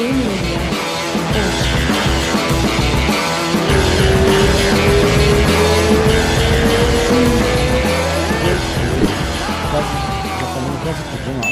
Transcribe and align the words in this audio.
Lá. 0.00 0.06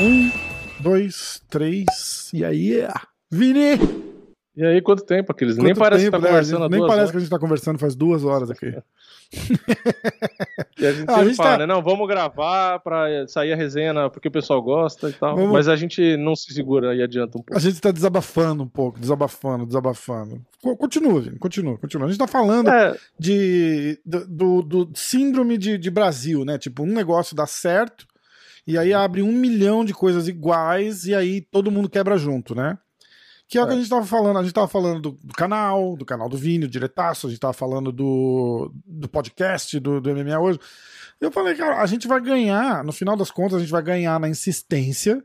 Um, 0.01 0.31
dois, 0.81 1.43
três. 1.51 2.31
E 2.33 2.43
aí, 2.43 2.89
Vini! 3.31 4.08
E 4.61 4.67
aí, 4.67 4.83
quanto 4.83 5.05
tempo, 5.05 5.31
aqueles? 5.31 5.57
Nem 5.57 5.67
Quanto 5.69 5.79
parece 5.79 6.05
que 6.05 6.11
tempo, 6.11 6.17
tá 6.21 6.27
né? 6.27 6.29
conversando 6.31 6.69
Nem 6.69 6.81
parece 6.81 6.99
horas. 6.99 7.11
que 7.13 7.17
a 7.17 7.21
gente 7.21 7.31
tá 7.31 7.39
conversando 7.39 7.79
faz 7.79 7.95
duas 7.95 8.25
horas 8.25 8.51
aqui. 8.51 8.75
E 10.81 10.87
a 10.87 10.93
gente 10.93 11.09
Ah, 11.11 11.17
a 11.17 11.25
gente 11.25 11.37
fala, 11.37 11.51
tá- 11.51 11.59
né? 11.59 11.67
Não, 11.67 11.83
vamos 11.83 12.07
gravar 12.09 12.79
pra 12.81 13.27
sair 13.27 13.53
a 13.53 13.57
resenha 13.57 13.93
na- 13.93 14.09
porque 14.11 14.29
o 14.29 14.31
pessoal 14.31 14.63
gosta 14.63 15.09
e 15.09 15.13
tal. 15.13 15.35
Vamos- 15.37 15.53
Mas 15.53 15.69
a 15.69 15.77
gente 15.77 16.17
não 16.17 16.35
se 16.37 16.53
segura 16.53 16.95
e 16.95 17.03
adianta 17.03 17.37
um 17.37 17.41
A 17.41 17.45
pouco. 17.45 17.61
gente 17.61 17.81
tá 17.81 17.91
desabafando 17.91 18.63
um 18.63 18.69
pouco, 18.69 18.99
desabafando, 18.99 19.67
desabafando. 19.67 20.41
Co- 20.63 20.77
Continua, 20.77 21.21
Vini, 21.21 21.39
continua, 21.39 21.77
continua. 21.79 22.07
A 22.07 22.11
gente 22.11 22.19
tá 22.19 22.27
falando 22.29 22.69
É, 22.71 22.97
de, 23.19 24.01
do, 24.07 24.27
do- 24.63 24.63
do 24.85 24.91
síndrome 24.95 25.59
de, 25.59 25.77
de 25.79 25.91
Brasil, 25.91 26.45
né? 26.45 26.57
Tipo, 26.59 26.83
um 26.85 26.93
negócio 26.93 27.35
dá 27.37 27.47
certo, 27.47 28.07
e 28.67 28.79
aí 28.79 28.93
abre 28.93 29.21
um 29.23 29.33
milhão 29.33 29.85
de 29.85 29.93
coisas 29.93 30.27
iguais, 30.29 31.05
e 31.07 31.15
aí 31.15 31.41
todo 31.41 31.71
mundo 31.71 31.89
quebra 31.89 32.17
junto, 32.17 32.55
né? 32.55 32.79
Que 33.49 33.57
é 33.57 33.63
o 33.63 33.67
que 33.67 33.73
É. 33.73 33.77
a 33.77 33.79
gente 33.79 33.89
tava 33.89 34.05
falando. 34.05 34.39
A 34.39 34.43
gente 34.43 34.53
tava 34.53 34.69
falando 34.69 35.01
do, 35.01 35.11
do 35.25 35.35
canal, 35.35 35.97
do 35.97 36.05
canal 36.05 36.29
do 36.29 36.37
Vini, 36.37 36.67
o 36.67 36.69
diretaço, 36.69 37.27
a 37.27 37.31
gente 37.31 37.41
tava 37.41 37.55
falando 37.55 37.91
do, 37.91 38.71
do 38.87 39.09
podcast, 39.09 39.81
do, 39.81 40.01
do 40.01 40.15
MMA 40.15 40.39
hoje. 40.39 40.61
Eu 41.21 41.33
falei, 41.33 41.55
cara, 41.55 41.81
a 41.81 41.87
gente 41.87 42.07
vai 42.07 42.21
ganhar, 42.21 42.85
no 42.85 42.93
final 42.93 43.17
das 43.17 43.31
contas, 43.31 43.55
a 43.55 43.61
gente 43.61 43.73
vai 43.73 43.83
ganhar 43.83 44.21
na 44.21 44.29
insistência, 44.29 45.25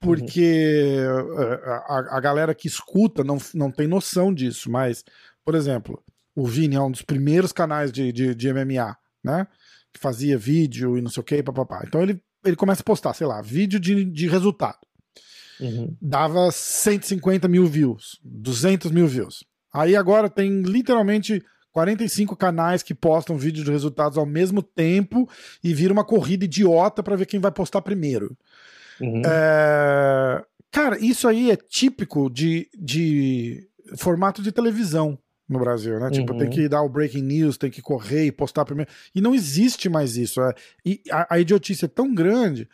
porque 0.00 0.96
eh, 1.00 1.64
a, 1.88 2.16
a 2.16 2.20
galera 2.20 2.54
que 2.54 2.68
escuta 2.68 3.24
não, 3.24 3.36
não 3.52 3.70
tem 3.70 3.86
noção 3.86 4.32
disso, 4.32 4.70
mas, 4.70 5.04
por 5.44 5.54
exemplo, 5.54 6.02
o 6.34 6.46
Vini 6.46 6.76
é 6.76 6.80
um 6.80 6.90
dos 6.90 7.02
primeiros 7.02 7.52
canais 7.52 7.90
de, 7.92 8.12
de, 8.12 8.34
de 8.34 8.52
MMA, 8.52 8.96
né? 9.22 9.46
Que 9.92 9.98
fazia 10.00 10.38
vídeo 10.38 10.96
e 10.96 11.02
não 11.02 11.10
sei 11.10 11.20
o 11.20 11.24
que, 11.24 11.42
papapá. 11.42 11.82
Então 11.86 12.00
ele, 12.00 12.22
ele 12.44 12.56
começa 12.56 12.82
a 12.82 12.84
postar, 12.84 13.12
sei 13.14 13.26
lá, 13.26 13.42
vídeo 13.42 13.80
de, 13.80 14.04
de 14.04 14.28
resultado. 14.28 14.78
Uhum. 15.60 15.94
Dava 16.00 16.50
150 16.50 17.48
mil 17.48 17.66
views, 17.66 18.18
200 18.24 18.90
mil 18.90 19.06
views. 19.06 19.44
Aí 19.72 19.94
agora 19.96 20.28
tem 20.30 20.62
literalmente 20.62 21.42
45 21.72 22.34
canais 22.36 22.82
que 22.82 22.94
postam 22.94 23.36
vídeo 23.36 23.62
de 23.64 23.70
resultados 23.70 24.18
ao 24.18 24.26
mesmo 24.26 24.62
tempo 24.62 25.28
e 25.62 25.72
vira 25.74 25.92
uma 25.92 26.04
corrida 26.04 26.44
idiota 26.44 27.02
pra 27.02 27.16
ver 27.16 27.26
quem 27.26 27.38
vai 27.40 27.50
postar 27.52 27.82
primeiro. 27.82 28.36
Uhum. 29.00 29.22
É, 29.24 30.42
Cara, 30.70 30.98
isso 30.98 31.26
aí 31.26 31.50
é 31.50 31.56
típico 31.56 32.28
de, 32.28 32.68
de 32.78 33.66
formato 33.96 34.42
de 34.42 34.52
televisão 34.52 35.18
no 35.48 35.58
Brasil, 35.58 35.98
né? 35.98 36.10
Tipo, 36.10 36.32
Uhum. 36.34 36.38
tem 36.40 36.50
que 36.50 36.68
dar 36.68 36.82
o 36.82 36.88
breaking 36.90 37.22
news, 37.22 37.56
tem 37.56 37.70
que 37.70 37.80
correr 37.80 38.26
e 38.26 38.32
postar 38.32 38.66
primeiro. 38.66 38.90
E 39.14 39.20
não 39.20 39.34
existe 39.34 39.88
mais 39.88 40.16
isso. 40.16 40.42
é. 40.42 40.52
E 40.84 41.00
a, 41.10 41.34
a 41.34 41.40
idiotice 41.40 41.86
é 41.86 41.88
tão 41.88 42.14
grande 42.14 42.68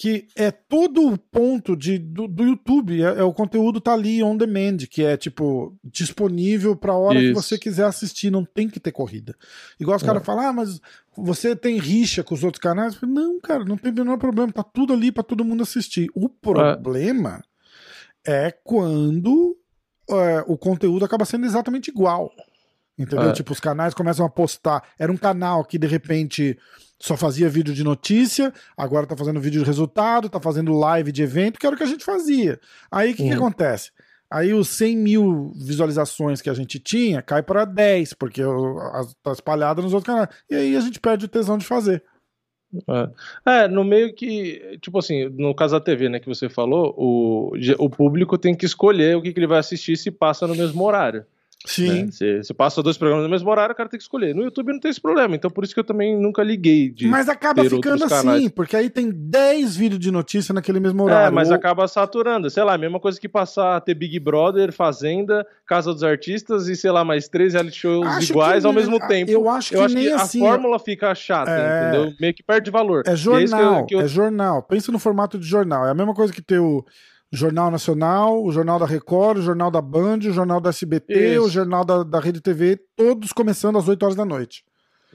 que 0.00 0.26
é 0.34 0.50
todo 0.50 1.12
o 1.12 1.18
ponto 1.18 1.76
de, 1.76 1.98
do, 1.98 2.26
do 2.26 2.42
YouTube. 2.42 3.02
É, 3.02 3.18
é 3.18 3.22
o 3.22 3.34
conteúdo 3.34 3.82
tá 3.82 3.92
ali 3.92 4.22
on 4.22 4.34
demand, 4.34 4.78
que 4.90 5.04
é 5.04 5.14
tipo 5.14 5.76
disponível 5.84 6.74
pra 6.74 6.94
hora 6.96 7.18
que 7.18 7.26
Isso. 7.26 7.34
você 7.34 7.58
quiser 7.58 7.84
assistir, 7.84 8.30
não 8.30 8.42
tem 8.42 8.66
que 8.66 8.80
ter 8.80 8.92
corrida. 8.92 9.36
Igual 9.78 9.98
os 9.98 10.02
É. 10.02 10.06
caras 10.06 10.24
falam, 10.24 10.46
ah, 10.46 10.52
mas 10.54 10.80
você 11.14 11.54
tem 11.54 11.78
rixa 11.78 12.24
com 12.24 12.34
os 12.34 12.42
outros 12.42 12.62
canais? 12.62 12.98
Não, 13.02 13.38
cara, 13.42 13.62
não 13.62 13.76
tem 13.76 13.92
o 13.92 13.94
menor 13.94 14.16
problema, 14.16 14.50
tá 14.50 14.62
tudo 14.62 14.94
ali 14.94 15.12
pra 15.12 15.22
todo 15.22 15.44
mundo 15.44 15.62
assistir. 15.64 16.08
O 16.14 16.30
problema 16.30 17.44
é, 18.26 18.50
quando 18.64 19.54
é, 20.08 20.42
o 20.46 20.56
conteúdo 20.56 21.04
acaba 21.04 21.26
sendo 21.26 21.44
exatamente 21.44 21.88
igual. 21.88 22.32
Entendeu? 22.98 23.28
É. 23.28 23.32
Tipo, 23.34 23.52
os 23.52 23.60
canais 23.60 23.92
começam 23.92 24.24
a 24.24 24.30
postar. 24.30 24.82
Era 24.98 25.12
um 25.12 25.16
canal 25.18 25.62
que 25.62 25.78
de 25.78 25.86
repente 25.86 26.58
só 27.00 27.16
fazia 27.16 27.48
vídeo 27.48 27.72
de 27.74 27.82
notícia, 27.82 28.52
agora 28.76 29.06
tá 29.06 29.16
fazendo 29.16 29.40
vídeo 29.40 29.60
de 29.60 29.66
resultado, 29.66 30.28
tá 30.28 30.38
fazendo 30.38 30.72
live 30.78 31.10
de 31.10 31.22
evento, 31.22 31.58
que 31.58 31.66
era 31.66 31.74
o 31.74 31.78
que 31.78 31.84
a 31.84 31.88
gente 31.88 32.04
fazia. 32.04 32.60
Aí 32.90 33.12
o 33.12 33.14
que, 33.16 33.22
que 33.22 33.30
Uhum. 33.30 33.36
acontece? 33.36 33.90
Aí 34.30 34.52
os 34.52 34.68
100 34.68 34.96
mil 34.96 35.52
visualizações 35.56 36.40
que 36.40 36.50
a 36.50 36.54
gente 36.54 36.78
tinha 36.78 37.20
cai 37.22 37.42
para 37.42 37.64
10, 37.64 38.12
porque 38.12 38.42
tá 39.22 39.32
espalhada 39.32 39.82
nos 39.82 39.92
outros 39.92 40.14
canais. 40.14 40.28
E 40.48 40.54
aí 40.54 40.76
a 40.76 40.80
gente 40.80 41.00
perde 41.00 41.24
o 41.24 41.28
tesão 41.28 41.58
de 41.58 41.64
fazer. 41.64 42.04
É, 43.44 43.66
no 43.66 43.82
meio 43.82 44.14
que, 44.14 44.78
tipo 44.80 44.98
assim, 44.98 45.28
no 45.30 45.52
caso 45.54 45.74
da 45.74 45.80
TV, 45.80 46.08
né, 46.08 46.20
que 46.20 46.28
você 46.28 46.48
falou, 46.48 46.94
o, 46.96 47.52
o 47.78 47.90
público 47.90 48.38
tem 48.38 48.54
que 48.54 48.64
escolher 48.64 49.16
o 49.16 49.22
que, 49.22 49.32
que 49.32 49.40
ele 49.40 49.46
vai 49.48 49.58
assistir 49.58 49.96
se 49.96 50.10
passa 50.10 50.46
no 50.46 50.54
mesmo 50.54 50.84
horário. 50.84 51.24
Sim. 51.66 52.04
né? 52.04 52.08
Se, 52.10 52.42
se 52.42 52.54
passa 52.54 52.82
dois 52.82 52.96
programas 52.96 53.22
no 53.24 53.30
mesmo 53.30 53.50
horário, 53.50 53.72
o 53.74 53.76
cara 53.76 53.86
tem 53.88 53.98
que 53.98 54.02
escolher. 54.02 54.34
No 54.34 54.42
YouTube 54.42 54.72
não 54.72 54.80
tem 54.80 54.90
esse 54.90 55.00
problema, 55.00 55.36
então 55.36 55.50
por 55.50 55.62
isso 55.62 55.74
que 55.74 55.80
eu 55.80 55.84
também 55.84 56.18
nunca 56.18 56.42
liguei 56.42 56.88
de. 56.88 57.06
Mas 57.06 57.28
acaba 57.28 57.62
ficando 57.64 58.02
assim, 58.04 58.48
porque 58.48 58.74
aí 58.74 58.88
tem 58.88 59.10
10 59.10 59.76
vídeos 59.76 60.00
de 60.00 60.10
notícia 60.10 60.54
naquele 60.54 60.80
mesmo 60.80 61.02
horário. 61.04 61.28
É, 61.28 61.30
mas 61.30 61.50
Ou- 61.50 61.54
acaba 61.54 61.86
saturando. 61.86 62.48
Sei 62.48 62.62
lá, 62.64 62.74
a 62.74 62.78
mesma 62.78 62.98
coisa 62.98 63.20
que 63.20 63.28
passar 63.28 63.76
a 63.76 63.80
ter 63.80 63.92
Big 63.94 64.18
Brother, 64.18 64.72
Fazenda, 64.72 65.46
Casa 65.66 65.92
dos 65.92 66.02
Artistas 66.02 66.66
e, 66.66 66.74
sei 66.74 66.90
lá, 66.90 67.04
mais 67.04 67.28
três 67.28 67.52
reality 67.52 67.76
shows 67.76 68.06
Acho 68.06 68.32
iguais 68.32 68.62
que 68.62 68.66
ao 68.66 68.72
mesmo 68.72 68.98
tempo. 69.06 69.30
Eu 69.30 69.48
acho 69.50 69.68
que 69.70 69.76
Eu 69.76 69.84
acho 69.84 69.94
nem 69.94 70.04
que 70.06 70.12
assim. 70.12 70.42
a 70.42 70.48
fórmula 70.48 70.78
fica 70.78 71.14
chata, 71.14 71.50
É. 71.50 71.88
entendeu? 71.88 72.14
Meio 72.18 72.32
que 72.32 72.42
perde 72.42 72.70
valor. 72.70 73.00
É 73.00 73.02
que 73.04 73.10
eu- 73.10 73.16
jornal, 73.16 73.86
que 73.86 73.94
eu- 73.94 74.00
é 74.00 74.08
jornal. 74.08 74.62
Pensa 74.62 74.90
no 74.90 74.98
formato 74.98 75.38
de 75.38 75.46
jornal. 75.46 75.86
É 75.86 75.90
a 75.90 75.94
mesma 75.94 76.14
coisa 76.14 76.32
que 76.32 76.40
ter 76.40 76.58
o 76.58 76.84
Jornal 77.32 77.70
Nacional, 77.70 78.42
o 78.42 78.50
Jornal 78.50 78.78
da 78.78 78.86
Record, 78.86 79.38
o 79.38 79.42
Jornal 79.42 79.70
da 79.70 79.80
Band, 79.80 80.18
o 80.18 80.32
Jornal 80.32 80.60
da 80.60 80.70
SBT, 80.70 81.34
Isso. 81.36 81.44
o 81.46 81.48
Jornal 81.50 81.84
da, 81.84 82.02
da 82.02 82.18
Rede 82.20 82.40
TV, 82.40 82.78
todos 82.96 83.32
começando 83.32 83.78
às 83.78 83.86
8 83.88 84.02
horas 84.02 84.16
da 84.16 84.24
noite. 84.24 84.64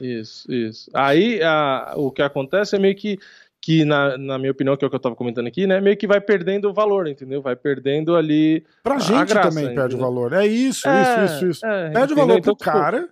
Isso, 0.00 0.50
isso. 0.52 0.90
Aí 0.94 1.42
a- 1.42 1.94
o 1.96 2.10
que 2.10 2.22
acontece 2.22 2.74
é 2.76 2.78
meio 2.78 2.94
que, 2.96 3.18
que 3.60 3.84
na, 3.84 4.16
na 4.16 4.38
minha 4.38 4.50
opinião, 4.52 4.76
que 4.76 4.84
é 4.84 4.86
o 4.86 4.90
que 4.90 4.96
eu 4.96 5.00
tava 5.00 5.14
comentando 5.16 5.46
aqui, 5.46 5.66
né? 5.66 5.80
Meio 5.80 5.96
que 5.96 6.06
vai 6.06 6.20
perdendo 6.20 6.68
o 6.70 6.72
valor, 6.74 7.06
entendeu? 7.06 7.42
Vai 7.42 7.56
perdendo 7.56 8.14
ali. 8.16 8.64
Pra 8.82 8.96
A 8.96 8.98
gente 8.98 9.28
graça, 9.28 9.48
também 9.50 9.64
perde 9.66 9.80
o 9.80 9.98
entendeu? 9.98 9.98
valor. 9.98 10.32
É 10.32 10.46
isso, 10.46 10.88
É, 10.88 11.02
isso, 11.02 11.34
isso, 11.34 11.46
isso. 11.46 11.66
é, 11.66 11.90
Perde 11.90 11.96
o 11.98 12.04
entendeu? 12.04 12.16
valor 12.26 12.38
Então, 12.38 12.54
pro 12.54 12.64
tipo, 12.64 12.64
cara, 12.78 13.08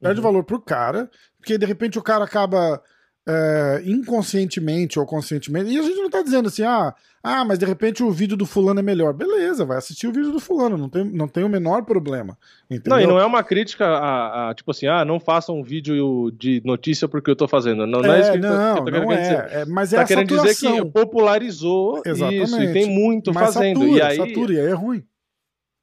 perde 0.00 0.20
o 0.20 0.22
Uhum. 0.22 0.30
valor 0.30 0.44
pro 0.44 0.60
cara, 0.60 1.10
porque 1.38 1.56
de 1.56 1.64
repente 1.66 1.98
o 1.98 2.02
cara 2.02 2.24
acaba 2.24 2.82
é, 3.26 3.82
inconscientemente 3.86 4.98
ou 4.98 5.06
conscientemente. 5.06 5.70
E 5.70 5.78
a 5.78 5.82
gente 5.82 5.96
não 5.96 6.10
tá 6.10 6.20
dizendo 6.22 6.48
assim, 6.48 6.62
ah, 6.62 6.94
ah, 7.26 7.42
mas 7.42 7.58
de 7.58 7.64
repente 7.64 8.02
o 8.02 8.10
vídeo 8.10 8.36
do 8.36 8.44
fulano 8.44 8.80
é 8.80 8.82
melhor. 8.82 9.14
Beleza, 9.14 9.64
vai 9.64 9.78
assistir 9.78 10.06
o 10.06 10.12
vídeo 10.12 10.30
do 10.30 10.38
fulano, 10.38 10.76
não 10.76 10.90
tem, 10.90 11.04
não 11.04 11.26
tem 11.26 11.42
o 11.42 11.48
menor 11.48 11.82
problema. 11.82 12.36
Entendeu? 12.70 12.90
Não, 12.90 13.00
e 13.00 13.06
não 13.06 13.18
é 13.18 13.24
uma 13.24 13.42
crítica 13.42 13.86
a, 13.86 14.50
a, 14.50 14.54
tipo 14.54 14.70
assim, 14.70 14.86
ah, 14.86 15.06
não 15.06 15.18
faça 15.18 15.50
um 15.50 15.62
vídeo 15.62 16.30
de 16.30 16.60
notícia 16.62 17.08
porque 17.08 17.30
eu 17.30 17.36
tô 17.36 17.48
fazendo. 17.48 17.86
Não, 17.86 18.02
não 18.02 18.12
é, 18.12 18.20
isso 18.20 18.32
que, 18.32 18.38
não, 18.38 18.76
eu 18.76 18.84
tô 18.84 18.90
não 18.90 19.12
é, 19.12 19.48
é, 19.52 19.64
mas 19.64 19.94
é 19.94 19.96
tá 19.96 20.04
querendo 20.04 20.36
dizer 20.36 20.54
que 20.54 20.84
popularizou 20.90 22.02
Exatamente. 22.04 22.42
isso, 22.42 22.62
e 22.62 22.72
tem 22.74 22.90
muito 22.90 23.32
Mas 23.32 23.54
fazendo. 23.54 23.80
satura, 23.80 23.98
e 23.98 24.02
aí, 24.02 24.16
satura, 24.16 24.52
e 24.52 24.60
aí 24.60 24.66
é 24.66 24.74
ruim. 24.74 25.02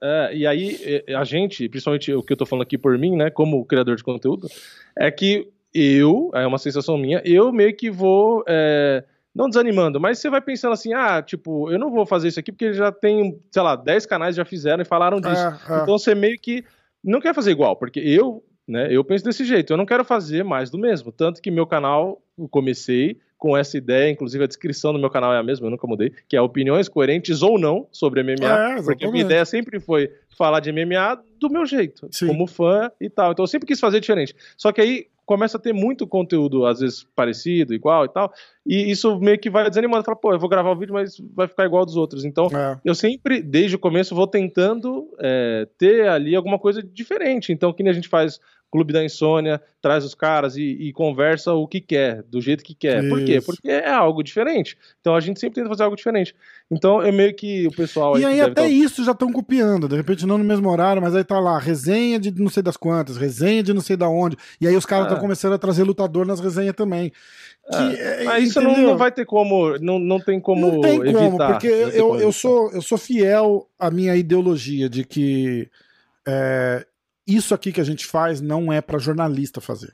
É, 0.03 0.35
e 0.35 0.45
aí, 0.45 1.03
é, 1.07 1.15
a 1.15 1.23
gente, 1.23 1.67
principalmente 1.69 2.13
o 2.13 2.21
que 2.21 2.33
eu 2.33 2.37
tô 2.37 2.45
falando 2.45 2.63
aqui 2.63 2.77
por 2.77 2.95
mim, 2.99 3.15
né, 3.15 3.31
como 3.31 3.65
criador 3.65 3.95
de 3.95 4.03
conteúdo, 4.03 4.47
é 4.95 5.09
que 5.09 5.47
eu, 5.73 6.29
é 6.35 6.45
uma 6.45 6.57
sensação 6.59 6.97
minha, 6.97 7.19
eu 7.25 7.51
meio 7.51 7.75
que 7.75 7.89
vou, 7.89 8.43
é, 8.47 9.03
não 9.33 9.47
desanimando, 9.47 9.99
mas 9.99 10.19
você 10.19 10.29
vai 10.29 10.41
pensando 10.41 10.73
assim, 10.73 10.93
ah, 10.93 11.21
tipo, 11.21 11.71
eu 11.71 11.79
não 11.79 11.89
vou 11.89 12.05
fazer 12.05 12.27
isso 12.27 12.39
aqui 12.39 12.51
porque 12.51 12.73
já 12.73 12.91
tem, 12.91 13.39
sei 13.49 13.61
lá, 13.61 13.75
10 13.75 14.05
canais 14.05 14.35
já 14.35 14.43
fizeram 14.43 14.81
e 14.81 14.85
falaram 14.85 15.21
disso. 15.21 15.41
Então 15.83 15.97
você 15.97 16.13
meio 16.13 16.37
que 16.39 16.63
não 17.03 17.21
quer 17.21 17.33
fazer 17.33 17.51
igual, 17.51 17.75
porque 17.75 17.99
eu, 17.99 18.43
né, 18.67 18.87
eu 18.91 19.03
penso 19.03 19.23
desse 19.23 19.45
jeito, 19.45 19.71
eu 19.71 19.77
não 19.77 19.85
quero 19.85 20.03
fazer 20.03 20.43
mais 20.43 20.69
do 20.69 20.77
mesmo, 20.77 21.11
tanto 21.11 21.41
que 21.41 21.49
meu 21.49 21.65
canal, 21.65 22.21
eu 22.37 22.47
comecei 22.49 23.17
com 23.37 23.57
essa 23.57 23.75
ideia, 23.75 24.11
inclusive 24.11 24.43
a 24.43 24.47
descrição 24.47 24.93
do 24.93 24.99
meu 24.99 25.09
canal 25.09 25.33
é 25.33 25.37
a 25.39 25.43
mesma, 25.43 25.65
eu 25.65 25.71
nunca 25.71 25.87
mudei, 25.87 26.13
que 26.27 26.37
é 26.37 26.41
opiniões 26.41 26.87
coerentes 26.87 27.41
ou 27.41 27.57
não 27.57 27.87
sobre 27.91 28.21
MMA, 28.21 28.47
É, 28.77 28.83
porque 28.83 29.03
a 29.03 29.09
minha 29.11 29.23
ideia 29.23 29.43
sempre 29.45 29.79
foi 29.79 30.11
falar 30.37 30.59
de 30.59 30.71
MMA 30.71 31.19
do 31.39 31.49
meu 31.49 31.65
jeito, 31.65 32.07
Sim. 32.11 32.27
como 32.27 32.45
fã 32.45 32.91
e 33.01 33.09
tal. 33.09 33.31
Então 33.31 33.41
eu 33.41 33.47
sempre 33.47 33.65
quis 33.65 33.79
fazer 33.79 33.99
diferente. 33.99 34.35
Só 34.55 34.71
que 34.71 34.79
aí, 34.79 35.07
começa 35.25 35.57
a 35.57 35.61
ter 35.61 35.73
muito 35.73 36.07
conteúdo, 36.07 36.65
às 36.65 36.79
vezes 36.79 37.05
parecido, 37.15 37.73
igual 37.73 38.05
e 38.05 38.09
tal, 38.09 38.31
e 38.65 38.91
isso 38.91 39.19
meio 39.19 39.39
que 39.39 39.49
vai 39.49 39.69
desanimando. 39.69 40.03
Fala, 40.03 40.17
pô, 40.17 40.33
eu 40.33 40.39
vou 40.39 40.49
gravar 40.49 40.71
o 40.71 40.75
vídeo, 40.75 40.93
mas 40.93 41.17
vai 41.33 41.47
ficar 41.47 41.65
igual 41.65 41.85
dos 41.85 41.95
outros. 41.95 42.25
Então, 42.25 42.47
é. 42.47 42.79
eu 42.83 42.93
sempre, 42.93 43.41
desde 43.41 43.75
o 43.75 43.79
começo, 43.79 44.15
vou 44.15 44.27
tentando 44.27 45.07
é, 45.19 45.67
ter 45.77 46.07
ali 46.07 46.35
alguma 46.35 46.59
coisa 46.59 46.81
diferente. 46.83 47.51
Então, 47.51 47.73
que 47.73 47.83
nem 47.83 47.91
a 47.91 47.95
gente 47.95 48.09
faz 48.09 48.39
Clube 48.71 48.93
da 48.93 49.03
Insônia, 49.03 49.61
traz 49.81 50.05
os 50.05 50.15
caras 50.15 50.55
e, 50.55 50.61
e, 50.61 50.93
conversa 50.93 51.51
o 51.51 51.67
que 51.67 51.81
quer, 51.81 52.23
do 52.23 52.39
jeito 52.39 52.63
que 52.63 52.73
quer. 52.73 53.03
Isso. 53.03 53.09
Por 53.09 53.25
quê? 53.25 53.41
Porque 53.41 53.69
é 53.69 53.91
algo 53.91 54.23
diferente. 54.23 54.77
Então 55.01 55.13
a 55.13 55.19
gente 55.19 55.41
sempre 55.41 55.55
tenta 55.55 55.67
fazer 55.67 55.83
algo 55.83 55.95
diferente. 55.95 56.33
Então 56.71 57.01
é 57.01 57.11
meio 57.11 57.35
que 57.35 57.67
o 57.67 57.71
pessoal. 57.71 58.17
E 58.17 58.23
aí, 58.23 58.39
aí 58.39 58.49
até 58.49 58.69
isso 58.69 59.03
já 59.03 59.11
estão 59.11 59.29
copiando, 59.31 59.89
de 59.89 59.95
repente 59.97 60.25
não 60.25 60.37
no 60.37 60.43
mesmo 60.43 60.69
horário, 60.69 61.01
mas 61.01 61.13
aí 61.13 61.23
tá 61.23 61.37
lá, 61.37 61.59
resenha 61.59 62.17
de 62.17 62.31
não 62.31 62.49
sei 62.49 62.63
das 62.63 62.77
quantas, 62.77 63.17
resenha 63.17 63.61
de 63.61 63.73
não 63.73 63.81
sei 63.81 63.97
da 63.97 64.07
onde. 64.07 64.37
E 64.61 64.65
aí 64.65 64.75
os 64.77 64.85
caras 64.85 65.07
estão 65.07 65.17
é. 65.17 65.21
começando 65.21 65.53
a 65.53 65.59
trazer 65.59 65.83
lutador 65.83 66.25
nas 66.25 66.39
resenhas 66.39 66.73
também. 66.73 67.11
É. 67.73 68.23
Mas 68.23 68.47
isso 68.47 68.61
não, 68.61 68.77
não, 68.77 68.97
vai 68.97 69.11
ter 69.11 69.25
como, 69.25 69.77
não, 69.79 69.99
não 69.99 70.19
tem 70.19 70.39
como 70.39 70.71
não 70.71 70.81
tem 70.81 70.95
evitar. 70.95 71.19
Como, 71.19 71.37
porque 71.37 71.67
eu, 71.67 72.07
como 72.07 72.19
eu, 72.21 72.31
sou, 72.31 72.71
eu 72.71 72.81
sou 72.81 72.97
fiel 72.97 73.67
à 73.77 73.91
minha 73.91 74.15
ideologia 74.15 74.89
de 74.89 75.03
que 75.03 75.69
é, 76.25 76.85
isso 77.35 77.53
aqui 77.53 77.71
que 77.71 77.81
a 77.81 77.85
gente 77.85 78.05
faz 78.05 78.41
não 78.41 78.71
é 78.71 78.81
para 78.81 78.99
jornalista 78.99 79.61
fazer. 79.61 79.93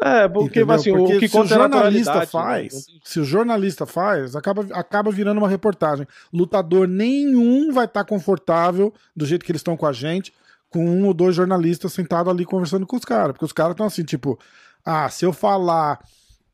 É, 0.00 0.28
porque, 0.28 0.60
assim, 0.60 0.92
porque 0.92 1.16
o 1.16 1.20
que 1.20 1.28
se 1.28 1.36
o 1.36 1.44
jornalista 1.44 2.20
né? 2.20 2.26
faz, 2.26 2.86
né? 2.86 3.00
se 3.02 3.18
o 3.18 3.24
jornalista 3.24 3.84
faz, 3.84 4.36
acaba, 4.36 4.64
acaba 4.72 5.10
virando 5.10 5.38
uma 5.38 5.48
reportagem. 5.48 6.06
Lutador 6.32 6.86
nenhum 6.86 7.72
vai 7.72 7.84
estar 7.84 8.04
tá 8.04 8.08
confortável 8.08 8.94
do 9.14 9.26
jeito 9.26 9.44
que 9.44 9.50
eles 9.50 9.60
estão 9.60 9.76
com 9.76 9.86
a 9.86 9.92
gente, 9.92 10.32
com 10.70 10.84
um 10.88 11.06
ou 11.06 11.14
dois 11.14 11.34
jornalistas 11.34 11.92
sentados 11.92 12.32
ali 12.32 12.44
conversando 12.44 12.86
com 12.86 12.96
os 12.96 13.04
caras. 13.04 13.32
Porque 13.32 13.44
os 13.44 13.52
caras 13.52 13.72
estão 13.72 13.86
assim, 13.86 14.04
tipo, 14.04 14.38
ah, 14.84 15.08
se 15.10 15.24
eu 15.24 15.32
falar 15.32 15.98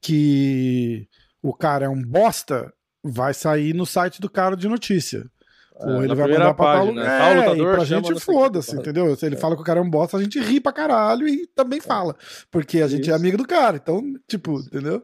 que 0.01 1.07
o 1.43 1.53
cara 1.53 1.85
é 1.85 1.89
um 1.89 2.03
bosta, 2.03 2.73
vai 3.03 3.35
sair 3.35 3.75
no 3.75 3.85
site 3.85 4.23
do 4.23 4.31
cara 4.31 4.57
de 4.57 4.69
notícia. 4.69 5.31
Ou 5.75 6.03
é, 6.03 6.05
ele 6.05 6.15
vai 6.15 6.29
mandar 6.29 6.55
pra 6.55 6.65
página, 6.65 7.05
tal... 7.05 7.35
Né? 7.35 7.47
é, 7.47 7.59
e 7.59 7.63
pra 7.63 7.85
gente 7.85 8.21
foda-se, 8.21 8.77
entendeu? 8.77 9.15
Se 9.17 9.27
ele 9.27 9.35
é. 9.35 9.39
fala 9.39 9.57
que 9.57 9.63
o 9.63 9.65
cara 9.65 9.81
é 9.81 9.83
um 9.83 9.91
bosta, 9.91 10.17
a 10.17 10.23
gente 10.23 10.39
ri 10.39 10.61
pra 10.61 10.73
caralho 10.73 11.27
e 11.27 11.47
também 11.49 11.81
fala. 11.81 12.15
Porque 12.51 12.81
a 12.81 12.87
gente 12.87 13.01
é 13.01 13.03
Isso. 13.03 13.11
é 13.11 13.15
amigo 13.15 13.37
do 13.37 13.47
cara, 13.47 13.77
então, 13.77 14.03
tipo, 14.29 14.61
entendeu? 14.61 15.03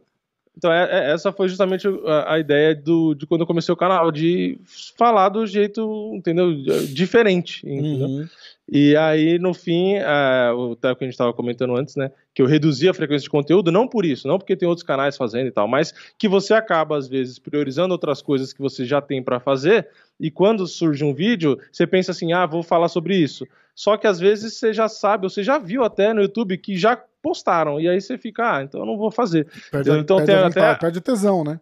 Então, 0.57 0.73
é, 0.73 0.89
é, 0.91 1.13
essa 1.13 1.33
foi 1.33 1.49
justamente 1.49 1.89
a, 2.07 2.35
a, 2.35 2.39
ideia 2.39 2.75
do, 2.75 3.15
de 3.15 3.27
quando 3.27 3.41
eu 3.41 3.47
comecei 3.47 3.73
o 3.73 3.77
canal, 3.77 4.13
de 4.13 4.61
falar 4.97 5.31
do 5.31 5.47
jeito, 5.47 6.13
entendeu? 6.15 6.55
Diferente, 6.89 7.67
entendeu? 7.67 8.09
Uhum. 8.09 8.29
E 8.73 8.97
aí, 8.97 9.37
no 9.37 9.53
fim, 9.53 9.97
uh, 9.99 10.55
o 10.57 10.77
que 10.77 10.87
a 10.87 10.95
gente 11.01 11.11
estava 11.11 11.33
comentando 11.33 11.75
antes, 11.75 11.97
né? 11.97 12.13
Que 12.33 12.41
eu 12.41 12.47
reduzi 12.47 12.89
a 12.89 12.95
frequência 12.95 13.25
de 13.25 13.31
conteúdo, 13.31 13.73
não 13.73 13.89
por 13.89 14.05
isso, 14.05 14.29
não 14.29 14.39
porque 14.39 14.57
tem 14.57 14.69
outros 14.69 14.87
canais 14.87 15.17
fazendo 15.17 15.49
e 15.49 15.51
tal, 15.51 15.67
mas 15.67 15.93
que 16.17 16.29
você 16.29 16.55
acaba, 16.55 16.97
às 16.97 17.09
vezes, 17.09 17.37
priorizando 17.37 17.93
outras 17.93 18.23
coisas 18.23 18.53
que 18.53 18.61
você 18.61 18.85
já 18.85 19.01
tem 19.01 19.21
para 19.21 19.41
fazer, 19.41 19.89
e 20.21 20.31
quando 20.31 20.69
surge 20.69 21.03
um 21.03 21.13
vídeo, 21.13 21.59
você 21.73 21.85
pensa 21.85 22.13
assim, 22.13 22.33
ah, 22.33 22.47
vou 22.47 22.63
falar 22.63 22.89
sobre 22.89 23.17
isso. 23.17 23.45
Só 23.75 23.97
que 23.97 24.07
às 24.07 24.21
vezes 24.21 24.55
você 24.55 24.73
já 24.73 24.89
sabe, 24.89 25.27
ou 25.27 25.31
você 25.31 25.43
já 25.43 25.59
viu 25.59 25.83
até 25.83 26.15
no 26.15 26.23
YouTube 26.23 26.57
que 26.57 26.77
já 26.77 26.97
postaram, 27.21 27.81
e 27.81 27.89
aí 27.89 28.01
você 28.01 28.17
fica, 28.17 28.59
ah, 28.59 28.63
então 28.63 28.83
eu 28.83 28.87
não 28.87 28.97
vou 28.97 29.11
fazer. 29.11 29.49
Perde, 29.73 29.91
então 29.91 30.19
perde 30.19 30.33
tem 30.33 30.45
até. 30.45 30.75
Perde 30.77 31.01
tesão, 31.01 31.43
né? 31.43 31.61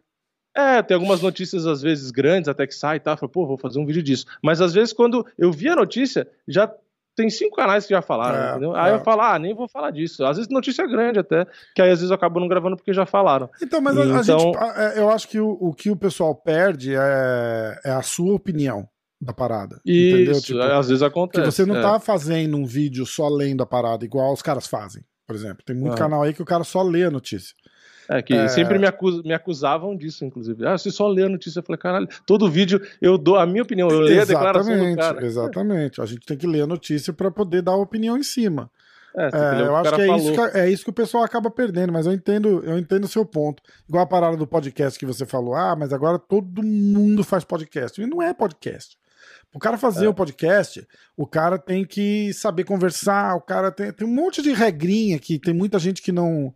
É, 0.55 0.83
tem 0.83 0.95
algumas 0.95 1.23
notícias 1.23 1.67
às 1.67 1.81
vezes 1.81 2.11
grandes 2.11 2.49
até 2.49 2.67
que 2.67 2.75
sai 2.75 2.97
e 2.97 3.01
tá, 3.01 3.17
falo, 3.17 3.31
pô, 3.31 3.47
vou 3.47 3.57
fazer 3.57 3.79
um 3.79 3.87
vídeo 3.87 4.03
disso. 4.03 4.27
Mas 4.43 4.61
às 4.61 4.75
vezes 4.75 4.93
quando 4.93 5.25
eu 5.39 5.53
vi 5.53 5.69
a 5.69 5.77
notícia, 5.77 6.29
já 6.49 6.71
tem 7.19 7.29
cinco 7.29 7.57
canais 7.57 7.85
que 7.85 7.93
já 7.93 8.01
falaram, 8.01 8.39
é, 8.39 8.51
entendeu? 8.51 8.77
Aí 8.77 8.93
é. 8.93 8.95
eu 8.95 9.01
falo, 9.01 9.23
ah, 9.23 9.37
nem 9.41 9.53
vou 9.53 9.69
falar 9.69 9.91
disso. 9.91 10.25
Às 10.25 10.37
vezes 10.37 10.49
notícia 10.49 10.87
grande 10.87 11.19
até, 11.19 11.45
que 11.75 11.83
aí 11.83 11.91
às 11.91 11.99
vezes 11.99 12.11
eu 12.11 12.15
acabo 12.15 12.39
não 12.39 12.47
gravando 12.47 12.77
porque 12.77 12.93
já 12.93 13.05
falaram. 13.05 13.51
Então, 13.61 13.81
mas 13.81 13.99
a, 13.99 14.05
então... 14.05 14.17
a 14.17 14.23
gente, 14.23 14.57
é, 14.79 15.01
eu 15.01 15.11
acho 15.11 15.27
que 15.27 15.41
o, 15.41 15.51
o, 15.61 15.75
que 15.75 15.91
o 15.91 15.97
pessoal 15.97 16.33
perde 16.33 16.95
é, 16.95 17.81
é 17.85 17.91
a 17.91 18.03
sua 18.03 18.35
opinião 18.35 18.89
da 19.21 19.33
parada. 19.33 19.81
Isso, 19.85 20.17
entendeu? 20.17 20.41
Tipo, 20.41 20.61
às 20.61 20.89
vezes 20.89 21.03
acontece. 21.03 21.45
Que 21.45 21.51
você 21.51 21.67
não 21.67 21.77
é. 21.77 21.83
tá 21.83 21.99
fazendo 21.99 22.57
um 22.57 22.65
vídeo 22.65 23.05
só 23.05 23.29
lendo 23.29 23.65
a 23.65 23.67
parada, 23.67 24.05
igual 24.05 24.33
os 24.33 24.41
caras 24.41 24.69
fazem, 24.69 25.03
por 25.27 25.35
exemplo. 25.35 25.65
Tem 25.67 25.75
muito 25.75 25.97
canal 25.97 26.23
aí 26.23 26.33
que 26.33 26.43
o 26.43 26.47
cara 26.47 26.63
só 26.63 26.83
lê 26.83 27.03
a 27.03 27.11
notícia. 27.11 27.53
É, 28.11 28.23
que 28.23 28.33
é... 28.33 28.49
sempre 28.49 28.79
me, 28.79 28.87
acus, 28.87 29.23
me 29.23 29.35
acusavam 29.35 29.95
disso, 29.95 30.25
inclusive. 30.25 30.67
Ah, 30.67 30.79
você 30.79 30.91
só 30.91 31.07
lê 31.07 31.25
a 31.25 31.29
notícia. 31.29 31.59
Eu 31.59 31.63
falei, 31.63 31.79
caralho, 31.79 32.09
todo 32.25 32.51
vídeo 32.51 32.81
eu 33.03 33.19
dou 33.19 33.37
a 33.37 33.45
minha 33.45 33.63
opinião, 33.63 33.89
eu 33.89 34.01
leio 34.01 34.23
a 34.23 34.25
declaração 34.25 34.77
do 34.77 34.97
cara. 34.97 35.25
Exatamente, 35.25 36.01
a 36.01 36.07
gente 36.07 36.25
tem 36.25 36.37
que 36.37 36.47
ler 36.47 36.63
a 36.63 36.67
notícia 36.67 37.13
para 37.13 37.31
poder 37.31 37.61
dar 37.61 37.73
a 37.73 37.77
opinião 37.77 38.17
em 38.17 38.23
cima. 38.23 38.71
É, 39.17 39.25
é, 39.25 39.63
eu 39.63 39.75
acho 39.75 39.95
que 39.95 40.01
é 40.03 40.17
isso 40.17 40.33
que 40.33 40.59
é 40.59 40.71
isso 40.71 40.85
que 40.85 40.91
o 40.91 40.95
pessoal 40.95 41.25
acaba 41.25 41.51
perdendo, 41.51 41.93
mas 41.93 42.07
eu 42.07 42.13
entendo, 42.13 42.63
eu 42.65 42.79
entendo 42.79 43.05
o 43.05 43.09
seu 43.09 43.25
ponto. 43.25 43.63
Igual 43.89 44.05
a 44.05 44.07
parada 44.07 44.37
do 44.37 44.47
podcast 44.47 44.99
que 44.99 45.07
você 45.07 45.27
falou, 45.27 45.55
ah, 45.55 45.75
mas 45.77 45.93
agora 45.93 46.19
todo 46.19 46.63
mundo 46.63 47.25
faz 47.25 47.45
podcast. 47.45 48.01
E 48.01 48.07
não 48.07 48.23
é 48.23 48.33
podcast. 48.33 48.97
O 49.53 49.59
cara 49.59 49.79
fazer 49.79 50.07
o 50.07 50.09
é. 50.09 50.11
um 50.11 50.15
podcast, 50.15 50.87
o 51.17 51.27
cara 51.27 51.59
tem 51.59 51.85
que 51.85 52.33
saber 52.35 52.65
conversar, 52.65 53.35
o 53.35 53.41
cara 53.41 53.73
tem, 53.73 53.91
tem 53.93 54.07
um 54.07 54.15
monte 54.15 54.43
de 54.43 54.53
regrinha 54.53 55.19
que 55.19 55.39
tem 55.39 55.55
muita 55.55 55.79
gente 55.79 56.03
que 56.03 56.13
não, 56.13 56.55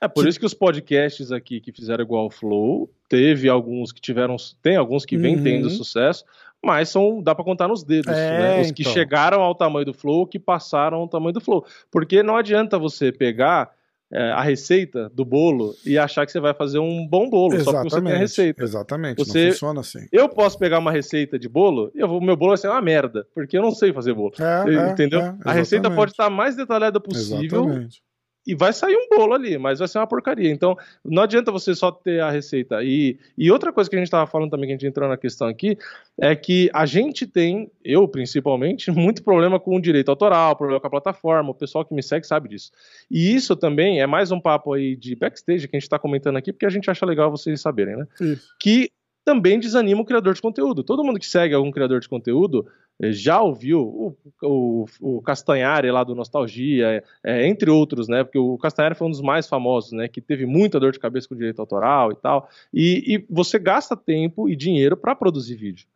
é 0.00 0.08
por 0.08 0.26
isso 0.26 0.40
que 0.40 0.46
os 0.46 0.54
podcasts 0.54 1.30
aqui 1.30 1.60
que 1.60 1.72
fizeram 1.72 2.02
igual 2.02 2.26
o 2.26 2.30
Flow, 2.30 2.90
teve 3.08 3.48
alguns 3.48 3.92
que 3.92 4.00
tiveram, 4.00 4.36
tem 4.62 4.76
alguns 4.76 5.04
que 5.04 5.16
vêm 5.16 5.36
uhum. 5.36 5.42
tendo 5.42 5.70
sucesso, 5.70 6.24
mas 6.62 6.88
são, 6.88 7.22
dá 7.22 7.34
para 7.34 7.44
contar 7.44 7.68
nos 7.68 7.82
dedos, 7.82 8.12
é, 8.12 8.38
né? 8.38 8.60
Os 8.60 8.70
que 8.70 8.82
então. 8.82 8.92
chegaram 8.92 9.42
ao 9.42 9.54
tamanho 9.54 9.84
do 9.84 9.94
Flow, 9.94 10.26
que 10.26 10.38
passaram 10.38 10.98
ao 10.98 11.08
tamanho 11.08 11.32
do 11.32 11.40
Flow. 11.40 11.64
Porque 11.90 12.22
não 12.22 12.36
adianta 12.36 12.78
você 12.78 13.12
pegar 13.12 13.70
é, 14.12 14.30
a 14.32 14.42
receita 14.42 15.10
do 15.10 15.24
bolo 15.24 15.74
e 15.84 15.98
achar 15.98 16.26
que 16.26 16.32
você 16.32 16.40
vai 16.40 16.52
fazer 16.52 16.78
um 16.78 17.06
bom 17.06 17.30
bolo 17.30 17.54
exatamente, 17.54 17.64
só 17.64 17.72
porque 17.72 17.90
você 17.90 18.02
tem 18.02 18.12
a 18.12 18.18
receita. 18.18 18.62
Exatamente, 18.62 19.18
você, 19.18 19.44
não 19.44 19.52
funciona 19.52 19.80
assim. 19.80 20.06
Eu 20.10 20.28
posso 20.28 20.58
pegar 20.58 20.78
uma 20.78 20.92
receita 20.92 21.38
de 21.38 21.48
bolo 21.48 21.90
e 21.94 22.02
o 22.02 22.20
meu 22.20 22.36
bolo 22.36 22.50
vai 22.50 22.58
ser 22.58 22.68
uma 22.68 22.82
merda, 22.82 23.26
porque 23.34 23.56
eu 23.56 23.62
não 23.62 23.72
sei 23.72 23.92
fazer 23.92 24.14
bolo. 24.14 24.32
É, 24.38 24.74
é 24.74 24.90
entendeu? 24.90 25.20
É, 25.20 25.36
a 25.44 25.52
receita 25.52 25.90
pode 25.90 26.10
estar 26.12 26.28
mais 26.28 26.56
detalhada 26.56 26.98
possível. 27.00 27.64
Exatamente 27.64 28.09
e 28.46 28.54
vai 28.54 28.72
sair 28.72 28.96
um 28.96 29.08
bolo 29.08 29.34
ali, 29.34 29.58
mas 29.58 29.78
vai 29.78 29.88
ser 29.88 29.98
uma 29.98 30.06
porcaria. 30.06 30.50
Então, 30.50 30.76
não 31.04 31.22
adianta 31.22 31.52
você 31.52 31.74
só 31.74 31.90
ter 31.90 32.20
a 32.20 32.30
receita. 32.30 32.82
E, 32.82 33.18
e 33.36 33.50
outra 33.50 33.72
coisa 33.72 33.88
que 33.88 33.96
a 33.96 33.98
gente 33.98 34.06
estava 34.06 34.26
falando 34.26 34.50
também, 34.50 34.68
que 34.68 34.72
a 34.72 34.76
gente 34.76 34.86
entrou 34.86 35.08
na 35.08 35.16
questão 35.16 35.46
aqui, 35.46 35.76
é 36.18 36.34
que 36.34 36.70
a 36.72 36.86
gente 36.86 37.26
tem, 37.26 37.70
eu 37.84 38.08
principalmente, 38.08 38.90
muito 38.90 39.22
problema 39.22 39.60
com 39.60 39.76
o 39.76 39.80
direito 39.80 40.08
autoral, 40.08 40.56
problema 40.56 40.80
com 40.80 40.86
a 40.86 40.90
plataforma, 40.90 41.50
o 41.50 41.54
pessoal 41.54 41.84
que 41.84 41.94
me 41.94 42.02
segue 42.02 42.26
sabe 42.26 42.48
disso. 42.48 42.70
E 43.10 43.34
isso 43.34 43.54
também 43.54 44.00
é 44.00 44.06
mais 44.06 44.30
um 44.30 44.40
papo 44.40 44.72
aí 44.72 44.96
de 44.96 45.14
backstage 45.14 45.68
que 45.68 45.76
a 45.76 45.78
gente 45.78 45.86
está 45.86 45.98
comentando 45.98 46.36
aqui, 46.36 46.52
porque 46.52 46.66
a 46.66 46.70
gente 46.70 46.90
acha 46.90 47.04
legal 47.04 47.30
vocês 47.30 47.60
saberem, 47.60 47.96
né? 47.96 48.06
Isso. 48.20 48.48
Que 48.58 48.90
também 49.24 49.60
desanima 49.60 50.00
o 50.00 50.04
criador 50.04 50.34
de 50.34 50.40
conteúdo. 50.40 50.82
Todo 50.82 51.04
mundo 51.04 51.20
que 51.20 51.26
segue 51.26 51.54
algum 51.54 51.70
criador 51.70 52.00
de 52.00 52.08
conteúdo 52.08 52.66
já 53.02 53.40
ouviu 53.40 53.80
o, 53.80 54.16
o, 54.42 54.86
o 55.00 55.22
Castanhari 55.22 55.90
lá 55.90 56.04
do 56.04 56.14
Nostalgia, 56.14 57.02
é, 57.24 57.46
entre 57.46 57.70
outros, 57.70 58.08
né? 58.08 58.22
Porque 58.22 58.38
o 58.38 58.58
Castanhari 58.58 58.94
foi 58.94 59.06
um 59.06 59.10
dos 59.10 59.22
mais 59.22 59.48
famosos, 59.48 59.92
né? 59.92 60.06
Que 60.08 60.20
teve 60.20 60.44
muita 60.44 60.78
dor 60.78 60.92
de 60.92 60.98
cabeça 60.98 61.28
com 61.28 61.34
direito 61.34 61.60
autoral 61.60 62.12
e 62.12 62.16
tal. 62.16 62.48
E, 62.72 63.14
e 63.14 63.26
você 63.30 63.58
gasta 63.58 63.96
tempo 63.96 64.48
e 64.48 64.54
dinheiro 64.54 64.96
para 64.96 65.14
produzir 65.14 65.54
vídeo. 65.54 65.86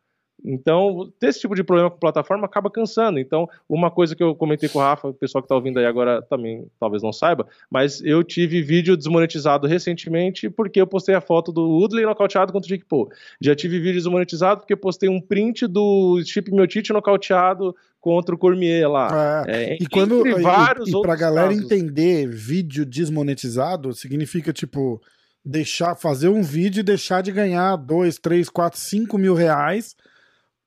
Então, 0.45 1.11
ter 1.19 1.27
esse 1.27 1.39
tipo 1.39 1.55
de 1.55 1.63
problema 1.63 1.89
com 1.89 1.97
plataforma 1.97 2.45
acaba 2.45 2.69
cansando. 2.69 3.19
Então, 3.19 3.49
uma 3.67 3.89
coisa 3.89 4.15
que 4.15 4.21
eu 4.21 4.35
comentei 4.35 4.69
com 4.69 4.79
o 4.79 4.81
Rafa, 4.81 5.07
o 5.07 5.13
pessoal 5.13 5.41
que 5.41 5.45
está 5.45 5.55
ouvindo 5.55 5.79
aí 5.79 5.85
agora 5.85 6.21
também 6.21 6.67
talvez 6.79 7.01
não 7.01 7.11
saiba, 7.11 7.47
mas 7.69 8.01
eu 8.03 8.23
tive 8.23 8.61
vídeo 8.61 8.95
desmonetizado 8.95 9.67
recentemente 9.67 10.49
porque 10.49 10.79
eu 10.79 10.87
postei 10.87 11.15
a 11.15 11.21
foto 11.21 11.51
do 11.51 11.61
Woodley 11.61 12.05
nocauteado 12.05 12.53
contra 12.53 12.67
o 12.67 12.69
Jake 12.69 12.85
Paul. 12.85 13.09
Já 13.41 13.55
tive 13.55 13.79
vídeo 13.79 13.95
desmonetizado 13.95 14.61
porque 14.61 14.75
postei 14.75 15.09
um 15.09 15.19
print 15.19 15.65
do 15.65 16.21
Chip 16.23 16.51
Miotite 16.51 16.93
nocauteado 16.93 17.75
contra 17.99 18.35
o 18.35 18.37
Cormier 18.37 18.87
lá. 18.87 19.43
É, 19.47 19.73
é, 19.73 19.77
e 19.81 19.87
quando 19.87 20.27
e, 20.27 20.31
e 20.31 21.01
pra 21.01 21.15
galera 21.15 21.47
casos. 21.47 21.63
entender 21.63 22.27
vídeo 22.27 22.85
desmonetizado, 22.85 23.93
significa 23.93 24.53
tipo 24.53 25.01
deixar 25.43 25.95
fazer 25.95 26.29
um 26.29 26.41
vídeo 26.41 26.81
e 26.81 26.83
deixar 26.83 27.21
de 27.21 27.31
ganhar 27.31 27.75
2, 27.75 28.17
3, 28.19 28.49
4, 28.49 28.79
5 28.79 29.17
mil 29.17 29.33
reais 29.33 29.95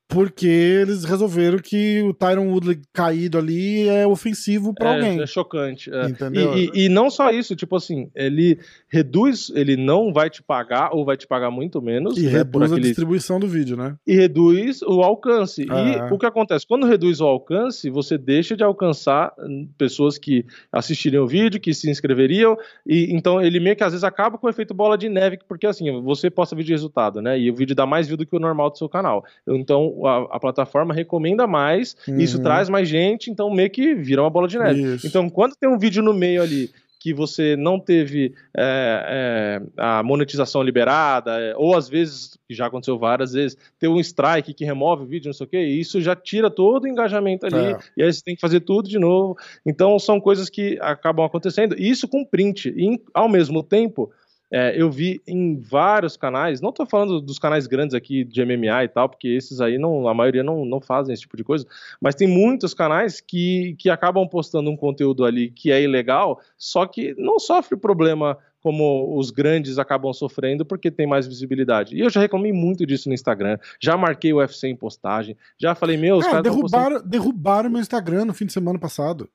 porque 0.09 0.47
eles 0.47 1.03
resolveram 1.03 1.59
que 1.59 2.01
o 2.01 2.11
Tyron 2.15 2.47
Woodley 2.47 2.81
caído 2.91 3.37
ali 3.37 3.87
é 3.87 4.07
ofensivo 4.07 4.73
para 4.73 4.89
é, 4.89 4.95
alguém. 4.95 5.21
É 5.21 5.27
chocante. 5.27 5.93
É. 5.93 6.07
Entendeu? 6.07 6.57
E, 6.57 6.71
e, 6.73 6.85
e, 6.85 6.89
não 6.89 7.11
só 7.11 7.29
isso, 7.29 7.55
tipo 7.55 7.75
assim, 7.75 8.09
ele 8.15 8.57
reduz, 8.87 9.51
ele 9.53 9.77
não 9.77 10.11
vai 10.11 10.27
te 10.27 10.41
pagar 10.41 10.95
ou 10.95 11.05
vai 11.05 11.15
te 11.15 11.27
pagar 11.27 11.51
muito 11.51 11.79
menos. 11.79 12.17
E 12.17 12.23
né, 12.23 12.31
reduz 12.31 12.71
aquele... 12.71 12.87
a 12.87 12.89
distribuição 12.89 13.39
do 13.39 13.47
vídeo, 13.47 13.77
né? 13.77 13.95
E 14.07 14.15
reduz 14.15 14.81
o 14.81 15.03
alcance. 15.03 15.61
E 15.61 15.95
é. 15.95 16.11
o 16.11 16.17
que 16.17 16.25
acontece? 16.25 16.65
Quando 16.65 16.87
reduz 16.87 17.21
o 17.21 17.25
alcance, 17.25 17.87
você 17.91 18.17
deixa 18.17 18.57
de 18.57 18.63
alcançar 18.63 19.31
pessoas 19.77 20.17
que 20.17 20.43
assistiriam 20.71 21.25
o 21.25 21.27
vídeo, 21.27 21.61
que 21.61 21.71
se 21.71 21.87
inscreveriam. 21.87 22.57
E 22.83 23.13
então 23.13 23.39
ele 23.39 23.59
meio 23.59 23.75
que 23.75 23.83
às 23.83 23.91
vezes 23.91 24.03
acaba 24.03 24.39
com 24.39 24.47
o 24.47 24.49
efeito 24.49 24.73
bola 24.73 24.97
de 24.97 25.07
neve, 25.07 25.37
porque 25.47 25.67
assim, 25.67 26.01
você 26.01 26.31
posta 26.31 26.55
vídeo 26.55 26.69
de 26.69 26.73
resultado, 26.73 27.21
né? 27.21 27.39
E 27.39 27.51
o 27.51 27.55
vídeo 27.55 27.75
dá 27.75 27.85
mais 27.85 28.07
view 28.07 28.17
do 28.17 28.25
que 28.25 28.35
o 28.35 28.39
normal 28.39 28.71
do 28.71 28.77
seu 28.79 28.89
canal. 28.89 29.23
Então 29.47 29.98
a, 30.05 30.35
a 30.35 30.39
plataforma 30.39 30.93
recomenda 30.93 31.47
mais, 31.47 31.95
uhum. 32.07 32.19
isso 32.19 32.41
traz 32.41 32.69
mais 32.69 32.87
gente, 32.87 33.29
então 33.29 33.49
meio 33.49 33.69
que 33.69 33.93
vira 33.95 34.21
uma 34.21 34.29
bola 34.29 34.47
de 34.47 34.57
neve. 34.57 34.95
Isso. 34.95 35.07
Então, 35.07 35.29
quando 35.29 35.55
tem 35.55 35.69
um 35.69 35.77
vídeo 35.77 36.03
no 36.03 36.13
meio 36.13 36.41
ali 36.41 36.69
que 36.99 37.13
você 37.13 37.55
não 37.55 37.79
teve 37.79 38.33
é, 38.55 39.61
é, 39.61 39.61
a 39.77 40.03
monetização 40.03 40.61
liberada, 40.61 41.39
é, 41.39 41.55
ou 41.55 41.75
às 41.75 41.87
vezes, 41.87 42.37
já 42.49 42.65
aconteceu 42.65 42.99
várias 42.99 43.31
vezes, 43.31 43.57
ter 43.79 43.87
um 43.87 43.99
strike 43.99 44.53
que 44.53 44.65
remove 44.65 45.03
o 45.03 45.05
vídeo, 45.05 45.29
não 45.29 45.33
sei 45.33 45.45
o 45.45 45.49
quê, 45.49 45.61
isso 45.63 46.01
já 46.01 46.13
tira 46.13 46.49
todo 46.49 46.83
o 46.83 46.87
engajamento 46.87 47.45
ali, 47.45 47.73
é. 47.73 47.79
e 47.95 48.03
aí 48.03 48.11
você 48.11 48.21
tem 48.21 48.35
que 48.35 48.41
fazer 48.41 48.59
tudo 48.59 48.89
de 48.89 48.99
novo. 48.99 49.37
Então 49.65 49.97
são 49.97 50.19
coisas 50.19 50.49
que 50.49 50.77
acabam 50.81 51.25
acontecendo. 51.25 51.73
E 51.79 51.89
isso 51.89 52.05
com 52.05 52.25
print. 52.25 52.67
E 52.75 53.01
ao 53.13 53.29
mesmo 53.29 53.63
tempo, 53.63 54.11
é, 54.51 54.79
eu 54.79 54.89
vi 54.89 55.21
em 55.27 55.59
vários 55.59 56.17
canais, 56.17 56.59
não 56.59 56.69
estou 56.69 56.85
falando 56.85 57.21
dos 57.21 57.37
canais 57.37 57.67
grandes 57.67 57.93
aqui 57.93 58.23
de 58.23 58.43
MMA 58.43 58.83
e 58.83 58.87
tal, 58.87 59.07
porque 59.07 59.27
esses 59.27 59.61
aí 59.61 59.77
não, 59.77 60.07
a 60.07 60.13
maioria 60.13 60.43
não, 60.43 60.65
não 60.65 60.81
fazem 60.81 61.13
esse 61.13 61.21
tipo 61.21 61.37
de 61.37 61.43
coisa, 61.43 61.65
mas 62.01 62.15
tem 62.15 62.27
muitos 62.27 62.73
canais 62.73 63.21
que, 63.21 63.75
que 63.77 63.89
acabam 63.89 64.27
postando 64.27 64.69
um 64.69 64.75
conteúdo 64.75 65.23
ali 65.23 65.51
que 65.51 65.71
é 65.71 65.81
ilegal, 65.81 66.39
só 66.57 66.85
que 66.87 67.13
não 67.17 67.39
sofre 67.39 67.77
problema 67.77 68.37
como 68.61 69.17
os 69.17 69.31
grandes 69.31 69.77
acabam 69.77 70.11
sofrendo 70.11 70.65
porque 70.65 70.91
tem 70.91 71.07
mais 71.07 71.25
visibilidade. 71.25 71.95
E 71.95 71.99
eu 71.99 72.09
já 72.09 72.19
reclamei 72.19 72.51
muito 72.51 72.85
disso 72.85 73.07
no 73.07 73.15
Instagram, 73.15 73.57
já 73.79 73.95
marquei 73.95 74.33
o 74.33 74.37
UFC 74.37 74.67
em 74.67 74.75
postagem, 74.75 75.37
já 75.57 75.75
falei, 75.75 75.95
meu, 75.95 76.17
os 76.17 76.25
é, 76.25 76.29
caras 76.29 76.43
derrubaram, 76.43 76.91
postando... 76.91 77.09
derrubaram 77.09 77.69
meu 77.69 77.81
Instagram 77.81 78.25
no 78.25 78.33
fim 78.33 78.45
de 78.45 78.53
semana 78.53 78.79
passado. 78.79 79.29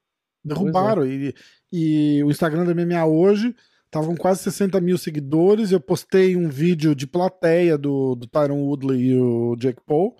É. 0.44 0.49
Derrubaram. 0.49 1.04
É. 1.04 1.09
E, 1.09 1.35
e 1.73 2.25
o 2.25 2.30
Instagram 2.30 2.64
da 2.64 2.75
MMA 2.75 3.06
hoje 3.06 3.54
Tava 3.95 4.09
com 4.09 4.17
quase 4.17 4.43
60 4.43 4.81
mil 4.81 4.99
seguidores. 4.99 5.71
Eu 5.71 5.79
postei 5.79 6.35
um 6.35 6.49
vídeo 6.49 6.97
de 6.97 7.07
plateia 7.07 7.79
do, 7.79 8.17
do 8.17 8.27
Tyron 8.27 8.65
Woodley 8.65 9.11
e 9.11 9.17
o 9.17 9.55
Jake 9.55 9.81
Paul. 9.87 10.17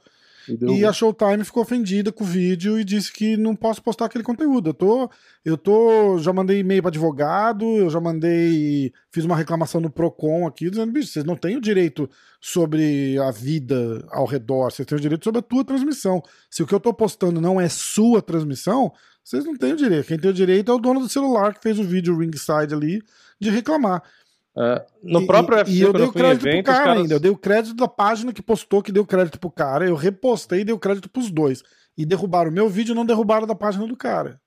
E, 0.49 0.79
e 0.79 0.85
a 0.85 0.93
Showtime 0.93 1.43
ficou 1.43 1.65
ofendida 1.65 2.13
com 2.13 2.23
o 2.23 2.27
vídeo 2.27 2.79
e 2.79 2.85
disse 2.85 3.13
que 3.13 3.37
não 3.37 3.57
posso 3.57 3.83
postar 3.83 4.05
aquele 4.05 4.23
conteúdo. 4.23 4.71
Eu 4.71 4.75
tô. 4.75 5.11
Eu 5.45 5.59
tô. 5.59 6.19
Já 6.21 6.33
mandei 6.33 6.61
e-mail 6.61 6.83
para 6.83 6.91
advogado, 6.91 7.65
eu 7.65 7.91
já 7.91 7.99
mandei. 7.99 8.93
Fiz 9.11 9.25
uma 9.25 9.35
reclamação 9.35 9.81
no 9.81 9.91
PROCON 9.91 10.47
aqui, 10.47 10.71
dizendo, 10.71 10.93
bicho, 10.93 11.09
vocês 11.09 11.25
não 11.25 11.35
têm 11.35 11.57
o 11.57 11.61
direito 11.61 12.09
sobre 12.41 13.19
a 13.19 13.33
vida 13.33 14.07
ao 14.13 14.25
redor, 14.25 14.71
vocês 14.71 14.87
têm 14.87 14.97
o 14.97 15.01
direito 15.01 15.25
sobre 15.25 15.41
a 15.41 15.43
tua 15.43 15.65
transmissão. 15.65 16.23
Se 16.49 16.63
o 16.63 16.67
que 16.67 16.75
eu 16.77 16.81
tô 16.81 16.95
postando 16.95 17.41
não 17.41 17.61
é 17.61 17.69
sua 17.69 18.23
transmissão, 18.23 18.93
vocês 19.25 19.45
não 19.45 19.57
têm 19.57 19.73
o 19.73 19.77
direito. 19.77 20.07
Quem 20.07 20.19
tem 20.19 20.31
o 20.31 20.35
direito 20.35 20.71
é 20.71 20.75
o 20.75 20.79
dono 20.79 21.01
do 21.01 21.09
celular 21.09 21.55
que 21.55 21.63
fez 21.63 21.77
o 21.81 21.83
vídeo 21.83 22.17
ringside 22.17 22.73
ali 22.73 23.03
de 23.45 23.51
reclamar. 23.51 24.03
Uh, 24.57 24.81
no 25.03 25.23
e, 25.23 25.27
próprio 25.27 25.59
UFC, 25.59 25.73
e 25.73 25.81
eu 25.81 25.93
dei 25.93 26.07
o 26.07 26.13
crédito 26.13 26.47
evento, 26.47 26.65
pro 26.65 26.73
cara 26.73 26.85
caras... 26.85 27.03
ainda. 27.03 27.15
Eu 27.15 27.21
dei 27.21 27.31
o 27.31 27.37
crédito 27.37 27.75
da 27.75 27.89
página 27.89 28.33
que 28.33 28.43
postou 28.43 28.83
que 28.83 28.93
deu 28.93 29.05
crédito 29.05 29.39
pro 29.39 29.51
cara. 29.51 29.87
Eu 29.87 29.97
repostei 29.97 30.61
e 30.61 30.65
dei 30.65 30.75
o 30.75 30.79
crédito 30.79 31.09
pros 31.09 31.31
dois. 31.31 31.63
E 31.97 32.07
derrubaram 32.07 32.51
o 32.51 32.55
meu 32.55 32.69
vídeo 32.69 32.93
e 32.93 32.95
não 32.95 33.05
derrubaram 33.05 33.47
da 33.47 33.55
página 33.55 33.87
do 33.87 33.97
cara. 33.97 34.41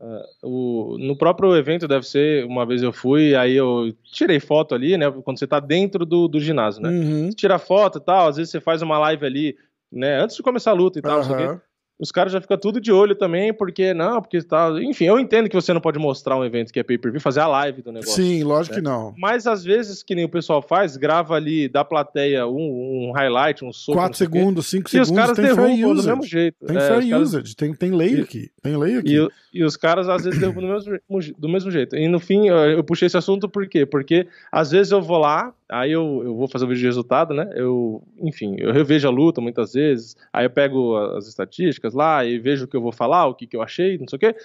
Uh, 0.00 0.24
o, 0.42 0.98
no 0.98 1.16
próprio 1.16 1.56
evento 1.56 1.88
deve 1.88 2.06
ser, 2.06 2.44
uma 2.46 2.64
vez 2.64 2.82
eu 2.82 2.92
fui, 2.92 3.34
aí 3.34 3.54
eu 3.54 3.92
tirei 4.12 4.38
foto 4.38 4.74
ali, 4.74 4.96
né? 4.96 5.10
Quando 5.10 5.38
você 5.38 5.46
tá 5.46 5.58
dentro 5.58 6.04
do, 6.04 6.28
do 6.28 6.40
ginásio, 6.40 6.82
né? 6.82 6.88
Uhum. 6.88 7.26
Você 7.26 7.36
tira 7.36 7.58
foto 7.58 7.98
e 7.98 8.00
tal, 8.00 8.28
às 8.28 8.36
vezes 8.36 8.50
você 8.50 8.60
faz 8.60 8.82
uma 8.82 8.98
live 8.98 9.26
ali, 9.26 9.56
né? 9.90 10.20
Antes 10.20 10.36
de 10.36 10.42
começar 10.42 10.70
a 10.70 10.74
luta 10.74 10.98
e 10.98 11.02
tal, 11.02 11.20
uhum 11.20 11.58
os 11.98 12.12
caras 12.12 12.32
já 12.32 12.40
ficam 12.40 12.56
tudo 12.56 12.80
de 12.80 12.92
olho 12.92 13.14
também, 13.14 13.52
porque 13.52 13.92
não, 13.92 14.22
porque 14.22 14.40
tá. 14.42 14.70
Enfim, 14.80 15.06
eu 15.06 15.18
entendo 15.18 15.48
que 15.48 15.54
você 15.54 15.72
não 15.72 15.80
pode 15.80 15.98
mostrar 15.98 16.36
um 16.36 16.44
evento 16.44 16.72
que 16.72 16.78
é 16.78 16.82
pay-per-view, 16.82 17.20
fazer 17.20 17.40
a 17.40 17.48
live 17.48 17.82
do 17.82 17.90
negócio. 17.90 18.14
Sim, 18.14 18.44
lógico 18.44 18.76
né? 18.76 18.80
que 18.80 18.84
não. 18.84 19.14
Mas 19.18 19.46
às 19.46 19.64
vezes, 19.64 20.02
que 20.02 20.14
nem 20.14 20.24
o 20.24 20.28
pessoal 20.28 20.62
faz, 20.62 20.96
grava 20.96 21.34
ali 21.34 21.68
da 21.68 21.84
plateia 21.84 22.46
um, 22.46 23.08
um 23.08 23.12
highlight, 23.12 23.64
um 23.64 23.72
soco. 23.72 23.98
4 23.98 24.16
segundos, 24.16 24.66
5 24.68 24.88
segundos. 24.88 25.08
E 25.08 25.12
os 25.12 25.18
caras 25.18 25.36
derrubam 25.36 25.94
do 25.94 26.02
mesmo 26.04 26.24
jeito. 26.24 26.56
Tem 26.64 26.76
é, 26.76 26.80
fair 26.80 27.10
caras... 27.10 27.28
usage, 27.28 27.56
tem, 27.56 27.74
tem 27.74 27.90
lei 27.90 28.20
aqui. 28.20 28.50
Tem 28.62 28.76
lei 28.76 28.96
aqui. 28.98 29.16
E, 29.16 29.58
e 29.58 29.64
os 29.64 29.76
caras 29.76 30.08
às 30.08 30.22
vezes 30.22 30.38
derrubam 30.38 30.62
do 30.62 30.68
mesmo, 30.68 31.34
do 31.36 31.48
mesmo 31.48 31.70
jeito. 31.70 31.96
E 31.96 32.06
no 32.06 32.20
fim, 32.20 32.48
eu 32.48 32.84
puxei 32.84 33.06
esse 33.06 33.16
assunto 33.16 33.48
por 33.48 33.66
quê? 33.66 33.84
Porque 33.84 34.28
às 34.52 34.70
vezes 34.70 34.92
eu 34.92 35.02
vou 35.02 35.18
lá, 35.18 35.52
Aí 35.70 35.92
eu, 35.92 36.22
eu 36.24 36.34
vou 36.34 36.48
fazer 36.48 36.64
o 36.64 36.68
vídeo 36.68 36.80
de 36.80 36.86
resultado, 36.86 37.34
né? 37.34 37.50
Eu, 37.54 38.02
enfim, 38.18 38.56
eu 38.58 38.72
revejo 38.72 39.06
a 39.06 39.10
luta 39.10 39.40
muitas 39.40 39.72
vezes. 39.72 40.16
Aí 40.32 40.46
eu 40.46 40.50
pego 40.50 40.96
as 40.96 41.26
estatísticas 41.26 41.94
lá 41.94 42.24
e 42.24 42.38
vejo 42.38 42.64
o 42.64 42.68
que 42.68 42.76
eu 42.76 42.82
vou 42.82 42.92
falar, 42.92 43.26
o 43.26 43.34
que, 43.34 43.46
que 43.46 43.56
eu 43.56 43.62
achei, 43.62 43.98
não 43.98 44.08
sei 44.08 44.16
o 44.16 44.20
quê. 44.20 44.36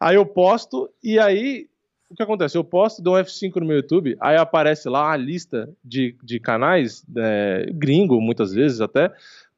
Aí 0.00 0.16
eu 0.16 0.26
posto 0.26 0.90
e 1.02 1.18
aí 1.18 1.68
o 2.12 2.14
que 2.14 2.22
acontece? 2.22 2.58
Eu 2.58 2.64
posto, 2.64 3.00
dou 3.00 3.16
um 3.16 3.20
F5 3.20 3.56
no 3.56 3.66
meu 3.66 3.76
YouTube, 3.76 4.16
aí 4.20 4.36
aparece 4.36 4.86
lá 4.86 5.12
a 5.12 5.16
lista 5.16 5.70
de, 5.82 6.14
de 6.22 6.38
canais, 6.38 7.02
é, 7.16 7.66
gringo 7.72 8.20
muitas 8.20 8.52
vezes 8.52 8.82
até, 8.82 9.10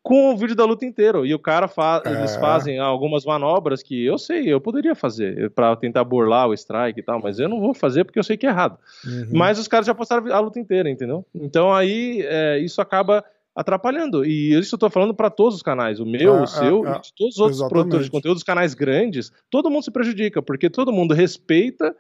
com 0.05 0.35
o 0.35 0.37
vídeo 0.37 0.55
da 0.55 0.67
luta 0.67 0.85
inteiro. 0.85 1.25
E 1.25 1.35
o 1.35 1.39
cara 1.39 1.67
faz, 1.67 2.03
é. 2.05 2.13
eles 2.13 2.37
fazem 2.37 2.79
algumas 2.79 3.25
manobras 3.25 3.83
que 3.83 4.05
eu 4.05 4.19
sei, 4.19 4.53
eu 4.53 4.61
poderia 4.61 4.95
fazer 4.95 5.51
para 5.53 5.75
tentar 5.75 6.05
burlar 6.05 6.47
o 6.47 6.53
strike 6.53 7.01
e 7.01 7.03
tal, 7.03 7.23
mas 7.23 7.39
eu 7.39 7.49
não 7.49 7.59
vou 7.59 7.73
fazer 7.73 8.05
porque 8.05 8.19
eu 8.19 8.23
sei 8.23 8.37
que 8.37 8.47
é 8.47 8.51
errado. 8.51 8.79
Uhum. 9.03 9.31
Mas 9.33 9.59
os 9.59 9.67
caras 9.67 9.87
já 9.87 9.95
postaram 9.95 10.31
a 10.31 10.39
luta 10.39 10.61
inteira, 10.61 10.91
entendeu? 10.91 11.25
Então 11.35 11.73
aí 11.73 12.21
é, 12.21 12.59
isso 12.59 12.83
acaba 12.83 13.25
atrapalhando. 13.57 14.27
E 14.27 14.53
isso 14.53 14.75
eu 14.75 14.79
tô 14.79 14.91
falando 14.91 15.15
para 15.15 15.31
todos 15.31 15.55
os 15.55 15.63
canais, 15.63 15.99
o 15.99 16.05
meu, 16.05 16.35
ah, 16.35 16.43
o 16.43 16.47
seu, 16.47 16.87
ah, 16.87 17.01
e 17.03 17.17
todos 17.17 17.37
os 17.37 17.41
outros 17.41 17.57
exatamente. 17.57 17.71
produtores 17.71 18.05
de 18.05 18.13
conteúdo, 18.13 18.37
os 18.37 18.43
canais 18.43 18.75
grandes, 18.75 19.33
todo 19.49 19.71
mundo 19.71 19.85
se 19.85 19.91
prejudica, 19.91 20.43
porque 20.43 20.69
todo 20.69 20.93
mundo 20.93 21.15
respeita 21.15 21.97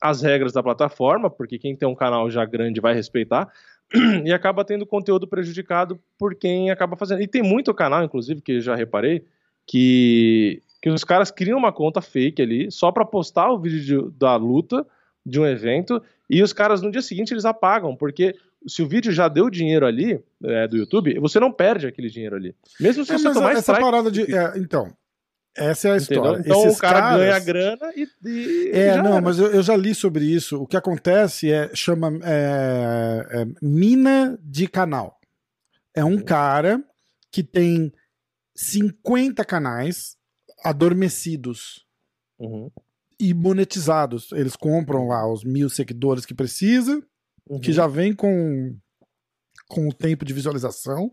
as 0.00 0.22
regras 0.22 0.52
da 0.52 0.62
plataforma, 0.62 1.28
porque 1.28 1.58
quem 1.58 1.74
tem 1.74 1.88
um 1.88 1.94
canal 1.94 2.30
já 2.30 2.44
grande 2.44 2.80
vai 2.80 2.94
respeitar, 2.94 3.50
e 4.24 4.32
acaba 4.32 4.64
tendo 4.64 4.86
conteúdo 4.86 5.26
prejudicado 5.26 5.98
por 6.18 6.34
quem 6.34 6.70
acaba 6.70 6.96
fazendo. 6.96 7.22
E 7.22 7.26
tem 7.26 7.42
muito 7.42 7.74
canal, 7.74 8.04
inclusive, 8.04 8.40
que 8.40 8.60
já 8.60 8.74
reparei, 8.74 9.24
que, 9.66 10.62
que 10.80 10.90
os 10.90 11.04
caras 11.04 11.30
criam 11.30 11.58
uma 11.58 11.72
conta 11.72 12.00
fake 12.00 12.42
ali 12.42 12.70
só 12.70 12.90
para 12.90 13.04
postar 13.04 13.50
o 13.50 13.58
vídeo 13.58 14.10
de, 14.10 14.18
da 14.18 14.36
luta 14.36 14.86
de 15.24 15.38
um 15.38 15.46
evento 15.46 16.02
e 16.28 16.42
os 16.42 16.52
caras 16.52 16.82
no 16.82 16.90
dia 16.90 17.02
seguinte 17.02 17.32
eles 17.32 17.44
apagam, 17.44 17.94
porque 17.96 18.34
se 18.66 18.82
o 18.82 18.88
vídeo 18.88 19.12
já 19.12 19.28
deu 19.28 19.48
dinheiro 19.48 19.86
ali 19.86 20.20
é, 20.42 20.66
do 20.66 20.76
YouTube, 20.76 21.18
você 21.20 21.38
não 21.38 21.52
perde 21.52 21.86
aquele 21.86 22.08
dinheiro 22.08 22.36
ali. 22.36 22.54
Mesmo 22.80 23.04
se 23.04 23.12
é, 23.12 23.18
você 23.18 23.32
tomar 23.32 23.52
essa 23.52 23.78
parada 23.78 24.10
de. 24.10 24.34
É, 24.34 24.58
então, 24.58 24.92
essa 25.58 25.88
é 25.88 25.92
a 25.92 25.96
história. 25.96 26.38
Entendeu? 26.38 26.40
Então 26.40 26.66
Esses 26.66 26.78
o 26.78 26.80
cara 26.80 27.00
caras... 27.00 27.18
ganha 27.18 27.38
grana 27.40 27.92
e. 27.94 28.08
e 28.24 28.70
é, 28.72 29.02
não, 29.02 29.12
era. 29.12 29.20
mas 29.20 29.38
eu, 29.38 29.52
eu, 29.52 29.62
já 29.62 29.76
li 29.76 29.94
sobre 29.94 30.24
isso. 30.24 30.62
O 30.62 30.66
que 30.66 30.76
acontece 30.76 31.50
é 31.50 31.74
chama 31.74 32.18
é, 32.22 33.26
é, 33.30 33.46
mina 33.60 34.38
de 34.42 34.68
canal. 34.68 35.18
É 35.94 36.04
um 36.04 36.12
uhum. 36.12 36.24
cara 36.24 36.82
que 37.30 37.42
tem 37.42 37.92
50 38.54 39.44
canais 39.44 40.16
adormecidos 40.64 41.86
uhum. 42.38 42.70
e 43.18 43.34
monetizados. 43.34 44.32
Eles 44.32 44.56
compram 44.56 45.08
lá 45.08 45.30
os 45.30 45.44
mil 45.44 45.68
seguidores 45.68 46.24
que 46.24 46.34
precisa, 46.34 47.02
uhum. 47.48 47.60
que 47.60 47.72
já 47.72 47.86
vem 47.86 48.14
com, 48.14 48.76
com 49.68 49.88
o 49.88 49.92
tempo 49.92 50.24
de 50.24 50.32
visualização. 50.32 51.12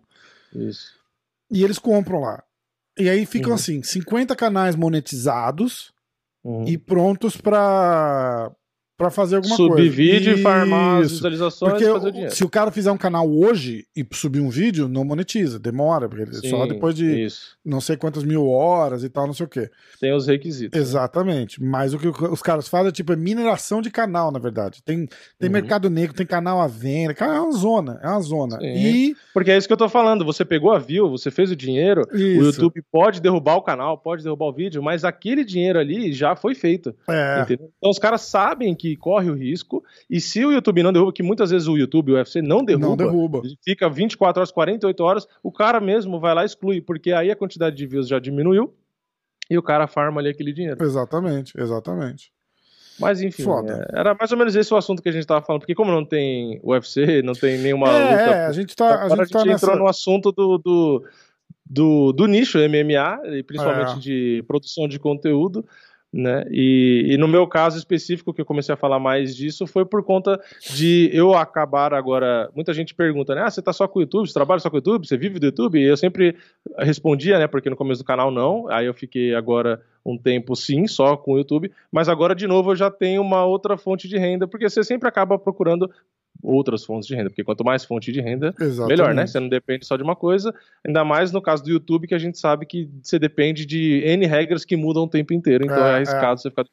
Isso. 0.54 0.94
E 1.52 1.64
eles 1.64 1.80
compram 1.80 2.22
lá. 2.22 2.44
E 2.98 3.10
aí 3.10 3.26
ficam 3.26 3.50
uhum. 3.50 3.56
assim, 3.56 3.84
50 3.84 4.36
canais 4.36 4.76
monetizados 4.76 5.94
uhum. 6.44 6.66
e 6.68 6.78
prontos 6.78 7.36
para 7.36 8.52
para 8.98 9.10
fazer 9.10 9.36
alguma 9.36 9.56
subir 9.56 9.70
coisa. 9.70 9.90
Subir 9.90 9.96
vídeo 9.96 10.34
e 10.36 10.42
farmar 10.42 11.02
as 11.02 11.12
visualizações 11.12 11.72
porque 11.74 11.86
e 11.86 11.92
fazer 11.92 12.12
dinheiro. 12.12 12.36
Se 12.36 12.44
o 12.44 12.50
cara 12.50 12.72
fizer 12.72 12.92
um 12.92 12.98
canal 12.98 13.30
hoje 13.30 13.86
e 13.96 14.06
subir 14.14 14.40
um 14.40 14.50
vídeo, 14.50 14.88
não 14.88 15.04
monetiza, 15.04 15.60
demora, 15.60 16.08
porque 16.08 16.26
Sim, 16.34 16.50
só 16.50 16.66
depois 16.66 16.96
de 16.96 17.26
isso. 17.26 17.58
não 17.64 17.82
sei 17.82 17.98
quantas 17.98 18.24
mil 18.24 18.48
horas 18.48 19.04
e 19.04 19.10
tal, 19.10 19.28
não 19.28 19.34
sei 19.34 19.46
o 19.46 19.50
quê. 19.50 19.70
Tem 20.00 20.14
os 20.14 20.28
requisitos. 20.28 20.80
Exatamente. 20.80 21.62
Né? 21.62 21.68
Mas 21.70 21.94
o 21.94 22.00
que 22.00 22.08
os 22.08 22.42
caras 22.42 22.68
fazem 22.70 22.88
é 22.88 22.92
tipo 22.92 23.12
é 23.12 23.16
mineração 23.18 23.82
de 23.82 23.92
canal, 23.92 24.32
na 24.32 24.40
verdade. 24.40 24.82
Tem, 24.84 25.06
tem 25.38 25.50
uhum. 25.50 25.54
mercado 25.54 25.90
negro, 25.90 26.16
tem 26.16 26.26
canal 26.26 26.62
à 26.62 26.68
venda, 26.68 27.14
cara, 27.14 27.36
é 27.36 27.40
uma 27.40 27.52
zona, 27.52 28.00
é 28.02 28.08
uma 28.08 28.22
zona. 28.22 28.58
Sim. 28.60 28.66
E 28.66 29.16
porque 29.34 29.52
é 29.52 29.58
isso 29.58 29.68
que 29.68 29.74
eu 29.74 29.78
tô 29.78 29.90
falando, 29.90 30.24
você 30.24 30.46
pegou 30.46 30.72
a 30.72 30.80
view, 30.80 31.10
você 31.10 31.30
fez 31.30 31.52
o 31.52 31.56
dinheiro, 31.56 32.08
isso. 32.14 32.42
o 32.42 32.46
YouTube 32.46 32.82
pode 32.90 33.20
derrubar 33.20 33.56
o 33.56 33.62
canal, 33.62 33.98
pode 33.98 34.24
derrubar 34.24 34.46
o 34.46 34.54
vídeo, 34.54 34.82
mas 34.82 35.04
aquele 35.04 35.44
dinheiro 35.44 35.78
ali 35.80 36.14
já 36.14 36.36
foi 36.36 36.56
feito. 36.56 36.96
É. 37.10 37.46
Então 37.50 37.90
os 37.90 38.00
caras 38.00 38.22
sabem 38.22 38.74
que 38.74 38.85
corre 38.94 39.30
o 39.30 39.34
risco. 39.34 39.82
E 40.10 40.20
se 40.20 40.44
o 40.44 40.52
YouTube 40.52 40.84
não 40.84 40.92
derruba, 40.92 41.14
que 41.14 41.24
muitas 41.24 41.50
vezes 41.50 41.70
o 41.70 41.78
YouTube, 41.78 42.12
o 42.12 42.16
UFC 42.16 42.42
não 42.42 42.62
derruba, 42.62 42.88
não 42.88 42.98
derruba. 42.98 43.42
fica 43.64 43.90
24 43.90 44.42
horas, 44.42 44.52
48 44.52 45.00
horas, 45.02 45.28
o 45.42 45.50
cara 45.50 45.80
mesmo 45.80 46.20
vai 46.20 46.36
lá 46.36 46.44
e 46.44 46.46
exclui, 46.46 46.82
porque 46.82 47.14
aí 47.14 47.32
a 47.32 47.36
quantidade 47.38 47.78
de 47.78 47.88
views 47.88 48.10
já 48.10 48.20
diminuiu 48.20 48.74
e 49.50 49.58
o 49.58 49.64
cara 49.64 49.88
farma 49.88 50.20
ali 50.20 50.30
aquele 50.30 50.52
dinheiro. 50.52 50.84
Exatamente, 50.84 51.54
exatamente. 51.58 52.36
Mas 53.00 53.22
enfim, 53.22 53.44
é, 53.44 54.00
era 54.00 54.16
mais 54.16 54.32
ou 54.32 54.38
menos 54.38 54.56
esse 54.56 54.74
o 54.74 54.78
assunto 54.78 55.02
que 55.02 55.10
a 55.10 55.12
gente 55.12 55.28
tava 55.28 55.46
falando, 55.46 55.62
porque 55.62 55.76
como 55.76 55.92
não 55.92 56.06
tem 56.06 56.60
UFC, 56.64 57.22
não 57.24 57.34
tem 57.34 57.58
nenhuma 57.58 57.90
é, 57.90 58.12
luta. 58.12 58.36
É, 58.36 58.46
a 58.46 58.52
gente 58.52 58.76
tá. 58.76 59.04
A 59.04 59.10
gente, 59.10 59.20
a 59.20 59.26
gente 59.26 59.32
tá 59.32 59.52
entrou 59.52 59.76
no 59.78 59.88
assunto 59.88 60.32
do, 60.32 60.58
do, 60.58 61.04
do, 61.66 62.14
do 62.14 62.26
nicho 62.26 62.58
MMA, 62.58 63.44
principalmente 63.46 63.98
é. 63.98 64.00
de 64.00 64.44
produção 64.48 64.88
de 64.88 64.98
conteúdo. 64.98 65.66
Né? 66.18 66.46
E, 66.50 67.08
e, 67.10 67.18
no 67.18 67.28
meu 67.28 67.46
caso 67.46 67.78
específico, 67.78 68.34
que 68.34 68.40
eu 68.40 68.46
comecei 68.46 68.74
a 68.74 68.78
falar 68.78 69.00
mais 69.00 69.36
disso, 69.36 69.68
foi 69.68 69.84
por 69.84 70.02
conta 70.02 70.40
de 70.74 71.10
eu 71.12 71.34
acabar 71.34 71.94
agora. 71.94 72.50
Muita 72.56 72.74
gente 72.74 72.96
pergunta, 72.96 73.36
né? 73.36 73.42
Ah, 73.42 73.52
você 73.52 73.62
tá 73.62 73.74
só 73.74 73.86
com 73.86 74.00
o 74.00 74.02
YouTube? 74.04 74.26
Você 74.26 74.34
trabalha 74.34 74.62
só 74.62 74.70
com 74.70 74.78
o 74.78 74.80
YouTube? 74.80 75.06
Você 75.06 75.18
vive 75.18 75.40
do 75.40 75.48
YouTube? 75.48 75.78
E 75.78 75.84
eu 75.84 75.98
sempre 75.98 76.38
respondia, 76.80 77.38
né? 77.38 77.48
Porque 77.48 77.70
no 77.70 77.76
começo 77.76 78.02
do 78.02 78.08
canal 78.08 78.32
não. 78.32 78.66
Aí 78.70 78.86
eu 78.86 78.94
fiquei 78.94 79.36
agora 79.36 79.82
um 80.06 80.18
tempo 80.18 80.56
sim, 80.56 80.88
só 80.88 81.18
com 81.18 81.34
o 81.34 81.38
YouTube. 81.38 81.70
Mas 81.92 82.08
agora, 82.08 82.34
de 82.34 82.48
novo, 82.48 82.72
eu 82.72 82.76
já 82.78 82.90
tenho 82.90 83.22
uma 83.22 83.44
outra 83.44 83.76
fonte 83.76 84.08
de 84.08 84.18
renda, 84.18 84.48
porque 84.48 84.70
você 84.70 84.86
sempre 84.86 85.10
acaba 85.10 85.38
procurando 85.38 85.92
outras 86.46 86.84
fontes 86.84 87.08
de 87.08 87.16
renda, 87.16 87.30
porque 87.30 87.44
quanto 87.44 87.64
mais 87.64 87.84
fonte 87.84 88.12
de 88.12 88.22
renda, 88.22 88.54
Exatamente. 88.60 88.88
melhor, 88.88 89.14
né? 89.14 89.26
Você 89.26 89.40
não 89.40 89.50
depende 89.50 89.86
só 89.86 89.98
de 89.98 90.04
uma 90.04 90.16
coisa, 90.16 90.54
ainda 90.86 91.04
mais 91.04 91.32
no 91.32 91.42
caso 91.42 91.64
do 91.64 91.70
YouTube, 91.70 92.08
que 92.08 92.16
a 92.16 92.20
gente 92.20 92.38
sabe 92.38 92.66
que 92.66 92.90
você 93.02 93.18
depende 93.20 93.66
de 93.66 94.02
N 94.06 94.26
regras 94.26 94.64
que 94.64 94.76
mudam 94.76 95.04
o 95.04 95.10
tempo 95.10 95.34
inteiro, 95.34 95.66
então 95.66 95.86
é, 95.86 95.92
é 95.92 95.96
arriscado 95.96 96.34
é. 96.34 96.38
você 96.38 96.50
ficar 96.50 96.66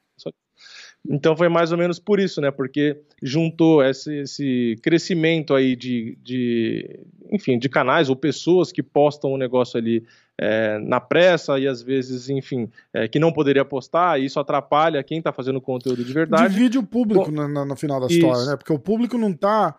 então 1.08 1.36
foi 1.36 1.48
mais 1.48 1.72
ou 1.72 1.78
menos 1.78 1.98
por 1.98 2.20
isso, 2.20 2.40
né? 2.40 2.50
Porque 2.50 3.00
juntou 3.22 3.84
esse, 3.84 4.20
esse 4.20 4.78
crescimento 4.82 5.54
aí 5.54 5.74
de, 5.74 6.16
de, 6.22 7.00
enfim, 7.30 7.58
de 7.58 7.68
canais 7.68 8.08
ou 8.08 8.14
pessoas 8.14 8.70
que 8.70 8.82
postam 8.82 9.30
o 9.30 9.34
um 9.34 9.38
negócio 9.38 9.78
ali 9.78 10.04
é, 10.38 10.78
na 10.78 11.00
pressa 11.00 11.58
e 11.58 11.66
às 11.66 11.82
vezes, 11.82 12.28
enfim, 12.28 12.68
é, 12.92 13.08
que 13.08 13.18
não 13.18 13.32
poderia 13.32 13.64
postar, 13.64 14.20
e 14.20 14.26
isso 14.26 14.38
atrapalha 14.38 15.02
quem 15.02 15.18
está 15.18 15.32
fazendo 15.32 15.60
conteúdo 15.60 16.04
de 16.04 16.12
verdade. 16.12 16.52
Divide 16.52 16.78
o 16.78 16.82
público 16.82 17.30
Bom, 17.30 17.48
no, 17.48 17.64
no, 17.64 17.76
final 17.76 18.00
da 18.00 18.06
isso. 18.06 18.16
história, 18.16 18.44
né? 18.46 18.56
Porque 18.56 18.72
o 18.72 18.78
público 18.78 19.18
não 19.18 19.30
está 19.30 19.76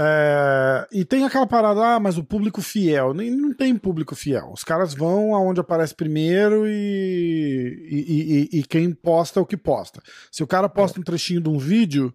é, 0.00 0.86
e 0.92 1.04
tem 1.04 1.24
aquela 1.24 1.46
parada, 1.46 1.96
ah, 1.96 1.98
mas 1.98 2.16
o 2.16 2.22
público 2.22 2.62
fiel. 2.62 3.12
Nem, 3.12 3.32
não 3.32 3.52
tem 3.52 3.76
público 3.76 4.14
fiel. 4.14 4.52
Os 4.52 4.62
caras 4.62 4.94
vão 4.94 5.34
aonde 5.34 5.58
aparece 5.58 5.92
primeiro 5.92 6.68
e, 6.68 7.88
e, 7.90 8.48
e, 8.54 8.60
e, 8.60 8.62
quem 8.62 8.92
posta 8.92 9.40
é 9.40 9.42
o 9.42 9.46
que 9.46 9.56
posta. 9.56 10.00
Se 10.30 10.44
o 10.44 10.46
cara 10.46 10.68
posta 10.68 11.00
um 11.00 11.02
trechinho 11.02 11.40
de 11.40 11.48
um 11.48 11.58
vídeo, 11.58 12.14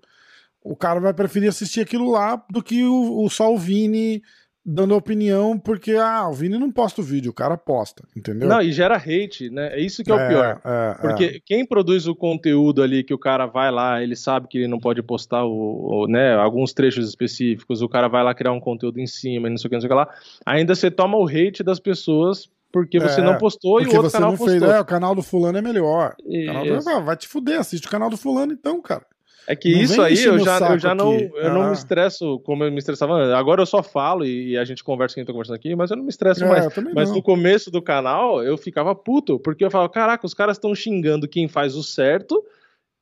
o 0.63 0.77
cara 0.77 1.01
vai 1.01 1.13
preferir 1.13 1.49
assistir 1.49 1.81
aquilo 1.81 2.09
lá 2.09 2.41
do 2.49 2.63
que 2.63 2.85
o, 2.85 3.25
o 3.25 3.29
só 3.29 3.53
o 3.53 3.57
Vini 3.57 4.23
dando 4.65 4.95
opinião 4.95 5.57
porque 5.57 5.91
ah, 5.91 6.27
o 6.29 6.33
Vini 6.33 6.57
não 6.57 6.71
posta 6.71 7.01
o 7.01 7.03
vídeo, 7.03 7.31
o 7.31 7.33
cara 7.33 7.57
posta, 7.57 8.03
entendeu? 8.15 8.47
Não, 8.47 8.61
e 8.61 8.71
gera 8.71 8.95
hate, 8.95 9.49
né? 9.49 9.73
É 9.73 9.81
isso 9.81 10.03
que 10.03 10.11
é, 10.11 10.15
é 10.15 10.15
o 10.15 10.27
pior. 10.27 10.61
É, 10.63 10.93
porque 11.01 11.23
é. 11.25 11.39
quem 11.45 11.65
produz 11.65 12.07
o 12.07 12.15
conteúdo 12.15 12.81
ali 12.81 13.03
que 13.03 13.13
o 13.13 13.17
cara 13.17 13.45
vai 13.45 13.71
lá, 13.71 14.01
ele 14.01 14.15
sabe 14.15 14.47
que 14.47 14.57
ele 14.59 14.67
não 14.67 14.79
pode 14.79 15.03
postar 15.03 15.43
o, 15.43 16.03
o, 16.03 16.07
né, 16.07 16.33
alguns 16.35 16.73
trechos 16.73 17.07
específicos, 17.07 17.81
o 17.81 17.89
cara 17.89 18.07
vai 18.07 18.23
lá 18.23 18.33
criar 18.33 18.53
um 18.53 18.59
conteúdo 18.59 18.99
em 18.99 19.07
cima, 19.07 19.49
não 19.49 19.57
sei 19.57 19.67
o 19.67 19.69
que, 19.69 19.75
não 19.75 19.81
sei 19.81 19.87
o 19.87 19.91
que 19.91 19.95
lá. 19.95 20.09
Ainda 20.45 20.73
você 20.75 20.89
toma 20.89 21.17
o 21.17 21.27
hate 21.27 21.63
das 21.63 21.79
pessoas 21.79 22.49
porque 22.71 22.99
você 22.99 23.21
é, 23.21 23.23
não 23.23 23.37
postou 23.37 23.79
e 23.81 23.85
o 23.85 23.95
outro 23.95 24.11
canal 24.11 24.31
postou. 24.31 24.47
Fez, 24.47 24.63
é, 24.63 24.79
o 24.79 24.85
canal 24.85 25.13
do 25.13 25.21
fulano 25.21 25.57
é 25.59 25.61
melhor. 25.61 26.15
Do, 26.17 26.89
ah, 26.89 26.99
vai 27.01 27.15
te 27.15 27.27
fuder, 27.27 27.59
assiste 27.59 27.85
o 27.85 27.89
canal 27.89 28.09
do 28.09 28.17
fulano 28.17 28.51
então, 28.51 28.81
cara. 28.81 29.05
É 29.47 29.55
que 29.55 29.73
não 29.73 29.81
isso 29.81 30.01
aí 30.01 30.23
eu 30.23 30.39
já, 30.39 30.57
eu 30.59 30.79
já 30.79 30.95
não, 30.95 31.13
eu 31.13 31.47
ah. 31.47 31.53
não 31.53 31.67
me 31.67 31.73
estresso 31.73 32.39
como 32.39 32.63
eu 32.63 32.71
me 32.71 32.77
estressava. 32.77 33.35
Agora 33.35 33.61
eu 33.61 33.65
só 33.65 33.83
falo 33.83 34.25
e 34.25 34.57
a 34.57 34.63
gente 34.63 34.83
conversa 34.83 35.15
quem 35.15 35.25
tá 35.25 35.31
conversando 35.31 35.55
aqui, 35.55 35.75
mas 35.75 35.91
eu 35.91 35.97
não 35.97 36.03
me 36.03 36.09
estresso 36.09 36.43
é, 36.43 36.47
mais. 36.47 36.65
Mas 36.95 37.09
não. 37.09 37.17
no 37.17 37.21
começo 37.21 37.69
do 37.69 37.81
canal 37.81 38.41
eu 38.43 38.57
ficava 38.57 38.95
puto, 38.95 39.39
porque 39.39 39.65
eu 39.65 39.71
falava, 39.71 39.89
caraca, 39.89 40.25
os 40.25 40.33
caras 40.33 40.57
estão 40.57 40.73
xingando 40.73 41.27
quem 41.27 41.47
faz 41.47 41.75
o 41.75 41.83
certo 41.83 42.41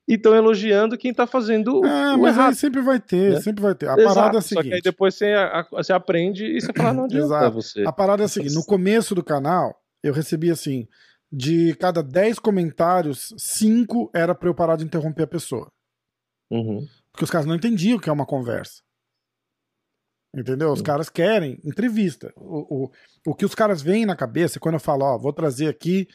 e 0.07 0.15
estão 0.15 0.35
elogiando 0.35 0.97
quem 0.97 1.13
tá 1.13 1.27
fazendo 1.27 1.85
é, 1.85 2.15
o 2.15 2.17
mas 2.19 2.35
errado. 2.35 2.49
aí 2.49 2.55
sempre 2.55 2.81
vai 2.81 2.99
ter, 2.99 3.33
né? 3.33 3.41
sempre 3.41 3.61
vai 3.61 3.75
ter. 3.75 3.87
A 3.87 3.93
Exato, 3.93 4.15
parada 4.15 4.37
é 4.37 4.39
a 4.39 4.41
seguinte. 4.41 4.63
Só 4.63 4.69
que 4.69 4.75
aí 4.75 4.81
depois 4.81 5.15
você, 5.15 5.33
você 5.71 5.93
aprende 5.93 6.45
e 6.45 6.59
você 6.59 6.73
fala, 6.73 6.93
não 6.93 7.05
adianta 7.05 7.49
você. 7.49 7.83
A 7.85 7.91
parada 7.91 8.23
é 8.23 8.25
a 8.25 8.29
seguinte, 8.29 8.55
no 8.55 8.65
começo 8.65 9.13
do 9.13 9.23
canal, 9.23 9.75
eu 10.03 10.13
recebi 10.13 10.49
assim, 10.49 10.87
de 11.31 11.75
cada 11.75 12.01
10 12.03 12.39
comentários, 12.39 13.33
5 13.37 14.11
era 14.13 14.35
pra 14.35 14.49
eu 14.49 14.55
parar 14.55 14.75
de 14.75 14.83
interromper 14.83 15.23
a 15.23 15.27
pessoa. 15.27 15.71
Uhum. 16.51 16.85
Porque 17.11 17.23
os 17.23 17.31
caras 17.31 17.47
não 17.47 17.55
entendiam 17.55 17.97
o 17.97 17.99
que 17.99 18.09
é 18.09 18.13
uma 18.13 18.25
conversa. 18.25 18.81
Entendeu? 20.35 20.71
Os 20.71 20.79
uhum. 20.79 20.85
caras 20.85 21.09
querem 21.09 21.59
entrevista. 21.63 22.33
O, 22.35 22.85
o, 22.85 22.91
o 23.27 23.35
que 23.35 23.45
os 23.45 23.55
caras 23.55 23.81
veem 23.81 24.05
na 24.05 24.15
cabeça, 24.15 24.59
quando 24.59 24.75
eu 24.75 24.79
falo, 24.79 25.05
ó, 25.05 25.17
vou 25.17 25.33
trazer 25.33 25.67
aqui 25.67 26.07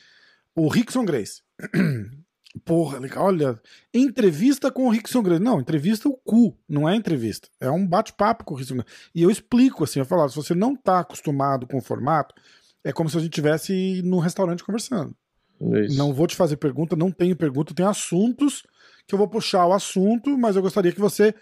o 0.55 0.69
Rickson 0.69 1.05
Grace. 1.05 1.43
Porra, 2.65 2.99
olha, 3.17 3.61
entrevista 3.93 4.71
com 4.71 4.87
o 4.87 4.91
Rickson 4.91 5.23
Grace. 5.23 5.43
Não, 5.43 5.61
entrevista 5.61 6.09
o 6.09 6.17
cu, 6.17 6.59
não 6.67 6.89
é 6.89 6.97
entrevista. 6.97 7.49
É 7.61 7.71
um 7.71 7.87
bate-papo 7.87 8.45
com 8.45 8.55
o 8.55 8.57
Rickson 8.57 8.77
Grace. 8.77 8.91
E 9.15 9.23
eu 9.23 9.31
explico 9.31 9.85
assim, 9.85 9.99
eu 9.99 10.07
falo, 10.07 10.27
se 10.29 10.37
você 10.37 10.55
não 10.55 10.75
tá 10.75 11.01
acostumado 11.01 11.67
com 11.67 11.77
o 11.77 11.83
formato, 11.83 12.35
é 12.83 12.93
como 12.93 13.11
se 13.11 13.19
a 13.19 13.21
gente 13.21 13.33
estivesse 13.33 14.01
no 14.03 14.19
restaurante 14.19 14.65
conversando. 14.65 15.15
Isso. 15.61 15.99
Não 15.99 16.15
vou 16.15 16.27
te 16.27 16.37
fazer 16.37 16.57
pergunta, 16.57 16.97
não 16.97 17.11
tenho 17.11 17.37
pergunta, 17.37 17.75
tem 17.75 17.85
assuntos 17.85 18.63
que 19.07 19.15
eu 19.15 19.19
vou 19.19 19.29
puxar 19.29 19.67
o 19.67 19.73
assunto, 19.73 20.37
mas 20.37 20.57
eu 20.57 20.63
gostaria 20.63 20.93
que 20.93 21.01
você 21.01 21.35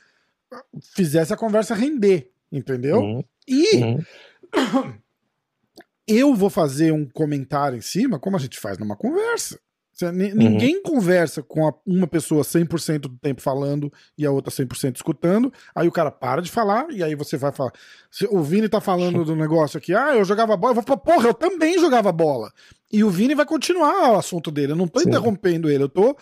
fizesse 0.94 1.32
a 1.32 1.36
conversa 1.36 1.74
render, 1.74 2.30
entendeu? 2.52 3.00
Uhum. 3.00 3.24
E 3.46 3.76
uhum. 3.76 4.04
eu 6.06 6.34
vou 6.34 6.50
fazer 6.50 6.92
um 6.92 7.08
comentário 7.08 7.78
em 7.78 7.82
cima, 7.82 8.18
como 8.18 8.36
a 8.36 8.40
gente 8.40 8.58
faz 8.58 8.78
numa 8.78 8.96
conversa. 8.96 9.58
Ninguém 10.12 10.76
uhum. 10.76 10.82
conversa 10.82 11.40
com 11.40 11.72
uma 11.86 12.06
pessoa 12.06 12.42
100% 12.42 13.02
do 13.02 13.16
tempo 13.16 13.40
falando 13.40 13.92
e 14.18 14.26
a 14.26 14.30
outra 14.30 14.52
100% 14.52 14.96
escutando. 14.96 15.52
Aí 15.72 15.86
o 15.86 15.92
cara 15.92 16.10
para 16.10 16.42
de 16.42 16.50
falar 16.50 16.90
e 16.90 17.00
aí 17.00 17.14
você 17.14 17.36
vai 17.36 17.52
falar. 17.52 17.72
O 18.30 18.42
Vini 18.42 18.68
tá 18.68 18.80
falando 18.80 19.22
do 19.24 19.36
negócio 19.36 19.78
aqui. 19.78 19.94
Ah, 19.94 20.16
eu 20.16 20.24
jogava 20.24 20.56
bola. 20.56 20.72
Eu 20.72 20.74
vou 20.74 20.82
falar, 20.82 20.98
porra, 20.98 21.28
eu 21.28 21.34
também 21.34 21.78
jogava 21.78 22.10
bola. 22.10 22.52
E 22.92 23.04
o 23.04 23.10
Vini 23.10 23.36
vai 23.36 23.46
continuar 23.46 24.12
o 24.12 24.18
assunto 24.18 24.50
dele. 24.50 24.72
Eu 24.72 24.76
não 24.76 24.88
tô 24.88 24.98
Sim. 24.98 25.08
interrompendo 25.08 25.70
ele. 25.70 25.84
Eu 25.84 25.88
tô 25.88 26.16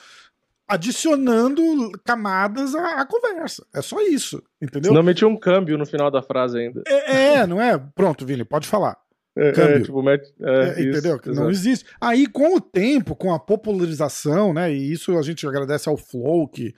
adicionando 0.68 1.62
camadas 2.04 2.74
à, 2.74 3.00
à, 3.00 3.06
conversa. 3.06 3.64
É 3.74 3.82
só 3.82 4.00
isso, 4.00 4.42
entendeu? 4.60 4.92
Não 4.92 5.02
meti 5.02 5.24
um 5.24 5.36
câmbio 5.36 5.76
no 5.76 5.86
final 5.86 6.10
da 6.10 6.22
frase 6.22 6.58
ainda. 6.58 6.82
É, 6.86 7.34
é 7.34 7.46
não 7.46 7.60
é? 7.60 7.78
Pronto, 7.94 8.24
Vini, 8.24 8.44
pode 8.44 8.66
falar. 8.66 8.96
É, 9.36 9.48
é 9.48 9.52
câmbio. 9.52 9.76
É, 9.76 9.80
tipo, 9.80 10.02
mete, 10.02 10.32
é, 10.40 10.80
é 10.80 10.82
entendeu? 10.82 11.20
Isso, 11.22 11.34
não 11.34 11.50
existe. 11.50 11.86
Aí, 12.00 12.26
com 12.26 12.56
o 12.56 12.60
tempo, 12.60 13.16
com 13.16 13.32
a 13.32 13.38
popularização, 13.38 14.52
né? 14.52 14.72
E 14.72 14.92
isso 14.92 15.16
a 15.18 15.22
gente 15.22 15.46
agradece 15.46 15.88
ao 15.88 15.96
Flow, 15.96 16.46
que, 16.48 16.74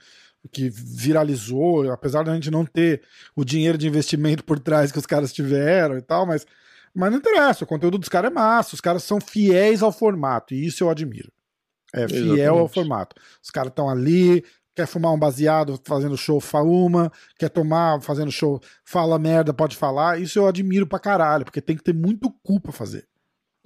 que 0.51 0.69
viralizou, 0.69 1.91
apesar 1.91 2.23
da 2.23 2.33
gente 2.33 2.51
não 2.51 2.65
ter 2.65 3.01
o 3.35 3.43
dinheiro 3.43 3.77
de 3.77 3.87
investimento 3.87 4.43
por 4.43 4.59
trás 4.59 4.91
que 4.91 4.99
os 4.99 5.05
caras 5.05 5.33
tiveram 5.33 5.97
e 5.97 6.01
tal, 6.01 6.25
mas, 6.25 6.45
mas 6.93 7.11
não 7.11 7.17
interessa, 7.17 7.63
o 7.63 7.67
conteúdo 7.67 7.97
dos 7.97 8.09
caras 8.09 8.31
é 8.31 8.33
massa, 8.33 8.75
os 8.75 8.81
caras 8.81 9.03
são 9.03 9.19
fiéis 9.19 9.81
ao 9.81 9.91
formato, 9.91 10.53
e 10.53 10.65
isso 10.65 10.83
eu 10.83 10.89
admiro. 10.89 11.31
É 11.95 12.07
fiel 12.07 12.23
Exatamente. 12.23 12.47
ao 12.47 12.67
formato. 12.67 13.15
Os 13.41 13.49
caras 13.49 13.69
estão 13.69 13.89
ali, 13.89 14.43
quer 14.75 14.85
fumar 14.85 15.13
um 15.13 15.19
baseado 15.19 15.79
fazendo 15.85 16.17
show, 16.17 16.39
fuma, 16.41 17.11
quer 17.39 17.49
tomar 17.49 18.01
fazendo 18.01 18.31
show, 18.31 18.59
fala 18.83 19.17
merda, 19.17 19.53
pode 19.53 19.75
falar. 19.75 20.19
Isso 20.19 20.37
eu 20.37 20.47
admiro 20.47 20.85
pra 20.85 20.99
caralho, 20.99 21.45
porque 21.45 21.61
tem 21.61 21.75
que 21.75 21.83
ter 21.83 21.93
muito 21.93 22.29
cu 22.43 22.59
pra 22.59 22.71
fazer. 22.71 23.07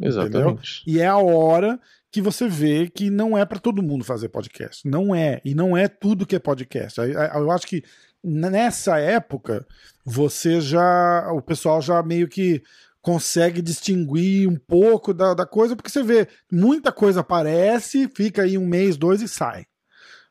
Exatamente. 0.01 0.37
Entendeu? 0.37 0.59
E 0.85 0.99
é 0.99 1.07
a 1.07 1.17
hora 1.17 1.79
que 2.11 2.21
você 2.21 2.47
vê 2.47 2.89
que 2.89 3.09
não 3.09 3.37
é 3.37 3.45
para 3.45 3.59
todo 3.59 3.83
mundo 3.83 4.03
fazer 4.03 4.29
podcast. 4.29 4.87
Não 4.87 5.13
é. 5.13 5.41
E 5.43 5.53
não 5.53 5.75
é 5.75 5.87
tudo 5.87 6.25
que 6.25 6.35
é 6.35 6.39
podcast. 6.39 6.99
Eu 6.99 7.51
acho 7.51 7.67
que 7.67 7.83
nessa 8.23 8.97
época, 8.99 9.65
você 10.05 10.61
já. 10.61 11.31
O 11.31 11.41
pessoal 11.41 11.81
já 11.81 12.01
meio 12.01 12.27
que 12.27 12.63
consegue 13.01 13.62
distinguir 13.62 14.47
um 14.47 14.55
pouco 14.55 15.13
da, 15.13 15.33
da 15.33 15.45
coisa, 15.45 15.75
porque 15.75 15.89
você 15.89 16.03
vê, 16.03 16.27
muita 16.51 16.91
coisa 16.91 17.21
aparece, 17.21 18.09
fica 18.13 18.43
aí 18.43 18.57
um 18.57 18.65
mês, 18.65 18.97
dois 18.97 19.21
e 19.21 19.27
sai. 19.27 19.65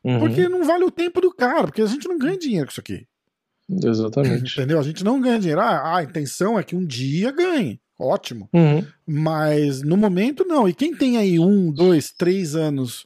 Uhum. 0.03 0.19
Porque 0.19 0.47
não 0.47 0.63
vale 0.63 0.83
o 0.83 0.91
tempo 0.91 1.19
do 1.19 1.33
cara, 1.33 1.63
porque 1.63 1.81
a 1.81 1.87
gente 1.87 2.07
não 2.07 2.17
ganha 2.17 2.37
dinheiro 2.37 2.67
com 2.67 2.71
isso 2.71 2.79
aqui. 2.79 3.05
Exatamente. 3.83 4.53
Entendeu? 4.53 4.79
A 4.79 4.83
gente 4.83 5.03
não 5.03 5.21
ganha 5.21 5.39
dinheiro. 5.39 5.61
Ah, 5.61 5.97
a 5.97 6.03
intenção 6.03 6.57
é 6.57 6.63
que 6.63 6.75
um 6.75 6.85
dia 6.85 7.31
ganhe. 7.31 7.79
Ótimo. 7.99 8.49
Uhum. 8.53 8.85
Mas 9.05 9.81
no 9.81 9.97
momento, 9.97 10.45
não. 10.45 10.67
E 10.67 10.73
quem 10.73 10.95
tem 10.95 11.17
aí 11.17 11.37
um, 11.37 11.71
dois, 11.71 12.11
três 12.11 12.55
anos 12.55 13.05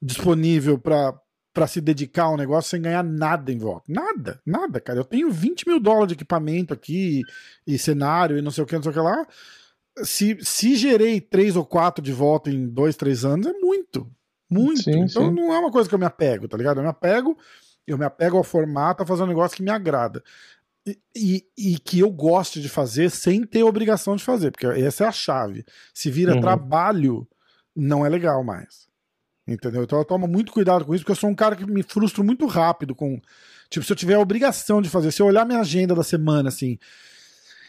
disponível 0.00 0.78
para 0.78 1.14
para 1.56 1.66
se 1.66 1.80
dedicar 1.80 2.24
ao 2.24 2.36
negócio 2.36 2.68
sem 2.68 2.82
ganhar 2.82 3.02
nada 3.02 3.50
em 3.50 3.56
volta. 3.56 3.90
Nada, 3.90 4.38
nada, 4.44 4.78
cara. 4.78 4.98
Eu 4.98 5.04
tenho 5.04 5.30
20 5.30 5.66
mil 5.66 5.80
dólares 5.80 6.08
de 6.08 6.12
equipamento 6.12 6.74
aqui 6.74 7.22
e 7.66 7.78
cenário 7.78 8.36
e 8.36 8.42
não 8.42 8.50
sei 8.50 8.62
o 8.62 8.66
que, 8.66 8.74
não 8.74 8.82
sei 8.82 8.90
o 8.90 8.92
que 8.92 9.00
lá. 9.00 9.26
Se, 10.02 10.36
se 10.42 10.76
gerei 10.76 11.18
três 11.18 11.56
ou 11.56 11.64
quatro 11.64 12.04
de 12.04 12.12
volta 12.12 12.50
em 12.50 12.68
dois, 12.68 12.94
três 12.94 13.24
anos, 13.24 13.46
é 13.46 13.54
muito. 13.54 14.06
Muito. 14.50 14.82
Sim, 14.82 15.04
então 15.04 15.30
sim. 15.30 15.34
não 15.34 15.50
é 15.50 15.58
uma 15.58 15.70
coisa 15.70 15.88
que 15.88 15.94
eu 15.94 15.98
me 15.98 16.04
apego, 16.04 16.46
tá 16.46 16.58
ligado? 16.58 16.76
Eu 16.76 16.82
me 16.82 16.90
apego, 16.90 17.38
eu 17.86 17.96
me 17.96 18.04
apego 18.04 18.36
ao 18.36 18.44
formato 18.44 19.02
a 19.02 19.06
fazer 19.06 19.22
um 19.22 19.26
negócio 19.26 19.56
que 19.56 19.62
me 19.62 19.70
agrada. 19.70 20.22
E, 20.86 20.98
e, 21.16 21.46
e, 21.56 21.78
que 21.78 22.00
eu 22.00 22.10
goste 22.10 22.60
de 22.60 22.68
fazer 22.68 23.10
sem 23.10 23.44
ter 23.44 23.62
obrigação 23.62 24.14
de 24.14 24.22
fazer, 24.22 24.50
porque 24.50 24.66
essa 24.66 25.04
é 25.04 25.06
a 25.06 25.12
chave. 25.12 25.64
Se 25.94 26.10
vira 26.10 26.34
uhum. 26.34 26.40
trabalho, 26.42 27.26
não 27.74 28.04
é 28.04 28.10
legal 28.10 28.44
mais. 28.44 28.86
Entendeu? 29.46 29.84
Então 29.84 29.98
eu 29.98 30.04
tomo 30.04 30.26
muito 30.26 30.52
cuidado 30.52 30.84
com 30.84 30.94
isso, 30.94 31.04
porque 31.04 31.12
eu 31.12 31.16
sou 31.16 31.30
um 31.30 31.34
cara 31.34 31.54
que 31.54 31.64
me 31.64 31.82
frustro 31.82 32.24
muito 32.24 32.46
rápido 32.46 32.94
com. 32.94 33.20
Tipo, 33.70 33.84
se 33.86 33.92
eu 33.92 33.96
tiver 33.96 34.14
a 34.14 34.20
obrigação 34.20 34.80
de 34.82 34.88
fazer, 34.88 35.10
se 35.12 35.20
eu 35.22 35.26
olhar 35.26 35.44
minha 35.46 35.60
agenda 35.60 35.94
da 35.94 36.02
semana, 36.02 36.48
assim, 36.48 36.78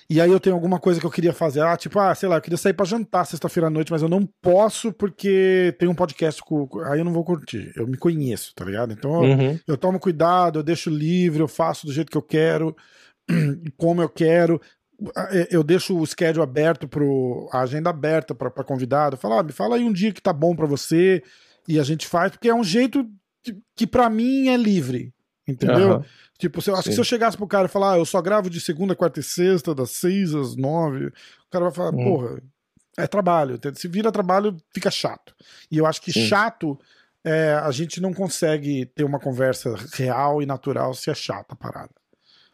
E 0.09 0.21
aí 0.21 0.31
eu 0.31 0.39
tenho 0.39 0.55
alguma 0.55 0.79
coisa 0.79 0.99
que 1.01 1.05
eu 1.05 1.11
queria 1.11 1.33
fazer. 1.33 1.59
Ah, 1.61 1.75
tipo, 1.75 1.99
ah, 1.99 2.15
sei 2.15 2.29
lá, 2.29 2.37
eu 2.37 2.41
queria 2.41 2.57
sair 2.57 2.71
pra 2.73 2.85
jantar 2.85 3.25
sexta-feira 3.25 3.67
à 3.67 3.69
noite, 3.69 3.91
mas 3.91 4.01
eu 4.01 4.07
não 4.07 4.25
posso 4.41 4.93
porque 4.93 5.75
tem 5.77 5.89
um 5.89 5.93
podcast 5.93 6.41
com. 6.41 6.67
Aí 6.85 6.99
eu 6.99 7.05
não 7.05 7.11
vou 7.11 7.25
curtir. 7.25 7.73
Eu 7.75 7.85
me 7.85 7.97
conheço, 7.97 8.53
tá 8.55 8.63
ligado? 8.63 8.93
Então 8.93 9.11
Uhum. 9.11 9.51
eu, 9.51 9.59
eu 9.67 9.77
tomo 9.77 9.99
cuidado, 9.99 10.59
eu 10.59 10.63
deixo 10.63 10.89
livre, 10.89 11.41
eu 11.41 11.47
faço 11.47 11.85
do 11.85 11.91
jeito 11.91 12.09
que 12.09 12.17
eu 12.17 12.21
quero, 12.21 12.73
como 13.77 14.01
eu 14.01 14.09
quero. 14.09 14.61
É, 15.29 15.49
Eu 15.51 15.61
deixo 15.61 15.95
o 15.99 16.05
schedule 16.07 16.41
aberto 16.43 16.87
pro. 16.87 17.47
a 17.51 17.59
agenda 17.61 17.89
aberta 17.89 18.33
pra 18.33 18.49
pra 18.49 18.63
convidado. 18.63 19.17
Falar, 19.17 19.39
ah, 19.41 19.43
me 19.43 19.51
fala 19.51 19.75
aí 19.75 19.83
um 19.83 19.93
dia 19.93 20.11
que 20.13 20.21
tá 20.21 20.31
bom 20.33 20.55
pra 20.55 20.65
você. 20.65 21.21
E 21.67 21.79
a 21.79 21.83
gente 21.83 22.07
faz, 22.07 22.31
porque 22.31 22.49
é 22.49 22.55
um 22.55 22.63
jeito 22.63 23.07
que, 23.43 23.57
que 23.75 23.87
para 23.87 24.09
mim 24.09 24.47
é 24.49 24.57
livre. 24.57 25.13
Entendeu? 25.47 25.91
Aham. 25.93 26.05
Tipo, 26.37 26.61
se 26.61 26.69
eu, 26.69 26.73
acho 26.75 26.83
que 26.83 26.89
Sim. 26.89 26.95
se 26.95 26.99
eu 27.01 27.05
chegasse 27.05 27.35
pro 27.37 27.47
cara 27.47 27.67
e 27.67 27.71
falar, 27.71 27.93
ah, 27.93 27.97
eu 27.97 28.05
só 28.05 28.21
gravo 28.21 28.49
de 28.49 28.59
segunda, 28.59 28.95
quarta 28.95 29.19
e 29.19 29.23
sexta, 29.23 29.73
das 29.73 29.91
seis 29.91 30.35
às 30.35 30.55
nove, 30.55 31.05
o 31.07 31.13
cara 31.49 31.65
vai 31.65 31.73
falar, 31.73 31.93
Uhum. 31.93 32.03
porra, 32.03 32.41
é 32.97 33.07
trabalho. 33.07 33.55
entendeu? 33.55 33.79
Se 33.79 33.87
vira 33.87 34.11
trabalho, 34.11 34.55
fica 34.73 34.91
chato. 34.91 35.33
E 35.71 35.77
eu 35.77 35.85
acho 35.85 36.01
que 36.01 36.11
Sim. 36.11 36.27
chato, 36.27 36.77
é, 37.23 37.53
a 37.53 37.71
gente 37.71 37.99
não 38.01 38.13
consegue 38.13 38.85
ter 38.87 39.03
uma 39.03 39.19
conversa 39.19 39.73
real 39.93 40.41
e 40.41 40.45
natural 40.45 40.93
se 40.93 41.09
é 41.09 41.13
chata 41.15 41.53
a 41.53 41.55
parada. 41.55 41.91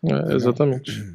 É, 0.04 0.34
exatamente. 0.36 0.92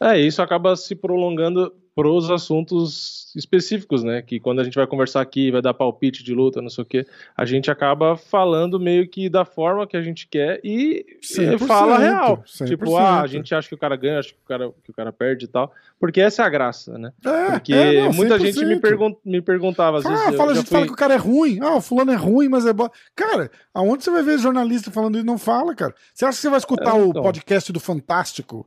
É, 0.00 0.18
isso 0.20 0.42
acaba 0.42 0.74
se 0.76 0.94
prolongando 0.94 1.72
pros 1.94 2.28
assuntos 2.28 3.32
específicos, 3.36 4.02
né? 4.02 4.20
Que 4.20 4.40
quando 4.40 4.60
a 4.60 4.64
gente 4.64 4.74
vai 4.74 4.86
conversar 4.86 5.20
aqui, 5.20 5.50
vai 5.50 5.62
dar 5.62 5.72
palpite 5.74 6.24
de 6.24 6.34
luta, 6.34 6.60
não 6.60 6.68
sei 6.68 6.82
o 6.82 6.86
quê, 6.86 7.06
a 7.36 7.44
gente 7.44 7.70
acaba 7.70 8.16
falando 8.16 8.80
meio 8.80 9.06
que 9.08 9.28
da 9.28 9.44
forma 9.44 9.86
que 9.86 9.96
a 9.96 10.02
gente 10.02 10.26
quer 10.26 10.60
e, 10.64 11.04
e 11.08 11.24
100%, 11.24 11.58
fala 11.66 11.98
real. 11.98 12.38
100%. 12.46 12.66
Tipo, 12.66 12.96
ah, 12.96 13.20
a 13.22 13.26
gente 13.28 13.54
acha 13.54 13.68
que 13.68 13.74
o 13.74 13.78
cara 13.78 13.94
ganha, 13.96 14.18
acha 14.18 14.30
que 14.30 14.38
o 14.44 14.48
cara, 14.48 14.72
que 14.82 14.90
o 14.90 14.94
cara 14.94 15.12
perde 15.12 15.44
e 15.44 15.48
tal. 15.48 15.72
Porque 16.00 16.20
essa 16.20 16.42
é 16.42 16.46
a 16.46 16.48
graça, 16.48 16.98
né? 16.98 17.12
É, 17.24 17.50
Porque 17.52 17.72
é, 17.74 18.02
não, 18.02 18.12
muita 18.12 18.38
gente 18.40 18.64
me, 18.64 18.74
100%. 18.76 18.80
pergun 18.80 19.16
me 19.24 19.40
perguntava, 19.40 19.98
às 19.98 20.06
Ah, 20.06 20.10
vezes. 20.10 20.26
eu 20.26 20.32
fala, 20.34 20.52
a 20.52 20.54
gente 20.56 20.68
fala 20.68 20.80
fui- 20.80 20.88
que 20.88 20.94
o 20.94 20.96
cara 20.96 21.14
é 21.14 21.18
ruim. 21.18 21.58
Ah, 21.62 21.76
o 21.76 21.80
fulano 21.80 22.10
é 22.12 22.16
ruim, 22.16 22.48
mas 22.48 22.66
é 22.66 22.72
bom. 22.72 22.88
Cara, 23.14 23.50
aonde 23.72 24.02
você 24.02 24.10
vai 24.10 24.22
ver 24.24 24.38
jornalista 24.38 24.90
falando 24.90 25.16
isso? 25.16 25.26
Não 25.26 25.38
fala, 25.38 25.74
cara. 25.74 25.94
Você 26.12 26.24
acha 26.24 26.36
que 26.36 26.42
você 26.42 26.50
vai 26.50 26.58
escutar 26.58 26.90
É, 26.90 27.00
o 27.00 27.08
então. 27.10 27.22
podcast 27.22 27.72
do 27.72 27.78
Fantástico 27.80 28.66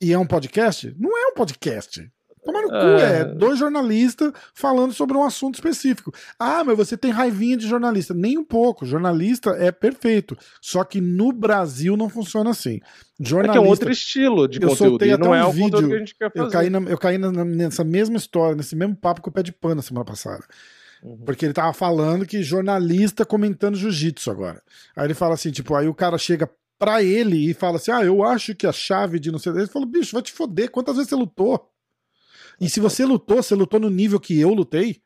e 0.00 0.12
é 0.12 0.18
um 0.18 0.26
podcast? 0.26 0.94
Não 0.98 1.16
é 1.18 1.26
um 1.28 1.34
podcast. 1.34 2.08
Toma 2.44 2.60
no 2.62 2.68
cu, 2.68 2.74
É. 2.74 3.20
é 3.20 3.24
dois 3.24 3.58
jornalistas 3.58 4.32
falando 4.54 4.92
sobre 4.92 5.16
um 5.16 5.22
assunto 5.22 5.54
específico. 5.54 6.12
Ah, 6.38 6.64
mas 6.64 6.76
você 6.76 6.96
tem 6.96 7.10
raivinha 7.12 7.56
de 7.56 7.68
jornalista. 7.68 8.12
Nem 8.12 8.36
um 8.36 8.44
pouco. 8.44 8.84
Jornalista 8.84 9.50
é 9.50 9.70
perfeito. 9.70 10.36
Só 10.60 10.82
que 10.82 11.00
no 11.00 11.30
Brasil 11.32 11.96
não 11.96 12.08
funciona 12.08 12.50
assim. 12.50 12.80
É 13.20 13.24
Jornalista. 13.24 13.52
que 13.52 13.58
é 13.58 13.60
um 13.60 13.70
outro 13.70 13.90
estilo 13.92 14.48
de 14.48 14.56
Eu 14.60 14.70
conteúdo. 14.70 14.88
soltei 14.90 15.08
E 15.10 15.12
até 15.12 15.22
não 15.22 15.30
um 15.30 15.34
é 15.34 15.44
o 15.44 15.52
vídeo, 15.52 15.88
que 15.88 15.94
a 15.94 15.98
gente 15.98 16.14
quer 16.16 16.32
fazer. 16.32 16.44
Eu 16.46 16.50
caí, 16.50 16.68
na- 16.70 16.90
eu 16.90 16.98
caí 16.98 17.18
na- 17.18 17.44
nessa 17.44 17.84
mesma 17.84 18.16
história, 18.16 18.56
nesse 18.56 18.74
mesmo 18.74 18.96
papo 18.96 19.20
com 19.22 19.30
o 19.30 19.32
pé 19.32 19.42
de 19.44 19.52
pano 19.52 19.80
semana 19.80 20.04
passada. 20.04 20.44
Uhum. 21.02 21.18
Porque 21.24 21.44
ele 21.46 21.52
tava 21.54 21.72
falando 21.72 22.26
que 22.26 22.42
jornalista 22.42 23.24
comentando 23.24 23.76
jiu-jitsu 23.76 24.30
agora. 24.30 24.60
Aí 24.96 25.06
ele 25.06 25.14
fala 25.14 25.34
assim, 25.34 25.50
tipo, 25.52 25.74
aí 25.76 25.86
o 25.86 25.94
cara 25.94 26.18
chega 26.18 26.50
pra 26.78 27.02
ele 27.04 27.48
e 27.50 27.54
fala 27.54 27.76
assim: 27.76 27.92
Ah, 27.92 28.04
eu 28.04 28.24
acho 28.24 28.54
que 28.54 28.66
a 28.66 28.72
chave 28.72 29.20
de 29.20 29.30
não 29.30 29.38
sei. 29.38 29.52
Ele 29.52 29.66
falou, 29.68 29.86
bicho, 29.88 30.12
vai 30.14 30.22
te 30.22 30.32
foder, 30.32 30.70
quantas 30.70 30.96
vezes 30.96 31.08
você 31.08 31.14
lutou? 31.14 31.68
E 32.60 32.68
se 32.68 32.80
você 32.80 33.04
lutou, 33.04 33.42
você 33.42 33.54
lutou 33.54 33.80
no 33.80 33.90
nível 33.90 34.20
que 34.20 34.38
eu 34.38 34.52
lutei? 34.54 35.02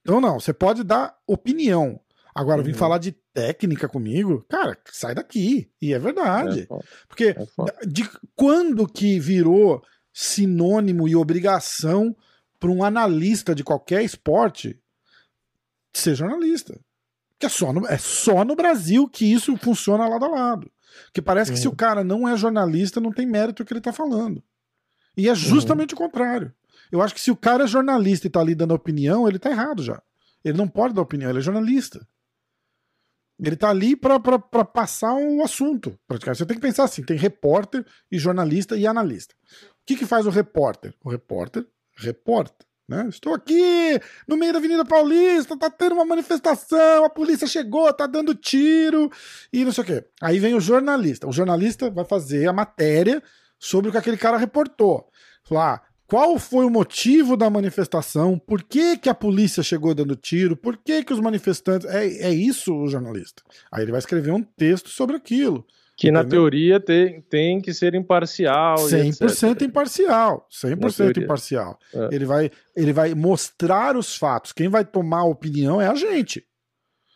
Então, 0.00 0.20
não, 0.20 0.38
você 0.40 0.52
pode 0.52 0.82
dar 0.84 1.16
opinião. 1.26 2.00
Agora, 2.34 2.62
vir 2.62 2.72
Uhum. 2.72 2.78
falar 2.78 2.98
de 2.98 3.12
técnica 3.34 3.88
comigo, 3.88 4.44
cara, 4.48 4.78
sai 4.92 5.14
daqui. 5.14 5.70
E 5.82 5.92
é 5.92 5.98
verdade. 5.98 6.68
É, 6.70 6.76
Porque 7.08 7.34
é 7.36 7.86
de 7.86 8.08
quando 8.36 8.86
que 8.86 9.18
virou 9.18 9.82
sinônimo 10.12 11.08
e 11.08 11.16
obrigação 11.16 12.16
para 12.60 12.70
um 12.70 12.82
analista 12.84 13.54
de 13.54 13.64
qualquer 13.64 14.02
esporte 14.04 14.80
ser 15.92 16.14
jornalista? 16.14 16.78
Que 17.38 17.46
é 17.46 17.48
só 17.48 17.72
no, 17.72 17.86
é 17.86 17.98
só 17.98 18.44
no 18.44 18.54
Brasil 18.56 19.08
que 19.08 19.24
isso 19.32 19.56
funciona 19.56 20.08
lado 20.08 20.24
a 20.24 20.28
lado. 20.28 20.70
Que 21.12 21.20
parece 21.22 21.52
que 21.52 21.58
se 21.58 21.66
Uhum. 21.66 21.72
o 21.72 21.76
cara 21.76 22.02
não 22.04 22.28
é 22.28 22.36
jornalista, 22.36 23.00
não 23.00 23.12
tem 23.12 23.26
mérito 23.26 23.62
o 23.62 23.66
que 23.66 23.72
ele 23.72 23.80
tá 23.80 23.92
falando. 23.92 24.42
E 25.18 25.28
é 25.28 25.34
justamente 25.34 25.94
o 25.94 25.96
contrário. 25.96 26.54
Eu 26.92 27.02
acho 27.02 27.12
que 27.12 27.20
se 27.20 27.30
o 27.30 27.36
cara 27.36 27.64
é 27.64 27.66
jornalista 27.66 28.28
e 28.28 28.30
tá 28.30 28.40
ali 28.40 28.54
dando 28.54 28.72
opinião, 28.72 29.26
ele 29.26 29.38
tá 29.38 29.50
errado 29.50 29.82
já. 29.82 30.00
Ele 30.44 30.56
não 30.56 30.68
pode 30.68 30.94
dar 30.94 31.02
opinião, 31.02 31.28
ele 31.28 31.40
é 31.40 31.42
jornalista. 31.42 32.06
Ele 33.40 33.56
tá 33.56 33.68
ali 33.68 33.96
pra 33.96 34.18
passar 34.64 35.14
o 35.14 35.42
assunto. 35.42 35.98
praticamente. 36.06 36.38
Você 36.38 36.46
tem 36.46 36.56
que 36.56 36.62
pensar 36.62 36.84
assim: 36.84 37.02
tem 37.02 37.16
repórter 37.16 37.84
e 38.10 38.18
jornalista 38.18 38.76
e 38.76 38.86
analista. 38.86 39.34
O 39.72 39.86
que, 39.86 39.96
que 39.96 40.06
faz 40.06 40.24
o 40.24 40.30
repórter? 40.30 40.94
O 41.04 41.10
repórter 41.10 41.66
reporta. 41.96 42.64
Né? 42.88 43.06
Estou 43.08 43.34
aqui 43.34 44.00
no 44.26 44.36
meio 44.36 44.52
da 44.52 44.58
Avenida 44.58 44.84
Paulista, 44.84 45.58
tá 45.58 45.68
tendo 45.68 45.96
uma 45.96 46.06
manifestação, 46.06 47.04
a 47.04 47.10
polícia 47.10 47.46
chegou, 47.46 47.92
tá 47.92 48.06
dando 48.06 48.34
tiro 48.34 49.10
e 49.52 49.62
não 49.62 49.72
sei 49.72 49.84
o 49.84 49.86
quê. 49.86 50.04
Aí 50.22 50.38
vem 50.38 50.54
o 50.54 50.60
jornalista. 50.60 51.28
O 51.28 51.32
jornalista 51.32 51.90
vai 51.90 52.04
fazer 52.04 52.48
a 52.48 52.52
matéria 52.52 53.22
sobre 53.58 53.88
o 53.88 53.92
que 53.92 53.98
aquele 53.98 54.16
cara 54.16 54.36
reportou. 54.36 55.08
Falar, 55.44 55.74
ah, 55.74 55.88
qual 56.06 56.38
foi 56.38 56.64
o 56.64 56.70
motivo 56.70 57.36
da 57.36 57.50
manifestação? 57.50 58.38
Por 58.38 58.62
que, 58.62 58.96
que 58.96 59.10
a 59.10 59.14
polícia 59.14 59.62
chegou 59.62 59.94
dando 59.94 60.16
tiro? 60.16 60.56
Por 60.56 60.76
que, 60.78 61.04
que 61.04 61.12
os 61.12 61.20
manifestantes. 61.20 61.86
É, 61.86 62.06
é 62.06 62.30
isso 62.30 62.74
o 62.74 62.88
jornalista. 62.88 63.42
Aí 63.70 63.82
ele 63.82 63.90
vai 63.90 63.98
escrever 63.98 64.32
um 64.32 64.42
texto 64.42 64.88
sobre 64.88 65.16
aquilo. 65.16 65.66
Que 65.98 66.12
na 66.12 66.20
Entendeu? 66.20 66.38
teoria 66.38 66.80
tem, 66.80 67.20
tem 67.22 67.60
que 67.60 67.74
ser 67.74 67.94
imparcial. 67.94 68.76
e 68.88 69.10
100% 69.10 69.52
etc. 69.52 69.62
imparcial. 69.62 70.48
Na 70.62 70.70
100% 70.70 70.96
teoria. 70.96 71.24
imparcial. 71.24 71.78
É. 71.92 72.08
Ele, 72.12 72.24
vai, 72.24 72.50
ele 72.74 72.92
vai 72.92 73.14
mostrar 73.14 73.96
os 73.96 74.16
fatos. 74.16 74.52
Quem 74.52 74.68
vai 74.68 74.84
tomar 74.84 75.20
a 75.20 75.24
opinião 75.24 75.80
é 75.80 75.88
a 75.88 75.94
gente. 75.94 76.46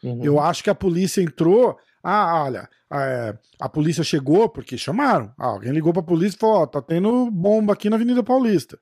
Uhum. 0.02 0.20
Eu 0.22 0.40
acho 0.40 0.64
que 0.64 0.70
a 0.70 0.74
polícia 0.74 1.22
entrou. 1.22 1.78
Ah, 2.02 2.42
olha, 2.44 2.68
é, 2.92 3.38
a 3.60 3.68
polícia 3.68 4.02
chegou 4.02 4.48
porque 4.48 4.76
chamaram. 4.76 5.32
Ah, 5.38 5.46
alguém 5.46 5.70
ligou 5.72 5.92
pra 5.92 6.02
polícia 6.02 6.36
e 6.36 6.38
falou: 6.40 6.56
Ó, 6.62 6.66
tá 6.66 6.82
tendo 6.82 7.30
bomba 7.30 7.72
aqui 7.74 7.88
na 7.88 7.96
Avenida 7.96 8.22
Paulista. 8.22 8.78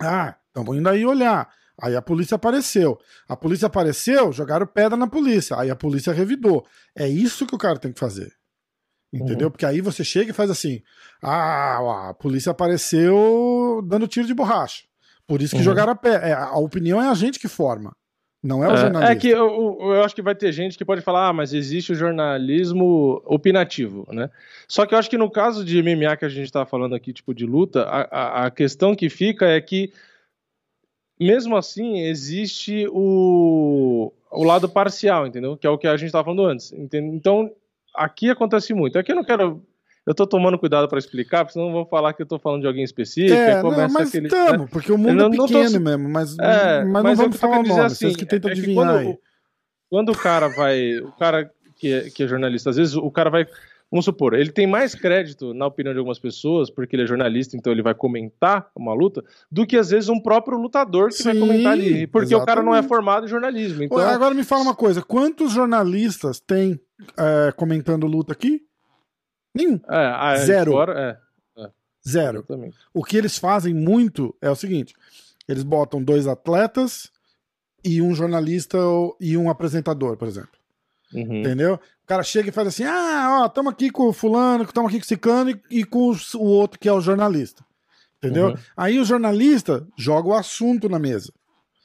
Ah, 0.00 0.36
estamos 0.48 0.76
indo 0.76 0.88
aí 0.88 1.04
olhar. 1.06 1.48
Aí 1.80 1.96
a 1.96 2.02
polícia 2.02 2.34
apareceu. 2.34 2.98
A 3.28 3.36
polícia 3.36 3.66
apareceu, 3.66 4.30
jogaram 4.32 4.66
pedra 4.66 4.96
na 4.96 5.06
polícia. 5.06 5.56
Aí 5.58 5.70
a 5.70 5.76
polícia 5.76 6.12
revidou. 6.12 6.66
É 6.96 7.08
isso 7.08 7.46
que 7.46 7.54
o 7.54 7.58
cara 7.58 7.78
tem 7.78 7.92
que 7.92 7.98
fazer. 8.00 8.32
Entendeu? 9.12 9.46
Uhum. 9.48 9.50
Porque 9.52 9.66
aí 9.66 9.80
você 9.80 10.04
chega 10.04 10.30
e 10.30 10.34
faz 10.34 10.50
assim: 10.50 10.82
ah, 11.22 12.08
a 12.10 12.14
polícia 12.14 12.50
apareceu 12.52 13.82
dando 13.86 14.06
tiro 14.08 14.26
de 14.26 14.34
borracha. 14.34 14.82
Por 15.26 15.40
isso 15.40 15.52
que 15.54 15.58
Uhum. 15.58 15.64
jogaram 15.64 15.92
a 15.92 15.96
pedra. 15.96 16.26
É, 16.28 16.32
a 16.34 16.56
opinião 16.56 17.00
é 17.00 17.08
a 17.08 17.14
gente 17.14 17.38
que 17.38 17.48
forma. 17.48 17.94
Não 18.42 18.64
é 18.64 18.68
o 18.68 18.72
É, 18.72 18.76
jornalista. 18.76 19.12
é 19.12 19.16
que 19.16 19.28
eu, 19.28 19.78
eu- 19.80 20.02
acho 20.02 20.14
que 20.14 20.22
vai 20.22 20.34
ter 20.34 20.50
gente 20.50 20.76
que 20.76 20.84
pode 20.84 21.00
falar, 21.00 21.28
ah, 21.28 21.32
mas 21.32 21.52
existe 21.54 21.92
o 21.92 21.94
jornalismo 21.94 23.22
opinativo, 23.24 24.04
né? 24.10 24.28
Só 24.66 24.84
que 24.84 24.94
eu 24.94 24.98
acho 24.98 25.08
que 25.08 25.16
no 25.16 25.30
caso 25.30 25.64
de 25.64 25.78
MMA 25.80 26.16
que 26.16 26.24
a 26.24 26.28
gente 26.28 26.50
tá 26.50 26.66
falando 26.66 26.94
aqui, 26.94 27.12
tipo 27.12 27.32
de 27.32 27.46
luta, 27.46 27.82
a, 27.84 28.00
a, 28.42 28.46
a 28.46 28.50
questão 28.50 28.96
que 28.96 29.08
fica 29.08 29.46
é 29.46 29.60
que, 29.60 29.92
mesmo 31.20 31.56
assim, 31.56 32.00
existe 32.00 32.86
o, 32.90 34.12
o 34.30 34.42
lado 34.42 34.68
parcial, 34.68 35.26
entendeu? 35.26 35.56
Que 35.56 35.66
é 35.66 35.70
o 35.70 35.78
que 35.78 35.86
a 35.86 35.96
gente 35.96 36.10
tava 36.10 36.24
falando 36.24 36.44
antes. 36.44 36.72
entende? 36.72 37.14
Então, 37.14 37.50
aqui 37.94 38.28
acontece 38.28 38.74
muito. 38.74 38.98
Aqui 38.98 39.12
eu 39.12 39.16
não 39.16 39.24
quero. 39.24 39.62
Eu 40.06 40.14
tô 40.14 40.26
tomando 40.26 40.58
cuidado 40.58 40.88
para 40.88 40.98
explicar, 40.98 41.44
porque 41.44 41.52
senão 41.52 41.72
vão 41.72 41.86
falar 41.86 42.12
que 42.12 42.22
eu 42.22 42.26
tô 42.26 42.38
falando 42.38 42.62
de 42.62 42.66
alguém 42.66 42.82
específico. 42.82 43.34
É, 43.34 43.62
não, 43.62 43.70
mas 43.70 44.08
aquele. 44.08 44.26
estamos, 44.26 44.60
né? 44.62 44.68
porque 44.70 44.90
o 44.90 44.98
mundo 44.98 45.20
Eu 45.22 45.26
é 45.32 45.36
tô 45.36 45.46
pequeno 45.46 45.68
se- 45.70 45.78
mesmo, 45.78 46.08
mas, 46.08 46.36
É, 46.38 46.84
mas 46.84 46.86
não 46.86 47.02
mas 47.02 47.18
vamos 47.18 47.36
tô 47.36 47.38
falar 47.40 47.60
o 47.60 47.62
nome, 47.62 47.68
dizer 47.68 47.82
vocês 47.90 48.10
assim, 48.10 48.18
que 48.18 48.26
tentam 48.26 48.50
é 48.50 48.54
que 48.54 48.60
adivinhar 48.60 48.84
quando, 48.86 48.98
aí. 48.98 49.18
quando 49.88 50.08
o 50.10 50.18
cara 50.18 50.48
vai. 50.48 50.98
O 50.98 51.12
cara 51.12 51.48
que 51.76 51.92
é, 51.92 52.10
que 52.10 52.24
é 52.24 52.26
jornalista, 52.26 52.70
às 52.70 52.76
vezes 52.76 52.96
o 52.96 53.10
cara 53.12 53.30
vai. 53.30 53.46
Vamos 53.90 54.06
supor, 54.06 54.32
ele 54.32 54.50
tem 54.50 54.66
mais 54.66 54.94
crédito 54.94 55.52
na 55.52 55.66
opinião 55.66 55.92
de 55.92 55.98
algumas 55.98 56.18
pessoas, 56.18 56.70
porque 56.70 56.96
ele 56.96 57.02
é 57.02 57.06
jornalista, 57.06 57.58
então 57.58 57.70
ele 57.70 57.82
vai 57.82 57.94
comentar 57.94 58.70
uma 58.74 58.94
luta, 58.94 59.22
do 59.50 59.66
que 59.66 59.76
às 59.76 59.90
vezes 59.90 60.08
um 60.08 60.18
próprio 60.18 60.56
lutador 60.56 61.10
que 61.10 61.22
vai 61.22 61.34
Sim, 61.34 61.40
comentar 61.40 61.72
ali. 61.72 62.06
Porque 62.06 62.34
o 62.34 62.42
cara 62.42 62.62
não 62.62 62.74
é 62.74 62.78
exatamente. 62.78 62.88
formado 62.88 63.26
em 63.26 63.28
jornalismo. 63.28 63.82
Então, 63.82 63.98
Agora 63.98 64.34
me 64.34 64.44
fala 64.44 64.62
uma 64.62 64.74
coisa: 64.74 65.02
quantos 65.02 65.52
jornalistas 65.52 66.40
tem 66.40 66.80
é, 67.18 67.52
comentando 67.52 68.06
luta 68.06 68.32
aqui? 68.32 68.62
Nenhum. 69.54 69.80
é, 70.34 70.44
Zero. 70.44 70.72
Fora, 70.72 71.00
é, 71.00 71.70
Zero. 72.06 72.38
exatamente. 72.38 72.76
O 72.92 73.04
que 73.04 73.16
eles 73.16 73.38
fazem 73.38 73.74
muito 73.74 74.34
é 74.40 74.50
o 74.50 74.56
seguinte: 74.56 74.94
eles 75.48 75.62
botam 75.62 76.02
dois 76.02 76.26
atletas 76.26 77.10
e 77.84 78.00
um 78.00 78.14
jornalista 78.14 78.78
e 79.20 79.36
um 79.36 79.50
apresentador, 79.50 80.16
por 80.16 80.28
exemplo. 80.28 80.50
Uhum. 81.12 81.40
Entendeu? 81.40 81.74
O 81.74 82.06
cara 82.06 82.22
chega 82.22 82.48
e 82.48 82.52
faz 82.52 82.68
assim: 82.68 82.84
ah, 82.84 83.42
ó, 83.42 83.48
tamo 83.48 83.68
aqui 83.68 83.90
com 83.90 84.08
o 84.08 84.12
fulano, 84.12 84.66
tamo 84.66 84.88
aqui 84.88 84.98
com 84.98 85.04
o 85.04 85.08
ciclano 85.08 85.50
e, 85.50 85.62
e 85.70 85.84
com 85.84 86.12
o 86.34 86.44
outro 86.44 86.78
que 86.78 86.88
é 86.88 86.92
o 86.92 87.00
jornalista. 87.00 87.64
Entendeu? 88.18 88.48
Uhum. 88.50 88.56
Aí 88.76 88.98
o 89.00 89.04
jornalista 89.04 89.86
joga 89.96 90.28
o 90.28 90.34
assunto 90.34 90.88
na 90.88 90.98
mesa. 90.98 91.32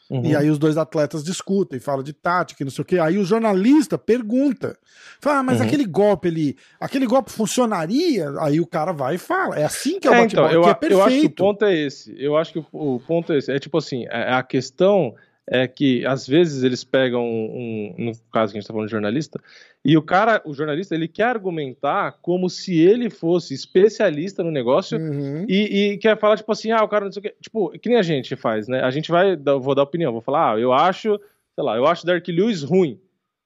Uhum. 0.10 0.24
E 0.24 0.36
aí 0.36 0.50
os 0.50 0.58
dois 0.58 0.78
atletas 0.78 1.24
discutem, 1.24 1.80
falam 1.80 2.04
de 2.04 2.14
tática 2.14 2.64
e 2.64 2.66
não 2.66 2.72
sei 2.72 2.82
o 2.82 2.86
quê. 2.86 2.98
Aí 3.00 3.18
o 3.18 3.26
jornalista 3.26 3.98
pergunta. 3.98 4.78
Fala, 5.20 5.40
ah, 5.40 5.44
mas 5.44 5.60
uhum. 5.60 5.66
aquele 5.66 5.86
golpe 5.86 6.30
ali, 6.30 6.58
aquele 6.80 7.06
golpe 7.06 7.32
funcionaria? 7.32 8.30
Aí 8.40 8.62
o 8.62 8.68
cara 8.68 8.94
vai 8.94 9.16
e 9.16 9.18
fala. 9.18 9.60
É 9.60 9.66
assim 9.66 10.00
que 10.00 10.08
é 10.08 10.12
o 10.12 10.14
é, 10.14 10.24
então, 10.24 10.50
eu, 10.50 10.64
é 10.64 10.74
perfeito. 10.74 10.94
Eu 10.94 11.04
acho 11.04 11.20
que 11.20 11.26
o 11.26 11.32
ponto 11.32 11.66
é 11.66 11.76
esse. 11.76 12.16
Eu 12.18 12.38
acho 12.38 12.54
que 12.54 12.60
o, 12.60 12.66
o 12.72 13.00
ponto 13.02 13.34
é 13.34 13.38
esse. 13.38 13.52
É 13.52 13.60
tipo 13.60 13.78
assim, 13.78 14.06
a, 14.08 14.18
é, 14.18 14.34
a 14.34 14.44
questão 14.44 15.14
é 15.50 15.68
que 15.68 16.06
às 16.06 16.28
vezes 16.28 16.64
eles 16.64 16.84
pegam 16.84 17.24
um, 17.24 17.96
um, 17.98 18.06
no 18.06 18.12
caso 18.32 18.52
que 18.52 18.58
a 18.58 18.60
gente 18.60 18.64
está 18.64 18.74
falando 18.74 18.88
de 18.88 18.92
jornalista, 18.92 19.40
e 19.84 19.96
o 19.96 20.02
cara, 20.02 20.42
o 20.46 20.54
jornalista, 20.54 20.94
ele 20.94 21.08
quer 21.08 21.24
argumentar 21.24 22.18
como 22.22 22.50
se 22.50 22.78
ele 22.78 23.10
fosse 23.10 23.54
especialista 23.54 24.44
no 24.44 24.52
negócio 24.52 25.00
uhum. 25.00 25.46
e, 25.48 25.94
e, 25.94 25.98
quer 25.98 26.18
falar 26.20 26.36
tipo 26.36 26.52
assim, 26.52 26.72
ah, 26.72 26.84
o 26.84 26.90
cara 26.90 27.06
não 27.06 27.12
sei 27.12 27.20
o 27.22 27.24
que, 27.24 27.36
tipo, 27.42 27.70
que 27.80 27.88
nem 27.88 27.98
a 27.98 28.04
gente 28.04 28.36
faz, 28.36 28.68
né? 28.68 28.82
A 28.82 28.92
gente 28.92 29.10
vai, 29.10 29.38
vou 29.38 29.74
dar 29.74 29.84
opinião, 29.84 30.12
vou 30.12 30.22
falar, 30.22 30.56
ah, 30.56 30.60
eu 30.60 30.74
acho, 30.74 31.18
sei 31.56 31.64
lá, 31.64 31.78
eu 31.78 31.88
acho 31.88 32.06
Dark 32.06 32.28
Lewis 32.28 32.64
ruim. 32.64 33.00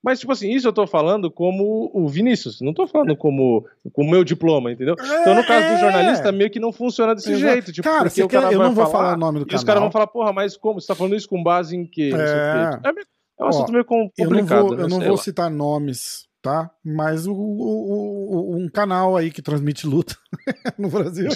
Mas, 0.03 0.19
tipo 0.19 0.31
assim, 0.31 0.51
isso 0.51 0.67
eu 0.67 0.73
tô 0.73 0.87
falando 0.87 1.29
como 1.29 1.91
o 1.93 2.07
Vinícius, 2.07 2.59
não 2.59 2.73
tô 2.73 2.87
falando 2.87 3.15
como 3.15 3.67
o 3.83 4.03
meu 4.03 4.23
diploma, 4.23 4.71
entendeu? 4.71 4.95
É, 4.99 5.21
então, 5.21 5.35
no 5.35 5.45
caso 5.45 5.67
do 5.67 5.73
é. 5.73 5.79
jornalista, 5.79 6.31
meio 6.31 6.49
que 6.49 6.59
não 6.59 6.71
funciona 6.71 7.13
desse 7.13 7.31
Exato. 7.31 7.53
jeito. 7.53 7.71
Tipo, 7.71 7.87
cara, 7.87 8.03
porque 8.09 8.23
o 8.23 8.27
cara 8.27 8.47
quer, 8.47 8.55
eu 8.55 8.59
não 8.59 8.73
vou 8.73 8.85
falar, 8.87 9.03
falar 9.03 9.13
o 9.15 9.19
nome 9.19 9.39
do 9.39 9.43
e 9.43 9.45
canal. 9.45 9.59
os 9.59 9.63
caras 9.63 9.81
vão 9.81 9.91
falar, 9.91 10.07
porra, 10.07 10.33
mas 10.33 10.57
como? 10.57 10.81
Você 10.81 10.87
tá 10.87 10.95
falando 10.95 11.15
isso 11.15 11.29
com 11.29 11.43
base 11.43 11.75
em 11.75 11.85
quê? 11.85 12.11
É, 12.15 12.89
é, 12.89 12.91
é 13.39 13.45
um 13.45 13.47
assunto 13.47 13.71
meio 13.71 13.85
complicado. 13.85 14.17
Eu 14.17 14.29
não 14.29 14.45
vou, 14.45 14.75
né? 14.75 14.83
eu 14.83 14.87
não 14.89 14.99
vou 14.99 15.17
citar 15.17 15.51
nomes, 15.51 16.27
tá? 16.41 16.71
Mas 16.83 17.27
o, 17.27 17.33
o, 17.33 18.55
o, 18.55 18.57
um 18.57 18.67
canal 18.67 19.15
aí 19.15 19.29
que 19.29 19.41
transmite 19.41 19.85
luta 19.85 20.15
no 20.79 20.89
Brasil 20.89 21.29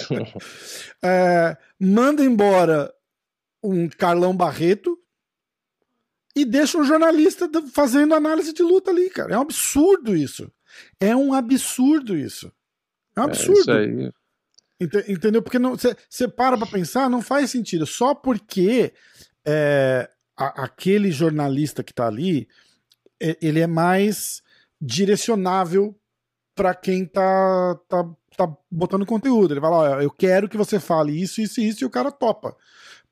é, 1.04 1.56
manda 1.78 2.24
embora 2.24 2.92
um 3.62 3.88
Carlão 3.88 4.36
Barreto 4.36 4.98
e 6.36 6.44
deixa 6.44 6.76
um 6.76 6.84
jornalista 6.84 7.48
fazendo 7.72 8.14
análise 8.14 8.52
de 8.52 8.62
luta 8.62 8.90
ali, 8.90 9.08
cara. 9.08 9.34
É 9.34 9.38
um 9.38 9.42
absurdo 9.42 10.14
isso. 10.14 10.52
É 11.00 11.16
um 11.16 11.32
absurdo 11.32 12.14
isso. 12.14 12.52
É 13.16 13.20
um 13.20 13.24
é 13.24 13.26
absurdo. 13.26 13.72
É 13.72 14.12
Entendeu? 15.08 15.42
Porque 15.42 15.58
você 15.58 16.28
para 16.28 16.58
pra 16.58 16.66
pensar, 16.66 17.08
não 17.08 17.22
faz 17.22 17.50
sentido. 17.50 17.86
Só 17.86 18.14
porque 18.14 18.92
é, 19.46 20.10
a, 20.36 20.64
aquele 20.64 21.10
jornalista 21.10 21.82
que 21.82 21.94
tá 21.94 22.06
ali, 22.06 22.46
é, 23.18 23.38
ele 23.40 23.60
é 23.60 23.66
mais 23.66 24.42
direcionável 24.78 25.98
para 26.54 26.74
quem 26.74 27.06
tá, 27.06 27.80
tá, 27.88 28.06
tá 28.36 28.56
botando 28.70 29.06
conteúdo. 29.06 29.54
Ele 29.54 29.60
fala, 29.62 29.76
ó, 29.76 30.02
eu 30.02 30.10
quero 30.10 30.50
que 30.50 30.58
você 30.58 30.78
fale 30.78 31.18
isso, 31.18 31.40
isso 31.40 31.62
e 31.62 31.68
isso, 31.68 31.82
e 31.82 31.86
o 31.86 31.90
cara 31.90 32.12
topa. 32.12 32.54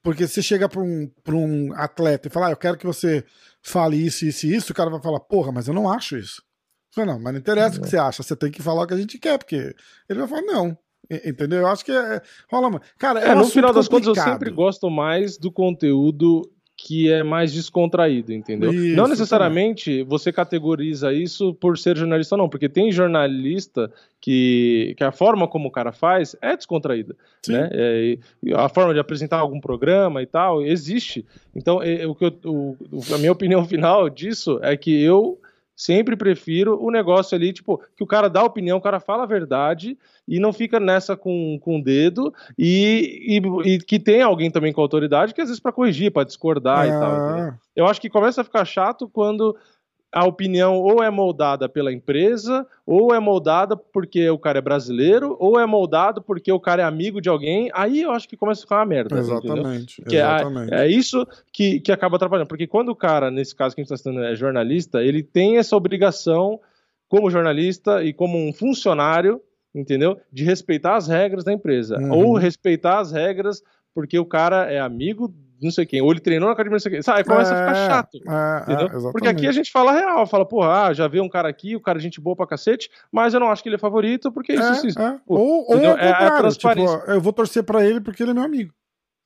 Porque 0.05 0.29
você 0.29 0.43
chega 0.43 0.69
para 0.69 0.83
um, 0.83 1.11
pra 1.25 1.35
um 1.35 1.73
atleta 1.73 2.29
e 2.29 2.31
fala, 2.31 2.49
ah, 2.49 2.51
eu 2.51 2.57
quero 2.59 2.77
que 2.77 2.87
você 2.87 3.25
fale 3.63 3.97
isso, 3.97 4.27
isso 4.27 4.47
e 4.47 4.55
isso, 4.55 4.71
o 4.71 4.75
cara 4.75 4.91
vai 4.91 5.01
falar, 5.01 5.19
porra, 5.19 5.51
mas 5.51 5.67
eu 5.67 5.73
não 5.73 5.91
acho 5.91 6.19
isso. 6.19 6.43
Não, 6.95 7.19
mas 7.19 7.33
não 7.33 7.41
interessa 7.41 7.79
o 7.79 7.81
que 7.81 7.87
é. 7.87 7.91
você 7.91 7.97
acha, 7.97 8.23
você 8.23 8.37
tem 8.37 8.51
que 8.51 8.63
falar 8.63 8.83
o 8.83 8.87
que 8.87 8.93
a 8.93 8.99
gente 8.99 9.19
quer, 9.19 9.39
porque 9.39 9.75
ele 10.07 10.19
vai 10.19 10.29
falar, 10.29 10.43
não. 10.43 10.79
Entendeu? 11.11 11.61
Eu 11.61 11.67
acho 11.67 11.85
que 11.85 11.93
é. 11.93 12.21
Rola, 12.51 12.81
cara, 12.99 13.21
é, 13.21 13.29
é 13.29 13.35
um 13.35 13.41
no 13.41 13.47
final 13.47 13.73
das 13.73 13.89
contas, 13.89 14.07
eu 14.07 14.15
sempre 14.15 14.51
gosto 14.51 14.91
mais 14.91 15.37
do 15.39 15.51
conteúdo 15.51 16.43
que 16.85 17.11
é 17.11 17.23
mais 17.23 17.51
descontraído, 17.51 18.31
entendeu? 18.31 18.71
Isso, 18.71 18.95
não 18.95 19.09
necessariamente 19.09 19.91
também. 19.91 20.05
você 20.05 20.31
categoriza 20.31 21.15
isso 21.15 21.55
por 21.55 21.79
ser 21.79 21.97
jornalista, 21.97 22.37
não, 22.37 22.47
porque 22.47 22.69
tem 22.69 22.93
jornalista 22.93 23.91
que, 24.21 24.95
que 24.95 25.03
a 25.03 25.11
forma 25.11 25.49
como 25.49 25.69
o 25.69 25.71
cara 25.71 25.93
faz 25.93 26.37
é 26.43 26.55
descontraída, 26.55 27.17
Sim. 27.43 27.53
né? 27.53 27.71
É, 27.73 28.19
a 28.55 28.69
forma 28.69 28.93
de 28.93 29.01
apresentar 29.01 29.39
algum 29.39 29.59
programa 29.61 30.21
e 30.21 30.27
tal 30.27 30.61
existe. 30.61 31.25
Então, 31.57 31.83
é, 31.83 32.07
o 32.07 32.15
que 32.15 32.27
eu, 32.27 32.39
o, 32.45 32.77
a 33.15 33.17
minha 33.17 33.33
opinião 33.33 33.65
final 33.67 34.11
disso 34.11 34.61
é 34.63 34.77
que 34.77 35.03
eu 35.03 35.41
Sempre 35.77 36.17
prefiro 36.17 36.81
o 36.81 36.91
negócio 36.91 37.35
ali, 37.35 37.53
tipo, 37.53 37.81
que 37.97 38.05
o 38.05 38.07
cara 38.07 38.29
dá 38.29 38.45
opinião, 38.45 38.79
o 38.79 38.83
cara 38.83 39.01
fala 39.01 39.25
a 39.25 39.27
verdade 39.27 39.99
e 40.27 40.39
não 40.39 40.53
fica 40.53 40.79
nessa 40.79 41.17
com, 41.17 41.59
com 41.61 41.79
o 41.79 41.83
dedo 41.83 42.33
e, 42.57 43.41
e, 43.65 43.75
e 43.75 43.79
que 43.79 43.99
tem 43.99 44.23
alguém 44.23 44.51
também 44.51 44.73
com 44.73 44.81
autoridade 44.81 45.35
que 45.35 45.41
às 45.41 45.49
vezes 45.49 45.61
para 45.61 45.73
corrigir, 45.73 46.13
para 46.13 46.25
discordar 46.25 46.81
ah. 46.81 46.87
e 46.87 46.91
tal. 46.91 47.37
Né? 47.37 47.59
Eu 47.75 47.87
acho 47.87 48.01
que 48.01 48.09
começa 48.09 48.41
a 48.41 48.45
ficar 48.45 48.65
chato 48.65 49.09
quando 49.09 49.57
a 50.15 50.25
opinião 50.25 50.79
ou 50.79 51.03
é 51.03 51.11
moldada 51.11 51.69
pela 51.69 51.93
empresa, 51.93 52.65
ou 52.87 53.13
é 53.13 53.19
moldada 53.19 53.77
porque 53.77 54.31
o 54.31 54.39
cara 54.39 54.59
é 54.59 54.63
brasileiro, 54.63 55.37
ou 55.41 55.59
é 55.59 55.67
moldado 55.67 56.23
porque 56.23 56.53
o 56.53 56.61
cara 56.61 56.83
é 56.83 56.85
amigo 56.85 57.21
de 57.21 57.29
alguém, 57.29 57.69
aí 57.75 58.03
eu 58.03 58.13
acho 58.13 58.29
que 58.29 58.37
começa 58.37 58.61
a 58.61 58.63
ficar 58.63 58.77
uma 58.77 58.87
merda. 58.87 59.19
Exatamente. 59.19 60.01
Que 60.03 60.17
exatamente. 60.17 60.73
É, 60.73 60.85
é, 60.85 60.89
isso 60.89 61.27
que, 61.53 61.81
que 61.81 61.91
acaba 61.91 62.15
atrapalhando. 62.15 62.47
Porque 62.47 62.69
quando 62.69 62.91
o 62.91 62.97
cara, 62.97 63.29
nesse 63.29 63.57
caso 63.57 63.75
que 63.75 63.81
a 63.81 63.83
gente 63.83 63.93
está 63.93 63.97
citando, 63.97 64.25
é 64.25 64.37
jornalista, 64.37 65.03
ele 65.03 65.21
tem 65.21 65.59
essa 65.59 65.77
obrigação, 65.77 66.61
como 67.09 67.29
jornalista 67.29 68.05
e 68.05 68.13
como 68.13 68.39
um 68.39 68.53
funcionário, 68.53 69.41
entendeu? 69.75 70.17
De 70.33 70.45
respeitar 70.45 70.95
as 70.95 71.09
regras 71.09 71.43
da 71.43 71.53
empresa. 71.53 71.99
Uhum. 71.99 72.13
Ou 72.13 72.35
respeitar 72.37 73.01
as 73.01 73.11
regras 73.11 73.61
porque 73.93 74.17
o 74.17 74.25
cara 74.25 74.71
é 74.71 74.79
amigo 74.79 75.35
não 75.65 75.73
sei 75.73 75.87
quem, 75.87 76.01
ou 76.01 76.11
ele 76.11 76.21
treinou 76.21 76.49
na 76.49 76.53
academia, 76.53 76.75
não 76.75 76.81
sei 76.81 76.93
quem. 76.93 77.03
Sabe, 77.03 77.25
começa 77.25 77.55
é, 77.55 77.57
a 77.57 77.67
ficar 77.67 77.77
é, 77.77 77.87
chato. 77.89 78.19
É? 78.27 78.73
É, 78.73 79.13
Porque 79.13 79.29
aqui 79.29 79.47
a 79.47 79.53
gente 79.53 79.73
fala 79.73 79.93
real, 79.93 80.27
fala, 80.27 80.47
porra, 80.47 80.85
ah, 80.85 80.95
já 80.95 81.09
vi 81.09 81.21
um 81.21 81.29
cara 81.29 81.49
aqui, 81.49 81.75
o 81.75 81.81
cara 81.81 81.99
é 81.99 82.01
gente 82.01 82.21
boa 82.21 82.37
pra 82.37 82.47
cacete, 82.47 82.91
mas 83.11 83.35
eu 83.35 83.41
não 83.41 83.51
acho 83.51 83.63
que 83.63 83.69
ele 83.69 83.77
é 83.77 83.79
favorito, 83.79 84.31
porque 84.31 84.53
isso, 84.53 84.63
é, 84.63 84.73
isso, 84.73 84.87
isso. 84.89 84.99
Pô, 85.27 85.37
ou, 85.37 85.67
ou 85.71 85.79
é, 85.79 86.11
a 86.11 86.37
transparência. 86.39 86.99
Tipo, 86.99 87.11
eu 87.11 87.21
vou 87.21 87.33
torcer 87.33 87.65
pra 87.65 87.85
ele 87.85 88.01
porque 88.01 88.23
ele 88.23 88.31
é 88.31 88.35
meu 88.35 88.45
amigo. 88.45 88.73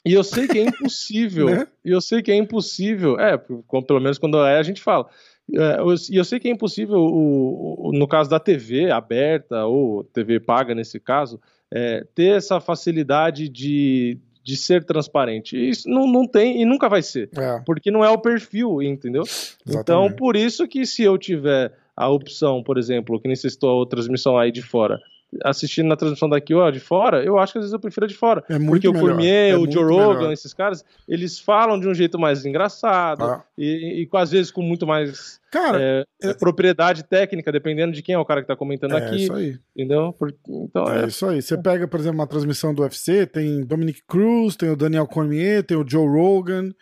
E 0.07 0.14
eu 0.14 0.24
sei 0.24 0.46
que 0.46 0.59
é 0.59 0.62
impossível. 0.62 1.46
né? 1.51 1.66
E 1.85 1.90
eu 1.90 2.01
sei 2.01 2.22
que 2.22 2.31
é 2.31 2.35
impossível. 2.37 3.18
É, 3.18 3.37
pelo 3.37 4.01
menos 4.01 4.18
quando 4.18 4.38
é, 4.44 4.59
a 4.59 4.62
gente 4.62 4.81
fala. 4.81 5.07
E 5.51 6.16
eu 6.16 6.24
sei 6.24 6.38
que 6.38 6.48
é 6.48 6.51
impossível, 6.51 6.98
o, 6.98 7.88
o, 7.88 7.92
no 7.92 8.07
caso 8.07 8.29
da 8.29 8.38
TV 8.38 8.90
aberta, 8.90 9.64
ou 9.64 10.05
TV 10.05 10.38
paga 10.38 10.74
nesse 10.74 11.01
caso, 11.01 11.40
é, 11.72 12.07
ter 12.14 12.37
essa 12.37 12.61
facilidade 12.61 13.48
de, 13.48 14.18
de 14.48 14.56
ser 14.56 14.82
transparente. 14.82 15.54
Isso 15.54 15.87
não, 15.87 16.06
não 16.06 16.26
tem 16.26 16.62
e 16.62 16.64
nunca 16.64 16.88
vai 16.88 17.02
ser. 17.02 17.28
É. 17.37 17.61
Porque 17.66 17.90
não 17.90 18.02
é 18.02 18.08
o 18.08 18.16
perfil, 18.16 18.82
entendeu? 18.82 19.24
Exatamente. 19.24 19.82
Então, 19.82 20.11
por 20.11 20.37
isso 20.37 20.66
que 20.66 20.87
se 20.87 21.02
eu 21.02 21.18
tiver 21.18 21.70
a 21.94 22.08
opção, 22.08 22.62
por 22.62 22.78
exemplo, 22.78 23.20
que 23.20 23.28
necessitou 23.28 23.82
a 23.82 23.87
transmissão 23.87 24.38
aí 24.38 24.50
de 24.50 24.62
fora, 24.62 24.98
assistindo 25.44 25.88
na 25.88 25.96
transmissão 25.96 26.28
daqui 26.28 26.54
ou 26.54 26.70
de 26.70 26.80
fora, 26.80 27.22
eu 27.22 27.38
acho 27.38 27.52
que 27.52 27.58
às 27.58 27.64
vezes 27.64 27.72
eu 27.72 27.80
prefiro 27.80 28.06
de 28.06 28.14
fora. 28.14 28.42
É 28.48 28.58
porque 28.58 28.88
o 28.88 28.92
Cormier, 28.92 29.52
é 29.52 29.56
o 29.56 29.70
Joe 29.70 29.84
Rogan, 29.84 30.18
melhor. 30.18 30.32
esses 30.32 30.54
caras, 30.54 30.84
eles 31.06 31.38
falam 31.38 31.78
de 31.78 31.86
um 31.86 31.94
jeito 31.94 32.18
mais 32.18 32.46
engraçado 32.46 33.24
ah. 33.24 33.44
e, 33.56 34.02
e, 34.02 34.16
às 34.16 34.30
vezes 34.30 34.50
com 34.50 34.62
muito 34.62 34.86
mais 34.86 35.40
cara, 35.50 35.80
é, 35.80 36.04
é... 36.22 36.34
propriedade 36.34 37.02
técnica, 37.02 37.52
dependendo 37.52 37.92
de 37.92 38.02
quem 38.02 38.14
é 38.14 38.18
o 38.18 38.24
cara 38.24 38.40
que 38.40 38.48
tá 38.48 38.56
comentando 38.56 38.94
é 38.94 38.96
aqui. 38.96 39.14
É 39.14 39.18
isso 39.18 39.32
aí. 39.34 39.58
Entendeu? 39.76 40.14
então, 40.48 40.90
é, 40.90 41.04
é, 41.04 41.06
isso 41.06 41.26
aí. 41.26 41.42
Você 41.42 41.58
pega, 41.58 41.86
por 41.86 42.00
exemplo, 42.00 42.18
uma 42.18 42.26
transmissão 42.26 42.74
do 42.74 42.82
UFC, 42.82 43.26
tem 43.26 43.64
Dominic 43.64 44.02
Cruz, 44.06 44.56
tem 44.56 44.70
o 44.70 44.76
Daniel 44.76 45.06
Cormier, 45.06 45.62
tem 45.62 45.76
o 45.76 45.88
Joe 45.88 46.06
Rogan. 46.06 46.72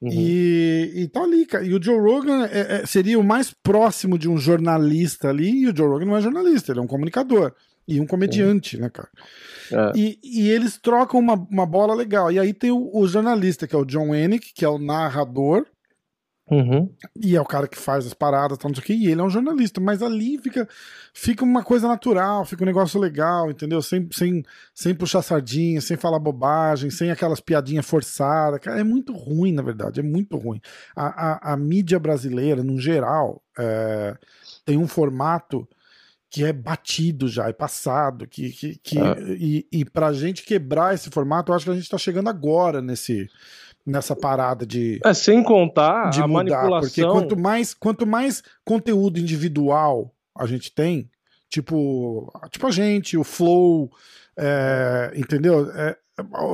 Uhum. 0.00 0.08
E, 0.10 0.92
e 0.94 1.08
tá 1.08 1.22
ali, 1.22 1.44
cara. 1.44 1.62
E 1.62 1.74
o 1.74 1.82
Joe 1.82 1.98
Rogan 1.98 2.46
é, 2.46 2.86
seria 2.86 3.18
o 3.18 3.22
mais 3.22 3.52
próximo 3.62 4.18
de 4.18 4.30
um 4.30 4.38
jornalista 4.38 5.28
ali, 5.28 5.64
e 5.64 5.68
o 5.68 5.76
Joe 5.76 5.88
Rogan 5.88 6.06
não 6.06 6.16
é 6.16 6.22
jornalista, 6.22 6.72
ele 6.72 6.80
é 6.80 6.82
um 6.82 6.86
comunicador. 6.86 7.52
E 7.90 8.00
um 8.00 8.06
comediante, 8.06 8.78
né, 8.78 8.88
cara? 8.88 9.08
É. 9.72 9.98
E, 9.98 10.18
e, 10.22 10.48
eles 10.48 10.78
trocam 10.78 11.18
uma, 11.18 11.34
uma 11.34 11.66
bola 11.66 11.94
legal. 11.94 12.30
E 12.30 12.38
aí 12.38 12.52
tem 12.52 12.70
o, 12.70 12.90
o 12.92 13.06
jornalista, 13.06 13.66
que 13.66 13.74
é 13.74 13.78
o 13.78 13.84
John 13.84 14.10
Wenick, 14.10 14.52
que 14.54 14.64
é 14.64 14.68
o 14.68 14.78
narrador. 14.78 15.66
Uhum. 16.50 16.92
E 17.22 17.36
é 17.36 17.40
o 17.40 17.44
cara 17.44 17.68
que 17.68 17.78
faz 17.78 18.04
as 18.04 18.12
paradas, 18.12 18.58
tal, 18.58 18.70
não 18.70 18.74
sei 18.74 18.82
o 18.82 18.86
que, 18.86 18.92
e 18.92 19.06
ele 19.06 19.20
é 19.20 19.24
um 19.24 19.30
jornalista, 19.30 19.80
mas 19.80 20.02
ali 20.02 20.36
fica, 20.36 20.68
fica 21.14 21.44
uma 21.44 21.62
coisa 21.62 21.86
natural, 21.86 22.44
fica 22.44 22.64
um 22.64 22.66
negócio 22.66 22.98
legal, 22.98 23.48
entendeu? 23.52 23.80
Sem, 23.80 24.08
sem, 24.10 24.42
sem 24.74 24.92
puxar 24.92 25.22
sardinha, 25.22 25.80
sem 25.80 25.96
falar 25.96 26.18
bobagem, 26.18 26.90
sem 26.90 27.12
aquelas 27.12 27.38
piadinhas 27.38 27.86
forçadas. 27.86 28.58
Cara, 28.58 28.80
é 28.80 28.84
muito 28.84 29.12
ruim, 29.12 29.52
na 29.52 29.62
verdade, 29.62 30.00
é 30.00 30.02
muito 30.02 30.36
ruim. 30.36 30.60
A, 30.96 31.50
a, 31.50 31.52
a 31.52 31.56
mídia 31.56 32.00
brasileira, 32.00 32.64
no 32.64 32.80
geral, 32.80 33.40
é, 33.56 34.16
tem 34.64 34.76
um 34.76 34.88
formato 34.88 35.68
que 36.30 36.44
é 36.44 36.52
batido 36.52 37.26
já, 37.26 37.48
é 37.48 37.52
passado, 37.52 38.26
que, 38.26 38.50
que, 38.50 38.78
que 38.78 38.98
é. 38.98 39.16
e, 39.36 39.66
e 39.72 39.84
pra 39.84 40.12
gente 40.12 40.44
quebrar 40.44 40.94
esse 40.94 41.10
formato, 41.10 41.50
eu 41.50 41.56
acho 41.56 41.64
que 41.64 41.72
a 41.72 41.74
gente 41.74 41.90
tá 41.90 41.98
chegando 41.98 42.28
agora 42.28 42.80
nesse 42.80 43.28
nessa 43.84 44.14
parada 44.14 44.64
de 44.66 45.00
é, 45.04 45.14
sem 45.14 45.42
contar 45.42 46.10
de 46.10 46.20
a 46.20 46.28
mudar, 46.28 46.44
manipulação 46.44 46.80
porque 46.80 47.02
quanto 47.02 47.36
mais 47.36 47.74
quanto 47.74 48.06
mais 48.06 48.42
conteúdo 48.62 49.18
individual 49.18 50.14
a 50.36 50.46
gente 50.46 50.70
tem 50.70 51.10
tipo 51.48 52.30
tipo 52.50 52.66
a 52.66 52.70
gente 52.70 53.16
o 53.16 53.24
flow 53.24 53.90
é, 54.36 55.12
entendeu 55.16 55.70
é, 55.72 55.96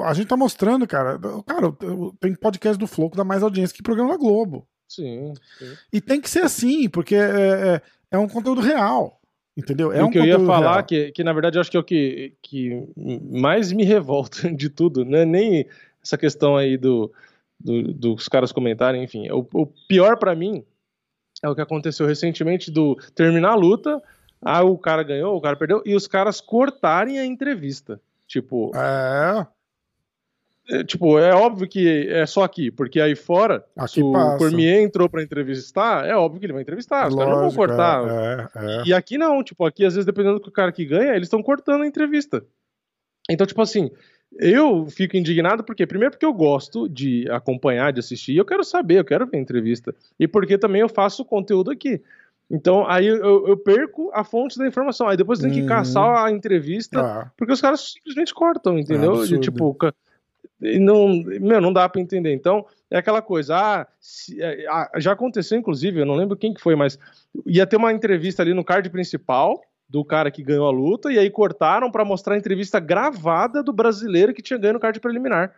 a 0.04 0.14
gente 0.14 0.28
tá 0.28 0.36
mostrando 0.36 0.86
cara 0.86 1.18
cara 1.44 1.72
tem 2.20 2.32
podcast 2.36 2.78
do 2.78 2.86
flow 2.86 3.10
que 3.10 3.16
dá 3.16 3.24
mais 3.24 3.42
audiência 3.42 3.76
que 3.76 3.82
programa 3.82 4.12
da 4.12 4.16
Globo 4.16 4.66
sim, 4.88 5.34
sim. 5.58 5.74
e 5.92 6.00
tem 6.00 6.20
que 6.20 6.30
ser 6.30 6.44
assim 6.44 6.88
porque 6.88 7.16
é, 7.16 7.18
é, 7.18 7.82
é 8.12 8.18
um 8.18 8.28
conteúdo 8.28 8.60
real 8.60 9.20
Entendeu? 9.56 9.90
É 9.90 10.02
o 10.02 10.06
um 10.06 10.10
que 10.10 10.18
eu 10.18 10.24
ia 10.24 10.38
falar, 10.40 10.82
que, 10.82 11.10
que 11.12 11.24
na 11.24 11.32
verdade 11.32 11.56
eu 11.56 11.60
acho 11.60 11.70
que 11.70 11.76
é 11.76 11.80
o 11.80 11.84
que, 11.84 12.34
que 12.42 12.86
mais 12.96 13.72
me 13.72 13.84
revolta 13.84 14.50
de 14.52 14.68
tudo, 14.68 15.04
né? 15.04 15.24
Nem 15.24 15.66
essa 16.02 16.18
questão 16.18 16.56
aí 16.56 16.76
do, 16.76 17.10
do, 17.58 17.94
dos 17.94 18.28
caras 18.28 18.52
comentarem, 18.52 19.02
enfim. 19.02 19.30
O, 19.30 19.46
o 19.54 19.66
pior 19.88 20.18
para 20.18 20.34
mim 20.34 20.62
é 21.42 21.48
o 21.48 21.54
que 21.54 21.60
aconteceu 21.62 22.06
recentemente 22.06 22.70
do 22.70 22.96
terminar 23.14 23.52
a 23.52 23.54
luta, 23.54 24.02
ah, 24.42 24.62
o 24.62 24.76
cara 24.76 25.02
ganhou, 25.02 25.36
o 25.36 25.40
cara 25.40 25.56
perdeu, 25.56 25.82
e 25.84 25.94
os 25.94 26.06
caras 26.06 26.40
cortarem 26.40 27.18
a 27.18 27.24
entrevista. 27.24 28.00
Tipo. 28.26 28.72
É. 28.76 29.46
É, 30.68 30.82
tipo, 30.82 31.18
é 31.18 31.32
óbvio 31.32 31.68
que 31.68 32.08
é 32.08 32.26
só 32.26 32.42
aqui, 32.42 32.70
porque 32.72 33.00
aí 33.00 33.14
fora, 33.14 33.64
Aqui 33.76 33.94
se 33.94 34.02
o 34.02 34.12
passa. 34.12 34.38
Cormier 34.38 34.82
entrou 34.82 35.08
pra 35.08 35.22
entrevistar, 35.22 36.04
é 36.04 36.16
óbvio 36.16 36.40
que 36.40 36.46
ele 36.46 36.52
vai 36.52 36.62
entrevistar, 36.62 37.06
os 37.08 37.14
caras 37.14 37.30
não 37.34 37.40
vão 37.40 37.52
cortar. 37.54 38.02
É, 38.08 38.48
é, 38.56 38.76
é. 38.80 38.82
E 38.86 38.92
aqui 38.92 39.16
não, 39.16 39.44
tipo, 39.44 39.64
aqui 39.64 39.84
às 39.84 39.94
vezes 39.94 40.04
dependendo 40.06 40.40
do 40.40 40.50
cara 40.50 40.72
que 40.72 40.84
ganha, 40.84 41.14
eles 41.14 41.26
estão 41.26 41.42
cortando 41.42 41.82
a 41.82 41.86
entrevista. 41.86 42.44
Então, 43.30 43.46
tipo 43.46 43.62
assim, 43.62 43.90
eu 44.40 44.86
fico 44.86 45.16
indignado 45.16 45.62
porque, 45.62 45.86
primeiro, 45.86 46.12
porque 46.12 46.26
eu 46.26 46.32
gosto 46.32 46.88
de 46.88 47.28
acompanhar, 47.30 47.92
de 47.92 48.00
assistir, 48.00 48.36
eu 48.36 48.44
quero 48.44 48.64
saber, 48.64 48.98
eu 48.98 49.04
quero 49.04 49.26
ver 49.26 49.36
a 49.36 49.40
entrevista. 49.40 49.94
E 50.18 50.26
porque 50.26 50.58
também 50.58 50.80
eu 50.80 50.88
faço 50.88 51.24
conteúdo 51.24 51.70
aqui. 51.70 52.02
Então, 52.50 52.88
aí 52.88 53.06
eu, 53.06 53.46
eu 53.48 53.56
perco 53.56 54.10
a 54.14 54.22
fonte 54.22 54.56
da 54.58 54.66
informação. 54.68 55.08
Aí 55.08 55.16
depois 55.16 55.40
tem 55.40 55.50
que 55.50 55.62
Uhum. 55.62 55.66
caçar 55.66 56.24
a 56.24 56.30
entrevista, 56.30 57.00
Ah, 57.00 57.30
porque 57.36 57.52
os 57.52 57.60
caras 57.60 57.92
simplesmente 57.94 58.32
cortam, 58.32 58.78
entendeu? 58.78 59.22
É. 59.22 59.26
De, 59.26 59.38
tipo, 59.40 59.76
não, 60.60 61.08
meu, 61.40 61.60
não 61.60 61.72
dá 61.72 61.88
pra 61.88 62.00
entender. 62.00 62.32
Então, 62.32 62.64
é 62.90 62.96
aquela 62.98 63.20
coisa, 63.20 63.56
ah, 63.56 63.86
se- 64.00 64.40
é, 64.42 64.66
ah, 64.68 64.90
já 64.96 65.12
aconteceu, 65.12 65.58
inclusive, 65.58 66.00
eu 66.00 66.06
não 66.06 66.14
lembro 66.14 66.36
quem 66.36 66.54
que 66.54 66.60
foi, 66.60 66.74
mas 66.74 66.98
ia 67.44 67.66
ter 67.66 67.76
uma 67.76 67.92
entrevista 67.92 68.42
ali 68.42 68.54
no 68.54 68.64
card 68.64 68.88
principal 68.90 69.60
do 69.88 70.04
cara 70.04 70.30
que 70.30 70.42
ganhou 70.42 70.66
a 70.66 70.70
luta, 70.70 71.12
e 71.12 71.18
aí 71.18 71.30
cortaram 71.30 71.90
pra 71.90 72.04
mostrar 72.04 72.34
a 72.34 72.38
entrevista 72.38 72.80
gravada 72.80 73.62
do 73.62 73.72
brasileiro 73.72 74.34
que 74.34 74.42
tinha 74.42 74.58
ganho 74.58 74.74
no 74.74 74.80
card 74.80 74.98
preliminar. 74.98 75.54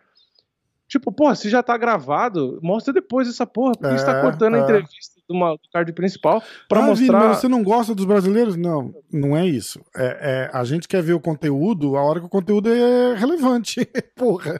Tipo, 0.87 1.11
porra, 1.11 1.35
se 1.35 1.49
já 1.49 1.61
tá 1.63 1.77
gravado, 1.77 2.59
mostra 2.61 2.91
depois 2.93 3.27
essa 3.27 3.45
porra. 3.45 3.73
Por 3.73 3.89
que 3.89 3.97
você 3.97 4.05
tá 4.05 4.17
É, 4.17 4.21
cortando 4.21 4.55
a 4.55 4.57
é. 4.57 4.61
entrevista 4.61 5.18
uma- 5.29 5.57
card 5.71 5.91
principal 5.93 6.41
pra 6.67 6.79
ah, 6.79 6.93
Vini, 6.93 7.07
mostrar. 7.11 7.27
mas 7.29 7.37
você 7.37 7.47
não 7.47 7.63
gosta 7.63 7.93
dos 7.95 8.05
brasileiros? 8.05 8.55
Não, 8.55 8.93
não 9.11 9.35
é 9.37 9.45
isso. 9.45 9.79
É, 9.95 10.49
é, 10.53 10.57
a 10.57 10.63
gente 10.63 10.87
quer 10.87 11.01
ver 11.01 11.13
o 11.13 11.19
conteúdo 11.19 11.95
a 11.97 12.01
hora 12.03 12.19
que 12.19 12.25
o 12.25 12.29
conteúdo 12.29 12.69
é 12.69 13.15
relevante. 13.15 13.87
Porra. 14.15 14.57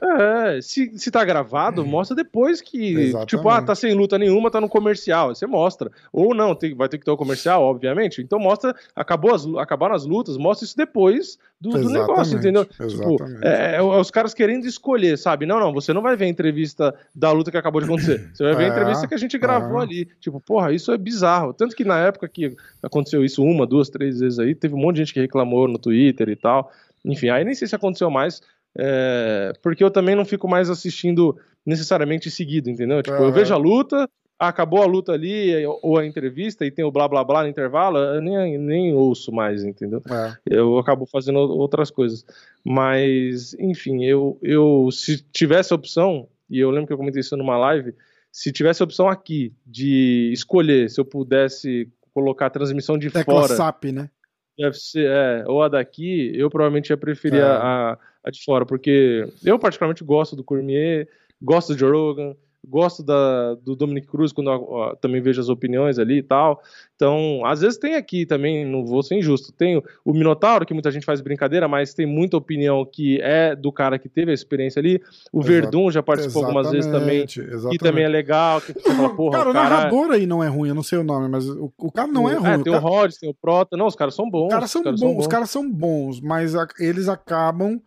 É, 0.56 0.60
se, 0.60 0.96
se 0.98 1.10
tá 1.10 1.24
gravado, 1.24 1.84
mostra 1.84 2.14
depois 2.16 2.60
que. 2.60 2.94
Exatamente. 2.94 3.28
Tipo, 3.36 3.48
ah, 3.48 3.62
tá 3.62 3.74
sem 3.74 3.94
luta 3.94 4.18
nenhuma, 4.18 4.50
tá 4.50 4.60
no 4.60 4.68
comercial. 4.68 5.34
Você 5.34 5.46
mostra. 5.46 5.90
Ou 6.12 6.34
não, 6.34 6.54
tem- 6.54 6.74
vai 6.74 6.88
ter 6.88 6.98
que 6.98 7.04
ter 7.04 7.10
o 7.10 7.16
comercial, 7.16 7.62
obviamente. 7.62 8.20
Então 8.22 8.38
mostra, 8.38 8.74
acabou 8.94 9.34
as, 9.34 9.46
acabaram 9.58 9.94
as 9.94 10.04
lutas, 10.06 10.36
mostra 10.36 10.64
isso 10.64 10.76
depois 10.76 11.38
do, 11.60 11.70
do 11.70 11.90
negócio, 11.90 12.38
entendeu? 12.38 12.64
Tipo, 12.64 12.84
exatamente. 12.84 13.44
é, 13.46 13.76
é 13.76 13.82
os 13.82 14.10
caras 14.10 14.32
querendo 14.32 14.66
escolher, 14.66 15.18
sabe? 15.18 15.44
Não, 15.44 15.60
não, 15.60 15.72
você 15.72 15.92
não 15.92 16.00
vai 16.00 16.16
ver 16.16 16.24
a 16.24 16.28
entrevista 16.28 16.94
da 17.14 17.30
luta 17.32 17.50
que 17.50 17.56
acabou 17.58 17.80
de 17.80 17.86
acontecer. 17.86 18.30
Você 18.32 18.42
vai 18.44 18.54
ver 18.54 18.64
a 18.64 18.66
É, 18.70 18.72
entrevista 18.72 19.06
que 19.08 19.14
a 19.14 19.18
gente 19.18 19.36
gravou 19.36 19.80
é. 19.80 19.82
ali. 19.82 20.08
Tipo, 20.20 20.40
porra, 20.40 20.59
isso 20.68 20.92
é 20.92 20.98
bizarro. 20.98 21.52
Tanto 21.52 21.74
que 21.74 21.84
na 21.84 21.98
época 21.98 22.28
que 22.28 22.56
aconteceu 22.82 23.24
isso 23.24 23.42
uma, 23.42 23.66
duas, 23.66 23.88
três 23.88 24.20
vezes 24.20 24.38
aí, 24.38 24.54
teve 24.54 24.74
um 24.74 24.78
monte 24.78 24.96
de 24.96 25.02
gente 25.02 25.14
que 25.14 25.20
reclamou 25.20 25.66
no 25.68 25.78
Twitter 25.78 26.28
e 26.28 26.36
tal. 26.36 26.70
Enfim, 27.04 27.28
aí 27.28 27.44
nem 27.44 27.54
sei 27.54 27.66
se 27.66 27.74
aconteceu 27.74 28.10
mais, 28.10 28.40
é, 28.76 29.52
porque 29.62 29.82
eu 29.82 29.90
também 29.90 30.14
não 30.14 30.24
fico 30.24 30.48
mais 30.48 30.68
assistindo 30.70 31.36
necessariamente 31.64 32.30
seguido, 32.30 32.70
entendeu? 32.70 33.02
Tipo, 33.02 33.16
eu 33.16 33.24
Aham. 33.24 33.32
vejo 33.32 33.54
a 33.54 33.56
luta, 33.56 34.08
acabou 34.38 34.82
a 34.82 34.86
luta 34.86 35.12
ali, 35.12 35.52
ou 35.82 35.98
a 35.98 36.06
entrevista, 36.06 36.64
e 36.64 36.70
tem 36.70 36.84
o 36.84 36.90
blá 36.90 37.06
blá 37.06 37.22
blá 37.22 37.42
no 37.42 37.48
intervalo, 37.48 37.98
eu 37.98 38.22
nem, 38.22 38.56
nem 38.56 38.94
ouço 38.94 39.30
mais, 39.30 39.62
entendeu? 39.64 40.02
É. 40.10 40.32
eu 40.46 40.78
acabo 40.78 41.04
fazendo 41.04 41.38
outras 41.38 41.90
coisas. 41.90 42.24
Mas, 42.64 43.54
enfim, 43.54 44.04
eu, 44.04 44.38
eu 44.42 44.88
se 44.90 45.22
tivesse 45.30 45.72
a 45.72 45.76
opção, 45.76 46.26
e 46.48 46.58
eu 46.58 46.70
lembro 46.70 46.86
que 46.86 46.92
eu 46.92 46.98
comentei 46.98 47.20
isso 47.20 47.36
numa 47.36 47.58
live, 47.58 47.94
se 48.32 48.52
tivesse 48.52 48.82
a 48.82 48.84
opção 48.84 49.08
aqui 49.08 49.52
de 49.66 50.30
escolher 50.32 50.88
se 50.88 51.00
eu 51.00 51.04
pudesse 51.04 51.88
colocar 52.12 52.46
a 52.46 52.50
transmissão 52.50 52.98
de 52.98 53.10
Tecla 53.10 53.42
fora, 53.42 53.56
SAP, 53.56 53.84
né? 53.86 54.10
UFC, 54.58 55.04
é, 55.04 55.44
ou 55.46 55.62
a 55.62 55.68
daqui, 55.68 56.32
eu 56.34 56.50
provavelmente 56.50 56.90
ia 56.90 56.96
preferir 56.96 57.40
É. 57.40 57.44
a, 57.44 57.98
a 58.22 58.30
de 58.30 58.44
fora, 58.44 58.66
porque 58.66 59.26
eu 59.44 59.58
particularmente 59.58 60.04
gosto 60.04 60.36
do 60.36 60.44
Cormier, 60.44 61.08
gosto 61.40 61.72
do 61.72 61.78
Joe 61.78 61.90
Rogan, 61.90 62.36
gosto 62.66 63.02
da, 63.02 63.54
do 63.54 63.74
Dominic 63.74 64.06
Cruz 64.06 64.32
quando 64.32 64.50
eu, 64.50 64.66
ó, 64.68 64.94
também 64.94 65.20
vejo 65.20 65.40
as 65.40 65.48
opiniões 65.48 65.98
ali 65.98 66.18
e 66.18 66.22
tal. 66.22 66.60
Então, 66.94 67.42
às 67.46 67.62
vezes 67.62 67.78
tem 67.78 67.94
aqui 67.94 68.26
também, 68.26 68.66
não 68.66 68.84
vou 68.84 69.02
ser 69.02 69.16
injusto, 69.16 69.50
tem 69.52 69.78
o, 69.78 69.84
o 70.04 70.12
Minotauro, 70.12 70.66
que 70.66 70.74
muita 70.74 70.90
gente 70.90 71.06
faz 71.06 71.20
brincadeira, 71.20 71.66
mas 71.66 71.94
tem 71.94 72.04
muita 72.04 72.36
opinião 72.36 72.84
que 72.84 73.20
é 73.22 73.56
do 73.56 73.72
cara 73.72 73.98
que 73.98 74.08
teve 74.08 74.30
a 74.30 74.34
experiência 74.34 74.78
ali. 74.78 75.00
O 75.32 75.40
Exato. 75.40 75.52
Verdun 75.52 75.90
já 75.90 76.02
participou 76.02 76.44
algumas 76.44 76.70
vezes 76.70 76.90
também, 76.90 77.22
Exatamente, 77.22 77.70
que 77.70 77.78
também 77.78 78.04
é 78.04 78.08
legal, 78.08 78.60
que 78.60 78.72
você 78.74 78.94
fala, 78.94 79.14
porra, 79.16 79.38
cara, 79.38 79.48
o 79.48 79.50
o 79.50 79.54
cara... 79.54 79.68
narrador 79.70 80.10
aí 80.10 80.26
não 80.26 80.44
é 80.44 80.48
ruim, 80.48 80.68
eu 80.68 80.74
não 80.74 80.82
sei 80.82 80.98
o 80.98 81.04
nome, 81.04 81.28
mas 81.28 81.48
o, 81.48 81.72
o 81.78 81.90
cara 81.90 82.08
não 82.08 82.28
é 82.28 82.34
ruim. 82.34 82.60
o 82.60 82.62
tem 82.64 82.72
cara- 82.72 82.84
o 82.84 82.88
Rhodes, 82.88 83.18
tem 83.18 83.30
o 83.30 83.34
Prota, 83.34 83.76
não, 83.76 83.86
os 83.86 83.96
caras 83.96 84.14
são 84.14 84.28
bons. 84.30 84.48
Os 84.48 84.52
caras 84.52 84.70
são, 84.70 84.80
os 84.82 84.84
caras 84.84 85.00
bons, 85.00 85.06
são 85.08 85.10
os 85.18 85.24
bons. 85.24 85.26
caras 85.26 85.50
são 85.50 85.70
bons, 85.70 86.20
mas 86.20 86.54
a- 86.54 86.68
eles 86.78 87.08
acabam 87.08 87.80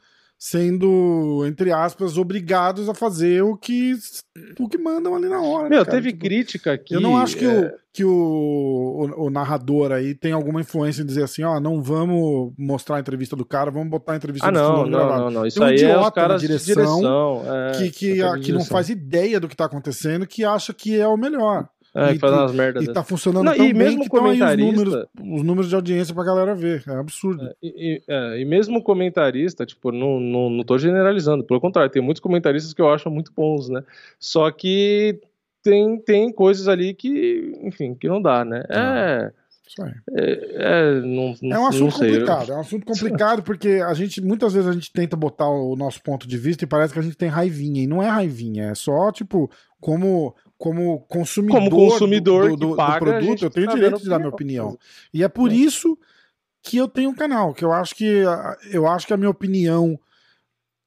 sendo, 0.45 1.45
entre 1.47 1.71
aspas, 1.71 2.17
obrigados 2.17 2.89
a 2.89 2.93
fazer 2.93 3.41
o 3.43 3.55
que, 3.55 3.93
o 4.59 4.67
que 4.67 4.77
mandam 4.77 5.15
ali 5.15 5.29
na 5.29 5.41
hora. 5.41 5.69
né, 5.69 5.75
Meu, 5.77 5.85
cara? 5.85 5.95
teve 5.97 6.11
Tipo, 6.11 6.25
crítica 6.25 6.73
aqui. 6.73 6.93
Eu 6.93 6.99
não 6.99 7.17
acho 7.17 7.37
que, 7.37 7.45
é, 7.45 7.49
o, 7.49 7.71
que 7.93 8.03
o, 8.03 8.11
o, 8.11 9.27
o 9.27 9.29
narrador 9.29 9.93
aí 9.93 10.13
tem 10.13 10.33
alguma 10.33 10.59
influência 10.59 11.01
em 11.01 11.05
dizer 11.05 11.23
assim, 11.23 11.43
ó, 11.43 11.61
não 11.61 11.81
vamos 11.81 12.51
mostrar 12.57 12.97
a 12.97 12.99
entrevista 12.99 13.37
do 13.37 13.45
cara, 13.45 13.71
vamos 13.71 13.87
botar 13.89 14.13
a 14.13 14.15
entrevista 14.17 14.45
Ah, 14.49 14.51
do 14.51 14.57
não, 14.57 14.85
não, 14.85 15.07
não, 15.17 15.31
não. 15.31 15.45
Isso 15.47 15.59
Tem 15.59 15.65
um 15.65 15.69
aí 15.69 15.75
é 15.75 15.77
os 15.77 15.81
idiota 15.83 16.03
na 16.03 16.11
caras 16.11 16.41
direção 16.41 16.65
de 16.65 16.73
direção. 16.73 17.41
É, 17.45 17.71
que, 17.77 17.89
que, 17.91 18.21
a- 18.21 18.37
que 18.37 18.51
não 18.51 18.65
faz 18.65 18.89
ideia 18.89 19.39
do 19.39 19.47
que 19.47 19.55
tá 19.55 19.63
acontecendo, 19.65 20.27
que 20.27 20.43
acha 20.43 20.73
que 20.73 20.99
é 20.99 21.07
o 21.07 21.15
melhor. 21.15 21.69
É, 21.95 22.13
e- 22.13 22.19
faz 22.19 22.33
umas 22.33 22.53
merdas. 22.53 22.85
E 22.85 22.91
tá 22.93 23.03
funcionando 23.03 23.45
Não, 23.45 23.55
tão 23.55 23.65
e 23.65 23.73
bem 23.73 23.83
mesmo 23.83 23.99
que 23.99 24.05
estão 24.05 24.25
aí 24.25 24.31
os 24.33 24.39
comentarista- 24.39 24.71
números, 24.83 25.05
os 25.37 25.43
números 25.43 25.69
de 25.69 25.75
audiência 25.75 26.13
pra 26.15 26.23
galera 26.23 26.55
ver. 26.55 26.83
É 26.87 26.95
absurdo. 26.95 27.51
E, 27.61 27.67
e- 27.97 28.01
é, 28.07 28.39
e 28.41 28.45
mesmo 28.45 28.81
comentarista, 28.81 29.65
tipo, 29.65 29.91
não, 29.91 30.19
não, 30.19 30.49
não 30.49 30.63
tô 30.63 30.77
generalizando, 30.77 31.43
pelo 31.43 31.61
contrário, 31.61 31.91
tem 31.91 32.01
muitos 32.01 32.19
comentaristas 32.21 32.73
que 32.73 32.81
eu 32.81 32.89
acho 32.91 33.09
muito 33.11 33.31
bons, 33.35 33.69
né? 33.69 33.83
Só 34.19 34.49
que 34.51 35.19
tem, 35.61 35.97
tem 35.99 36.31
coisas 36.31 36.67
ali 36.67 36.93
que, 36.93 37.57
enfim, 37.61 37.93
que 37.95 38.07
não 38.07 38.21
dá, 38.21 38.43
né? 38.43 38.63
É. 38.69 39.31
É, 40.15 40.49
é, 40.55 41.01
não, 41.01 41.33
É 41.41 41.45
um 41.45 41.49
não 41.49 41.67
assunto 41.67 41.93
complicado, 41.93 42.51
é 42.51 42.55
um 42.55 42.59
assunto 42.59 42.85
complicado 42.85 43.41
porque 43.43 43.81
a 43.83 43.93
gente 43.95 44.21
muitas 44.21 44.53
vezes 44.53 44.69
a 44.69 44.73
gente 44.73 44.91
tenta 44.91 45.15
botar 45.15 45.49
o 45.49 45.75
nosso 45.75 46.03
ponto 46.03 46.27
de 46.27 46.37
vista 46.37 46.63
e 46.63 46.67
parece 46.67 46.93
que 46.93 46.99
a 46.99 47.01
gente 47.01 47.17
tem 47.17 47.27
raivinha 47.29 47.81
e 47.81 47.87
não 47.87 48.03
é 48.03 48.07
raivinha, 48.07 48.65
é 48.65 48.75
só 48.75 49.11
tipo 49.11 49.49
como 49.81 50.35
como 50.63 51.01
consumidor, 51.09 51.57
Como 51.59 51.69
consumidor 51.69 52.49
do, 52.51 52.55
do, 52.55 52.67
do 52.69 52.75
paga, 52.77 52.95
a 52.95 52.99
produto, 52.99 53.43
eu 53.43 53.49
tenho 53.49 53.65
tá 53.67 53.73
direito 53.73 54.01
de 54.01 54.07
dar 54.07 54.17
minha 54.17 54.29
opinião. 54.29 54.79
E 55.13 55.21
é 55.21 55.27
por 55.27 55.51
É. 55.51 55.55
isso 55.55 55.97
que 56.61 56.77
eu 56.77 56.87
tenho 56.87 57.09
um 57.09 57.13
canal, 57.13 57.53
que 57.53 57.65
eu 57.65 57.73
acho 57.73 57.93
que 57.93 58.21
a- 58.23 58.57
eu 58.71 58.87
acho 58.87 59.05
que 59.05 59.11
a 59.13 59.17
minha 59.17 59.29
opinião 59.29 59.99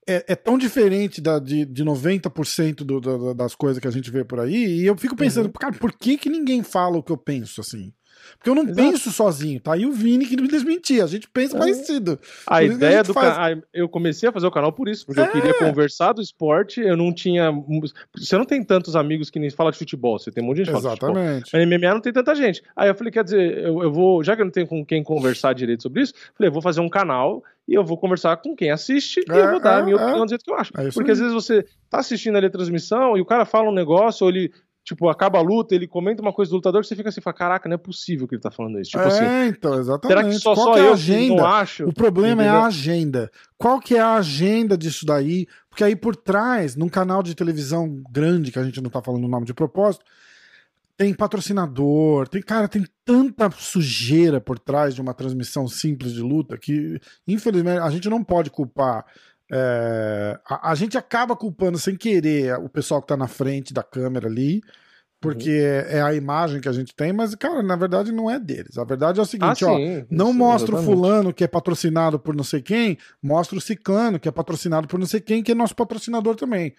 é, 0.08 0.24
é 0.28 0.34
tão 0.34 0.56
diferente 0.56 1.20
da, 1.20 1.38
de, 1.38 1.66
de 1.66 1.84
90% 1.84 2.84
do, 2.84 3.00
da- 3.02 3.34
das 3.34 3.54
coisas 3.54 3.78
que 3.78 3.86
a 3.86 3.90
gente 3.90 4.10
vê 4.10 4.24
por 4.24 4.40
aí, 4.40 4.80
e 4.80 4.86
eu 4.86 4.96
fico 4.96 5.14
pensando, 5.14 5.46
Uhum. 5.46 5.52
cara, 5.52 5.74
por 5.74 5.92
que, 5.92 6.16
que 6.16 6.30
ninguém 6.30 6.62
fala 6.62 6.96
o 6.96 7.02
que 7.02 7.12
eu 7.12 7.18
penso 7.18 7.60
assim? 7.60 7.92
Porque 8.38 8.50
eu 8.50 8.54
não 8.54 8.62
Exato. 8.64 8.76
penso 8.76 9.12
sozinho, 9.12 9.60
tá 9.60 9.74
aí 9.74 9.86
o 9.86 9.92
Vini 9.92 10.26
que 10.26 10.36
me 10.40 10.48
desmentia, 10.48 11.04
a 11.04 11.06
gente 11.06 11.28
pensa 11.28 11.56
É. 11.56 11.58
parecido. 11.58 12.18
A 12.46 12.56
a 12.56 12.62
ideia 12.62 12.96
gente 12.98 13.06
do 13.06 13.14
faz- 13.14 13.34
canal. 13.36 13.62
Eu 13.72 13.88
comecei 13.88 14.28
a 14.28 14.32
fazer 14.32 14.46
o 14.46 14.50
canal 14.50 14.72
por 14.72 14.88
isso, 14.88 15.04
porque 15.06 15.20
É. 15.20 15.24
eu 15.24 15.32
queria 15.32 15.54
conversar 15.54 16.12
do 16.12 16.20
esporte. 16.22 16.80
Eu 16.80 16.96
não 16.96 17.12
tinha. 17.12 17.50
Você 18.16 18.36
não 18.36 18.44
tem 18.44 18.62
tantos 18.62 18.96
amigos 18.96 19.30
que 19.30 19.38
nem 19.38 19.50
fala 19.50 19.70
de 19.72 19.78
futebol. 19.78 20.18
Você 20.18 20.30
tem 20.30 20.42
um 20.42 20.46
monte 20.48 20.56
de 20.58 20.64
gente 20.64 20.74
que 20.74 20.80
fala 20.82 20.94
de 20.94 21.00
futebol. 21.00 21.22
Exatamente. 21.22 21.56
MMA 21.56 21.94
não 21.94 22.00
tem 22.00 22.12
tanta 22.12 22.34
gente. 22.34 22.62
Aí 22.74 22.88
eu 22.88 22.94
falei, 22.94 23.12
quer 23.12 23.24
dizer, 23.24 23.58
eu, 23.58 23.82
eu 23.82 23.92
vou, 23.92 24.22
já 24.22 24.34
que 24.34 24.42
eu 24.42 24.44
não 24.46 24.52
tenho 24.52 24.66
com 24.66 24.84
quem 24.84 25.02
conversar 25.02 25.52
direito 25.54 25.82
sobre 25.82 26.02
isso, 26.02 26.14
falei, 26.36 26.48
eu 26.48 26.52
vou 26.52 26.62
fazer 26.62 26.80
um 26.80 26.88
canal 26.88 27.42
e 27.68 27.74
eu 27.74 27.84
vou 27.84 27.98
conversar 27.98 28.36
com 28.36 28.54
quem 28.54 28.70
assiste 28.70 29.20
e 29.28 29.32
É, 29.32 29.40
eu 29.40 29.50
vou 29.52 29.60
dar 29.60 29.78
é, 29.78 29.80
a 29.80 29.84
minha 29.84 29.96
é. 29.96 30.02
opinião 30.02 30.24
do 30.24 30.28
jeito 30.28 30.44
que 30.44 30.50
eu 30.50 30.56
acho. 30.56 30.70
É 30.76 30.90
Porque 30.90 31.10
aí. 31.10 31.12
às 31.12 31.18
vezes 31.18 31.34
você 31.34 31.64
tá 31.90 31.98
assistindo 31.98 32.36
ali 32.36 32.46
a 32.46 32.50
transmissão 32.50 33.16
e 33.16 33.20
o 33.20 33.24
cara 33.24 33.44
fala 33.44 33.68
um 33.68 33.74
negócio, 33.74 34.24
ou 34.24 34.30
ele, 34.30 34.52
tipo, 34.86 35.08
acaba 35.08 35.38
a 35.38 35.42
luta, 35.42 35.74
ele 35.74 35.88
comenta 35.88 36.22
uma 36.22 36.32
coisa 36.32 36.48
do 36.48 36.54
lutador 36.54 36.80
que 36.80 36.86
você 36.86 36.94
fica 36.94 37.08
assim, 37.08 37.20
fala, 37.20 37.34
caraca, 37.34 37.68
não 37.68 37.74
é 37.74 37.78
possível 37.78 38.28
que 38.28 38.36
ele 38.36 38.42
tá 38.42 38.52
falando 38.52 38.78
isso. 38.78 38.92
Tipo 38.92 39.02
é, 39.02 39.06
assim, 39.08 39.48
então, 39.48 39.74
exatamente. 39.74 40.16
será 40.16 40.30
que 40.30 40.38
só, 40.38 40.54
Qual 40.54 40.66
só 40.66 40.74
que 40.74 40.78
é 40.78 40.82
a 40.82 40.84
eu 40.84 40.88
que 40.90 40.94
agenda? 40.94 41.34
não 41.34 41.44
acho? 41.46 41.84
O 41.88 41.92
problema 41.92 42.42
é 42.42 42.46
Entendeu? 42.46 42.62
a 42.62 42.66
agenda. 42.66 43.30
Qual 43.58 43.80
que 43.80 43.96
é 43.96 44.00
a 44.00 44.14
agenda 44.14 44.78
disso 44.78 45.04
daí? 45.04 45.48
Porque 45.68 45.82
aí 45.82 45.96
por 45.96 46.14
trás, 46.14 46.76
num 46.76 46.88
canal 46.88 47.20
de 47.20 47.34
televisão 47.34 48.00
grande, 48.12 48.52
que 48.52 48.60
a 48.60 48.64
gente 48.64 48.80
não 48.80 48.88
tá 48.88 49.02
falando 49.02 49.24
o 49.24 49.28
nome 49.28 49.44
de 49.44 49.52
propósito, 49.52 50.04
tem 50.96 51.12
patrocinador, 51.12 52.28
tem, 52.28 52.40
cara, 52.40 52.68
tem 52.68 52.86
tanta 53.04 53.50
sujeira 53.50 54.40
por 54.40 54.56
trás 54.56 54.94
de 54.94 55.00
uma 55.00 55.12
transmissão 55.12 55.66
simples 55.66 56.12
de 56.12 56.22
luta 56.22 56.56
que, 56.56 57.00
infelizmente, 57.26 57.80
a 57.80 57.90
gente 57.90 58.08
não 58.08 58.22
pode 58.22 58.50
culpar. 58.50 59.04
É, 59.50 60.38
a, 60.48 60.70
a 60.70 60.74
gente 60.74 60.98
acaba 60.98 61.36
culpando 61.36 61.78
sem 61.78 61.96
querer 61.96 62.58
o 62.58 62.68
pessoal 62.68 63.00
que 63.00 63.08
tá 63.08 63.16
na 63.16 63.28
frente 63.28 63.72
da 63.72 63.82
câmera 63.82 64.26
ali, 64.26 64.60
porque 65.30 65.50
é, 65.50 65.98
é 65.98 66.02
a 66.02 66.14
imagem 66.14 66.60
que 66.60 66.68
a 66.68 66.72
gente 66.72 66.94
tem, 66.94 67.12
mas, 67.12 67.34
cara, 67.34 67.62
na 67.62 67.76
verdade 67.76 68.12
não 68.12 68.30
é 68.30 68.38
deles. 68.38 68.76
A 68.78 68.84
verdade 68.84 69.18
é 69.18 69.22
o 69.22 69.26
seguinte, 69.26 69.64
Ah, 69.64 69.72
ó, 69.72 69.76
sim, 69.76 70.04
não 70.10 70.30
isso, 70.30 70.38
mostra 70.38 70.76
o 70.76 70.82
fulano 70.82 71.32
que 71.32 71.44
é 71.44 71.46
patrocinado 71.48 72.18
por 72.18 72.34
não 72.34 72.44
sei 72.44 72.60
quem, 72.62 72.96
mostra 73.22 73.56
o 73.58 73.60
ciclano 73.60 74.18
que 74.18 74.28
é 74.28 74.32
patrocinado 74.32 74.86
por 74.88 74.98
não 74.98 75.06
sei 75.06 75.20
quem, 75.20 75.42
que 75.42 75.52
é 75.52 75.54
nosso 75.54 75.74
patrocinador 75.76 76.34
também. 76.36 76.74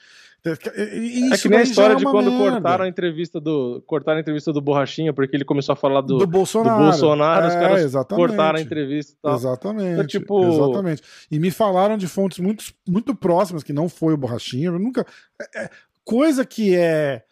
E 0.45 0.49
É 0.49 1.33
isso 1.33 1.43
que 1.43 1.49
nem 1.49 1.57
a 1.59 1.61
daí 1.61 1.65
já 1.65 1.71
história 1.71 1.93
é 1.93 1.95
de 1.97 2.03
quando 2.05 2.31
merda. 2.31 2.51
cortaram 2.51 2.85
a 2.85 2.87
entrevista 2.87 3.41
do. 3.41 3.83
Cortaram 3.85 4.17
a 4.17 4.21
entrevista 4.21 4.53
do 4.53 4.61
Borrachinha, 4.61 5.11
porque 5.11 5.35
ele 5.35 5.43
começou 5.43 5.73
a 5.73 5.75
falar 5.75 6.01
do, 6.01 6.19
do 6.19 6.27
Bolsonaro. 6.27 6.77
do 6.77 6.83
Bolsonaro, 6.89 7.47
os 7.47 7.53
É, 7.53 7.59
caras 7.59 7.81
exatamente. 7.81 8.27
cortaram 8.27 8.59
a 8.59 8.61
entrevista 8.61 9.13
e 9.13 9.21
tal. 9.21 9.35
Exatamente. 9.35 9.93
Então, 9.93 10.07
tipo- 10.07 10.45
Exatamente. 10.47 11.01
E 11.31 11.39
me 11.39 11.51
falaram 11.51 11.97
de 11.97 12.07
fontes 12.07 12.39
muito, 12.39 12.63
muito 12.87 13.13
próximas, 13.15 13.63
que 13.63 13.73
não 13.73 13.89
foi 13.89 14.13
o 14.13 14.17
Borrachinha. 14.17 14.67
Eu 14.67 14.79
nunca. 14.79 15.05
é- 15.41 15.63
é- 15.63 15.69
coisa 16.05 16.45
que 16.45 16.73
é 16.75 17.23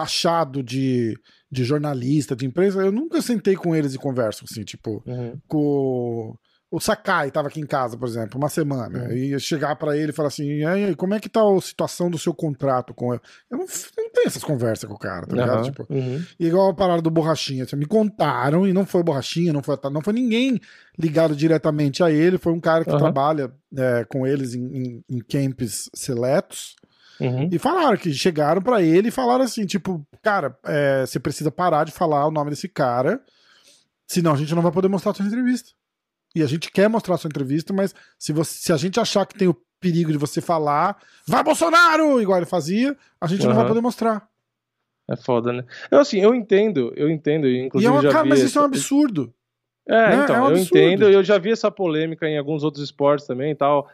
taxado 0.00 0.62
de, 0.62 1.16
de 1.50 1.64
jornalista, 1.64 2.36
de 2.36 2.46
imprensa, 2.46 2.78
eu 2.80 2.92
nunca 2.92 3.20
sentei 3.22 3.56
com 3.56 3.74
eles 3.74 3.94
e 3.94 3.98
converso, 3.98 4.44
assim, 4.48 4.62
tipo, 4.62 5.02
Uhum. 5.06 5.38
com. 5.48 6.36
O 6.70 6.78
Sakai 6.78 7.30
tava 7.30 7.48
aqui 7.48 7.60
em 7.60 7.66
casa, 7.66 7.96
por 7.96 8.06
exemplo, 8.06 8.36
uma 8.38 8.50
semana. 8.50 9.04
Uhum. 9.04 9.12
E 9.12 9.40
chegar 9.40 9.74
pra 9.76 9.96
ele 9.96 10.10
e 10.10 10.14
falar 10.14 10.28
assim: 10.28 10.44
e 10.44 10.66
aí, 10.66 10.94
como 10.94 11.14
é 11.14 11.18
que 11.18 11.26
tá 11.26 11.40
a 11.40 11.60
situação 11.62 12.10
do 12.10 12.18
seu 12.18 12.34
contrato 12.34 12.92
com 12.92 13.14
ele? 13.14 13.22
Eu 13.50 13.56
não, 13.56 13.64
não 13.64 14.10
tenho 14.12 14.26
essas 14.26 14.44
conversas 14.44 14.86
com 14.86 14.94
o 14.94 14.98
cara, 14.98 15.26
tá 15.26 15.34
ligado? 15.34 15.50
Aham, 15.60 15.62
Tipo, 15.62 15.86
uhum. 15.88 16.22
Igual 16.38 16.68
a 16.68 16.74
parada 16.74 17.00
do 17.00 17.08
Borrachinha. 17.10 17.64
assim, 17.64 17.74
Me 17.74 17.86
contaram, 17.86 18.68
e 18.68 18.74
não 18.74 18.84
foi 18.84 19.02
Borrachinha, 19.02 19.50
não 19.50 19.62
foi, 19.62 19.78
não 19.90 20.02
foi 20.02 20.12
ninguém 20.12 20.60
ligado 20.98 21.34
diretamente 21.34 22.02
a 22.02 22.10
ele. 22.10 22.36
Foi 22.36 22.52
um 22.52 22.60
cara 22.60 22.84
que 22.84 22.94
trabalha 22.98 23.50
é, 23.74 24.04
com 24.04 24.26
eles 24.26 24.52
em, 24.54 24.66
em, 24.76 25.04
em 25.08 25.18
camps 25.20 25.88
seletos. 25.94 26.76
Uhum. 27.20 27.48
E 27.52 27.58
falaram 27.58 27.96
que 27.96 28.12
chegaram 28.14 28.62
pra 28.62 28.80
ele 28.82 29.08
e 29.08 29.12
falaram 29.12 29.44
assim: 29.44 29.66
tipo, 29.66 30.06
cara, 30.22 30.56
é, 30.64 31.04
você 31.06 31.18
precisa 31.18 31.50
parar 31.50 31.84
de 31.84 31.92
falar 31.92 32.26
o 32.26 32.30
nome 32.30 32.50
desse 32.50 32.68
cara, 32.68 33.20
senão 34.06 34.32
a 34.32 34.36
gente 34.36 34.54
não 34.54 34.62
vai 34.62 34.72
poder 34.72 34.88
mostrar 34.88 35.12
a 35.12 35.14
sua 35.14 35.26
entrevista. 35.26 35.70
E 36.34 36.42
a 36.42 36.46
gente 36.46 36.70
quer 36.70 36.88
mostrar 36.88 37.14
a 37.14 37.18
sua 37.18 37.28
entrevista, 37.28 37.72
mas 37.72 37.94
se, 38.18 38.32
você, 38.32 38.58
se 38.60 38.72
a 38.72 38.76
gente 38.76 39.00
achar 39.00 39.26
que 39.26 39.36
tem 39.36 39.48
o 39.48 39.56
perigo 39.80 40.12
de 40.12 40.18
você 40.18 40.40
falar, 40.40 40.96
vai 41.26 41.42
Bolsonaro! 41.42 42.20
Igual 42.20 42.38
ele 42.38 42.46
fazia, 42.46 42.96
a 43.20 43.26
gente 43.26 43.46
não 43.46 43.54
vai 43.54 43.66
poder 43.66 43.80
mostrar. 43.80 44.28
É 45.10 45.16
foda, 45.16 45.52
né? 45.52 45.64
Eu, 45.90 46.00
assim, 46.00 46.20
eu 46.20 46.34
entendo, 46.34 46.92
eu 46.94 47.08
entendo, 47.10 47.46
e 47.46 47.56
E 47.62 47.66
inclusive 47.66 47.88
é 47.90 47.94
uma, 47.94 48.02
já 48.02 48.10
cara, 48.10 48.24
vi 48.24 48.28
mas 48.28 48.40
isso 48.40 48.58
é 48.58 48.62
um 48.62 48.64
essa- 48.66 48.74
absurdo. 48.74 49.32
É, 49.88 50.16
né? 50.16 50.24
então, 50.24 50.36
É 50.36 50.42
um 50.42 50.50
eu 50.50 50.56
entendo, 50.58 51.08
eu 51.08 51.24
já 51.24 51.38
vi 51.38 51.50
essa 51.50 51.70
polêmica 51.70 52.28
em 52.28 52.36
alguns 52.36 52.62
outros 52.62 52.84
esportes 52.84 53.26
também 53.26 53.52
e 53.52 53.54
tal, 53.54 53.88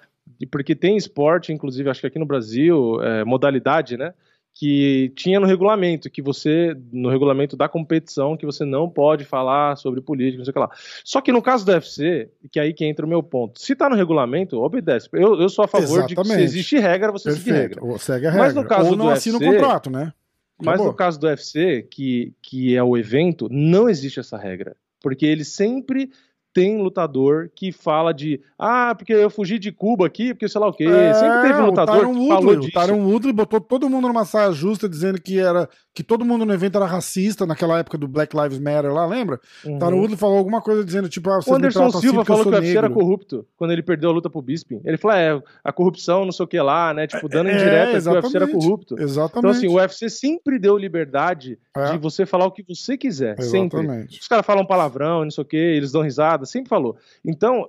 porque 0.50 0.74
tem 0.74 0.96
esporte, 0.96 1.52
inclusive, 1.52 1.88
acho 1.88 2.00
que 2.00 2.06
aqui 2.06 2.18
no 2.18 2.26
Brasil, 2.26 3.02
é, 3.02 3.24
modalidade, 3.24 3.96
né, 3.96 4.14
que 4.54 5.12
tinha 5.16 5.40
no 5.40 5.46
regulamento, 5.46 6.08
que 6.08 6.22
você, 6.22 6.76
no 6.92 7.10
regulamento 7.10 7.56
da 7.56 7.68
competição, 7.68 8.36
que 8.36 8.46
você 8.46 8.64
não 8.64 8.88
pode 8.88 9.24
falar 9.24 9.76
sobre 9.76 10.00
política, 10.00 10.38
não 10.38 10.44
sei 10.44 10.52
o 10.52 10.54
que 10.54 10.60
lá. 10.60 10.70
Só 11.04 11.20
que 11.20 11.32
no 11.32 11.42
caso 11.42 11.66
do 11.66 11.72
UFC, 11.72 12.30
que 12.52 12.60
é 12.60 12.62
aí 12.62 12.72
que 12.72 12.84
entra 12.84 13.04
o 13.04 13.08
meu 13.08 13.20
ponto, 13.20 13.60
se 13.60 13.74
tá 13.74 13.90
no 13.90 13.96
regulamento, 13.96 14.62
obedece. 14.62 15.08
Eu, 15.12 15.40
eu 15.40 15.48
sou 15.48 15.64
a 15.64 15.68
favor 15.68 16.06
de 16.06 16.14
que 16.14 16.14
se 16.14 16.20
Exatamente. 16.20 16.44
existe 16.44 16.78
regra, 16.78 17.10
você 17.10 17.32
segue 17.32 17.50
regra. 17.50 17.68
Perfeito. 17.68 17.86
Ou 17.86 17.98
segue 17.98 18.26
a 18.28 18.30
regra. 18.30 18.46
Mas 18.46 18.54
no 18.54 18.64
caso 18.64 18.90
Ou 18.90 18.96
não 18.96 19.06
do 19.06 19.10
assina 19.10 19.38
o 19.38 19.40
UFC, 19.40 19.56
contrato, 19.56 19.90
né? 19.90 20.12
Mas 20.56 20.74
Acabou. 20.74 20.86
no 20.86 20.94
caso 20.94 21.18
do 21.18 21.26
UFC, 21.26 21.82
que, 21.90 22.32
que 22.40 22.76
é 22.76 22.82
o 22.82 22.96
evento, 22.96 23.48
não 23.50 23.88
existe 23.88 24.20
essa 24.20 24.38
regra. 24.38 24.76
Porque 25.00 25.26
ele 25.26 25.44
sempre 25.44 26.10
tem 26.54 26.80
lutador 26.80 27.50
que 27.54 27.72
fala 27.72 28.14
de 28.14 28.40
ah, 28.58 28.94
porque 28.96 29.12
eu 29.12 29.28
fugi 29.28 29.58
de 29.58 29.72
Cuba 29.72 30.06
aqui, 30.06 30.32
porque 30.32 30.48
sei 30.48 30.60
lá 30.60 30.68
o 30.68 30.72
quê. 30.72 30.84
sempre 31.14 31.42
teve 31.42 31.54
um 31.54 31.58
É, 31.58 31.62
o 31.62 31.66
lutador 31.66 31.96
Tyron 31.96 32.12
que 32.12 32.18
Woodley, 32.20 32.28
falou 32.38 32.54
O 32.54 32.60
disso. 32.60 32.72
Tyron 32.72 33.04
Woodley 33.10 33.32
botou 33.32 33.60
todo 33.60 33.90
mundo 33.90 34.06
numa 34.08 34.24
saia 34.24 34.52
justa 34.52 34.88
dizendo 34.88 35.20
que 35.20 35.38
era 35.38 35.68
que 35.92 36.02
todo 36.02 36.24
mundo 36.24 36.44
no 36.44 36.52
evento 36.52 36.76
era 36.76 36.86
racista 36.86 37.46
naquela 37.46 37.78
época 37.78 37.96
do 37.96 38.08
Black 38.08 38.36
Lives 38.36 38.58
Matter 38.58 38.92
lá, 38.92 39.06
lembra? 39.06 39.38
Uhum. 39.64 39.78
Tyron 39.78 39.96
Woodley 39.98 40.16
falou 40.16 40.38
alguma 40.38 40.60
coisa 40.60 40.84
dizendo 40.84 41.08
tipo, 41.08 41.28
ah, 41.30 41.40
O 41.46 41.54
Anderson 41.54 41.84
assim 41.86 42.00
Silva 42.00 42.20
eu 42.20 42.24
falou 42.24 42.42
que 42.44 42.48
o 42.48 42.52
UFC 42.52 42.76
era 42.76 42.90
corrupto 42.90 43.46
quando 43.56 43.72
ele 43.72 43.82
perdeu 43.82 44.10
a 44.10 44.12
luta 44.12 44.30
pro 44.30 44.40
Bisping. 44.42 44.80
Ele 44.84 44.96
falou, 44.96 45.16
é, 45.16 45.42
a 45.62 45.72
corrupção, 45.72 46.24
não 46.24 46.32
sei 46.32 46.44
o 46.44 46.48
que 46.48 46.60
lá, 46.60 46.94
né? 46.94 47.06
Tipo, 47.06 47.28
dando 47.28 47.48
É, 47.50 47.54
indireta 47.54 48.00
que 48.00 48.08
o 48.08 48.12
UFC 48.12 48.36
era 48.36 48.48
corrupto. 48.48 48.96
Exatamente. 49.00 49.38
Então, 49.38 49.50
assim, 49.50 49.68
o 49.68 49.74
UFC 49.74 50.08
sempre 50.08 50.58
deu 50.58 50.76
liberdade 50.76 51.58
É. 51.76 51.92
de 51.92 51.98
você 51.98 52.24
falar 52.26 52.46
o 52.46 52.50
que 52.52 52.62
você 52.66 52.96
quiser. 52.96 53.40
Sempre. 53.42 53.80
Exatamente. 53.80 54.20
Os 54.20 54.28
caras 54.28 54.44
falam 54.46 54.64
palavrão, 54.66 55.22
não 55.24 55.30
sei 55.30 55.42
o 55.42 55.46
que, 55.46 55.56
eles 55.56 55.92
dão 55.92 56.02
risada, 56.02 56.43
sempre 56.44 56.68
falou. 56.68 56.96
Então, 57.24 57.68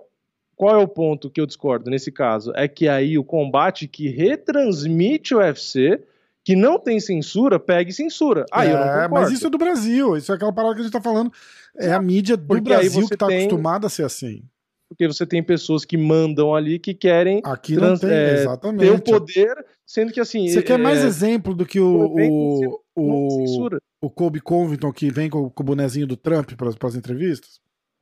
qual 0.55 0.80
é 0.80 0.84
o 0.84 0.88
ponto 0.88 1.30
que 1.30 1.39
eu 1.41 1.45
discordo 1.45 1.89
nesse 1.89 2.11
caso? 2.11 2.51
É 2.55 2.67
que 2.67 2.88
aí 2.88 3.17
o 3.17 3.23
combate 3.23 3.88
que 3.88 4.07
retransmite 4.09 5.34
o 5.36 5.39
UFC, 5.39 6.01
que 6.43 6.55
não 6.55 6.80
tem 6.80 6.99
censura, 6.99 7.59
pega 7.59 7.89
e 7.89 7.93
censura. 7.93 8.45
Aí 8.51 8.69
É, 8.69 9.07
mas 9.07 9.32
isso 9.32 9.47
é 9.47 9.49
do 9.49 9.57
Brasil, 9.57 10.15
isso 10.15 10.32
é 10.32 10.36
aquela 10.36 10.53
parada 10.53 10.76
que 10.76 10.82
a 10.82 10.84
gente 10.84 10.93
tá 10.93 11.01
falando. 11.01 11.32
É 11.78 11.91
a 11.91 12.01
mídia 12.01 12.38
do 12.38 12.45
Porque 12.45 12.61
Brasil 12.61 13.07
que 13.09 13.17
tá 13.17 13.28
tem- 13.28 13.39
acostumada 13.39 13.88
a 13.88 13.89
ser 13.89 14.03
assim. 14.05 14.43
Porque 14.88 15.07
você 15.07 15.26
tem 15.26 15.41
pessoas 15.41 15.84
que 15.84 15.97
mandam 15.97 16.53
ali 16.53 16.78
que 16.78 16.93
querem 16.93 17.41
Aqui 17.43 17.76
Trans- 17.76 17.99
tem, 17.99 18.09
é, 18.11 18.34
exatamente. 18.36 18.82
ter 18.82 18.91
o 18.91 19.01
poder, 19.01 19.65
sendo 19.86 20.13
que 20.13 20.19
assim. 20.19 20.47
Você 20.47 20.61
quer 20.61 20.78
mais 20.78 21.03
é, 21.03 21.07
exemplo 21.07 21.55
do 21.55 21.65
que 21.65 21.80
o, 21.80 22.05
o 22.15 22.82
o, 22.95 23.67
o 23.99 24.09
Kobe 24.09 24.39
Covington 24.39 24.93
que 24.93 25.09
vem 25.11 25.30
com, 25.30 25.49
com 25.49 25.63
o 25.63 25.65
bonezinho 25.65 26.05
do 26.07 26.15
Trump 26.15 26.51
para 26.53 26.69
as 26.88 26.95
entrevistas? 26.95 27.59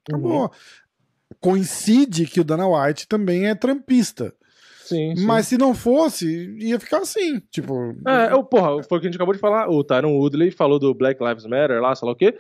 Acabou. 0.08 0.44
Uhum. 0.44 0.50
Coincide 1.40 2.26
que 2.26 2.40
o 2.40 2.44
Dana 2.44 2.68
White 2.68 3.08
também 3.08 3.48
é 3.48 3.56
trumpista. 3.56 4.34
Sim, 4.86 5.16
sim. 5.16 5.26
Mas 5.26 5.48
se 5.48 5.58
não 5.58 5.74
fosse, 5.74 6.56
ia 6.60 6.80
ficar 6.80 7.00
assim. 7.00 7.40
Tipo. 7.50 7.96
É, 8.08 8.34
o, 8.36 8.44
porra, 8.44 8.84
foi 8.84 8.98
o 8.98 9.02
que 9.02 9.08
a 9.08 9.10
gente 9.10 9.16
acabou 9.16 9.34
de 9.34 9.40
falar. 9.40 9.70
O 9.70 9.84
Tyron 9.84 10.16
Woodley 10.18 10.52
falou 10.52 10.78
do 10.78 10.94
Black 10.94 11.24
Lives 11.24 11.46
Matter 11.46 11.82
lá, 11.82 11.96
sei 11.96 12.06
lá 12.06 12.12
o 12.12 12.16
quê, 12.16 12.36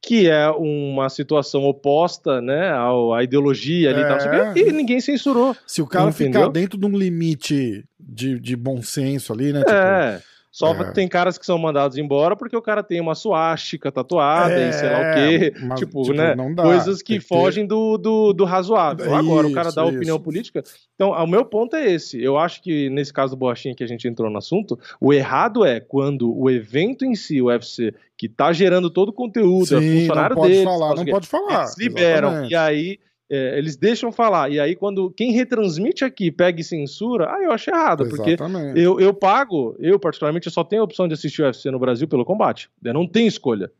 que 0.00 0.28
é 0.30 0.48
uma 0.50 1.08
situação 1.08 1.64
oposta, 1.64 2.40
né, 2.40 2.70
ao- 2.70 3.12
à 3.12 3.22
ideologia 3.24 3.90
ali 3.90 4.00
e 4.00 4.04
tal, 4.06 4.16
É. 4.16 4.52
quê, 4.54 4.60
e 4.68 4.72
ninguém 4.72 5.00
censurou. 5.00 5.56
se 5.66 5.82
o 5.82 5.86
cara 5.88 6.08
Entendeu? 6.10 6.40
ficar 6.42 6.52
dentro 6.52 6.78
de 6.78 6.86
um 6.86 6.96
limite 6.96 7.84
de, 7.98 8.38
de 8.38 8.54
bom 8.56 8.80
senso 8.80 9.32
ali, 9.32 9.52
né? 9.52 9.58
Tipo, 9.60 9.72
é. 9.72 10.22
Só 10.50 10.72
é. 10.72 10.92
tem 10.92 11.06
caras 11.06 11.36
que 11.36 11.44
são 11.44 11.58
mandados 11.58 11.98
embora 11.98 12.34
porque 12.34 12.56
o 12.56 12.62
cara 12.62 12.82
tem 12.82 13.00
uma 13.00 13.14
suástica 13.14 13.92
tatuada 13.92 14.68
e 14.68 14.72
sei 14.72 14.88
lá 14.88 14.98
o 14.98 15.14
quê. 15.14 15.52
É, 15.54 15.60
mas, 15.60 15.78
tipo, 15.78 16.02
tipo, 16.02 16.14
né? 16.14 16.34
não 16.34 16.54
dá. 16.54 16.62
Coisas 16.62 17.02
que 17.02 17.18
que 17.18 17.20
fogem 17.20 17.66
do, 17.66 17.98
do, 17.98 18.32
do 18.32 18.44
razoável. 18.44 19.14
Agora, 19.14 19.46
o 19.46 19.52
cara 19.52 19.68
Isso, 19.68 19.76
dá 19.76 19.84
opinião 19.84 20.16
isso. 20.16 20.24
política. 20.24 20.62
Então, 20.94 21.10
o 21.10 21.26
meu 21.26 21.44
ponto 21.44 21.76
é 21.76 21.90
esse. 21.90 22.22
Eu 22.22 22.38
acho 22.38 22.62
que 22.62 22.88
nesse 22.90 23.12
caso 23.12 23.34
do 23.34 23.38
Borrachinha 23.38 23.74
que 23.74 23.84
a 23.84 23.86
gente 23.86 24.06
entrou 24.06 24.30
no 24.30 24.38
assunto, 24.38 24.78
o 25.00 25.12
errado 25.12 25.64
é 25.64 25.80
quando 25.80 26.36
o 26.36 26.50
evento 26.50 27.04
em 27.04 27.14
si, 27.14 27.40
o 27.40 27.46
UFC, 27.46 27.94
que 28.16 28.28
tá 28.28 28.52
gerando 28.52 28.90
todo 28.90 29.10
o 29.10 29.12
conteúdo, 29.12 29.76
é 29.76 29.80
Sim, 29.80 30.00
funcionário 30.00 30.36
não 30.36 30.42
pode 30.42 30.52
deles, 30.52 30.64
falar, 30.64 30.94
não 30.94 31.04
pode 31.04 31.26
falar. 31.26 31.62
eles 31.62 31.78
liberam. 31.78 32.28
exatamente. 32.28 32.52
E 32.52 32.56
aí. 32.56 32.98
É, 33.30 33.58
eles 33.58 33.76
deixam 33.76 34.10
falar, 34.10 34.50
e 34.50 34.58
aí 34.58 34.74
quando 34.74 35.10
quem 35.10 35.32
retransmite 35.32 36.04
aqui 36.04 36.30
pega 36.30 36.60
e 36.60 36.64
censura, 36.64 37.30
aí 37.34 37.44
eu 37.44 37.52
acho 37.52 37.70
errado, 37.70 38.08
porque 38.08 38.30
Exatamente. 38.30 38.80
eu, 38.80 38.98
eu 38.98 39.12
pago, 39.12 39.76
eu 39.78 39.98
particularmente, 39.98 40.46
eu 40.46 40.52
só 40.52 40.64
tenho 40.64 40.82
a 40.82 40.84
opção 40.84 41.06
de 41.06 41.14
assistir 41.14 41.42
o 41.42 41.44
UFC 41.44 41.70
no 41.70 41.78
Brasil 41.78 42.08
pelo 42.08 42.24
combate. 42.24 42.70
Eu 42.82 42.94
não 42.94 43.06
tenho 43.06 43.28
escolha. 43.28 43.70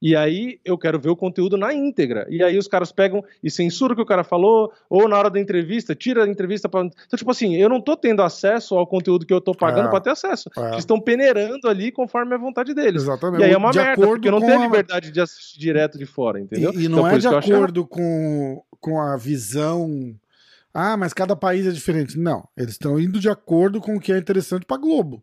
E 0.00 0.14
aí 0.14 0.60
eu 0.64 0.78
quero 0.78 0.98
ver 1.00 1.10
o 1.10 1.16
conteúdo 1.16 1.56
na 1.56 1.74
íntegra. 1.74 2.24
E 2.30 2.40
aí 2.42 2.56
os 2.56 2.68
caras 2.68 2.92
pegam 2.92 3.24
e 3.42 3.50
censuram 3.50 3.94
o 3.94 3.96
que 3.96 4.02
o 4.02 4.06
cara 4.06 4.22
falou, 4.22 4.72
ou 4.88 5.08
na 5.08 5.18
hora 5.18 5.28
da 5.28 5.40
entrevista, 5.40 5.92
tira 5.94 6.22
a 6.24 6.28
entrevista 6.28 6.68
pra. 6.68 6.82
Então, 6.82 7.16
tipo 7.16 7.30
assim, 7.30 7.56
eu 7.56 7.68
não 7.68 7.80
tô 7.80 7.96
tendo 7.96 8.22
acesso 8.22 8.76
ao 8.76 8.86
conteúdo 8.86 9.26
que 9.26 9.34
eu 9.34 9.40
tô 9.40 9.52
pagando 9.54 9.88
É. 9.88 9.90
pra 9.90 10.00
ter 10.00 10.10
acesso. 10.10 10.48
É. 10.56 10.66
Eles 10.68 10.78
estão 10.78 11.00
peneirando 11.00 11.66
ali 11.68 11.90
conforme 11.90 12.32
a 12.34 12.38
vontade 12.38 12.72
deles. 12.74 13.02
Exatamente. 13.02 13.40
E 13.40 13.44
aí 13.44 13.52
é 13.52 13.56
uma 13.58 13.72
De 13.72 13.78
merda, 13.78 14.06
porque 14.06 14.28
eu 14.28 14.32
não 14.32 14.40
tenho 14.40 14.60
a 14.60 14.62
liberdade 14.62 15.10
de 15.10 15.20
assistir 15.20 15.58
direto 15.58 15.98
de 15.98 16.06
fora, 16.06 16.38
entendeu? 16.40 16.72
E, 16.74 16.84
e 16.84 16.88
não 16.88 16.98
Então, 16.98 17.08
é 17.08 17.18
de 17.18 17.26
errado. 17.26 17.52
acordo 17.52 17.86
com, 17.86 18.62
com 18.80 19.00
a 19.00 19.16
visão. 19.16 20.14
Ah, 20.72 20.96
mas 20.96 21.12
cada 21.12 21.34
país 21.34 21.66
é 21.66 21.70
diferente. 21.72 22.16
Não, 22.16 22.46
eles 22.56 22.72
estão 22.72 23.00
indo 23.00 23.18
de 23.18 23.28
acordo 23.28 23.80
com 23.80 23.96
o 23.96 24.00
que 24.00 24.12
é 24.12 24.18
interessante 24.18 24.64
pra 24.64 24.76
Globo. 24.76 25.22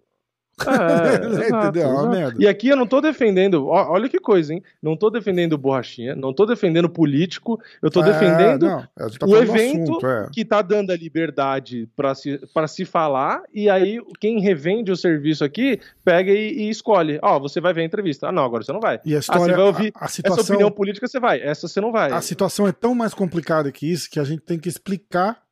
É, 0.62 1.26
exato? 1.48 1.80
É 1.80 1.86
uma 1.86 1.94
exato. 2.00 2.10
merda. 2.10 2.36
E 2.44 2.48
aqui 2.48 2.70
eu 2.70 2.78
não 2.78 2.88
tô 2.88 3.02
defendendo, 3.02 3.68
ó, 3.68 3.92
olha 3.92 4.08
que 4.08 4.20
coisa, 4.20 4.54
hein? 4.54 4.64
Não 4.82 4.96
tô 4.96 5.10
defendendo 5.10 5.58
borrachinha, 5.58 6.16
não 6.16 6.34
tô 6.34 6.46
defendendo 6.46 6.90
político, 6.90 7.60
eu 7.82 7.90
tô 7.92 8.02
É, 8.02 8.06
defendendo 8.06 8.66
não, 8.68 8.82
tá 9.20 9.26
o 9.26 9.36
evento 9.38 9.84
assunto, 9.92 10.08
é. 10.08 10.30
que 10.32 10.46
tá 10.46 10.62
dando 10.62 10.92
a 10.92 10.96
liberdade 10.96 11.90
pra 11.96 12.16
se, 12.16 12.40
pra 12.54 12.68
se 12.68 12.86
falar, 12.86 13.44
e 13.54 13.70
aí 13.70 14.00
quem 14.20 14.40
revende 14.40 14.92
o 14.92 14.96
serviço 14.98 15.44
aqui 15.44 15.80
pega 16.04 16.32
e, 16.32 16.54
e 16.54 16.70
escolhe. 16.70 17.20
Ó, 17.22 17.40
você 17.40 17.60
vai 17.60 17.74
ver 17.74 17.82
a 17.82 17.86
entrevista. 17.86 18.30
Ah, 18.30 18.32
não, 18.32 18.44
agora 18.46 18.64
você 18.64 18.72
não 18.72 18.80
vai. 18.80 19.00
E 19.06 19.14
a 19.14 19.18
Ah, 19.18 19.20
história, 19.20 19.44
você 19.46 19.52
vai 19.54 19.66
ouvir 19.66 19.92
a, 19.96 20.04
a 20.04 20.06
essa 20.06 20.14
situação, 20.16 20.44
opinião 20.56 20.72
política, 20.72 21.08
você 21.08 21.20
vai. 21.20 21.42
Essa 21.42 21.68
você 21.68 21.82
não 21.82 21.92
vai. 21.92 22.12
a 22.12 22.22
situação 22.22 22.68
é 22.68 22.72
tão 22.72 22.96
mais 22.96 23.14
complicada 23.14 23.72
que 23.72 23.92
isso 23.92 24.10
que 24.10 24.20
a 24.20 24.24
gente 24.24 24.42
tem 24.42 24.58
que 24.60 24.70
explicar 24.70 25.44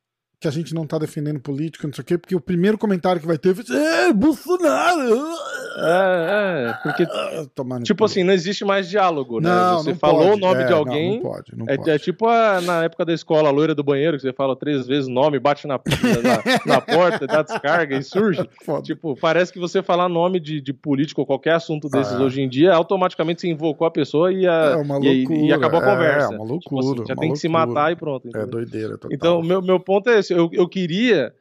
que 0.44 0.48
a 0.48 0.50
gente 0.50 0.74
não 0.74 0.86
tá 0.86 0.98
defendendo 0.98 1.40
político, 1.40 1.86
não 1.86 1.94
sei 1.94 2.02
o 2.02 2.04
quê, 2.04 2.18
porque 2.18 2.36
o 2.36 2.40
primeiro 2.40 2.76
comentário 2.76 3.18
que 3.18 3.26
vai 3.26 3.38
ter 3.38 3.56
ser, 3.56 3.72
é, 3.72 4.12
Bolsonaro! 4.12 5.34
É, 5.76 6.68
é, 6.70 6.72
porque, 6.82 7.02
Ah, 7.10 7.44
no 7.64 7.80
tipo 7.82 8.04
assim, 8.04 8.22
não 8.22 8.32
existe 8.32 8.64
mais 8.64 8.88
diálogo, 8.88 9.40
né? 9.40 9.48
Não, 9.48 9.78
você 9.78 9.90
não 9.90 9.98
falou 9.98 10.24
pode. 10.28 10.32
o 10.32 10.36
nome 10.36 10.62
É, 10.62 10.66
de 10.66 10.72
alguém. 10.72 11.14
Não, 11.14 11.22
pode, 11.30 11.56
não 11.56 11.66
É, 11.68 11.76
pode. 11.76 11.90
é 11.90 11.98
tipo 11.98 12.26
a- 12.28 12.60
na 12.60 12.84
época 12.84 13.04
da 13.04 13.12
escola, 13.12 13.48
a 13.48 13.52
loira 13.52 13.74
do 13.74 13.82
banheiro, 13.82 14.16
que 14.16 14.22
você 14.22 14.32
fala 14.32 14.54
três 14.54 14.86
vezes 14.86 15.08
o 15.08 15.10
nome, 15.12 15.38
bate 15.38 15.66
na, 15.66 15.74
na, 15.74 16.74
na 16.74 16.80
porta, 16.80 17.26
dá 17.26 17.42
descarga 17.42 17.96
e 17.96 18.02
surge. 18.02 18.48
Foda. 18.64 18.82
Tipo, 18.82 19.16
parece 19.20 19.52
que 19.52 19.58
você 19.58 19.82
falar 19.82 20.08
nome 20.08 20.38
de, 20.38 20.60
de 20.60 20.72
político 20.72 21.20
ou 21.22 21.26
qualquer 21.26 21.54
assunto 21.54 21.88
desses 21.88 22.14
Ah. 22.14 22.22
hoje 22.22 22.40
em 22.40 22.48
dia, 22.48 22.72
automaticamente 22.72 23.40
você 23.40 23.48
invocou 23.48 23.86
a 23.86 23.90
pessoa 23.90 24.32
e, 24.32 24.46
a, 24.46 24.76
É 24.78 24.82
e, 25.02 25.22
e 25.22 25.26
loucura, 25.26 25.56
acabou 25.56 25.80
a 25.80 25.82
é, 25.82 25.86
conversa. 25.86 26.34
é 26.34 26.38
uma 26.38 26.58
Tipo 26.58 26.76
loucura, 26.76 27.02
assim, 27.02 27.06
já 27.08 27.16
tem 27.16 27.32
que 27.32 27.38
se 27.38 27.48
loucura. 27.48 27.66
matar 27.74 27.92
e 27.92 27.96
pronto. 27.96 28.26
É 28.26 28.28
entendeu? 28.28 28.46
doideira 28.48 28.92
total. 28.92 29.10
Então, 29.12 29.42
meu, 29.42 29.60
meu 29.60 29.80
ponto 29.80 30.08
é 30.08 30.18
esse. 30.20 30.32
Eu, 30.32 30.48
eu 30.52 30.68
queria 30.68 31.32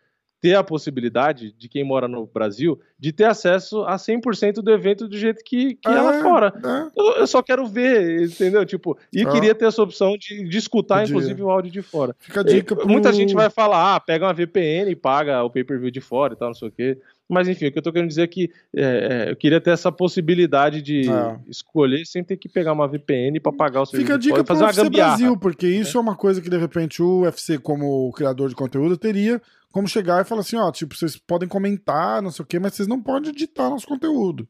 ter 0.44 0.56
a 0.56 0.64
possibilidade 0.64 1.54
de 1.58 1.70
quem 1.70 1.86
mora 1.86 2.06
no 2.06 2.26
Brasil 2.26 2.78
de 3.00 3.14
ter 3.14 3.24
acesso 3.24 3.84
a 3.84 3.96
100% 3.96 4.56
do 4.56 4.72
evento 4.72 5.08
do 5.08 5.18
jeito 5.18 5.41
que, 5.41 5.76
que 5.76 5.88
é 5.88 6.02
lá 6.02 6.22
fora. 6.22 6.54
É, 6.62 6.91
Eu, 7.00 7.12
eu 7.22 7.28
só 7.28 7.41
quero 7.41 7.66
ver, 7.66 8.24
entendeu? 8.24 8.66
Tipo, 8.66 8.98
e 9.14 9.22
Ah. 9.26 9.32
queria 9.32 9.56
ter 9.56 9.66
essa 9.66 9.82
opção 9.82 10.18
de, 10.18 10.44
de 10.44 10.58
escutar, 10.58 11.00
Podia. 11.00 11.14
inclusive, 11.16 11.41
o 11.41 11.50
áudio 11.50 11.72
de 11.72 11.82
fora. 11.82 12.14
Fica 12.20 12.41
a 12.41 12.44
dica 12.44 12.74
E 12.74 12.78
pro... 12.78 12.88
Muita 12.89 13.14
gente 13.14 13.34
vai 13.34 13.50
falar, 13.50 13.96
ah, 13.96 14.00
pega 14.02 14.26
uma 14.26 14.34
VPN 14.34 14.91
e 14.91 14.96
paga 14.98 15.41
o 15.44 15.50
pay-per-view 15.50 15.89
de 15.89 16.02
fora 16.02 16.34
e 16.34 16.36
tal, 16.36 16.50
não 16.50 16.56
sei 16.56 16.68
o 16.68 16.72
quê. 16.72 16.98
Mas 17.34 17.48
enfim, 17.48 17.68
o 17.68 17.72
que 17.72 17.78
eu 17.80 17.84
tô 17.84 17.92
querendo 17.92 18.10
dizer 18.10 18.24
é 18.24 18.28
que 18.28 18.52
é, 18.76 19.26
é, 19.28 19.32
eu 19.32 19.36
queria 19.36 19.60
ter 19.60 19.72
essa 19.72 19.92
possibilidade 19.92 20.82
de 20.82 21.10
É. 21.10 21.40
escolher 21.48 22.06
sem 22.06 22.24
ter 22.24 22.38
que 22.38 22.48
pegar 22.48 22.72
uma 22.74 22.88
VPN 22.88 23.40
pra 23.40 23.52
pagar 23.52 23.82
o 23.82 23.86
serviço 23.86 24.06
Fica 24.06 24.16
a 24.16 24.18
dica 24.18 24.54
UFC 24.54 24.84
gambiarra. 24.84 25.10
Brasil, 25.10 25.38
porque 25.38 25.68
isso 25.68 25.98
é 25.98 26.02
uma 26.02 26.16
coisa 26.16 26.42
que 26.42 26.50
de 26.50 26.58
repente 26.58 27.02
o 27.02 27.22
UFC, 27.22 27.58
como 27.58 28.12
criador 28.12 28.50
de 28.50 28.56
conteúdo, 28.56 28.98
teria 28.98 29.42
como 29.72 29.88
chegar 29.88 30.22
e 30.22 30.26
falar 30.26 30.42
assim, 30.42 30.56
ó, 30.56 30.72
tipo, 30.72 30.96
vocês 30.96 31.18
podem 31.18 31.50
comentar, 31.50 32.22
não 32.22 32.30
sei 32.30 32.44
o 32.44 32.46
quê, 32.46 32.60
mas 32.60 32.76
vocês 32.76 32.88
não 32.88 33.02
podem 33.02 33.32
editar 33.32 33.70
nosso 33.72 33.88
conteúdo. 33.88 34.48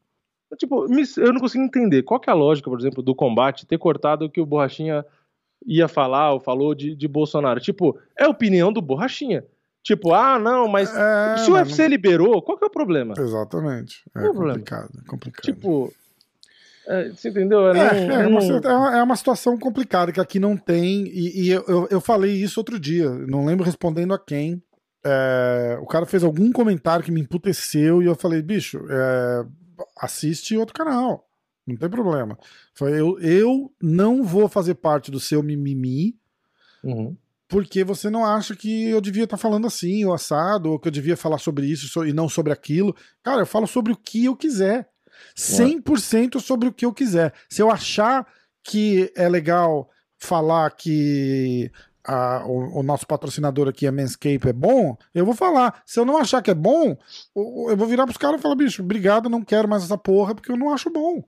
Tipo, 0.57 0.85
eu 1.17 1.33
não 1.33 1.39
consigo 1.39 1.63
entender. 1.63 2.03
Qual 2.03 2.19
que 2.19 2.29
é 2.29 2.33
a 2.33 2.35
lógica, 2.35 2.69
por 2.69 2.79
exemplo, 2.79 3.01
do 3.01 3.15
combate 3.15 3.65
ter 3.65 3.77
cortado 3.77 4.25
o 4.25 4.29
que 4.29 4.41
o 4.41 4.45
Borrachinha 4.45 5.05
ia 5.65 5.87
falar 5.87 6.33
ou 6.33 6.39
falou 6.39 6.75
de, 6.75 6.93
de 6.93 7.07
Bolsonaro? 7.07 7.59
Tipo, 7.59 7.97
é 8.19 8.25
a 8.25 8.29
opinião 8.29 8.71
do 8.71 8.81
Borrachinha. 8.81 9.45
Tipo, 9.83 10.13
ah, 10.13 10.39
não, 10.39 10.67
mas 10.67 10.89
É, 10.95 11.35
se 11.37 11.49
o 11.49 11.53
mas 11.53 11.67
UFC 11.67 11.87
liberou, 11.89 12.41
qual 12.41 12.57
que 12.57 12.63
é 12.63 12.67
o 12.67 12.71
problema? 12.71 13.13
não- 13.17 13.23
Exatamente. 13.23 14.01
É 14.15 14.21
problema? 14.21 14.53
complicado, 14.53 14.89
é 15.03 15.07
complicado. 15.09 15.43
Tipo, 15.45 15.93
é, 16.87 17.09
você 17.09 17.29
entendeu? 17.29 17.59
Eu 17.59 17.71
É, 17.71 17.73
não- 18.07 18.15
é, 18.15 18.29
não- 18.29 18.39
é 18.39 18.73
uma- 18.77 18.97
é 18.99 19.03
uma 19.03 19.15
situação 19.17 19.57
complicada 19.59 20.11
que 20.13 20.21
aqui 20.21 20.39
não 20.39 20.55
tem, 20.55 21.05
e, 21.07 21.43
e 21.43 21.49
eu, 21.49 21.63
eu- 21.67 21.87
eu 21.91 21.99
falei 22.01 22.31
isso 22.31 22.59
outro 22.59 22.79
dia, 22.79 23.09
não 23.09 23.45
lembro 23.45 23.65
respondendo 23.65 24.13
a 24.13 24.19
quem. 24.19 24.63
É, 25.05 25.77
o 25.81 25.85
cara 25.85 26.05
fez 26.05 26.23
algum 26.23 26.49
comentário 26.49 27.03
que 27.03 27.11
me 27.11 27.19
emputeceu 27.19 28.01
e 28.01 28.05
eu 28.05 28.15
falei, 28.15 28.41
bicho, 28.41 28.79
é, 28.89 29.45
assiste 29.99 30.55
outro 30.55 30.73
canal, 30.73 31.27
não 31.67 31.75
tem 31.75 31.89
problema. 31.89 32.39
Foi, 32.73 32.97
eu, 32.97 33.19
eu 33.19 33.69
não 33.81 34.23
vou 34.23 34.47
fazer 34.47 34.75
parte 34.75 35.11
do 35.11 35.19
seu 35.19 35.43
mimimi 35.43 36.15
Uhum. 36.81 37.17
Porque 37.53 37.83
você 37.83 38.09
não 38.09 38.25
acha 38.25 38.55
que 38.55 38.89
eu 38.89 38.99
devia 38.99 39.25
estar 39.25 39.37
falando 39.37 39.67
assim, 39.67 40.03
ou 40.05 40.13
assado, 40.13 40.71
ou 40.71 40.79
que 40.79 40.87
eu 40.87 40.91
devia 40.91 41.15
falar 41.15 41.37
sobre 41.37 41.67
isso 41.67 41.87
so- 41.87 42.05
e 42.05 42.11
não 42.11 42.27
sobre 42.27 42.51
aquilo. 42.51 42.95
Cara, 43.23 43.41
eu 43.41 43.45
falo 43.45 43.67
sobre 43.67 43.93
o 43.93 43.95
que 43.95 44.25
eu 44.25 44.35
quiser. 44.35 44.89
100% 45.35 46.39
sobre 46.39 46.67
o 46.67 46.73
que 46.73 46.85
eu 46.85 46.93
quiser. 46.93 47.33
Se 47.49 47.61
eu 47.61 47.69
achar 47.71 48.25
que 48.63 49.11
é 49.15 49.29
legal 49.29 49.89
falar 50.17 50.71
que 50.71 51.71
a- 52.03 52.43
o, 52.45 52.79
o 52.79 52.83
nosso 52.83 53.05
patrocinador 53.05 53.67
aqui, 53.67 53.85
a 53.87 53.91
Manscape, 53.91 54.47
é 54.49 54.53
bom, 54.53 54.97
eu 55.13 55.25
vou 55.25 55.35
falar. 55.35 55.81
Se 55.85 55.99
eu 55.99 56.05
não 56.05 56.17
achar 56.17 56.41
que 56.41 56.51
é 56.51 56.55
bom, 56.55 56.97
eu 57.35 57.77
vou 57.77 57.87
virar 57.87 58.05
pros 58.05 58.17
caras 58.17 58.39
e 58.39 58.41
falar, 58.41 58.55
bicho, 58.55 58.81
obrigado, 58.83 59.29
não 59.29 59.43
quero 59.43 59.67
mais 59.67 59.83
essa 59.83 59.97
porra, 59.97 60.33
porque 60.35 60.51
eu 60.51 60.57
não 60.57 60.73
acho 60.73 60.89
bom. 60.89 61.23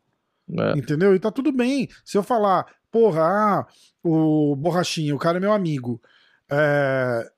É. 0.59 0.77
Entendeu? 0.77 1.15
E 1.15 1.19
tá 1.19 1.31
tudo 1.31 1.51
bem. 1.51 1.87
Se 2.03 2.17
eu 2.17 2.23
falar, 2.23 2.65
porra, 2.91 3.21
ah, 3.23 3.67
o 4.03 4.55
Borrachinha, 4.55 5.15
o 5.15 5.19
cara 5.19 5.37
é 5.37 5.41
meu 5.41 5.51
amigo. 5.53 6.01
É, 6.51 7.31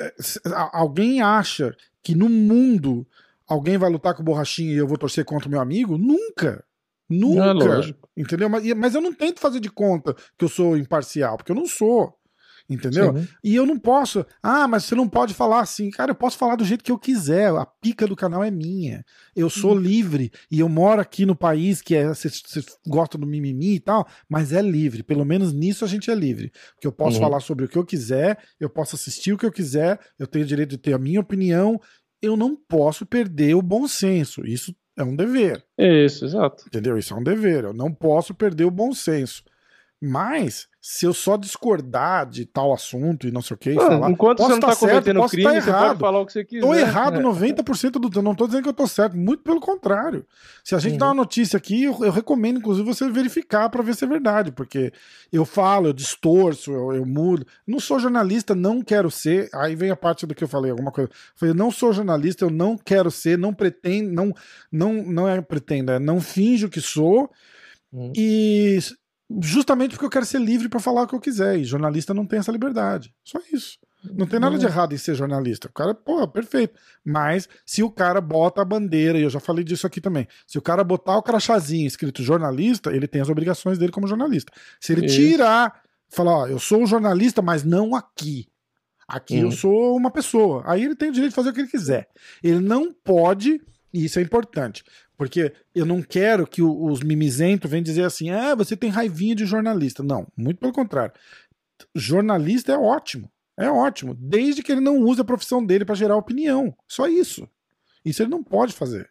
é, 0.00 0.14
alguém 0.72 1.22
acha 1.22 1.74
que 2.02 2.14
no 2.14 2.28
mundo 2.28 3.06
alguém 3.46 3.78
vai 3.78 3.90
lutar 3.90 4.14
com 4.14 4.22
Borrachinha 4.22 4.72
e 4.72 4.76
eu 4.76 4.86
vou 4.86 4.98
torcer 4.98 5.24
contra 5.24 5.48
o 5.48 5.50
meu 5.50 5.60
amigo? 5.60 5.98
Nunca. 5.98 6.64
Nunca. 7.08 7.44
É 7.44 7.52
lógico. 7.52 8.08
Entendeu? 8.16 8.48
Mas, 8.48 8.64
mas 8.74 8.94
eu 8.94 9.00
não 9.00 9.12
tento 9.12 9.40
fazer 9.40 9.60
de 9.60 9.70
conta 9.70 10.14
que 10.36 10.44
eu 10.44 10.48
sou 10.48 10.76
imparcial, 10.76 11.36
porque 11.36 11.52
eu 11.52 11.56
não 11.56 11.66
sou. 11.66 12.18
Entendeu? 12.68 13.14
Sim. 13.18 13.28
E 13.44 13.54
eu 13.54 13.66
não 13.66 13.78
posso. 13.78 14.24
Ah, 14.42 14.66
mas 14.66 14.84
você 14.84 14.94
não 14.94 15.06
pode 15.06 15.34
falar 15.34 15.60
assim. 15.60 15.90
Cara, 15.90 16.12
eu 16.12 16.14
posso 16.14 16.38
falar 16.38 16.56
do 16.56 16.64
jeito 16.64 16.82
que 16.82 16.90
eu 16.90 16.98
quiser. 16.98 17.50
A 17.50 17.66
pica 17.66 18.06
do 18.06 18.16
canal 18.16 18.42
é 18.42 18.50
minha. 18.50 19.04
Eu 19.36 19.50
sou 19.50 19.76
livre 19.76 20.32
e 20.50 20.60
eu 20.60 20.68
moro 20.68 21.00
aqui 21.00 21.26
no 21.26 21.36
país 21.36 21.82
que 21.82 21.94
é. 21.94 22.08
Vocês 22.08 22.42
gostam 22.86 23.20
do 23.20 23.26
mimimi 23.26 23.74
e 23.74 23.80
tal, 23.80 24.08
mas 24.28 24.50
é 24.52 24.62
livre. 24.62 25.02
Pelo 25.02 25.26
menos 25.26 25.52
nisso 25.52 25.84
a 25.84 25.88
gente 25.88 26.10
é 26.10 26.14
livre. 26.14 26.50
Que 26.80 26.86
eu 26.86 26.92
posso 26.92 27.16
Uhum. 27.18 27.22
falar 27.24 27.40
sobre 27.40 27.66
o 27.66 27.68
que 27.68 27.76
eu 27.76 27.84
quiser, 27.84 28.38
eu 28.58 28.70
posso 28.70 28.96
assistir 28.96 29.32
o 29.34 29.38
que 29.38 29.44
eu 29.44 29.52
quiser, 29.52 30.00
eu 30.18 30.26
tenho 30.26 30.44
o 30.44 30.48
direito 30.48 30.70
de 30.70 30.78
ter 30.78 30.94
a 30.94 30.98
minha 30.98 31.20
opinião. 31.20 31.78
Eu 32.22 32.34
não 32.34 32.56
posso 32.56 33.04
perder 33.04 33.54
o 33.54 33.60
bom 33.60 33.86
senso. 33.86 34.46
Isso 34.46 34.74
é 34.96 35.04
um 35.04 35.14
dever. 35.14 35.62
Isso, 35.78 36.24
exato. 36.24 36.64
Entendeu? 36.66 36.96
Isso 36.96 37.12
é 37.12 37.16
um 37.18 37.22
dever. 37.22 37.64
Eu 37.64 37.74
não 37.74 37.92
posso 37.92 38.32
perder 38.34 38.64
o 38.64 38.70
bom 38.70 38.94
senso. 38.94 39.42
Mas, 40.00 40.66
se 40.86 41.06
eu 41.06 41.14
só 41.14 41.38
discordar 41.38 42.28
de 42.28 42.44
tal 42.44 42.70
assunto 42.70 43.26
e 43.26 43.30
não 43.30 43.40
sei 43.40 43.54
o 43.54 43.58
que, 43.58 43.70
Ah, 43.70 44.10
enquanto 44.10 44.36
posso 44.36 44.50
você 44.50 44.52
não 44.52 44.60
tá 44.60 44.66
tá 44.66 44.74
certo, 44.74 44.90
cometendo 44.90 45.16
posso 45.20 45.30
crime, 45.30 45.44
tá 45.54 45.60
você 45.62 45.70
errado. 45.70 45.86
pode 45.86 45.98
falar 46.00 46.20
o 46.20 46.26
que 46.26 46.32
você 46.34 46.44
quiser. 46.44 46.60
Tô 46.60 46.74
errado 46.74 47.20
É. 47.20 47.22
90% 47.22 47.92
do 47.92 48.10
tempo. 48.10 48.20
Não 48.20 48.34
tô 48.34 48.44
dizendo 48.46 48.64
que 48.64 48.68
eu 48.68 48.74
tô 48.74 48.86
certo. 48.86 49.16
Muito 49.16 49.42
pelo 49.42 49.60
contrário. 49.62 50.26
Se 50.62 50.74
a 50.74 50.78
gente 50.78 50.92
Uhum. 50.92 50.98
dá 50.98 51.06
uma 51.06 51.14
notícia 51.14 51.56
aqui, 51.56 51.84
eu, 51.84 52.04
eu 52.04 52.12
recomendo, 52.12 52.58
inclusive, 52.58 52.86
você 52.86 53.08
verificar 53.10 53.70
para 53.70 53.82
ver 53.82 53.94
se 53.94 54.04
é 54.04 54.06
verdade. 54.06 54.52
Porque 54.52 54.92
eu 55.32 55.46
falo, 55.46 55.86
eu 55.86 55.94
distorço, 55.94 56.70
eu, 56.70 56.92
eu 56.92 57.06
mudo. 57.06 57.46
Não 57.66 57.80
sou 57.80 57.98
jornalista, 57.98 58.54
não 58.54 58.82
quero 58.82 59.10
ser. 59.10 59.48
Aí 59.54 59.74
vem 59.74 59.90
a 59.90 59.96
parte 59.96 60.26
do 60.26 60.34
que 60.34 60.44
eu 60.44 60.48
falei, 60.48 60.70
alguma 60.70 60.92
coisa. 60.92 61.08
Eu 61.10 61.16
falei, 61.34 61.54
não 61.54 61.70
sou 61.70 61.94
jornalista, 61.94 62.44
eu 62.44 62.50
não 62.50 62.76
quero 62.76 63.10
ser, 63.10 63.38
não 63.38 63.54
pretendo, 63.54 64.12
não, 64.12 64.34
não, 64.70 64.92
não 65.02 65.26
é 65.26 65.40
pretendo, 65.40 65.92
é 65.92 65.98
não 65.98 66.20
finjo 66.20 66.68
que 66.68 66.82
sou. 66.82 67.30
Uhum. 67.90 68.12
E 68.14 68.78
justamente 69.40 69.92
porque 69.92 70.04
eu 70.06 70.10
quero 70.10 70.24
ser 70.26 70.40
livre 70.40 70.68
para 70.68 70.80
falar 70.80 71.02
o 71.02 71.06
que 71.06 71.14
eu 71.14 71.20
quiser. 71.20 71.58
E 71.58 71.64
jornalista 71.64 72.12
não 72.14 72.26
tem 72.26 72.38
essa 72.38 72.52
liberdade. 72.52 73.14
Só 73.24 73.38
isso. 73.52 73.78
Não 74.12 74.26
tem 74.26 74.38
nada 74.38 74.58
de 74.58 74.66
errado 74.66 74.94
em 74.94 74.98
ser 74.98 75.14
jornalista. 75.14 75.66
O 75.68 75.72
cara, 75.72 75.94
pô, 75.94 76.28
perfeito. 76.28 76.78
Mas 77.02 77.48
se 77.64 77.82
o 77.82 77.90
cara 77.90 78.20
bota 78.20 78.60
a 78.60 78.64
bandeira, 78.64 79.18
e 79.18 79.22
eu 79.22 79.30
já 79.30 79.40
falei 79.40 79.64
disso 79.64 79.86
aqui 79.86 79.98
também, 79.98 80.28
se 80.46 80.58
o 80.58 80.62
cara 80.62 80.84
botar 80.84 81.16
o 81.16 81.22
crachazinho 81.22 81.86
escrito 81.86 82.22
jornalista, 82.22 82.94
ele 82.94 83.08
tem 83.08 83.22
as 83.22 83.30
obrigações 83.30 83.78
dele 83.78 83.90
como 83.92 84.06
jornalista. 84.06 84.52
Se 84.78 84.92
ele 84.92 85.06
Isso. 85.06 85.16
tirar, 85.16 85.80
falar, 86.10 86.32
ó, 86.36 86.46
eu 86.46 86.58
sou 86.58 86.82
um 86.82 86.86
jornalista, 86.86 87.40
mas 87.40 87.64
não 87.64 87.94
aqui. 87.94 88.46
Aqui 89.08 89.38
eu 89.38 89.46
Uhum. 89.46 89.52
sou 89.52 89.96
uma 89.96 90.10
pessoa. 90.10 90.62
Aí 90.66 90.84
ele 90.84 90.94
tem 90.94 91.08
o 91.08 91.12
direito 91.12 91.30
de 91.32 91.36
fazer 91.36 91.48
o 91.48 91.52
que 91.54 91.60
ele 91.60 91.68
quiser. 91.68 92.06
Ele 92.42 92.60
não 92.60 92.92
pode, 92.92 93.58
e 93.94 94.04
isso 94.04 94.18
é 94.18 94.22
importante, 94.22 94.82
porque 95.16 95.52
eu 95.72 95.86
não 95.86 96.02
quero 96.02 96.48
que 96.48 96.60
os 96.60 97.00
mimizentos 97.00 97.70
venham 97.70 97.84
dizer 97.84 98.02
assim, 98.02 98.28
ah, 98.28 98.52
você 98.56 98.76
tem 98.76 98.90
raivinha 98.90 99.36
de 99.36 99.46
jornalista. 99.46 100.02
Não, 100.02 100.26
muito 100.36 100.58
pelo 100.58 100.72
contrário. 100.72 101.14
Jornalista 101.94 102.72
é 102.72 102.76
ótimo. 102.76 103.30
É 103.56 103.70
ótimo, 103.70 104.16
desde 104.18 104.64
que 104.64 104.72
ele 104.72 104.80
não 104.80 104.98
use 104.98 105.20
a 105.20 105.24
profissão 105.24 105.64
dele 105.64 105.84
para 105.84 105.94
gerar 105.94 106.16
opinião. 106.16 106.76
Só 106.88 107.06
isso. 107.06 107.48
Isso 108.04 108.20
ele 108.20 108.30
não 108.30 108.42
pode 108.42 108.72
fazer. 108.72 109.08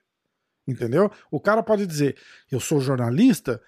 Entendeu? 0.67 1.09
O 1.31 1.39
cara 1.39 1.63
pode 1.63 1.87
dizer: 1.87 2.17
eu 2.51 2.59
sou 2.59 2.81
jornalista 2.81 3.61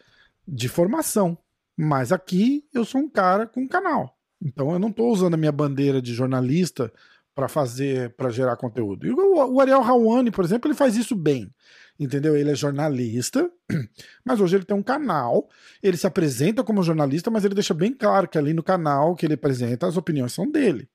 de 0.45 0.67
formação, 0.67 1.37
mas 1.77 2.11
aqui 2.11 2.65
eu 2.73 2.83
sou 2.83 2.99
um 2.99 3.09
cara 3.09 3.47
com 3.47 3.65
canal. 3.65 4.17
Então 4.41 4.73
eu 4.73 4.79
não 4.79 4.89
estou 4.89 5.09
usando 5.13 5.35
a 5.35 5.37
minha 5.37 5.51
bandeira 5.51 6.01
de 6.01 6.13
jornalista 6.13 6.91
para 7.35 7.49
fazer, 7.49 8.15
para 8.15 8.29
gerar 8.29 8.55
conteúdo. 8.55 9.05
E 9.05 9.11
o, 9.11 9.53
o 9.53 9.59
Ariel 9.59 9.83
Hawani, 9.83 10.31
por 10.31 10.45
exemplo, 10.45 10.69
ele 10.69 10.77
faz 10.77 10.95
isso 10.95 11.15
bem. 11.15 11.53
Entendeu? 11.99 12.35
Ele 12.35 12.51
é 12.51 12.55
jornalista, 12.55 13.49
mas 14.23 14.39
hoje 14.41 14.55
ele 14.55 14.65
tem 14.65 14.75
um 14.75 14.83
canal, 14.83 15.49
ele 15.81 15.95
se 15.95 16.07
apresenta 16.07 16.63
como 16.63 16.83
jornalista, 16.83 17.29
mas 17.29 17.45
ele 17.45 17.53
deixa 17.53 17.73
bem 17.73 17.93
claro 17.93 18.27
que 18.27 18.37
ali 18.37 18.53
no 18.53 18.63
canal 18.63 19.15
que 19.15 19.25
ele 19.25 19.35
apresenta, 19.35 19.87
as 19.87 19.95
opiniões 19.95 20.33
são 20.33 20.49
dele. 20.49 20.89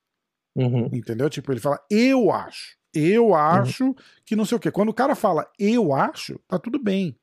Uhum. 0.55 0.91
Entendeu? 0.93 1.31
Tipo, 1.31 1.53
ele 1.53 1.61
fala, 1.61 1.79
eu 1.91 2.31
acho. 2.31 2.79
Eu 2.93 3.35
acho 3.35 3.95
que 4.25 4.35
não 4.35 4.45
sei 4.45 4.57
o 4.57 4.61
quê. 4.61 4.71
Quando 4.71 4.89
o 4.89 4.95
cara 4.95 5.15
fala 5.15 5.49
eu 5.59 5.95
acho, 5.95 6.41
tá 6.49 6.59
tudo 6.59 6.79
bem. 6.79 7.17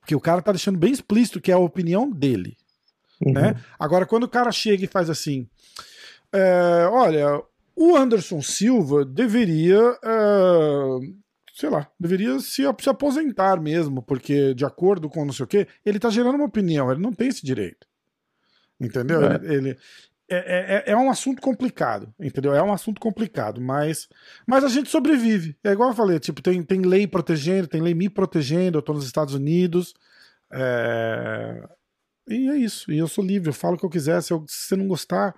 Porque 0.00 0.14
o 0.14 0.20
cara 0.20 0.40
tá 0.40 0.50
deixando 0.50 0.78
bem 0.78 0.90
explícito 0.90 1.40
que 1.40 1.52
é 1.52 1.54
a 1.54 1.58
opinião 1.58 2.10
dele. 2.10 2.56
Uhum. 3.24 3.32
Né? 3.32 3.54
Agora, 3.78 4.06
quando 4.06 4.24
o 4.24 4.28
cara 4.28 4.50
chega 4.50 4.84
e 4.84 4.88
faz 4.88 5.10
assim: 5.10 5.46
é, 6.32 6.88
olha, 6.90 7.42
o 7.76 7.96
Anderson 7.96 8.40
Silva 8.42 9.04
deveria. 9.04 9.98
é, 10.04 11.22
sei 11.54 11.68
lá, 11.68 11.88
deveria 12.00 12.38
se, 12.40 12.62
se 12.80 12.88
aposentar 12.88 13.60
mesmo, 13.60 14.02
porque 14.02 14.54
de 14.54 14.64
acordo 14.64 15.08
com 15.08 15.24
não 15.24 15.32
sei 15.32 15.44
o 15.44 15.48
quê, 15.48 15.66
ele 15.84 15.98
tá 15.98 16.08
gerando 16.10 16.36
uma 16.36 16.46
opinião, 16.46 16.90
ele 16.90 17.00
não 17.00 17.12
tem 17.12 17.28
esse 17.28 17.44
direito. 17.44 17.86
Entendeu? 18.80 19.24
É. 19.24 19.34
Ele, 19.36 19.54
ele- 19.54 19.78
é, 20.34 20.84
é, 20.88 20.92
é, 20.92 20.96
um 20.96 21.10
assunto 21.10 21.42
complicado, 21.42 22.12
entendeu? 22.18 22.54
É 22.54 22.62
um 22.62 22.72
assunto 22.72 22.98
complicado, 22.98 23.60
mas, 23.60 24.08
mas 24.46 24.64
a 24.64 24.68
gente 24.68 24.88
sobrevive. 24.88 25.58
É 25.62 25.72
igual 25.72 25.90
eu 25.90 25.94
falei, 25.94 26.18
tipo, 26.18 26.40
tem, 26.40 26.62
tem 26.62 26.80
lei 26.80 27.06
protegendo, 27.06 27.68
tem 27.68 27.82
lei 27.82 27.92
me 27.92 28.08
protegendo, 28.08 28.78
eu 28.78 28.82
tô 28.82 28.94
nos 28.94 29.04
Estados 29.04 29.34
Unidos. 29.34 29.92
É... 30.50 31.68
E 32.28 32.48
é 32.48 32.56
isso. 32.56 32.90
E 32.90 32.96
eu 32.98 33.08
sou 33.08 33.22
livre, 33.22 33.50
eu 33.50 33.54
falo 33.54 33.74
o 33.74 33.78
que 33.78 33.84
eu 33.84 33.90
quiser. 33.90 34.22
Se, 34.22 34.32
eu, 34.32 34.42
se 34.48 34.68
você 34.68 34.76
não 34.76 34.88
gostar, 34.88 35.34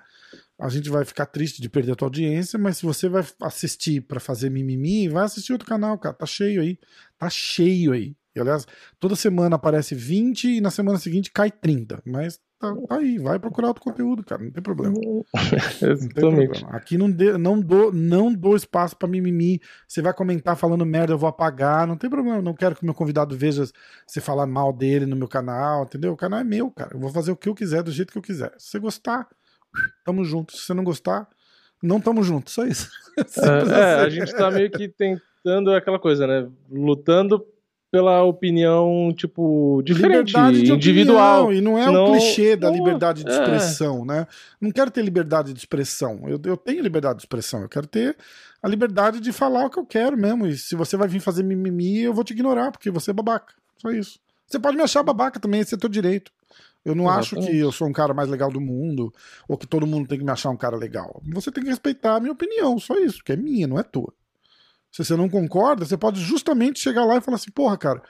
a 0.64 0.68
gente 0.70 0.88
vai 0.88 1.04
ficar 1.04 1.26
triste 1.26 1.60
de 1.60 1.68
perder 1.68 1.92
a 1.92 1.94
tua 1.94 2.06
audiência, 2.06 2.58
mas 2.58 2.78
se 2.78 2.86
você 2.86 3.06
vai 3.06 3.22
assistir 3.42 4.00
para 4.00 4.18
fazer 4.18 4.48
mimimi, 4.48 5.10
vai 5.10 5.24
assistir 5.24 5.52
outro 5.52 5.68
canal, 5.68 5.98
cara. 5.98 6.14
Tá 6.14 6.24
cheio 6.24 6.62
aí. 6.62 6.78
Tá 7.18 7.28
cheio 7.28 7.92
aí. 7.92 8.16
E, 8.34 8.40
aliás, 8.40 8.66
toda 8.98 9.14
semana 9.14 9.56
aparece 9.56 9.94
20 9.94 10.56
e 10.56 10.60
na 10.62 10.70
semana 10.70 10.98
seguinte 10.98 11.30
cai 11.30 11.50
30. 11.50 12.00
Mas 12.06 12.40
tá, 12.58 12.74
tá 12.88 12.96
aí, 12.96 13.18
vai 13.18 13.38
procurar 13.38 13.68
outro 13.68 13.82
conteúdo, 13.82 14.24
cara. 14.24 14.42
Não 14.42 14.50
tem 14.50 14.62
problema. 14.62 14.94
Não 14.94 15.22
tem 15.82 16.08
problema. 16.16 16.54
Aqui 16.70 16.96
não, 16.96 17.10
de, 17.10 17.36
não, 17.36 17.60
dou, 17.60 17.92
não 17.92 18.32
dou 18.32 18.56
espaço 18.56 18.96
para 18.96 19.06
mimimi. 19.06 19.60
Você 19.86 20.00
vai 20.00 20.14
comentar 20.14 20.56
falando 20.56 20.86
merda, 20.86 21.12
eu 21.12 21.18
vou 21.18 21.28
apagar. 21.28 21.86
Não 21.86 21.98
tem 21.98 22.08
problema. 22.08 22.40
Não 22.40 22.54
quero 22.54 22.74
que 22.74 22.82
o 22.82 22.86
meu 22.86 22.94
convidado 22.94 23.36
veja 23.36 23.68
você 24.06 24.18
falar 24.18 24.46
mal 24.46 24.72
dele 24.72 25.04
no 25.04 25.14
meu 25.14 25.28
canal, 25.28 25.84
entendeu? 25.84 26.14
O 26.14 26.16
canal 26.16 26.40
é 26.40 26.44
meu, 26.44 26.70
cara. 26.70 26.94
Eu 26.94 27.00
vou 27.00 27.10
fazer 27.10 27.30
o 27.30 27.36
que 27.36 27.50
eu 27.50 27.54
quiser, 27.54 27.82
do 27.82 27.92
jeito 27.92 28.10
que 28.10 28.18
eu 28.18 28.22
quiser. 28.22 28.54
Se 28.56 28.70
você 28.70 28.78
gostar, 28.78 29.28
tamo 30.04 30.24
junto. 30.24 30.56
Se 30.56 30.66
você 30.66 30.74
não 30.74 30.84
gostar, 30.84 31.28
não 31.82 32.00
tamo 32.00 32.22
junto. 32.22 32.50
Só 32.50 32.64
isso. 32.64 32.90
É, 33.16 33.80
é, 33.80 33.94
a 34.00 34.08
gente 34.08 34.34
tá 34.34 34.50
meio 34.50 34.68
que 34.68 34.88
tentando 34.88 35.70
aquela 35.70 36.00
coisa, 36.00 36.26
né? 36.26 36.48
Lutando 36.68 37.46
pela 37.94 38.24
opinião, 38.24 39.14
tipo, 39.16 39.80
diferente, 39.84 40.26
liberdade 40.26 40.62
de 40.62 40.72
individual. 40.72 41.44
Opinião, 41.44 41.58
e 41.58 41.62
não 41.62 41.78
é 41.78 41.84
Senão, 41.84 42.04
o 42.06 42.10
clichê 42.10 42.56
da 42.56 42.68
liberdade 42.68 43.22
de 43.22 43.30
é. 43.30 43.32
expressão, 43.32 44.04
né? 44.04 44.26
Não 44.60 44.72
quero 44.72 44.90
ter 44.90 45.00
liberdade 45.00 45.52
de 45.52 45.60
expressão. 45.60 46.22
Eu, 46.26 46.40
eu 46.44 46.56
tenho 46.56 46.82
liberdade 46.82 47.18
de 47.18 47.22
expressão. 47.22 47.62
Eu 47.62 47.68
quero 47.68 47.86
ter 47.86 48.16
a 48.60 48.66
liberdade 48.66 49.20
de 49.20 49.30
falar 49.30 49.66
o 49.66 49.70
que 49.70 49.78
eu 49.78 49.86
quero 49.86 50.16
mesmo. 50.16 50.44
E 50.44 50.58
se 50.58 50.74
você 50.74 50.96
vai 50.96 51.06
vir 51.06 51.20
fazer 51.20 51.44
mimimi, 51.44 52.00
eu 52.00 52.12
vou 52.12 52.24
te 52.24 52.32
ignorar, 52.32 52.72
porque 52.72 52.90
você 52.90 53.12
é 53.12 53.14
babaca. 53.14 53.54
Só 53.76 53.92
isso. 53.92 54.18
Você 54.44 54.58
pode 54.58 54.76
me 54.76 54.82
achar 54.82 55.04
babaca 55.04 55.38
também, 55.38 55.60
esse 55.60 55.76
é 55.76 55.78
teu 55.78 55.88
direito. 55.88 56.32
Eu 56.85 56.95
não 56.95 57.05
Exatamente. 57.05 57.39
acho 57.39 57.47
que 57.47 57.59
eu 57.59 57.72
sou 57.72 57.89
um 57.89 57.93
cara 57.93 58.12
mais 58.12 58.28
legal 58.28 58.51
do 58.51 58.61
mundo, 58.61 59.12
ou 59.49 59.57
que 59.57 59.66
todo 59.66 59.87
mundo 59.87 60.07
tem 60.07 60.18
que 60.18 60.24
me 60.24 60.30
achar 60.30 60.51
um 60.51 60.57
cara 60.57 60.76
legal. 60.76 61.22
Você 61.32 61.51
tem 61.51 61.64
que 61.64 61.70
respeitar 61.70 62.16
a 62.16 62.20
minha 62.20 62.32
opinião, 62.32 62.78
só 62.78 62.95
isso, 62.99 63.24
que 63.24 63.32
é 63.32 63.37
minha, 63.37 63.66
não 63.66 63.78
é 63.78 63.82
tua. 63.82 64.12
Se 64.93 65.05
você 65.05 65.16
não 65.16 65.28
concorda, 65.28 65.85
você 65.85 65.97
pode 65.97 66.20
justamente 66.20 66.78
chegar 66.78 67.05
lá 67.05 67.16
e 67.16 67.20
falar 67.20 67.37
assim, 67.37 67.51
porra, 67.51 67.76
cara, 67.76 68.03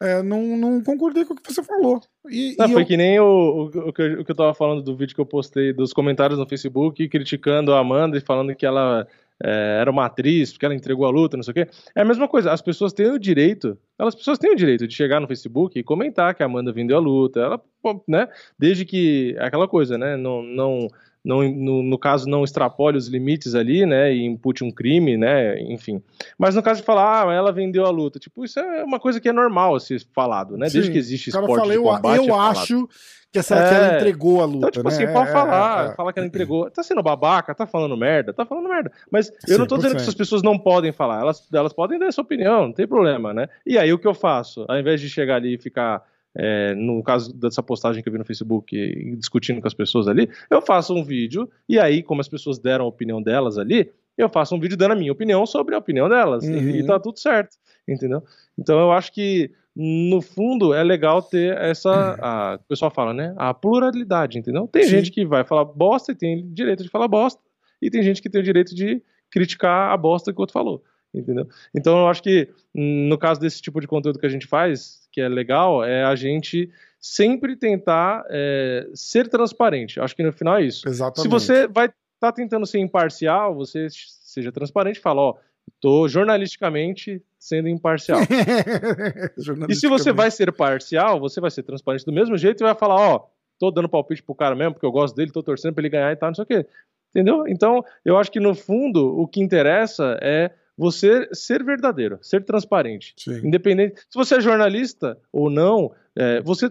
é, 0.00 0.22
não, 0.22 0.56
não 0.56 0.82
concordei 0.82 1.24
com 1.24 1.34
o 1.34 1.36
que 1.36 1.52
você 1.52 1.62
falou. 1.62 2.00
E, 2.28 2.56
não, 2.58 2.66
e 2.66 2.72
foi 2.72 2.82
eu... 2.82 2.86
que 2.86 2.96
nem 2.96 3.20
o, 3.20 3.24
o, 3.24 3.88
o, 3.88 3.92
que 3.92 4.02
eu, 4.02 4.20
o 4.20 4.24
que 4.24 4.30
eu 4.30 4.36
tava 4.36 4.54
falando 4.54 4.82
do 4.82 4.96
vídeo 4.96 5.14
que 5.14 5.20
eu 5.20 5.26
postei, 5.26 5.72
dos 5.72 5.92
comentários 5.92 6.38
no 6.38 6.48
Facebook, 6.48 7.08
criticando 7.08 7.72
a 7.72 7.80
Amanda 7.80 8.16
e 8.16 8.20
falando 8.20 8.54
que 8.54 8.66
ela 8.66 9.06
é, 9.42 9.78
era 9.80 9.90
uma 9.90 10.06
atriz, 10.06 10.52
porque 10.52 10.64
ela 10.64 10.74
entregou 10.74 11.04
a 11.04 11.10
luta, 11.10 11.36
não 11.36 11.42
sei 11.42 11.50
o 11.50 11.54
quê. 11.54 11.68
É 11.94 12.02
a 12.02 12.04
mesma 12.04 12.28
coisa, 12.28 12.52
as 12.52 12.62
pessoas 12.62 12.92
têm 12.92 13.08
o 13.08 13.18
direito, 13.18 13.76
elas 13.98 14.14
pessoas 14.14 14.38
têm 14.38 14.52
o 14.52 14.56
direito 14.56 14.86
de 14.86 14.94
chegar 14.94 15.20
no 15.20 15.26
Facebook 15.26 15.78
e 15.78 15.82
comentar 15.82 16.34
que 16.34 16.42
a 16.42 16.46
Amanda 16.46 16.72
vendeu 16.72 16.96
a 16.96 17.00
luta, 17.00 17.40
ela, 17.40 17.60
né, 18.06 18.28
desde 18.58 18.84
que, 18.84 19.34
é 19.38 19.44
aquela 19.44 19.66
coisa, 19.66 19.98
né, 19.98 20.16
não, 20.16 20.42
não 20.42 20.88
não, 21.24 21.42
no, 21.42 21.82
no, 21.82 21.98
caso 21.98 22.28
não 22.28 22.42
extrapole 22.42 22.96
os 22.96 23.06
limites 23.06 23.54
ali, 23.54 23.86
né, 23.86 24.12
e 24.12 24.24
impute 24.24 24.64
um 24.64 24.70
crime, 24.70 25.16
né, 25.16 25.60
enfim. 25.62 26.02
Mas 26.36 26.54
no 26.54 26.62
caso 26.62 26.80
de 26.80 26.86
falar, 26.86 27.28
ah, 27.28 27.32
ela 27.32 27.52
vendeu 27.52 27.86
a 27.86 27.90
luta, 27.90 28.18
tipo, 28.18 28.44
isso 28.44 28.58
é 28.58 28.82
uma 28.82 28.98
coisa 28.98 29.20
que 29.20 29.28
é 29.28 29.32
normal 29.32 29.78
ser 29.78 30.02
falado, 30.12 30.56
né, 30.56 30.68
Sim. 30.68 30.74
desde 30.74 30.92
que 30.92 30.98
existe 30.98 31.30
esporte 31.30 31.48
cara 31.48 31.60
fala, 31.60 31.72
de 31.72 31.78
combate. 31.78 32.16
Eu, 32.16 32.24
eu 32.24 32.34
é 32.34 32.38
acho 32.38 32.88
que, 33.30 33.38
essa, 33.38 33.56
é... 33.56 33.68
que 33.68 33.74
ela 33.74 33.94
entregou 33.96 34.42
a 34.42 34.44
luta, 34.44 34.56
então, 34.58 34.70
tipo 34.70 34.88
né? 34.88 34.94
assim, 34.94 35.12
pode 35.12 35.30
é, 35.30 35.32
falar, 35.32 35.92
é, 35.92 35.94
fala 35.94 36.12
que 36.12 36.18
ela 36.18 36.26
entregou, 36.26 36.70
tá 36.70 36.82
sendo 36.82 37.02
babaca, 37.02 37.54
tá 37.54 37.66
falando 37.66 37.96
merda, 37.96 38.32
tá 38.32 38.44
falando 38.44 38.68
merda, 38.68 38.90
mas 39.10 39.32
eu 39.46 39.58
não 39.58 39.66
tô 39.66 39.76
dizendo 39.76 39.94
que 39.94 40.02
essas 40.02 40.14
pessoas 40.14 40.42
não 40.42 40.58
podem 40.58 40.92
falar, 40.92 41.20
elas, 41.20 41.48
elas 41.52 41.72
podem 41.72 41.98
dar 41.98 42.06
essa 42.06 42.20
opinião, 42.20 42.66
não 42.66 42.72
tem 42.72 42.86
problema, 42.86 43.32
né, 43.32 43.48
e 43.64 43.78
aí 43.78 43.92
o 43.92 43.98
que 43.98 44.08
eu 44.08 44.14
faço? 44.14 44.64
Ao 44.68 44.78
invés 44.78 45.00
de 45.00 45.08
chegar 45.08 45.36
ali 45.36 45.54
e 45.54 45.58
ficar 45.58 46.02
é, 46.34 46.74
no 46.74 47.02
caso 47.02 47.32
dessa 47.34 47.62
postagem 47.62 48.02
que 48.02 48.08
eu 48.08 48.12
vi 48.12 48.18
no 48.18 48.24
Facebook 48.24 49.16
discutindo 49.16 49.60
com 49.60 49.68
as 49.68 49.74
pessoas 49.74 50.08
ali, 50.08 50.28
eu 50.50 50.62
faço 50.62 50.94
um 50.94 51.04
vídeo 51.04 51.48
e 51.68 51.78
aí, 51.78 52.02
como 52.02 52.20
as 52.20 52.28
pessoas 52.28 52.58
deram 52.58 52.84
a 52.84 52.88
opinião 52.88 53.22
delas 53.22 53.58
ali, 53.58 53.90
eu 54.16 54.28
faço 54.28 54.54
um 54.54 54.60
vídeo 54.60 54.76
dando 54.76 54.92
a 54.92 54.96
minha 54.96 55.12
opinião 55.12 55.44
sobre 55.46 55.74
a 55.74 55.78
opinião 55.78 56.08
delas 56.08 56.44
uhum. 56.44 56.54
e, 56.54 56.80
e 56.80 56.86
tá 56.86 56.98
tudo 56.98 57.18
certo, 57.18 57.56
entendeu? 57.88 58.22
Então 58.58 58.78
eu 58.78 58.92
acho 58.92 59.12
que 59.12 59.50
no 59.74 60.20
fundo 60.20 60.74
é 60.74 60.82
legal 60.82 61.22
ter 61.22 61.56
essa, 61.56 62.18
a, 62.20 62.54
o 62.56 62.68
pessoal 62.68 62.90
fala, 62.90 63.14
né, 63.14 63.34
a 63.38 63.54
pluralidade, 63.54 64.38
entendeu? 64.38 64.68
Tem 64.68 64.84
Sim. 64.84 64.90
gente 64.90 65.10
que 65.10 65.24
vai 65.24 65.44
falar 65.44 65.64
bosta 65.64 66.12
e 66.12 66.14
tem 66.14 66.46
direito 66.52 66.82
de 66.82 66.90
falar 66.90 67.08
bosta 67.08 67.40
e 67.80 67.90
tem 67.90 68.02
gente 68.02 68.20
que 68.20 68.28
tem 68.28 68.40
o 68.40 68.44
direito 68.44 68.74
de 68.74 69.02
criticar 69.30 69.90
a 69.90 69.96
bosta 69.96 70.30
que 70.30 70.38
o 70.38 70.42
outro 70.42 70.52
falou 70.52 70.82
entendeu? 71.14 71.46
Então 71.74 71.98
eu 71.98 72.08
acho 72.08 72.22
que 72.22 72.48
no 72.74 73.18
caso 73.18 73.40
desse 73.40 73.60
tipo 73.60 73.80
de 73.80 73.86
conteúdo 73.86 74.18
que 74.18 74.26
a 74.26 74.30
gente 74.30 74.46
faz, 74.46 75.08
que 75.10 75.20
é 75.20 75.28
legal, 75.28 75.84
é 75.84 76.04
a 76.04 76.14
gente 76.14 76.70
sempre 77.00 77.56
tentar 77.56 78.24
é, 78.30 78.88
ser 78.94 79.28
transparente. 79.28 80.00
Acho 80.00 80.14
que 80.14 80.22
no 80.22 80.32
final 80.32 80.56
é 80.56 80.62
isso. 80.62 80.88
Exatamente. 80.88 81.22
Se 81.22 81.28
você 81.28 81.66
vai 81.66 81.86
estar 81.86 81.96
tá 82.20 82.32
tentando 82.32 82.64
ser 82.64 82.78
imparcial, 82.78 83.54
você 83.54 83.88
seja 83.90 84.52
transparente 84.52 84.96
e 84.96 85.00
fala, 85.00 85.20
ó, 85.20 85.34
tô 85.80 86.08
jornalisticamente 86.08 87.20
sendo 87.38 87.68
imparcial. 87.68 88.20
e 89.68 89.74
se 89.74 89.88
você 89.88 90.12
vai 90.12 90.30
ser 90.30 90.52
parcial, 90.52 91.18
você 91.18 91.40
vai 91.40 91.50
ser 91.50 91.64
transparente 91.64 92.04
do 92.04 92.12
mesmo 92.12 92.36
jeito 92.36 92.62
e 92.62 92.64
vai 92.64 92.74
falar, 92.74 92.94
ó, 92.94 93.26
tô 93.58 93.70
dando 93.70 93.88
palpite 93.88 94.22
pro 94.22 94.34
cara 94.34 94.54
mesmo, 94.54 94.74
porque 94.74 94.86
eu 94.86 94.92
gosto 94.92 95.14
dele, 95.14 95.32
tô 95.32 95.42
torcendo 95.42 95.74
pra 95.74 95.82
ele 95.82 95.88
ganhar 95.88 96.12
e 96.12 96.16
tal, 96.16 96.30
não 96.30 96.34
sei 96.34 96.44
o 96.44 96.46
quê. 96.46 96.66
Entendeu? 97.10 97.46
Então, 97.46 97.84
eu 98.04 98.16
acho 98.16 98.30
que 98.30 98.40
no 98.40 98.54
fundo, 98.54 99.18
o 99.18 99.26
que 99.26 99.40
interessa 99.40 100.18
é 100.22 100.50
você 100.76 101.28
ser 101.32 101.62
verdadeiro, 101.62 102.18
ser 102.22 102.44
transparente. 102.44 103.14
Sim. 103.16 103.46
Independente. 103.46 104.00
Se 104.08 104.14
você 104.16 104.36
é 104.36 104.40
jornalista 104.40 105.18
ou 105.32 105.50
não, 105.50 105.92
é, 106.16 106.40
você. 106.40 106.70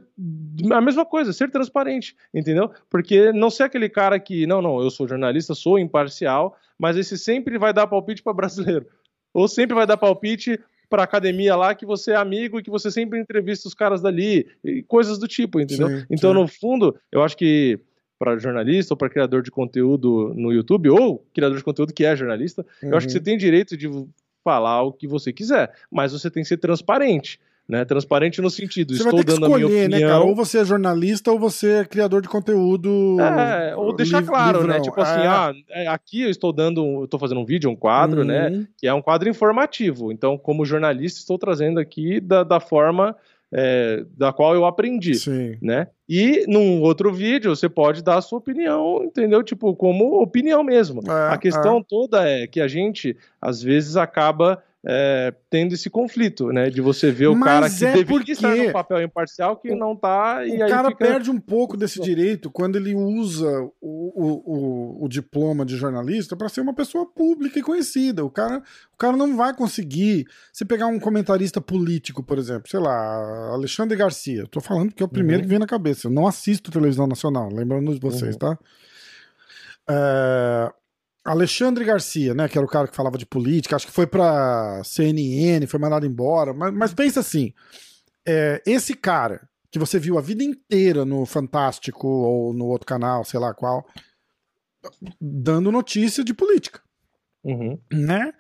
A 0.72 0.82
mesma 0.82 1.06
coisa, 1.06 1.34
ser 1.34 1.50
transparente, 1.52 2.16
entendeu? 2.34 2.72
Porque 2.90 3.32
não 3.32 3.50
ser 3.50 3.64
aquele 3.64 3.90
cara 3.90 4.20
que, 4.20 4.46
não, 4.46 4.62
não, 4.62 4.82
eu 4.82 4.90
sou 4.90 5.08
jornalista, 5.08 5.56
sou 5.56 5.80
imparcial, 5.80 6.56
mas 6.78 6.98
esse 6.98 7.18
sempre 7.18 7.58
vai 7.58 7.74
dar 7.74 7.88
palpite 7.88 8.22
para 8.22 8.34
brasileiro. 8.34 8.86
Ou 9.34 9.48
sempre 9.48 9.76
vai 9.76 9.88
dar 9.88 9.98
palpite 9.98 10.60
para 10.90 11.04
academia 11.04 11.56
lá 11.56 11.74
que 11.74 11.86
você 11.86 12.12
é 12.12 12.16
amigo 12.18 12.60
e 12.60 12.64
que 12.64 12.70
você 12.70 12.92
sempre 12.92 13.18
entrevista 13.18 13.66
os 13.66 13.74
caras 13.74 14.02
dali, 14.02 14.46
e 14.62 14.84
coisas 14.84 15.18
do 15.18 15.26
tipo, 15.26 15.58
entendeu? 15.62 15.88
Sim, 15.88 16.06
então, 16.10 16.34
sim. 16.34 16.40
no 16.40 16.48
fundo, 16.50 17.00
eu 17.10 17.24
acho 17.24 17.38
que 17.38 17.80
para 18.22 18.38
jornalista 18.38 18.94
ou 18.94 18.98
para 18.98 19.10
criador 19.10 19.42
de 19.42 19.50
conteúdo 19.50 20.32
no 20.36 20.54
YouTube, 20.54 20.92
ou 20.92 21.26
criador 21.34 21.58
de 21.58 21.64
conteúdo 21.64 21.92
que 21.92 22.06
é 22.06 22.16
jornalista, 22.16 22.64
uhum. 22.84 22.90
eu 22.90 22.98
acho 22.98 23.08
que 23.08 23.14
você 23.14 23.18
uhum. 23.18 23.24
tem 23.24 23.36
direito 23.36 23.76
de 23.76 23.90
falar 24.44 24.84
o 24.84 24.94
que 24.94 25.08
você 25.08 25.34
quiser, 25.34 25.72
mas 25.90 26.12
você 26.12 26.30
tem 26.30 26.44
que 26.44 26.50
ser 26.50 26.58
transparente. 26.58 27.40
Né, 27.68 27.86
transparente 27.86 28.42
no 28.42 28.50
sentido, 28.50 28.94
você 28.94 29.04
estou 29.04 29.24
dando 29.24 29.46
escolher, 29.46 29.54
a 29.54 29.58
minha 29.58 29.82
opinião. 29.82 30.00
Né, 30.02 30.08
cara? 30.08 30.24
Ou 30.24 30.36
você 30.36 30.58
é 30.58 30.66
jornalista 30.66 31.32
ou 31.32 31.40
você 31.40 31.72
é 31.74 31.86
criador 31.86 32.22
de 32.22 32.28
conteúdo. 32.28 33.18
É, 33.22 33.74
ou 33.78 33.96
deixar 33.96 34.22
claro, 34.24 34.68
né? 34.68 34.82
Tipo 34.82 35.00
assim, 35.00 35.22
é. 35.22 35.28
ah, 35.28 35.54
é, 35.70 35.88
aqui 35.88 36.24
eu 36.24 36.30
estou 36.30 36.52
dando, 36.52 36.84
eu 36.84 37.06
estou 37.06 37.18
fazendo 37.18 37.40
um 37.40 37.46
vídeo, 37.46 37.70
um 37.70 37.76
quadro, 37.76 38.26
né, 38.26 38.50
uhum. 38.50 38.58
né? 38.58 38.68
Que 38.78 38.88
é 38.88 38.94
um 38.94 39.02
quadro 39.02 39.30
informativo. 39.30 40.12
Então, 40.12 40.38
como 40.38 40.66
jornalista, 40.66 41.20
estou 41.20 41.38
trazendo 41.38 41.80
aqui 41.80 42.20
da, 42.20 42.44
da 42.44 42.60
forma 42.60 43.16
é, 43.54 44.06
da 44.18 44.32
qual 44.32 44.56
eu 44.56 44.66
aprendi, 44.66 45.16
Sim. 45.16 45.58
né? 45.62 45.88
E 46.08 46.46
num 46.48 46.82
outro 46.82 47.12
vídeo 47.14 47.56
você 47.56 47.68
pode 47.68 48.04
dar 48.04 48.18
a 48.18 48.22
sua 48.22 48.40
opinião, 48.40 49.04
entendeu? 49.04 49.44
Tipo, 49.44 49.76
como 49.76 50.22
opinião 50.22 50.64
mesmo. 50.64 51.02
É, 51.10 51.34
a 51.34 51.38
questão 51.38 51.80
é. 51.80 51.84
toda 51.88 52.28
é 52.28 52.48
que 52.48 52.62
a 52.62 52.68
gente, 52.68 53.18
às 53.42 53.62
vezes, 53.62 53.98
acaba 53.98 54.64
é, 54.84 55.32
tendo 55.50 55.74
esse 55.74 55.90
conflito, 55.90 56.48
né? 56.48 56.70
De 56.70 56.82
você 56.82 57.12
ver 57.12 57.28
o 57.28 57.36
Mas 57.36 57.48
cara 57.48 57.70
que 57.70 58.00
é 58.00 58.06
porque... 58.06 58.32
estar 58.32 58.56
no 58.56 58.72
papel 58.72 59.04
imparcial 59.04 59.56
que 59.56 59.76
não 59.76 59.96
tá. 59.96 60.44
E 60.46 60.56
o 60.56 60.68
cara 60.68 60.90
fica... 60.90 61.06
perde 61.06 61.30
um 61.30 61.40
pouco 61.40 61.78
desse 61.78 62.02
direito 62.02 62.50
quando 62.50 62.78
ele 62.78 62.96
usa 62.96 63.62
o, 63.80 63.80
o, 63.82 65.02
o, 65.02 65.06
o 65.06 65.08
diploma 65.08 65.64
de 65.64 65.76
jornalista 65.76 66.36
para 66.36 66.50
ser 66.50 66.62
uma 66.62 66.74
pessoa 66.74 67.06
pública 67.06 67.60
e 67.60 67.64
conhecida. 67.64 68.26
O 68.26 68.30
cara, 68.30 68.64
o 68.94 68.98
cara 68.98 69.16
não 69.16 69.38
vai 69.38 69.56
conseguir. 69.56 70.26
Se 70.52 70.66
pegar 70.66 70.88
um 70.88 71.00
comentarista 71.00 71.62
político, 71.62 72.24
por 72.24 72.40
exemplo, 72.40 72.70
sei 72.70 72.80
lá, 72.80 73.52
Alexandre 73.52 73.96
Garcia, 73.96 74.48
tô 74.48 74.60
falando 74.60 74.94
que 74.94 75.04
é 75.04 75.06
o 75.06 75.10
primeiro 75.10 75.42
uhum. 75.42 75.44
que 75.44 75.50
vem 75.50 75.60
na 75.60 75.68
cabeça. 75.68 76.08
Eu 76.08 76.12
não 76.12 76.26
assisto 76.26 76.72
televisão 76.72 77.06
nacional, 77.06 77.50
lembrando 77.54 77.94
de 77.94 78.00
vocês, 78.00 78.34
uhum. 78.34 78.40
tá? 78.40 78.58
É, 79.88 80.72
Alexandre 81.24 81.86
Garcia, 81.86 82.34
né, 82.34 82.48
que 82.48 82.58
era 82.58 82.66
o 82.66 82.70
cara 82.70 82.88
que 82.88 82.96
falava 82.96 83.18
de 83.18 83.26
política, 83.26 83.76
acho 83.76 83.86
que 83.86 83.94
foi 83.94 84.08
pra 84.08 84.82
CNN, 84.84 85.68
foi 85.68 85.80
mandado 85.80 86.06
embora, 86.06 86.54
mas, 86.54 86.74
mas 86.74 86.94
pensa 86.94 87.20
assim, 87.20 87.54
é, 88.26 88.62
esse 88.66 88.96
cara 88.96 89.48
que 89.70 89.80
você 89.80 90.00
viu 90.00 90.18
a 90.18 90.22
vida 90.22 90.44
inteira 90.44 91.06
no 91.06 91.26
Fantástico 91.26 92.08
ou 92.08 92.54
no 92.54 92.66
outro 92.66 92.88
canal, 92.88 93.24
sei 93.24 93.40
lá 93.40 93.54
qual, 93.54 93.88
dando 95.20 95.72
notícia 95.72 96.24
de 96.24 96.34
política, 96.34 96.82
uhum. 97.44 97.80
né? 97.92 98.34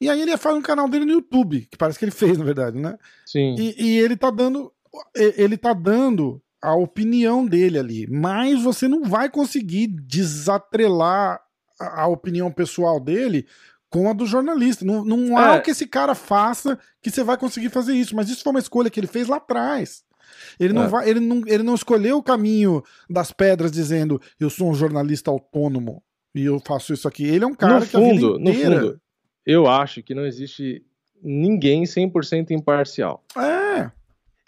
E 0.00 0.08
aí 0.08 0.20
ele 0.20 0.36
faz 0.36 0.56
um 0.56 0.62
canal 0.62 0.88
dele 0.88 1.04
no 1.04 1.12
YouTube, 1.12 1.66
que 1.70 1.76
parece 1.76 1.98
que 1.98 2.04
ele 2.04 2.12
fez, 2.12 2.38
na 2.38 2.44
verdade, 2.44 2.78
né? 2.78 2.98
Sim. 3.26 3.54
E, 3.58 3.82
e 3.82 3.98
ele 3.98 4.16
tá 4.16 4.30
dando, 4.30 4.72
ele 5.14 5.56
tá 5.56 5.72
dando 5.72 6.40
a 6.62 6.74
opinião 6.74 7.46
dele 7.46 7.78
ali, 7.78 8.06
mas 8.10 8.62
você 8.62 8.86
não 8.86 9.04
vai 9.04 9.30
conseguir 9.30 9.86
desatrelar 9.86 11.40
a, 11.80 12.02
a 12.02 12.06
opinião 12.06 12.50
pessoal 12.52 13.00
dele 13.00 13.46
com 13.88 14.08
a 14.08 14.12
do 14.12 14.26
jornalista. 14.26 14.84
Não, 14.84 15.04
não 15.04 15.36
há 15.36 15.56
É. 15.56 15.58
o 15.58 15.62
que 15.62 15.70
esse 15.72 15.86
cara 15.86 16.14
faça 16.14 16.78
que 17.02 17.10
você 17.10 17.24
vai 17.24 17.36
conseguir 17.36 17.70
fazer 17.70 17.94
isso, 17.94 18.14
mas 18.14 18.28
isso 18.28 18.42
foi 18.44 18.50
uma 18.52 18.60
escolha 18.60 18.90
que 18.90 19.00
ele 19.00 19.06
fez 19.06 19.26
lá 19.26 19.36
atrás. 19.38 20.04
Ele 20.60 20.72
não, 20.72 20.84
É. 20.84 20.88
vai, 20.88 21.08
ele, 21.10 21.18
não, 21.20 21.42
ele 21.46 21.62
não 21.64 21.74
escolheu 21.74 22.18
o 22.18 22.22
caminho 22.22 22.82
das 23.08 23.32
pedras 23.32 23.72
dizendo 23.72 24.20
eu 24.38 24.48
sou 24.48 24.70
um 24.70 24.74
jornalista 24.74 25.30
autônomo 25.30 26.02
e 26.34 26.44
eu 26.44 26.60
faço 26.64 26.92
isso 26.92 27.08
aqui. 27.08 27.24
Ele 27.24 27.44
é 27.44 27.46
um 27.46 27.54
cara 27.54 27.80
no 27.80 27.86
que 27.86 27.88
fundo, 27.92 28.38
no 28.38 28.50
inteira... 28.50 28.80
fundo, 28.80 29.00
eu 29.44 29.66
acho 29.66 30.02
que 30.04 30.14
não 30.14 30.24
existe 30.24 30.84
ninguém 31.22 31.82
100% 31.82 32.50
imparcial. 32.52 33.24
É, 33.36 33.59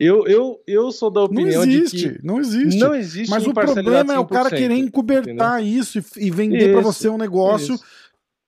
Eu, 0.04 0.26
eu, 0.26 0.60
eu 0.66 0.90
sou 0.90 1.10
da 1.10 1.20
não 1.20 1.26
opinião 1.26 1.62
existe, 1.62 1.96
de 1.96 2.14
que 2.18 2.26
não 2.26 2.40
existe. 2.40 2.78
não 2.80 2.94
existe 2.94 3.30
Mas 3.30 3.46
o 3.46 3.52
problema 3.52 4.14
é 4.14 4.18
o 4.18 4.26
cara 4.26 4.50
100%, 4.50 4.56
querer 4.56 4.74
encobertar 4.74 5.62
isso 5.62 5.98
e, 5.98 6.04
e 6.26 6.30
vender 6.30 6.72
pra 6.72 6.80
Isso, 6.80 6.92
você 6.92 7.08
um 7.08 7.16
negócio 7.18 7.74
isso. 7.76 7.84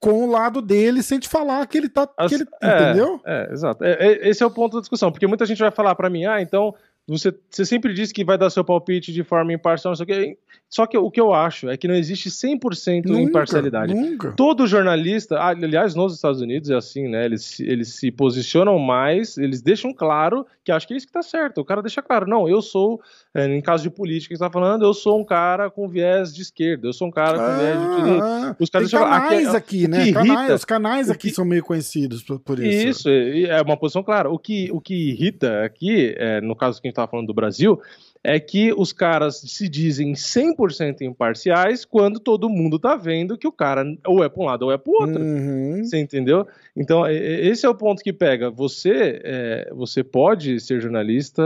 com 0.00 0.24
o 0.24 0.30
lado 0.30 0.60
dele 0.60 1.02
sem 1.02 1.18
te 1.18 1.28
falar 1.28 1.66
que 1.66 1.78
ele 1.78 1.88
tá. 1.88 2.08
As- 2.16 2.28
que 2.28 2.34
ele, 2.34 2.46
é, 2.60 2.82
entendeu? 2.82 3.20
É, 3.24 3.48
exato. 3.52 3.84
É, 3.84 3.92
é, 3.92 4.28
esse 4.28 4.42
é 4.42 4.46
o 4.46 4.50
ponto 4.50 4.74
da 4.74 4.80
discussão, 4.80 5.12
porque 5.12 5.26
muita 5.26 5.46
gente 5.46 5.58
vai 5.58 5.70
falar 5.70 5.94
pra 5.94 6.10
mim, 6.10 6.24
ah, 6.26 6.40
então 6.42 6.74
você, 7.06 7.34
você 7.50 7.64
sempre 7.64 7.92
diz 7.92 8.10
que 8.12 8.24
vai 8.24 8.38
dar 8.38 8.48
seu 8.50 8.64
palpite 8.64 9.12
de 9.12 9.22
forma 9.22 9.52
imparcial, 9.52 9.90
não 9.92 9.96
sei 9.96 10.04
o 10.04 10.06
quê. 10.06 10.38
Só 10.70 10.86
que 10.86 10.96
o 10.98 11.10
que 11.10 11.20
eu 11.20 11.32
acho 11.32 11.68
é 11.68 11.76
que 11.76 11.86
não 11.86 11.94
existe 11.94 12.28
100% 12.30 13.04
Nunca, 13.06 13.20
imparcialidade. 13.20 13.94
Nunca. 13.94 14.32
Todo 14.32 14.66
jornalista, 14.66 15.36
ah, 15.38 15.48
aliás, 15.50 15.94
nos 15.94 16.14
Estados 16.14 16.40
Unidos 16.40 16.68
é 16.70 16.74
assim, 16.74 17.06
né? 17.08 17.24
Eles, 17.26 17.42
se- 17.44 17.64
eles 17.64 17.94
se 17.94 18.10
posicionam 18.10 18.78
mais, 18.78 19.36
eles 19.38 19.62
deixam 19.62 19.92
claro 19.92 20.44
que 20.64 20.72
acho 20.72 20.88
que 20.88 20.94
é 20.94 20.96
isso 20.96 21.06
que 21.06 21.12
tá 21.12 21.22
certo. 21.22 21.60
O 21.60 21.64
cara 21.64 21.80
deixa 21.82 22.00
claro, 22.02 22.26
não, 22.26 22.48
eu 22.48 22.60
sou, 22.62 23.00
é, 23.34 23.46
em 23.46 23.60
caso 23.60 23.82
de 23.84 23.90
política 23.90 24.32
que 24.34 24.38
você 24.38 24.44
tá 24.44 24.50
falando, 24.50 24.84
eu 24.84 24.94
sou 24.94 25.20
um 25.20 25.24
cara 25.24 25.70
com 25.70 25.86
viés 25.88 26.34
de 26.34 26.42
esquerda, 26.42 26.88
eu 26.88 26.92
sou 26.92 27.06
um 27.06 27.10
cara 27.12 27.36
com 27.38 27.58
viés 27.60 27.78
de 27.80 27.96
direita. 28.02 28.24
Ah, 28.24 28.56
Os 28.58 28.70
caras 28.70 28.90
deixam- 28.90 29.08
canais 29.08 29.48
aqui- 29.54 29.84
aqui, 29.84 29.88
né? 29.88 30.04
que 30.06 30.12
Canais- 30.12 30.52
os 30.54 30.64
canais 30.64 31.10
aqui 31.10 31.28
que- 31.28 31.34
são 31.34 31.44
meio 31.44 31.62
conhecidos 31.62 32.22
por, 32.22 32.40
por 32.40 32.58
isso. 32.58 33.08
Isso, 33.08 33.08
é 33.10 33.60
uma 33.62 33.76
posição 33.76 34.02
clara. 34.02 34.28
O 34.30 34.38
que, 34.38 34.70
o 34.72 34.80
que 34.80 35.10
irrita 35.10 35.62
aqui, 35.64 36.14
é, 36.16 36.40
no 36.40 36.56
caso 36.56 36.80
que 36.80 36.86
a 36.86 36.88
gente 36.88 36.93
estava 36.94 37.10
falando 37.10 37.26
do 37.26 37.34
Brasil, 37.34 37.80
é 38.26 38.40
que 38.40 38.72
os 38.72 38.90
caras 38.90 39.40
se 39.40 39.68
dizem 39.68 40.14
100% 40.14 41.02
imparciais 41.02 41.84
quando 41.84 42.18
todo 42.18 42.48
mundo 42.48 42.78
tá 42.78 42.96
vendo 42.96 43.36
que 43.36 43.46
o 43.46 43.52
cara 43.52 43.84
ou 44.06 44.24
é 44.24 44.28
para 44.30 44.42
um 44.42 44.46
lado 44.46 44.62
ou 44.62 44.72
é 44.72 44.78
para 44.78 44.90
o 44.90 44.94
outro. 44.94 45.22
Uhum. 45.22 45.84
Você 45.84 45.98
entendeu? 45.98 46.46
Então, 46.74 47.06
esse 47.06 47.66
é 47.66 47.68
o 47.68 47.74
ponto 47.74 48.02
que 48.02 48.12
pega. 48.14 48.50
Você, 48.50 49.20
é, 49.22 49.70
você 49.74 50.02
pode 50.02 50.58
ser 50.60 50.80
jornalista, 50.80 51.42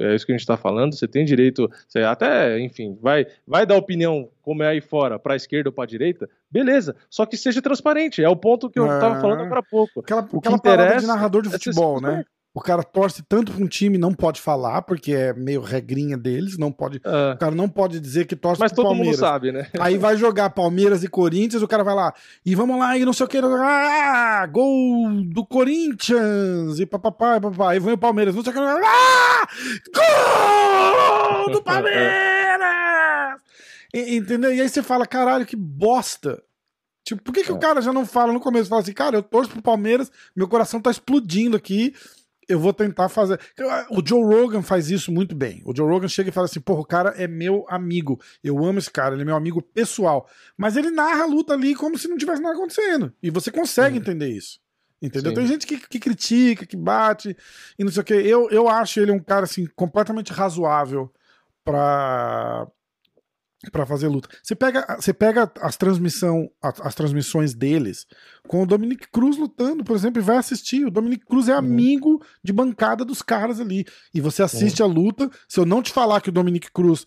é 0.00 0.14
isso 0.14 0.24
que 0.24 0.32
a 0.32 0.34
gente 0.34 0.40
está 0.40 0.56
falando, 0.56 0.94
você 0.94 1.06
tem 1.06 1.24
direito, 1.24 1.70
você 1.86 2.00
até, 2.00 2.58
enfim, 2.60 2.96
vai, 3.00 3.26
vai 3.46 3.66
dar 3.66 3.76
opinião 3.76 4.28
como 4.40 4.62
é 4.62 4.68
aí 4.68 4.80
fora, 4.80 5.18
para 5.18 5.34
a 5.34 5.36
esquerda 5.36 5.68
ou 5.68 5.72
para 5.72 5.84
a 5.84 5.88
direita, 5.88 6.30
beleza. 6.50 6.94
Só 7.10 7.26
que 7.26 7.36
seja 7.36 7.60
transparente, 7.60 8.22
é 8.22 8.28
o 8.28 8.36
ponto 8.36 8.70
que 8.70 8.78
eu 8.78 8.84
estava 8.86 9.18
É. 9.18 9.20
falando 9.20 9.42
agora 9.42 9.60
há 9.60 9.62
pouco. 9.62 10.00
Aquela, 10.00 10.22
O 10.22 10.40
que 10.40 10.48
aquela 10.48 10.58
parada 10.58 10.82
de 10.82 10.88
interessa 10.90 11.06
narrador 11.08 11.42
de 11.42 11.48
é 11.48 11.52
futebol, 11.52 12.00
né? 12.00 12.24
O 12.56 12.60
cara 12.62 12.82
torce 12.82 13.22
tanto 13.28 13.52
pra 13.52 13.62
um 13.62 13.68
time, 13.68 13.98
não 13.98 14.14
pode 14.14 14.40
falar, 14.40 14.80
porque 14.80 15.12
é 15.12 15.34
meio 15.34 15.60
regrinha 15.60 16.16
deles, 16.16 16.56
não 16.56 16.72
pode. 16.72 17.02
Ah, 17.04 17.32
O 17.34 17.38
cara 17.38 17.54
não 17.54 17.68
pode 17.68 18.00
dizer 18.00 18.24
que 18.24 18.34
torce 18.34 18.58
mas 18.58 18.72
pro 18.72 18.76
todo 18.82 18.94
mundo 18.94 18.96
Palmeiras. 18.96 19.20
sabe, 19.20 19.52
né? 19.52 19.68
Aí 19.78 19.98
vai 19.98 20.16
jogar 20.16 20.48
Palmeiras 20.48 21.04
e 21.04 21.08
Corinthians, 21.08 21.62
o 21.62 21.68
cara 21.68 21.84
vai 21.84 21.94
lá, 21.94 22.14
e 22.46 22.54
vamos 22.54 22.78
lá, 22.78 22.96
e 22.96 23.04
não 23.04 23.12
sei 23.12 23.26
o 23.26 23.28
que, 23.28 23.36
ah, 23.36 24.46
gol 24.50 25.22
do 25.26 25.44
Corinthians, 25.44 26.78
e 26.80 26.86
papapá, 26.86 27.36
e 27.36 27.40
papapá, 27.42 27.72
aí 27.72 27.78
vem 27.78 27.92
o 27.92 27.98
Palmeiras, 27.98 28.34
não 28.34 28.42
sei 28.42 28.52
o 28.52 28.54
que, 28.54 28.58
ah, 28.58 29.46
gol 29.94 31.52
do 31.52 31.62
Palmeiras! 31.62 33.40
E- 33.94 34.16
entendeu? 34.16 34.54
E 34.54 34.60
aí 34.60 34.68
você 34.68 34.82
fala, 34.82 35.06
caralho, 35.06 35.44
que 35.46 35.56
bosta. 35.56 36.42
Tipo, 37.04 37.22
por 37.22 37.32
que, 37.32 37.44
que 37.44 37.52
o 37.52 37.58
cara 37.58 37.80
já 37.80 37.92
não 37.92 38.04
fala 38.04 38.32
no 38.32 38.40
começo? 38.40 38.68
Fala 38.68 38.82
assim, 38.82 38.92
cara, 38.92 39.16
eu 39.16 39.22
torço 39.22 39.50
pro 39.50 39.62
Palmeiras, 39.62 40.10
meu 40.34 40.48
coração 40.48 40.80
tá 40.80 40.90
explodindo 40.90 41.56
aqui, 41.56 41.94
eu 42.48 42.58
vou 42.58 42.72
tentar 42.72 43.08
fazer. 43.08 43.40
O 43.90 44.06
Joe 44.06 44.22
Rogan 44.22 44.62
faz 44.62 44.90
isso 44.90 45.10
muito 45.10 45.34
bem. 45.34 45.62
O 45.64 45.74
Joe 45.74 45.88
Rogan 45.88 46.08
chega 46.08 46.30
e 46.30 46.32
fala 46.32 46.46
assim: 46.46 46.60
porra, 46.60 46.80
o 46.80 46.86
cara 46.86 47.10
é 47.16 47.26
meu 47.26 47.66
amigo. 47.68 48.20
Eu 48.42 48.64
amo 48.64 48.78
esse 48.78 48.90
cara, 48.90 49.14
ele 49.14 49.22
é 49.22 49.24
meu 49.24 49.36
amigo 49.36 49.60
pessoal. 49.60 50.28
Mas 50.56 50.76
ele 50.76 50.90
narra 50.90 51.24
a 51.24 51.26
luta 51.26 51.54
ali 51.54 51.74
como 51.74 51.98
se 51.98 52.08
não 52.08 52.16
tivesse 52.16 52.42
nada 52.42 52.54
acontecendo. 52.54 53.12
E 53.22 53.30
você 53.30 53.50
consegue 53.50 53.98
entender 53.98 54.28
isso. 54.28 54.60
Entendeu? 55.00 55.30
Sim. 55.30 55.36
Tem 55.36 55.46
gente 55.46 55.66
que, 55.66 55.76
que 55.76 55.98
critica, 55.98 56.64
que 56.64 56.76
bate 56.76 57.36
e 57.78 57.84
não 57.84 57.90
sei 57.90 58.00
o 58.00 58.04
que. 58.04 58.14
Eu, 58.14 58.48
eu 58.50 58.68
acho 58.68 59.00
ele 59.00 59.12
um 59.12 59.18
cara 59.18 59.44
assim, 59.44 59.66
completamente 59.74 60.32
razoável 60.32 61.12
pra, 61.64 62.66
pra 63.70 63.86
fazer 63.86 64.08
luta. 64.08 64.28
Você 64.42 64.54
pega, 64.54 64.96
você 65.00 65.12
pega 65.12 65.50
as, 65.60 65.76
transmissão, 65.76 66.48
as, 66.62 66.80
as 66.80 66.94
transmissões 66.94 67.54
deles 67.54 68.06
com 68.46 68.62
o 68.62 68.66
Dominic 68.66 69.08
Cruz 69.10 69.36
lutando, 69.36 69.82
por 69.84 69.94
exemplo, 69.96 70.20
e 70.20 70.24
vai 70.24 70.36
assistir. 70.36 70.84
O 70.86 70.90
Dominic 70.90 71.24
Cruz 71.26 71.48
é 71.48 71.52
Uhum. 71.52 71.58
amigo 71.58 72.22
de 72.42 72.52
bancada 72.52 73.04
dos 73.04 73.22
caras 73.22 73.60
ali. 73.60 73.84
E 74.14 74.20
você 74.20 74.42
assiste 74.42 74.82
a 74.82 74.86
luta. 74.86 75.30
Se 75.48 75.58
eu 75.60 75.66
não 75.66 75.82
te 75.82 75.92
falar 75.92 76.20
que 76.20 76.28
o 76.28 76.32
Dominic 76.32 76.70
Cruz, 76.72 77.06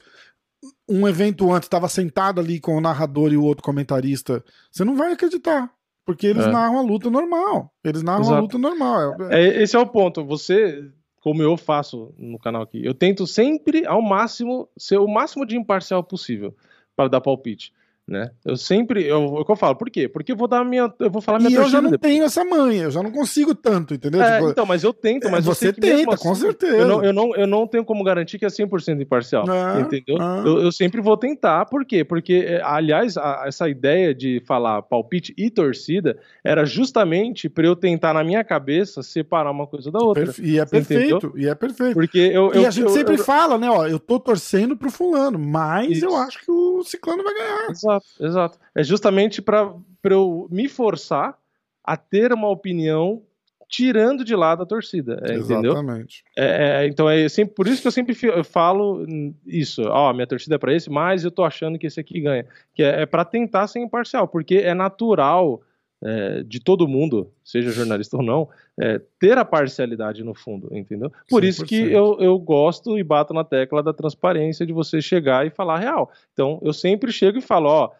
um 0.89 1.07
evento 1.07 1.51
antes, 1.53 1.68
estava 1.68 1.88
sentado 1.88 2.39
ali 2.41 2.60
com 2.60 2.76
o 2.76 2.82
narrador 2.82 3.32
e 3.32 3.38
o 3.38 3.43
outro 3.43 3.64
comentarista, 3.64 4.43
você 4.72 4.84
não 4.84 4.95
vai 4.95 5.14
acreditar. 5.14 5.72
Porque 6.05 6.26
eles 6.26 6.43
É. 6.45 6.51
narram 6.51 6.80
a 6.80 6.82
luta 6.82 7.07
normal. 7.10 7.72
Eles 7.84 8.01
narram 8.01 8.22
a 8.24 8.26
Exato. 8.26 8.41
luta 8.41 8.57
normal. 8.57 9.16
É- 9.30 9.41
É, 9.60 9.62
esse 9.64 9.76
é 9.76 9.80
o 9.80 9.86
ponto. 9.86 10.26
Você, 10.26 10.89
como 11.22 11.41
eu 11.41 11.57
faço 11.57 12.13
no 12.17 12.39
canal 12.39 12.61
aqui, 12.61 12.84
eu 12.84 12.93
tento 12.93 13.28
sempre, 13.28 13.86
ao 13.86 14.01
máximo, 14.01 14.70
ser 14.78 14.97
o 14.97 15.07
máximo 15.07 15.45
de 15.45 15.57
imparcial 15.57 16.03
possível 16.03 16.55
para 16.95 17.09
dar 17.09 17.22
palpite. 17.22 17.74
Né? 18.10 18.32
Eu 18.43 18.57
sempre, 18.57 19.05
eu, 19.05 19.22
é 19.22 19.39
o 19.41 19.45
que 19.45 19.51
eu 19.51 19.55
falo, 19.55 19.76
por 19.76 19.88
quê? 19.91 20.07
Porque 20.10 20.32
eu 20.32 20.36
vou 20.36 20.47
dar 20.47 20.62
a 20.62 20.64
minha, 20.66 20.91
eu 20.99 21.12
vou 21.12 21.22
falar 21.22 21.38
minha 21.38 21.51
E 21.51 21.53
eu 21.53 21.70
já 21.70 21.80
não 21.80 21.91
depois. 21.91 22.12
tenho 22.12 22.24
essa 22.26 22.43
manha, 22.43 22.86
eu 22.86 22.91
já 22.91 23.03
não 23.03 23.12
consigo 23.12 23.53
tanto, 23.53 23.93
entendeu? 23.93 24.20
É, 24.20 24.38
Tipo, 24.39 24.49
então, 24.49 24.66
mas 24.66 24.84
eu 24.84 24.91
tento, 24.91 25.30
mas 25.30 25.45
você 25.45 25.72
tenta, 25.72 26.16
assim, 26.16 26.28
com 26.28 26.34
certeza. 26.34 26.76
Eu 26.76 26.88
não, 26.88 27.03
eu, 27.03 27.14
não, 27.14 27.36
eu 27.36 27.45
não 27.45 27.68
tenho 27.68 27.86
como 27.86 28.03
garantir 28.03 28.39
que 28.39 28.45
é 28.45 28.49
100% 28.49 28.99
imparcial, 28.99 29.45
Ah, 29.47 29.80
entendeu? 29.80 30.18
ah. 30.20 30.41
Eu, 30.43 30.57
eu 30.64 30.72
sempre 30.72 31.01
vou 31.01 31.16
tentar, 31.18 31.66
por 31.66 31.86
quê? 31.86 32.03
Porque, 32.03 32.45
é, 32.47 32.62
aliás, 32.64 33.16
a- 33.16 33.43
essa 33.45 33.70
ideia 33.70 34.12
de 34.16 34.41
falar 34.47 34.82
palpite 34.82 35.32
e 35.38 35.51
torcida 35.51 36.18
era 36.43 36.66
justamente 36.66 37.47
para 37.47 37.68
eu 37.68 37.76
tentar, 37.76 38.12
na 38.16 38.24
minha 38.24 38.43
cabeça, 38.43 39.03
separar 39.03 39.51
uma 39.51 39.68
coisa 39.68 39.91
da 39.91 39.99
outra. 39.99 40.24
perfe- 40.26 40.41
E 40.43 40.57
é 40.60 40.66
Você 40.66 40.78
entendeu? 40.80 41.20
perfeito, 41.20 41.38
e 41.39 41.47
é 41.47 41.53
perfeito. 41.53 41.93
Porque 41.93 42.18
eu, 42.18 42.55
E 42.55 42.66
a 42.66 42.72
gente 42.72 42.89
sempre 42.89 43.20
fala, 43.20 43.57
né, 43.60 43.70
ó, 43.70 43.86
eu 43.86 43.99
tô 43.99 44.20
torcendo 44.20 44.76
pro 44.76 44.89
fulano, 44.89 45.38
mas 45.38 45.97
Isso. 45.97 46.05
eu 46.05 46.16
acho 46.16 46.39
que 46.39 46.49
o 46.51 46.84
ciclano 46.84 47.24
vai 47.24 47.34
ganhar. 47.34 47.70
Exato, 47.70 47.99
exato. 48.20 48.60
É 48.76 48.84
justamente 48.84 49.41
para 49.41 49.74
eu 50.04 50.47
me 50.52 50.68
forçar 50.68 51.38
a 51.84 51.97
ter 51.97 52.34
uma 52.34 52.50
opinião 52.50 53.22
tirando 53.70 54.26
de 54.26 54.36
lado 54.36 54.64
a 54.64 54.66
torcida, 54.66 55.22
é, 55.24 55.36
entendeu? 55.36 55.74
Exatamente. 55.74 56.24
É, 56.36 56.84
é, 56.84 56.88
então 56.88 57.08
é 57.08 57.30
sempre 57.30 57.54
por 57.54 57.68
isso 57.68 57.82
que 57.82 57.88
eu 57.88 57.91
sempre 57.91 58.16
falo 58.43 59.06
isso. 59.45 59.84
Ó, 59.84 60.12
minha 60.12 60.26
torcida 60.26 60.56
é 60.56 60.58
para 60.58 60.74
esse, 60.74 60.89
mas 60.89 61.24
eu 61.24 61.30
tô 61.30 61.43
achando 61.43 61.78
que 61.78 61.86
esse 61.86 62.00
aqui 62.00 62.20
ganha. 62.20 62.45
Que 62.74 62.82
é, 62.82 63.04
é 63.04 63.06
para 63.06 63.24
tentar 63.24 63.68
ser 63.68 63.80
imparcial, 63.80 64.28
porque 64.28 64.56
é 64.56 64.74
natural 64.74 65.62
é, 66.04 66.43
de 66.43 66.60
todo 66.60 66.88
mundo, 66.88 67.32
seja 67.43 67.72
jornalista 67.72 68.18
ou 68.18 68.24
não, 68.24 68.47
é, 68.80 69.02
ter 69.20 69.38
a 69.38 69.45
parcialidade 69.45 70.24
no 70.24 70.34
fundo, 70.34 70.70
entendeu? 70.72 71.12
Por 71.30 71.43
isso 71.43 71.66
que 71.66 71.84
100%. 71.84 71.91
eu, 71.91 72.18
eu 72.20 72.39
gosto 72.39 72.97
e 72.97 73.04
bato 73.04 73.34
na 73.34 73.43
tecla 73.43 73.84
da 73.84 73.93
transparência 73.93 74.66
de 74.66 74.74
você 74.74 75.02
chegar 75.02 75.45
e 75.45 75.50
falar 75.50 75.76
a 75.76 75.80
real. 75.80 76.12
Então 76.34 76.60
eu 76.62 76.74
sempre 76.74 77.12
chego 77.12 77.38
e 77.38 77.41
falo, 77.41 77.70
ó. 77.70 77.91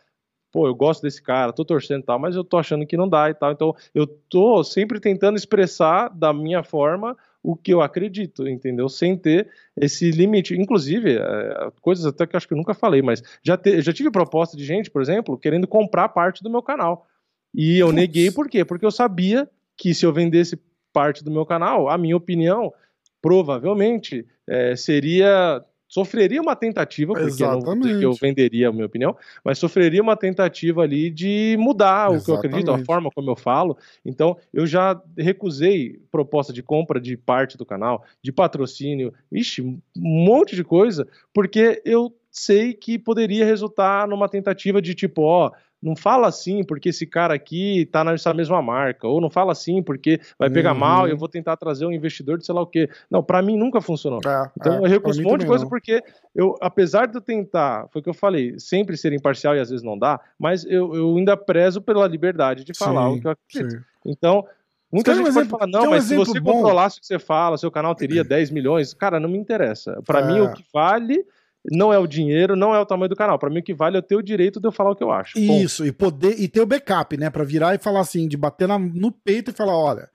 Pô, 0.52 0.66
eu 0.66 0.74
gosto 0.74 1.04
desse 1.04 1.22
cara, 1.22 1.54
tô 1.54 1.64
torcendo 1.64 2.02
e 2.02 2.06
tal, 2.06 2.18
mas 2.18 2.36
eu 2.36 2.44
tô 2.44 2.58
achando 2.58 2.84
que 2.84 2.98
não 2.98 3.08
dá 3.08 3.30
e 3.30 3.36
tal. 3.36 3.52
Então, 3.52 3.76
eu 3.94 4.08
tô 4.08 4.64
sempre 4.64 5.00
tentando 5.00 5.38
expressar 5.38 6.10
da 6.10 6.34
minha 6.34 6.64
forma 6.64 7.16
o 7.44 7.56
que 7.56 7.72
eu 7.72 7.84
acredito, 7.84 8.48
entendeu? 8.48 8.90
Sem 8.90 9.16
ter 9.16 9.48
esse 9.78 10.10
limite. 10.10 10.56
Inclusive, 10.60 11.18
é, 11.18 11.72
coisas 11.82 12.04
até 12.04 12.26
que 12.26 12.36
eu 12.36 12.38
acho 12.38 12.48
que 12.48 12.56
eu 12.56 12.58
nunca 12.58 12.74
falei, 12.74 13.04
mas 13.04 13.22
já, 13.44 13.56
te- 13.56 13.80
já 13.80 13.94
tive 13.94 14.10
proposta 14.10 14.58
de 14.58 14.66
gente, 14.66 14.90
por 14.90 15.04
exemplo, 15.04 15.38
querendo 15.38 15.68
comprar 15.68 16.10
parte 16.10 16.42
do 16.42 16.50
meu 16.50 16.64
canal. 16.64 17.06
E 17.54 17.78
eu 17.78 17.88
Putz. 17.88 17.96
neguei 17.96 18.32
por 18.32 18.50
quê? 18.50 18.64
Porque 18.64 18.86
eu 18.86 18.92
sabia 18.92 19.50
que 19.78 19.94
se 19.94 20.06
eu 20.06 20.14
vendesse 20.14 20.60
parte 20.94 21.24
do 21.24 21.32
meu 21.32 21.46
canal, 21.46 21.90
a 21.90 21.98
minha 21.98 22.18
opinião 22.18 22.74
provavelmente 23.22 24.26
é, 24.48 24.76
seria 24.76 25.64
sofreria 25.90 26.40
uma 26.40 26.56
tentativa, 26.56 27.14
porque 27.14 27.44
eu 27.44 27.48
não 27.48 27.88
eu 27.88 28.12
Exatamente. 28.12 28.22
venderia 28.22 28.70
a 28.70 28.72
minha 28.72 28.86
opinião, 28.86 29.18
mas 29.44 29.58
sofreria 29.58 30.04
uma 30.04 30.16
tentativa 30.16 30.84
ali 30.84 31.10
de 31.10 31.58
mudar 31.60 32.12
o 32.12 32.24
que 32.24 32.30
eu 32.30 32.36
acredito, 32.36 32.70
a 32.70 32.76
Exatamente. 32.76 32.86
forma 32.86 33.10
como 33.10 33.32
eu 33.32 33.36
falo. 33.36 33.76
Então, 34.06 34.38
eu 34.54 34.68
já 34.68 35.02
recusei 35.18 36.00
proposta 36.12 36.54
de 36.54 36.62
compra 36.62 37.02
de 37.02 37.18
parte 37.18 37.58
do 37.58 37.66
canal, 37.66 38.06
de 38.22 38.32
patrocínio, 38.32 39.12
ixi, 39.32 39.64
um 39.64 39.82
monte 39.98 40.56
de 40.56 40.64
coisa, 40.64 41.08
porque 41.34 41.82
eu 41.84 42.14
sei 42.32 42.74
que 42.74 43.00
poderia 43.00 43.44
resultar 43.44 44.08
numa 44.08 44.30
tentativa 44.30 44.80
de 44.80 44.94
tipo, 44.94 45.24
ó, 45.24 45.52
não 45.82 45.96
fala 45.96 46.28
assim 46.28 46.64
porque 46.64 46.90
esse 46.90 47.06
cara 47.08 47.34
aqui 47.34 47.88
tá 47.92 48.04
nessa 48.04 48.34
mesma 48.34 48.62
marca, 48.62 49.08
ou 49.08 49.22
não 49.22 49.30
fala 49.30 49.52
assim 49.54 49.82
porque 49.82 50.20
vai 50.38 50.50
pegar 50.50 50.74
Uhum. 50.74 50.80
mal 50.80 51.08
e 51.08 51.12
eu 51.12 51.18
vou 51.18 51.30
tentar 51.30 51.56
trazer 51.58 51.86
um 51.86 51.92
investidor 51.92 52.38
de 52.38 52.46
sei 52.46 52.54
lá 52.54 52.62
o 52.62 52.68
quê. 52.68 52.90
Não, 53.10 53.24
pra 53.24 53.42
mim 53.42 53.58
nunca 53.58 53.80
funcionou. 53.80 54.20
É, 54.26 54.50
Então 54.60 54.86
é, 54.86 54.94
eu 54.96 55.02
pra 55.02 55.12
um 55.12 55.22
monte 55.24 55.42
de 55.42 55.46
coisa 55.48 55.64
não. 55.64 55.70
porque 55.70 56.04
eu, 56.36 56.56
apesar 56.62 57.08
de 57.08 57.16
eu 57.16 57.22
tentar, 57.22 57.88
foi 57.92 58.02
o 58.02 58.04
que 58.04 58.10
eu 58.10 58.14
falei, 58.14 58.60
sempre 58.60 58.98
ser 58.98 59.14
imparcial 59.14 59.56
e 59.56 59.60
às 59.60 59.70
vezes 59.70 59.84
não 59.84 59.98
dá, 59.98 60.20
mas 60.38 60.66
eu, 60.66 60.94
eu 60.96 61.16
ainda 61.18 61.38
prezo 61.38 61.82
pela 61.82 62.08
liberdade 62.08 62.64
de 62.66 62.74
falar 62.78 63.10
Sim, 63.10 63.18
o 63.18 63.22
que 63.22 63.28
eu 63.28 63.32
acredito. 63.32 63.72
Sim. 63.72 63.84
Então, 64.06 64.46
muita 64.92 65.12
Quer 65.12 65.16
um 65.16 65.18
gente 65.20 65.28
exemplo- 65.30 65.58
pode 65.58 65.72
falar, 65.72 65.72
não, 65.84 65.88
um 65.88 65.92
mas 65.92 66.04
se 66.06 66.16
você 66.16 66.40
bom? 66.40 66.54
controlasse 66.54 66.98
o 66.98 67.02
que 67.02 67.08
você 67.08 67.20
fala, 67.20 67.58
seu 67.58 67.72
canal 67.72 67.96
teria 67.96 68.24
10 68.24 68.50
milhões. 68.52 68.94
Cara, 68.94 69.20
não 69.20 69.30
me 69.30 69.38
interessa. 69.38 70.02
Pra 70.06 70.20
É. 70.20 70.26
mim, 70.26 70.40
o 70.42 70.52
que 70.52 70.64
vale 70.74 71.24
não 71.72 71.92
é 71.94 71.98
o 72.00 72.08
dinheiro, 72.08 72.56
não 72.56 72.74
é 72.74 72.80
o 72.80 72.86
tamanho 72.86 73.10
do 73.10 73.16
canal. 73.16 73.38
Pra 73.40 73.50
mim, 73.50 73.60
o 73.60 73.64
que 73.64 73.74
vale 73.74 73.96
é 73.96 74.00
eu 74.00 74.04
ter 74.04 74.16
o 74.16 74.22
direito 74.24 74.60
de 74.60 74.68
eu 74.68 74.72
falar 74.72 74.92
o 74.92 74.96
que 74.96 75.04
eu 75.04 75.12
acho. 75.12 75.34
Ponto. 75.34 75.64
Isso, 75.64 75.86
e 75.86 75.92
poder 75.92 76.40
e 76.40 76.48
ter 76.48 76.62
o 76.62 76.66
backup, 76.66 77.18
né? 77.18 77.30
Pra 77.30 77.44
virar 77.44 77.76
e 77.76 77.80
falar 77.80 78.00
assim, 78.02 78.28
de 78.28 78.38
bater 78.38 78.68
na- 78.68 78.80
no 78.80 79.12
peito 79.12 79.52
e 79.52 79.54
falar: 79.54 79.78
olha, 79.78 80.10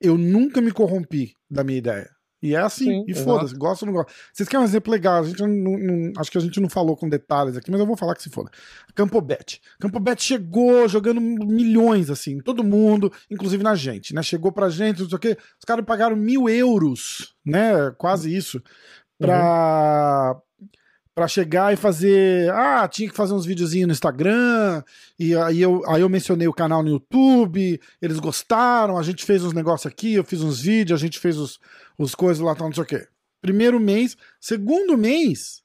eu 0.00 0.16
nunca 0.18 0.60
me 0.60 0.70
corrompi 0.70 1.32
da 1.50 1.64
minha 1.64 1.78
ideia. 1.78 2.10
E 2.40 2.54
é 2.54 2.58
assim, 2.58 2.84
Sim, 2.84 3.04
e 3.08 3.14
foda-se, 3.16 3.52
gosta 3.56 3.84
ou 3.84 3.88
não 3.90 3.94
gosta. 3.98 4.12
Vocês 4.32 4.48
querem 4.48 4.62
um 4.64 4.68
exemplo 4.68 4.92
legal? 4.92 5.22
A 5.24 5.26
gente 5.26 5.40
não, 5.42 5.48
não- 5.76 6.12
acho 6.18 6.30
que 6.30 6.38
a 6.38 6.40
gente 6.40 6.60
não 6.60 6.68
falou 6.68 6.96
com 6.96 7.08
detalhes 7.08 7.56
aqui, 7.56 7.68
mas 7.68 7.80
eu 7.80 7.86
vou 7.86 7.96
falar 7.96 8.14
que 8.14 8.22
se 8.22 8.30
foda. 8.30 8.48
Campobet. 8.94 9.60
Campobet 9.80 10.22
chegou 10.22 10.86
jogando 10.86 11.20
milhões, 11.20 12.10
assim, 12.10 12.38
todo 12.38 12.62
mundo, 12.62 13.12
inclusive 13.28 13.64
na 13.64 13.74
gente, 13.74 14.14
né? 14.14 14.22
Chegou 14.22 14.52
pra 14.52 14.68
gente, 14.68 15.00
não 15.02 15.08
sei 15.08 15.16
o 15.16 15.20
quê. 15.20 15.36
Os 15.58 15.64
caras 15.66 15.84
pagaram 15.84 16.14
mil 16.14 16.48
euros, 16.48 17.34
né? 17.44 17.90
Quase 17.98 18.32
isso, 18.32 18.62
pra. 19.18 20.36
Pra 21.18 21.26
chegar 21.26 21.72
e 21.72 21.76
fazer. 21.76 22.48
Ah, 22.52 22.86
tinha 22.86 23.08
que 23.10 23.16
fazer 23.16 23.34
uns 23.34 23.44
videozinhos 23.44 23.88
no 23.88 23.92
Instagram. 23.92 24.84
E 25.18 25.34
aí 25.34 25.60
eu, 25.60 25.82
aí 25.90 26.00
eu 26.00 26.08
mencionei 26.08 26.46
o 26.46 26.52
canal 26.52 26.80
no 26.80 26.90
YouTube. 26.90 27.80
Eles 28.00 28.20
gostaram. 28.20 28.96
A 28.96 29.02
gente 29.02 29.24
fez 29.24 29.42
uns 29.42 29.52
negócios 29.52 29.90
aqui. 29.90 30.14
Eu 30.14 30.22
fiz 30.22 30.42
uns 30.42 30.60
vídeos. 30.60 31.00
A 31.00 31.04
gente 31.04 31.18
fez 31.18 31.36
os, 31.36 31.58
os 31.98 32.14
coisas 32.14 32.38
lá, 32.40 32.54
tal, 32.54 32.68
não 32.68 32.74
sei 32.74 32.84
o 32.84 32.86
quê. 32.86 33.04
Primeiro 33.42 33.80
mês. 33.80 34.16
Segundo 34.40 34.96
mês. 34.96 35.60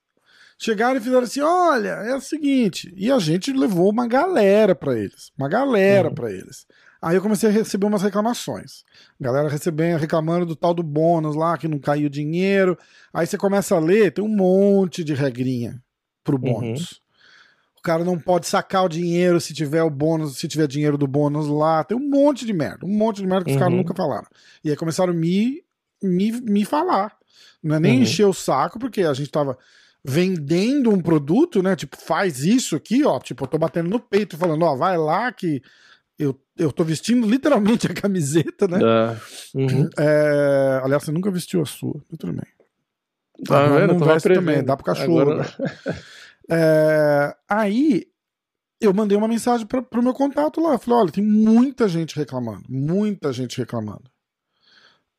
Chegaram 0.58 0.98
e 0.98 1.02
fizeram 1.04 1.22
assim: 1.22 1.42
olha, 1.42 1.90
é 1.90 2.16
o 2.16 2.20
seguinte. 2.22 2.92
E 2.98 3.12
a 3.12 3.20
gente 3.20 3.54
levou 3.54 3.92
uma 3.92 4.08
galera 4.08 4.74
pra 4.74 4.98
eles. 4.98 5.32
Uma 5.38 5.48
galera 5.48 6.08
Uhum. 6.10 6.16
pra 6.16 6.32
eles. 6.32 6.66
Aí 7.04 7.18
eu 7.18 7.22
comecei 7.22 7.50
a 7.50 7.52
receber 7.52 7.86
umas 7.86 8.02
reclamações. 8.02 8.86
Galera 9.20 9.50
recebendo, 9.50 10.00
reclamando 10.00 10.46
do 10.46 10.56
tal 10.56 10.74
do 10.74 10.82
bônus 10.82 11.36
lá, 11.36 11.58
que 11.58 11.68
não 11.68 11.78
caiu 11.78 12.08
dinheiro. 12.08 12.78
Aí 13.14 13.28
você 13.28 13.38
começa 13.38 13.76
a 13.76 13.80
ler, 13.80 14.14
tem 14.14 14.24
um 14.24 14.34
monte 14.34 15.04
de 15.04 15.14
regrinha 15.14 15.84
pro 16.24 16.38
bônus. 16.38 17.02
O 17.78 17.82
cara 17.82 18.06
não 18.06 18.18
pode 18.18 18.48
sacar 18.48 18.86
o 18.86 18.90
dinheiro 18.90 19.42
se 19.42 19.54
tiver 19.54 19.84
o 19.84 19.90
bônus, 19.90 20.38
se 20.38 20.48
tiver 20.48 20.66
dinheiro 20.66 20.98
do 20.98 21.06
bônus 21.06 21.48
lá. 21.48 21.84
Tem 21.84 21.98
um 21.98 22.10
monte 22.10 22.46
de 22.46 22.54
merda. 22.54 22.86
Um 22.86 22.98
monte 22.98 23.18
de 23.18 23.28
merda 23.28 23.44
que 23.44 23.50
os 23.52 23.56
Uhum. 23.56 23.60
caras 23.60 23.76
nunca 23.76 23.94
falaram. 23.94 24.28
E 24.64 24.70
aí 24.70 24.78
começaram 24.78 25.12
a 25.12 25.16
me, 25.16 25.62
me, 26.02 26.32
me 26.32 26.64
falar. 26.64 27.14
Não 27.62 27.76
é 27.76 27.80
nem 27.82 27.98
Uhum. 27.98 28.04
encher 28.04 28.26
o 28.26 28.34
saco, 28.34 28.80
porque 28.80 29.02
a 29.02 29.14
gente 29.14 29.30
tava 29.30 29.58
vendendo 30.06 30.90
um 30.90 31.02
produto, 31.02 31.62
né? 31.62 31.76
Tipo, 31.76 31.98
faz 31.98 32.46
isso 32.46 32.78
aqui, 32.78 33.04
ó. 33.04 33.20
Tipo, 33.20 33.44
eu 33.44 33.48
tô 33.50 33.58
batendo 33.58 33.90
no 33.90 34.00
peito 34.00 34.38
falando, 34.38 34.64
ó, 34.64 34.74
vai 34.76 34.98
lá 34.98 35.30
que 35.34 35.62
eu, 36.18 36.40
eu 36.58 36.72
tô 36.72 36.84
vestindo 36.84 37.28
literalmente 37.28 37.88
a 37.88 37.94
camiseta, 37.94 38.68
né? 38.68 38.80
É. 38.82 39.58
Uhum. 39.58 39.90
É, 39.98 40.82
aliás, 40.84 41.04
você 41.04 41.12
nunca 41.12 41.32
vestiu 41.32 41.62
a 41.62 41.66
sua, 41.66 41.96
tudo 42.18 42.34
bem. 42.34 42.46
Tá 43.46 43.66
vendo? 43.68 43.94
não 43.96 44.06
veste 44.06 44.30
também, 44.34 44.64
dá 44.64 44.76
pro 44.78 44.86
cachorro. 44.86 45.20
Agora- 45.22 45.42
agora. 45.42 46.00
É, 46.52 47.34
aí 47.50 48.06
eu 48.82 48.94
mandei 48.94 49.18
uma 49.18 49.30
mensagem 49.30 49.66
pra, 49.66 49.82
pro 49.82 50.04
meu 50.04 50.14
contato 50.14 50.60
lá. 50.60 50.78
Falei: 50.78 51.00
olha, 51.00 51.12
tem 51.12 51.24
muita 51.24 51.88
gente 51.88 52.18
reclamando. 52.18 52.64
Muita 52.68 53.32
gente 53.32 53.58
reclamando. 53.58 54.04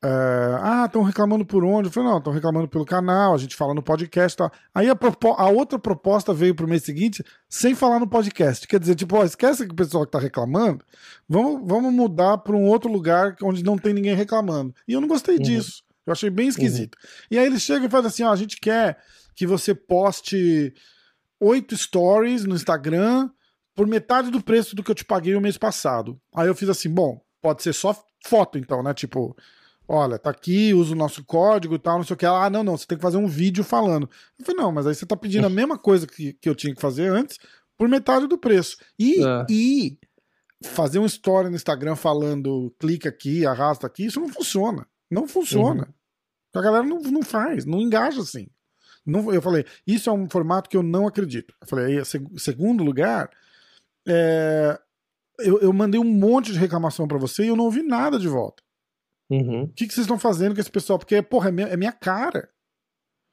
É, 0.07 0.59
ah, 0.61 0.83
estão 0.85 1.01
reclamando 1.01 1.43
por 1.43 1.63
onde? 1.63 1.87
Eu 1.87 1.91
falei, 1.91 2.09
não, 2.09 2.19
estão 2.19 2.31
reclamando 2.31 2.67
pelo 2.67 2.85
canal, 2.85 3.33
a 3.33 3.37
gente 3.39 3.55
fala 3.55 3.73
no 3.73 3.81
podcast 3.81 4.35
e 4.35 4.37
tal. 4.37 4.51
Aí 4.73 4.87
a, 4.87 4.95
a 5.37 5.49
outra 5.49 5.79
proposta 5.79 6.31
veio 6.31 6.53
pro 6.53 6.67
mês 6.67 6.83
seguinte 6.83 7.23
sem 7.49 7.73
falar 7.73 7.99
no 7.99 8.07
podcast. 8.07 8.67
Quer 8.67 8.79
dizer, 8.79 8.93
tipo, 8.93 9.17
ó, 9.17 9.23
esquece 9.23 9.65
que 9.65 9.71
o 9.73 9.75
pessoal 9.75 10.05
que 10.05 10.11
tá 10.11 10.19
reclamando, 10.19 10.85
vamos, 11.27 11.61
vamos 11.67 11.91
mudar 11.91 12.37
para 12.37 12.55
um 12.55 12.65
outro 12.65 12.91
lugar 12.91 13.35
onde 13.41 13.63
não 13.63 13.77
tem 13.79 13.93
ninguém 13.95 14.13
reclamando. 14.15 14.75
E 14.87 14.93
eu 14.93 15.01
não 15.01 15.07
gostei 15.07 15.37
Uhum. 15.37 15.41
disso. 15.41 15.83
Eu 16.05 16.13
achei 16.13 16.29
bem 16.29 16.47
esquisito. 16.49 16.95
E 17.31 17.39
aí 17.39 17.47
eles 17.47 17.63
chegam 17.63 17.87
e 17.87 17.89
fazem 17.89 18.07
assim: 18.09 18.23
ó, 18.23 18.31
a 18.31 18.35
gente 18.35 18.57
quer 18.61 18.99
que 19.35 19.47
você 19.47 19.73
poste 19.73 20.71
oito 21.39 21.75
stories 21.75 22.45
no 22.45 22.53
Instagram 22.53 23.29
por 23.73 23.87
metade 23.87 24.29
do 24.29 24.39
preço 24.43 24.75
do 24.75 24.83
que 24.83 24.91
eu 24.91 24.95
te 24.95 25.03
paguei 25.03 25.35
o 25.35 25.41
mês 25.41 25.57
passado. 25.57 26.19
Aí 26.35 26.47
eu 26.47 26.53
fiz 26.53 26.69
assim: 26.69 26.89
bom, 26.89 27.19
pode 27.41 27.63
ser 27.63 27.73
só 27.73 27.95
foto 28.23 28.59
então, 28.59 28.83
né? 28.83 28.93
Tipo, 28.93 29.35
olha, 29.87 30.17
tá 30.19 30.29
aqui, 30.29 30.73
usa 30.73 30.93
o 30.93 30.97
nosso 30.97 31.23
código 31.25 31.75
e 31.75 31.79
tal, 31.79 31.97
não 31.97 32.05
sei 32.05 32.13
o 32.13 32.17
que. 32.17 32.25
Ah, 32.25 32.49
não, 32.49 32.63
não, 32.63 32.77
você 32.77 32.85
tem 32.85 32.97
que 32.97 33.01
fazer 33.01 33.17
um 33.17 33.27
vídeo 33.27 33.63
falando. 33.63 34.09
Eu 34.39 34.45
falei: 34.45 34.61
não, 34.61 34.71
mas 34.71 34.87
aí 34.87 34.95
você 34.95 35.05
tá 35.05 35.15
pedindo 35.15 35.45
a 35.45 35.49
mesma 35.51 35.77
coisa 35.77 36.05
que, 36.07 36.33
que 36.33 36.49
eu 36.49 36.55
tinha 36.55 36.73
que 36.73 36.81
fazer 36.81 37.09
antes 37.11 37.37
por 37.77 37.87
metade 37.87 38.27
do 38.27 38.37
preço. 38.37 38.77
E, 38.97 39.23
É. 39.23 39.45
e 39.49 39.97
fazer 40.63 40.99
um 40.99 41.05
story 41.05 41.49
no 41.49 41.55
Instagram 41.55 41.95
falando 41.95 42.73
clica 42.79 43.09
aqui, 43.09 43.45
arrasta 43.45 43.85
aqui, 43.87 44.05
isso 44.05 44.19
não 44.19 44.29
funciona. 44.29 44.87
Não 45.11 45.27
funciona. 45.27 45.93
A 46.55 46.61
galera 46.61 46.83
não, 46.85 46.99
não 47.01 47.21
faz, 47.21 47.65
não 47.65 47.81
engaja 47.81 48.21
assim. 48.21 48.47
Não, 49.05 49.31
eu 49.31 49.41
falei, 49.41 49.65
isso 49.85 50.09
é 50.09 50.13
um 50.13 50.27
formato 50.29 50.69
que 50.69 50.75
eu 50.77 50.81
não 50.81 51.05
acredito. 51.05 51.53
Eu 51.61 51.67
falei, 51.67 51.97
aí, 51.99 52.05
seg- 52.05 52.27
segundo 52.39 52.83
lugar, 52.83 53.29
é, 54.07 54.79
eu, 55.39 55.59
eu 55.59 55.73
mandei 55.73 55.99
um 55.99 56.03
monte 56.05 56.51
de 56.51 56.57
reclamação 56.57 57.07
pra 57.07 57.17
você 57.17 57.43
e 57.43 57.47
eu 57.47 57.55
não 57.55 57.65
ouvi 57.65 57.83
nada 57.83 58.17
de 58.17 58.27
volta. 58.27 58.63
Uhum. 59.29 59.63
O 59.63 59.67
que, 59.69 59.87
que 59.87 59.93
vocês 59.93 60.05
estão 60.05 60.19
fazendo 60.19 60.53
com 60.53 60.61
esse 60.61 60.69
pessoal? 60.71 60.99
Porque, 60.99 61.21
porra, 61.21 61.49
é 61.49 61.51
minha, 61.51 61.67
é 61.67 61.75
minha 61.77 61.91
cara 61.91 62.49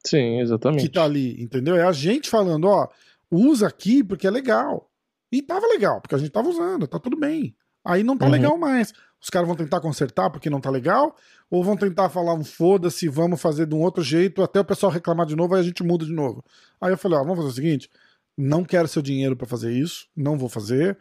Sim, 0.07 0.41
exatamente. 0.41 0.83
que 0.83 0.89
tá 0.89 1.05
ali, 1.05 1.41
entendeu? 1.43 1.77
É 1.77 1.85
a 1.85 1.93
gente 1.93 2.29
falando, 2.29 2.65
ó, 2.67 2.89
usa 3.31 3.69
aqui 3.69 4.03
porque 4.03 4.27
é 4.27 4.31
legal. 4.31 4.91
E 5.31 5.41
tava 5.41 5.67
legal, 5.67 6.01
porque 6.01 6.15
a 6.15 6.19
gente 6.19 6.31
tava 6.31 6.49
usando, 6.49 6.87
tá 6.87 6.99
tudo 6.99 7.17
bem. 7.17 7.55
Aí 7.85 8.03
não 8.03 8.17
tá 8.17 8.27
Uhum. 8.27 8.33
legal 8.33 8.59
mais. 8.59 8.93
Os 9.21 9.31
caras 9.31 9.47
vão 9.47 9.57
tentar 9.57 9.81
consertar 9.81 10.31
porque 10.31 10.51
não 10.51 10.61
tá 10.61 10.69
legal, 10.69 11.15
ou 11.49 11.63
vão 11.63 11.77
tentar 11.77 12.09
falar 12.09 12.35
um 12.35 12.43
foda-se, 12.43 13.09
vamos 13.09 13.41
fazer 13.41 13.67
de 13.67 13.75
um 13.75 13.81
outro 13.81 14.03
jeito, 14.03 14.43
até 14.43 14.59
o 14.59 14.65
pessoal 14.65 14.91
reclamar 14.91 15.27
de 15.27 15.37
novo, 15.37 15.55
aí 15.55 15.61
a 15.61 15.65
gente 15.65 15.83
muda 15.85 16.05
de 16.05 16.13
novo. 16.13 16.45
Aí 16.81 16.93
eu 16.93 16.99
falei, 16.99 17.19
ó, 17.19 17.23
vamos 17.23 17.37
fazer 17.37 17.49
o 17.49 17.53
seguinte, 17.55 17.89
não 18.37 18.65
quero 18.65 18.89
seu 18.89 19.01
dinheiro 19.01 19.37
pra 19.37 19.47
fazer 19.47 19.73
isso, 19.73 20.09
não 20.17 20.37
vou 20.37 20.49
fazer, 20.49 20.99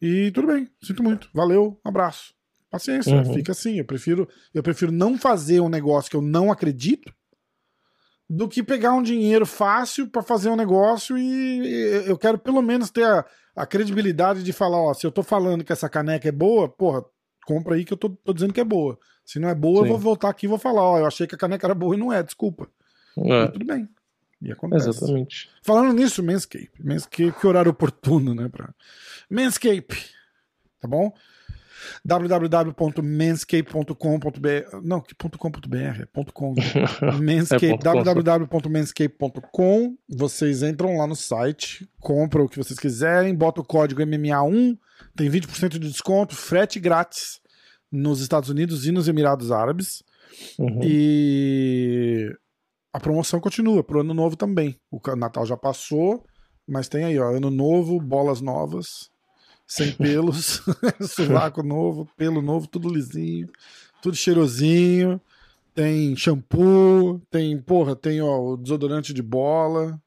e 0.00 0.30
tudo 0.32 0.48
bem, 0.48 0.68
sinto 0.82 1.02
muito, 1.02 1.30
valeu, 1.32 1.80
abraço. 1.82 2.34
Paciência, 2.74 3.14
Uhum. 3.16 3.34
fica 3.34 3.52
assim, 3.52 3.78
eu 3.78 3.84
prefiro, 3.84 4.28
eu 4.52 4.60
prefiro 4.62 4.90
não 4.90 5.16
fazer 5.16 5.60
um 5.60 5.68
negócio 5.68 6.10
que 6.10 6.16
eu 6.16 6.20
não 6.20 6.50
acredito, 6.50 7.14
do 8.28 8.48
que 8.48 8.64
pegar 8.64 8.94
um 8.94 9.02
dinheiro 9.02 9.46
fácil 9.46 10.08
pra 10.08 10.22
fazer 10.22 10.48
um 10.48 10.56
negócio 10.56 11.16
e 11.16 12.02
eu 12.06 12.18
quero 12.18 12.36
pelo 12.36 12.60
menos 12.60 12.90
ter 12.90 13.04
a, 13.04 13.24
a 13.54 13.64
credibilidade 13.64 14.42
de 14.42 14.52
falar, 14.52 14.78
ó, 14.78 14.92
se 14.92 15.06
eu 15.06 15.12
tô 15.12 15.22
falando 15.22 15.62
que 15.62 15.72
essa 15.72 15.88
caneca 15.88 16.28
é 16.28 16.32
boa, 16.32 16.68
porra, 16.68 17.04
compra 17.46 17.76
aí 17.76 17.84
que 17.84 17.92
eu 17.92 17.96
tô, 17.96 18.08
tô 18.10 18.32
dizendo 18.32 18.52
que 18.52 18.60
é 18.60 18.64
boa. 18.64 18.98
Se 19.24 19.38
não 19.38 19.48
é 19.48 19.54
boa, 19.54 19.82
Sim. 19.82 19.84
eu 19.84 19.88
vou 19.90 19.98
voltar 19.98 20.30
aqui 20.30 20.46
e 20.46 20.48
vou 20.48 20.58
falar, 20.58 20.82
ó, 20.82 20.98
eu 20.98 21.06
achei 21.06 21.28
que 21.28 21.34
a 21.36 21.38
caneca 21.38 21.66
era 21.66 21.74
boa 21.76 21.94
e 21.94 21.98
não 21.98 22.12
é, 22.12 22.22
desculpa. 22.24 22.66
É, 23.18 23.46
tudo 23.48 23.64
bem. 23.64 23.88
E 24.42 24.50
acontece. 24.50 24.88
exatamente. 24.88 25.48
Falando 25.62 25.92
nisso, 25.92 26.22
Manscape. 26.24 26.72
Manscape, 26.82 27.32
que 27.38 27.46
horário 27.46 27.70
oportuno, 27.70 28.34
né? 28.34 28.48
Pra... 28.48 28.74
Manscape. 29.30 29.96
Tá 30.80 30.88
bom? 30.88 31.12
www.manscape.com.br 32.04 34.76
Não, 34.82 35.00
que 35.00 35.14
.com.br 35.14 35.76
é 35.76 36.06
.com. 36.32 36.54
Manscape, 37.22 37.66
É 37.66 37.70
ponto 37.70 37.84
com, 37.84 37.88
só. 38.02 38.02
www.manscape.com 38.02 39.96
Vocês 40.08 40.62
entram 40.62 40.98
lá 40.98 41.06
no 41.06 41.16
site, 41.16 41.88
compram 42.00 42.44
o 42.44 42.48
que 42.48 42.56
vocês 42.58 42.78
quiserem, 42.78 43.34
bota 43.34 43.60
o 43.60 43.64
código 43.64 44.02
MMA1, 44.02 44.78
tem 45.16 45.30
20% 45.30 45.70
de 45.70 45.78
desconto, 45.78 46.34
frete 46.34 46.80
grátis 46.80 47.40
nos 47.90 48.20
Estados 48.20 48.48
Unidos 48.48 48.86
e 48.86 48.92
nos 48.92 49.08
Emirados 49.08 49.50
Árabes. 49.52 50.02
Uhum. 50.58 50.80
E 50.82 52.30
a 52.92 53.00
promoção 53.00 53.40
continua 53.40 53.82
pro 53.82 54.00
ano 54.00 54.14
novo 54.14 54.36
também. 54.36 54.78
O 54.90 55.00
Natal 55.16 55.46
já 55.46 55.56
passou, 55.56 56.24
mas 56.66 56.88
tem 56.88 57.04
aí, 57.04 57.18
ó, 57.18 57.30
ano 57.30 57.50
novo, 57.50 58.00
bolas 58.00 58.40
novas, 58.40 59.10
sem 59.66 59.92
pelos, 59.96 60.62
sovaco 61.08 61.62
novo, 61.62 62.08
pelo 62.16 62.40
novo, 62.42 62.66
tudo 62.66 62.88
lisinho, 62.92 63.48
tudo 64.02 64.16
cheirosinho. 64.16 65.20
Tem 65.74 66.14
shampoo, 66.14 67.20
tem, 67.30 67.60
porra, 67.60 67.96
tem 67.96 68.20
ó, 68.22 68.40
o 68.52 68.56
desodorante 68.56 69.12
de 69.12 69.20
bola. 69.22 70.00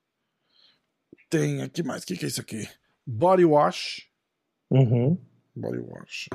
Tem, 1.29 1.61
aqui 1.61 1.83
mais, 1.83 2.03
o 2.03 2.05
que, 2.07 2.15
que 2.15 2.23
é 2.23 2.27
isso 2.29 2.39
aqui? 2.39 2.67
Body 3.05 3.43
wash, 3.45 4.07
Uhum. 4.71 5.17
body 5.55 5.79
wash. 5.79 6.29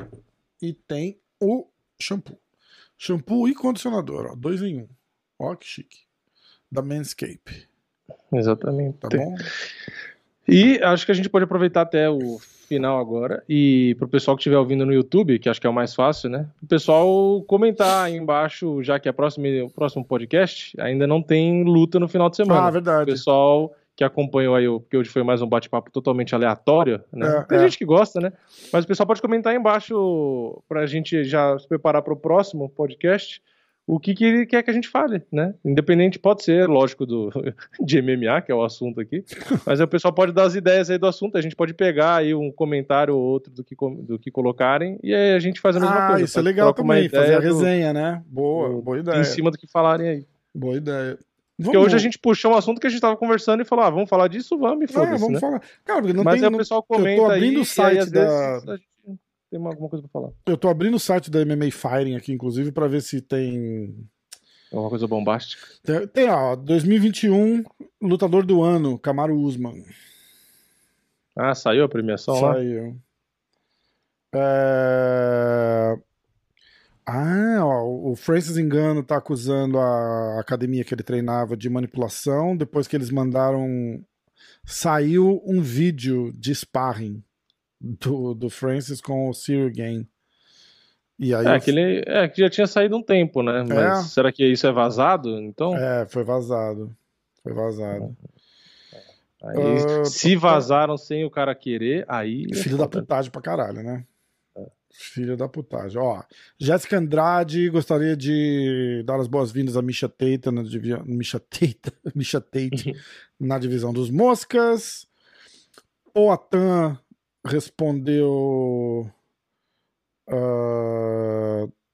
E 0.60 0.72
tem 0.74 1.18
o 1.40 1.66
shampoo. 1.98 2.38
Shampoo 2.98 3.48
e 3.48 3.54
condicionador, 3.54 4.26
ó, 4.32 4.34
dois 4.36 4.60
em 4.62 4.82
um. 4.82 4.88
Ó, 5.38 5.54
que 5.56 5.66
chique. 5.66 6.00
Da 6.70 6.82
Manscape, 6.82 7.68
Exatamente. 8.32 8.98
tá 8.98 9.08
bom? 9.08 9.34
E 10.46 10.78
acho 10.82 11.04
que 11.06 11.12
a 11.12 11.14
gente 11.14 11.28
pode 11.28 11.44
aproveitar 11.44 11.82
até 11.82 12.08
o 12.08 12.38
final 12.72 12.98
agora. 12.98 13.42
E 13.48 13.94
pro 13.98 14.08
pessoal 14.08 14.36
que 14.36 14.40
estiver 14.40 14.56
ouvindo 14.56 14.86
no 14.86 14.92
YouTube, 14.92 15.38
que 15.38 15.48
acho 15.48 15.60
que 15.60 15.66
é 15.66 15.70
o 15.70 15.74
mais 15.74 15.94
fácil, 15.94 16.30
né? 16.30 16.46
O 16.62 16.66
pessoal 16.66 17.42
comentar 17.42 18.06
aí 18.06 18.16
embaixo, 18.16 18.82
já 18.82 18.98
que 18.98 19.08
é 19.08 19.12
próximo, 19.12 19.46
o 19.64 19.70
próximo 19.70 20.04
podcast, 20.04 20.74
ainda 20.80 21.06
não 21.06 21.22
tem 21.22 21.64
luta 21.64 22.00
no 22.00 22.08
final 22.08 22.30
de 22.30 22.36
semana. 22.36 22.66
Ah, 22.66 22.70
verdade. 22.70 23.02
O 23.02 23.14
pessoal 23.14 23.74
que 23.94 24.02
acompanhou 24.02 24.54
aí, 24.54 24.66
porque 24.66 24.96
hoje 24.96 25.10
foi 25.10 25.22
mais 25.22 25.42
um 25.42 25.46
bate-papo 25.46 25.90
totalmente 25.90 26.34
aleatório, 26.34 27.02
né? 27.12 27.28
É, 27.28 27.42
Tem 27.42 27.58
é. 27.58 27.62
gente 27.64 27.76
que 27.76 27.84
gosta, 27.84 28.20
né? 28.20 28.32
Mas 28.72 28.84
o 28.84 28.88
pessoal 28.88 29.06
pode 29.06 29.20
comentar 29.20 29.52
aí 29.52 29.58
embaixo 29.58 30.62
pra 30.66 30.86
gente 30.86 31.24
já 31.24 31.58
se 31.58 31.68
preparar 31.68 32.00
pro 32.00 32.16
próximo 32.16 32.70
podcast 32.70 33.42
o 33.86 33.98
que, 33.98 34.14
que 34.14 34.24
ele 34.24 34.46
quer 34.46 34.62
que 34.62 34.70
a 34.70 34.72
gente 34.72 34.88
fale, 34.88 35.22
né? 35.30 35.54
Independente, 35.64 36.18
pode 36.18 36.44
ser, 36.44 36.68
lógico, 36.68 37.04
do, 37.04 37.30
de 37.84 38.00
MMA, 38.00 38.40
que 38.42 38.52
é 38.52 38.54
o 38.54 38.62
assunto 38.62 39.00
aqui, 39.00 39.24
mas 39.66 39.80
o 39.80 39.88
pessoal 39.88 40.12
pode 40.14 40.32
dar 40.32 40.44
as 40.44 40.54
ideias 40.54 40.88
aí 40.88 40.98
do 40.98 41.06
assunto, 41.06 41.36
a 41.36 41.40
gente 41.40 41.56
pode 41.56 41.74
pegar 41.74 42.16
aí 42.16 42.34
um 42.34 42.50
comentário 42.52 43.14
ou 43.16 43.20
outro 43.22 43.52
do 43.52 43.64
que, 43.64 43.74
do 44.02 44.18
que 44.18 44.30
colocarem, 44.30 44.98
e 45.02 45.14
aí 45.14 45.32
a 45.34 45.38
gente 45.40 45.60
faz 45.60 45.76
a 45.76 45.80
mesma 45.80 45.98
Ah, 45.98 46.06
coisa. 46.08 46.24
isso 46.24 46.38
é 46.38 46.42
legal 46.42 46.72
também, 46.72 47.08
fazer 47.08 47.34
a 47.34 47.38
do- 47.40 47.44
resenha, 47.44 47.92
né? 47.92 48.22
Boa, 48.26 48.68
do- 48.70 48.82
boa 48.82 48.98
ideia. 48.98 49.20
Em 49.20 49.24
cima 49.24 49.50
do 49.50 49.58
que 49.58 49.66
falarem 49.66 50.08
aí. 50.08 50.26
Boa 50.54 50.76
ideia. 50.76 51.18
Porque 51.62 51.76
hoje 51.76 51.94
a 51.94 51.98
gente 51.98 52.18
puxou 52.18 52.52
um 52.52 52.56
assunto 52.56 52.80
que 52.80 52.86
a 52.86 52.90
gente 52.90 53.00
tava 53.00 53.16
conversando 53.16 53.62
e 53.62 53.64
falou, 53.64 53.84
ah, 53.84 53.90
vamos 53.90 54.08
falar 54.08 54.26
disso, 54.26 54.58
vamos, 54.58 54.80
e 54.80 54.92
É, 54.92 54.94
foda-se, 54.94 55.20
vamos 55.20 55.34
né? 55.34 55.40
falar. 55.40 55.62
Cara, 55.84 56.12
não 56.12 56.24
Mas 56.24 56.40
tem. 56.40 56.48
aí 56.48 56.54
o 56.54 56.58
pessoal 56.58 56.80
eu 56.80 56.82
tô 56.96 57.02
comenta 57.02 57.26
abrindo 57.34 57.56
aí, 57.56 57.62
o 57.62 57.64
site 57.64 57.98
aí, 58.00 58.10
da- 58.10 58.20
vezes, 58.60 58.64
tem 59.52 59.60
uma- 59.60 59.68
alguma 59.68 59.90
coisa 59.90 60.02
pra 60.08 60.10
falar. 60.20 60.32
Eu 60.46 60.56
tô 60.56 60.66
abrindo 60.68 60.94
o 60.96 61.00
site 61.00 61.30
da 61.30 61.40
MMA 61.44 61.70
Fighting 61.70 62.16
aqui, 62.16 62.32
inclusive, 62.32 62.72
pra 62.72 62.88
ver 62.88 63.02
se 63.02 63.20
tem. 63.20 63.94
Alguma 64.72 64.88
coisa 64.88 65.06
bombástica. 65.06 65.66
Tem, 65.82 66.06
tem, 66.08 66.30
ó, 66.30 66.56
2021, 66.56 67.62
lutador 68.00 68.46
do 68.46 68.62
ano, 68.62 68.98
Camaro 68.98 69.36
Usman. 69.38 69.84
Ah, 71.36 71.54
saiu 71.54 71.84
a 71.84 71.88
premiação 71.88 72.40
lá? 72.40 72.54
Saiu. 72.54 72.96
É... 74.34 75.98
Ah, 77.04 77.58
ó, 77.60 77.84
o 78.10 78.16
Francis 78.16 78.56
Engano 78.56 79.02
tá 79.02 79.16
acusando 79.18 79.78
a 79.78 80.40
academia 80.40 80.84
que 80.84 80.94
ele 80.94 81.02
treinava 81.02 81.54
de 81.56 81.68
manipulação. 81.68 82.56
Depois 82.56 82.88
que 82.88 82.96
eles 82.96 83.10
mandaram. 83.10 84.02
Saiu 84.64 85.42
um 85.44 85.60
vídeo 85.60 86.32
de 86.32 86.54
sparring 86.54 87.22
do, 87.82 88.34
do 88.34 88.48
Francis 88.48 89.00
com 89.00 89.28
o 89.28 89.34
Cyril 89.34 89.72
Gain. 89.74 90.06
E 91.18 91.34
aí. 91.34 91.44
É, 91.46 91.48
o- 91.50 91.52
aquele, 91.54 92.02
é, 92.06 92.28
que 92.28 92.40
já 92.40 92.48
tinha 92.48 92.66
saído 92.66 92.96
um 92.96 93.02
tempo, 93.02 93.42
né? 93.42 93.64
Mas 93.68 93.78
É. 94.00 94.02
será 94.08 94.30
que 94.32 94.44
isso 94.46 94.66
é 94.66 94.72
vazado? 94.72 95.38
Então, 95.40 95.76
É, 95.76 96.06
foi 96.06 96.24
vazado. 96.24 96.94
Foi 97.42 97.52
vazado. 97.52 98.16
aí, 99.42 99.56
Ah, 100.00 100.04
se 100.04 100.36
vazaram 100.36 100.96
sem 100.96 101.24
o 101.24 101.30
cara 101.30 101.54
querer, 101.54 102.04
aí. 102.08 102.46
é 102.50 102.54
Filho 102.54 102.76
da 102.78 102.86
putagem 102.88 103.30
pra 103.30 103.42
caralho, 103.42 103.82
né? 103.82 104.04
Filho 104.94 105.36
da 105.38 105.48
putagem. 105.48 105.98
Ó, 105.98 106.22
Jéssica 106.58 106.98
Andrade 106.98 107.70
gostaria 107.70 108.14
de 108.14 109.02
dar 109.06 109.18
as 109.18 109.26
boas-vindas 109.26 109.74
a 109.74 109.80
Misha 109.82 110.06
Tate 110.06 110.50
na 110.52 110.62
divisão. 110.62 111.02
Misha 111.06 111.40
Tate, 111.40 111.80
Misha 112.14 112.40
Tate 112.42 112.94
na 113.40 113.58
divisão 113.58 113.90
dos 113.92 114.10
moscas. 114.10 115.06
O 116.14 116.30
Atan 116.30 116.98
respondeu. 117.44 119.10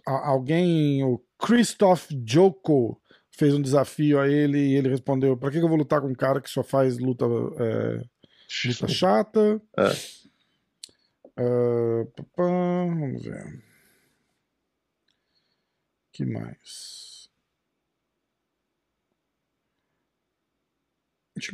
a- 0.07 0.28
alguém, 0.28 1.03
o 1.05 1.18
Christoph 1.38 2.09
Joko, 2.26 3.01
fez 3.30 3.55
um 3.55 3.62
desafio 3.62 4.18
a 4.20 4.28
ele 4.28 4.59
e 4.59 4.74
ele 4.74 4.88
respondeu: 4.88 5.36
Pra 5.36 5.51
que 5.51 5.59
eu 5.59 5.68
vou 5.68 5.78
lutar 5.78 6.01
com 6.01 6.09
um 6.09 6.14
cara 6.14 6.40
que 6.40 6.51
só 6.51 6.62
faz 6.62 6.99
luta, 6.99 7.24
é, 7.24 8.05
luta 8.66 8.88
chata? 8.88 9.61
É. 9.78 9.88
Pá, 12.34 12.42
vamos 12.44 13.22
ver. 13.22 13.62
que 16.12 16.24
mais? 16.24 17.17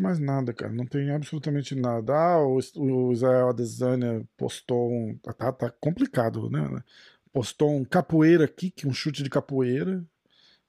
Mais 0.00 0.18
nada, 0.18 0.52
cara. 0.52 0.72
Não 0.72 0.86
tem 0.86 1.10
absolutamente 1.10 1.74
nada. 1.74 2.14
Ah, 2.14 2.46
o, 2.46 2.58
o 2.76 3.12
Israel 3.12 3.50
Adesanya 3.50 4.24
postou 4.36 4.90
um. 4.90 5.16
Tá, 5.18 5.52
tá 5.52 5.70
complicado, 5.80 6.50
né? 6.50 6.82
Postou 7.32 7.74
um 7.76 7.84
capoeira 7.84 8.46
kick, 8.48 8.86
um 8.86 8.92
chute 8.92 9.22
de 9.22 9.30
capoeira. 9.30 10.04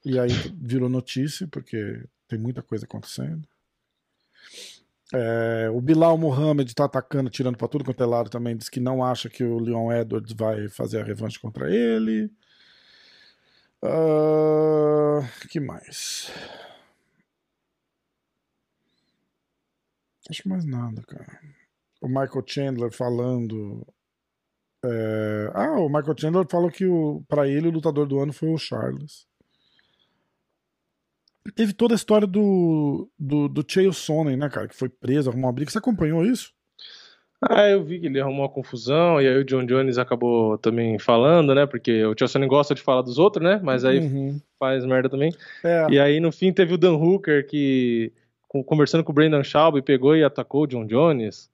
E 0.04 0.20
aí 0.20 0.30
virou 0.56 0.90
notícia, 0.90 1.48
porque 1.48 2.04
tem 2.28 2.38
muita 2.40 2.62
coisa 2.62 2.86
acontecendo. 2.86 3.48
É, 5.14 5.70
o 5.70 5.80
Bilal 5.82 6.18
Mohamed 6.18 6.74
tá 6.74 6.86
atacando, 6.86 7.30
tirando 7.30 7.58
pra 7.58 7.68
tudo 7.68 7.86
quanto 7.86 8.02
é 8.04 8.06
lado 8.06 8.30
também. 8.30 8.56
Diz 8.58 8.70
que 8.70 8.80
não 8.80 9.04
acha 9.04 9.30
que 9.30 9.44
o 9.44 9.60
Leon 9.60 9.92
Edwards 9.92 10.34
vai 10.34 10.68
fazer 10.70 11.02
a 11.02 11.04
revanche 11.04 11.40
contra 11.40 11.74
ele. 11.74 12.32
Ah, 13.82 15.22
que 15.50 15.60
mais? 15.60 16.32
Acho 20.30 20.44
que 20.44 20.50
mais 20.50 20.66
nada, 20.66 21.02
cara. 21.04 21.40
O 22.02 22.08
Michael 22.08 22.44
Chandler 22.46 22.92
falando. 22.92 23.86
é, 24.84 25.52
Ah, 25.54 25.80
o 25.80 25.88
Michael 25.88 26.16
Chandler 26.18 26.46
falou 26.50 26.70
que 26.72 26.86
o... 26.86 27.24
para 27.28 27.48
ele 27.48 27.68
o 27.68 27.72
lutador 27.72 28.08
do 28.08 28.20
ano 28.20 28.34
foi 28.34 28.50
o 28.50 28.58
Charles. 28.58 29.28
Teve 31.56 31.74
toda 31.74 31.94
a 31.94 31.96
história 31.96 32.26
do, 32.26 33.08
do, 33.20 33.48
do 33.48 33.64
Chael 33.68 33.94
Sonnen, 33.94 34.36
né, 34.36 34.50
cara? 34.50 34.68
Que 34.68 34.76
foi 34.76 34.90
preso, 34.90 35.30
arrumou 35.30 35.48
uma 35.48 35.54
briga. 35.54 35.70
Você 35.70 35.78
acompanhou 35.78 36.26
isso? 36.26 36.52
Ah, 37.40 37.70
eu 37.70 37.84
vi 37.84 38.00
que 38.00 38.08
ele 38.08 38.20
arrumou 38.20 38.42
uma 38.42 38.50
confusão, 38.50 39.22
e 39.22 39.28
aí 39.28 39.38
o 39.38 39.44
John 39.46 39.64
Jones 39.66 40.00
acabou 40.00 40.58
também 40.58 40.98
falando, 40.98 41.54
né? 41.54 41.68
Porque 41.68 42.04
o 42.04 42.16
Tio 42.16 42.28
gosta 42.48 42.74
de 42.74 42.82
falar 42.82 43.04
dos 43.04 43.20
outros, 43.20 43.44
né? 43.44 43.60
Mas 43.64 43.86
aí 43.86 44.00
Uhum. 44.00 44.42
faz 44.58 44.84
merda 44.86 45.08
também. 45.08 45.32
É. 45.64 45.86
E 45.92 46.00
aí, 46.00 46.20
no 46.20 46.32
fim, 46.32 46.52
teve 46.52 46.74
o 46.74 46.78
Dan 46.80 46.96
Hooker 46.96 47.46
que, 47.46 48.12
conversando 48.64 49.04
com 49.04 49.12
o 49.12 49.16
Brandon 49.16 49.44
Schaub, 49.44 49.82
pegou 49.82 50.16
e 50.16 50.24
atacou 50.24 50.64
o 50.64 50.68
John 50.68 50.86
Jones, 50.86 51.50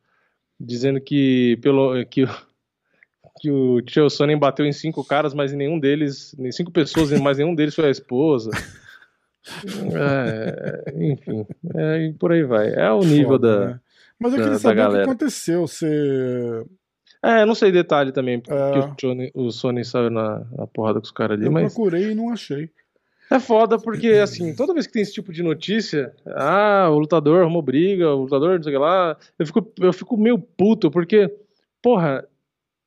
dizendo 0.60 1.00
que, 1.02 1.58
pelo, 1.62 2.06
que, 2.06 2.24
o- 2.24 2.30
que 3.42 3.50
o 3.52 3.82
Chael 3.88 4.10
Sonnen 4.10 4.38
bateu 4.38 4.66
em 4.66 4.72
cinco 4.74 5.04
caras, 5.04 5.34
mas 5.34 5.52
em 5.54 5.58
nenhum 5.58 5.80
deles, 5.80 6.36
em 6.40 6.52
cinco 6.52 6.72
pessoas, 6.72 7.12
mas 7.20 7.38
nenhum 7.38 7.56
deles 7.56 7.74
foi 7.76 7.86
a 7.88 7.92
esposa. 7.92 8.52
É, 9.94 10.94
enfim, 10.96 11.46
é, 11.76 12.06
e 12.06 12.14
por 12.14 12.32
aí 12.32 12.44
vai. 12.44 12.74
É 12.74 12.92
o 12.92 13.00
nível 13.04 13.30
Foda, 13.32 13.60
da. 13.60 13.66
né? 13.68 13.80
Mas 14.20 14.34
eu 14.34 14.38
queria 14.38 14.54
da 14.54 14.60
saber 14.60 14.88
o 14.88 14.92
que 14.92 14.98
aconteceu. 15.00 15.62
Você. 15.68 16.64
É, 17.24 17.46
não 17.46 17.56
sei 17.56 17.72
detalhe 17.72 18.12
também, 18.12 18.40
porque 18.40 18.54
É. 18.54 18.80
o, 18.80 18.96
Johnny, 18.96 19.32
o 19.34 19.52
Sony 19.52 19.84
saiu 19.86 20.10
na, 20.10 20.44
na 20.58 20.68
porrada 20.68 21.00
com 21.00 21.06
os 21.06 21.12
caras 21.12 21.38
ali, 21.38 21.48
Eu 21.48 21.52
mas. 21.52 21.74
procurei 21.74 22.12
e 22.12 22.16
não 22.16 22.30
achei. 22.30 22.70
É 23.32 23.40
foda 23.40 23.80
porque, 23.80 24.10
assim, 24.10 24.54
toda 24.54 24.74
vez 24.74 24.86
que 24.86 24.92
tem 24.92 25.02
esse 25.02 25.14
tipo 25.14 25.32
de 25.32 25.42
notícia, 25.42 26.14
ah, 26.36 26.90
o 26.92 27.00
lutador 27.00 27.42
arrumou 27.42 27.62
briga, 27.62 28.10
o 28.10 28.24
lutador 28.24 28.58
não 28.58 28.64
sei 28.64 28.74
o 28.74 28.76
que 28.76 28.82
lá, 28.82 29.18
eu 29.40 29.46
fico, 29.46 29.74
eu 29.80 29.94
fico 29.94 30.18
meio 30.18 30.38
puto, 30.38 30.92
porque, 30.92 31.34
porra, 31.82 32.28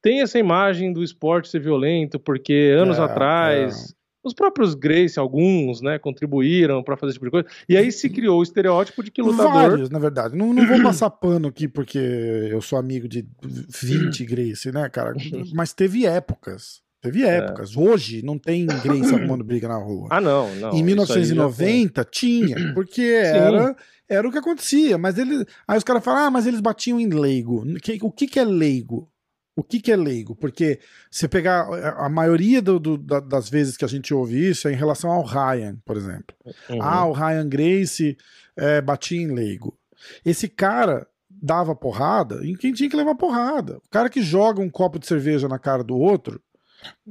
tem 0.02 0.20
essa 0.20 0.38
imagem 0.38 0.92
do 0.92 1.02
esporte 1.02 1.48
ser 1.48 1.60
violento, 1.60 2.20
porque 2.20 2.74
anos 2.78 2.98
É, 2.98 3.02
atrás, 3.02 3.94
os 4.22 4.34
próprios 4.34 4.74
Grace, 4.74 5.18
alguns, 5.18 5.80
né, 5.80 5.98
contribuíram 5.98 6.82
pra 6.82 6.94
fazer 6.94 7.12
esse 7.12 7.18
tipo 7.18 7.24
de 7.24 7.30
coisa, 7.30 7.48
e 7.66 7.74
aí 7.74 7.90
se 7.90 8.10
criou 8.10 8.38
o 8.38 8.42
estereótipo 8.42 9.02
de 9.02 9.10
que 9.10 9.22
lutador... 9.22 9.50
Vários, 9.50 9.88
na 9.88 9.98
verdade. 9.98 10.36
Não, 10.36 10.52
não 10.52 10.66
vou 10.66 10.82
passar 10.82 11.08
pano 11.08 11.48
aqui 11.48 11.66
porque 11.66 11.96
eu 11.98 12.60
sou 12.60 12.78
amigo 12.78 13.08
de 13.08 13.26
20 13.42 14.26
Grace, 14.26 14.70
né, 14.70 14.90
cara? 14.90 15.14
Mas 15.54 15.72
teve 15.72 16.04
épocas. 16.04 16.83
Teve 17.04 17.22
épocas. 17.24 17.76
Hoje 17.76 18.22
não 18.24 18.38
tem 18.38 18.66
Grace 18.66 19.14
arrumando 19.14 19.44
briga 19.44 19.68
na 19.68 19.76
rua. 19.76 20.08
Ah, 20.10 20.20
não, 20.20 20.54
não. 20.56 20.70
em 20.72 20.84
isso 20.90 21.12
aí 21.12 21.24
já 21.24 21.50
foi. 21.50 21.66
1990 21.66 22.04
tinha, 22.10 22.72
porque 22.74 23.02
era, 23.24 23.76
era 24.08 24.28
o 24.28 24.32
que 24.32 24.38
acontecia. 24.38 24.96
Mas 24.96 25.18
ele, 25.18 25.44
aí 25.68 25.76
os 25.78 25.84
caras 25.84 26.02
falam, 26.02 26.24
ah, 26.26 26.30
mas 26.30 26.46
eles 26.46 26.60
batiam 26.60 26.98
em 26.98 27.08
leigo. 27.08 27.64
O 28.02 28.10
que, 28.10 28.26
que 28.26 28.40
é 28.40 28.44
leigo? 28.44 29.08
O 29.56 29.62
que, 29.62 29.78
que 29.80 29.92
é 29.92 29.96
leigo? 29.96 30.34
Porque 30.34 30.80
você 31.10 31.28
pegar 31.28 31.68
a 31.68 32.06
a 32.06 32.08
maioria 32.08 32.60
do- 32.60 32.80
do- 32.80 32.98
da- 32.98 33.20
das 33.20 33.48
vezes 33.48 33.76
que 33.76 33.84
a 33.84 33.88
gente 33.88 34.12
ouve 34.12 34.50
isso 34.50 34.66
é 34.66 34.72
em 34.72 34.76
relação 34.76 35.10
ao 35.12 35.22
Ryan, 35.22 35.76
por 35.84 35.96
exemplo. 35.96 36.34
Uhum. 36.68 36.82
Ah, 36.82 37.06
o 37.06 37.12
Ryan 37.12 37.48
Grace 37.48 38.16
é, 38.56 38.80
batia 38.80 39.20
em 39.20 39.32
leigo. 39.32 39.78
Esse 40.24 40.48
cara 40.48 41.06
dava 41.30 41.74
porrada 41.74 42.40
em 42.44 42.54
quem 42.56 42.72
tinha 42.72 42.88
que 42.90 42.96
levar 42.96 43.14
porrada. 43.14 43.76
O 43.76 43.90
cara 43.90 44.08
que 44.08 44.22
joga 44.22 44.60
um 44.60 44.68
copo 44.70 44.98
de 44.98 45.06
cerveja 45.06 45.46
na 45.46 45.58
cara 45.58 45.84
do 45.84 45.96
outro. 45.96 46.40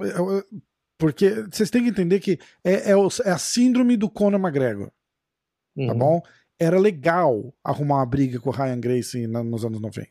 É, 0.02 0.08
é, 0.08 0.44
Porque 0.98 1.30
vocês 1.52 1.70
têm 1.70 1.84
que 1.84 1.90
entender 1.90 2.20
que 2.20 2.40
é, 2.64 2.92
é 2.92 2.96
o- 2.96 3.08
é 3.26 3.32
a 3.32 3.38
síndrome 3.38 3.98
do 3.98 4.10
Conor 4.10 4.40
McGregor, 4.40 4.88
tá 4.88 4.92
Uhum. 5.94 5.98
bom? 5.98 6.22
Era 6.60 6.80
legal 6.80 7.54
arrumar 7.64 7.96
uma 7.96 8.06
briga 8.06 8.40
com 8.40 8.50
o 8.50 8.54
Ryan 8.54 8.80
Grace 8.80 9.28
na- 9.28 9.44
nos 9.44 9.66
anos 9.66 9.82
90. 9.82 10.10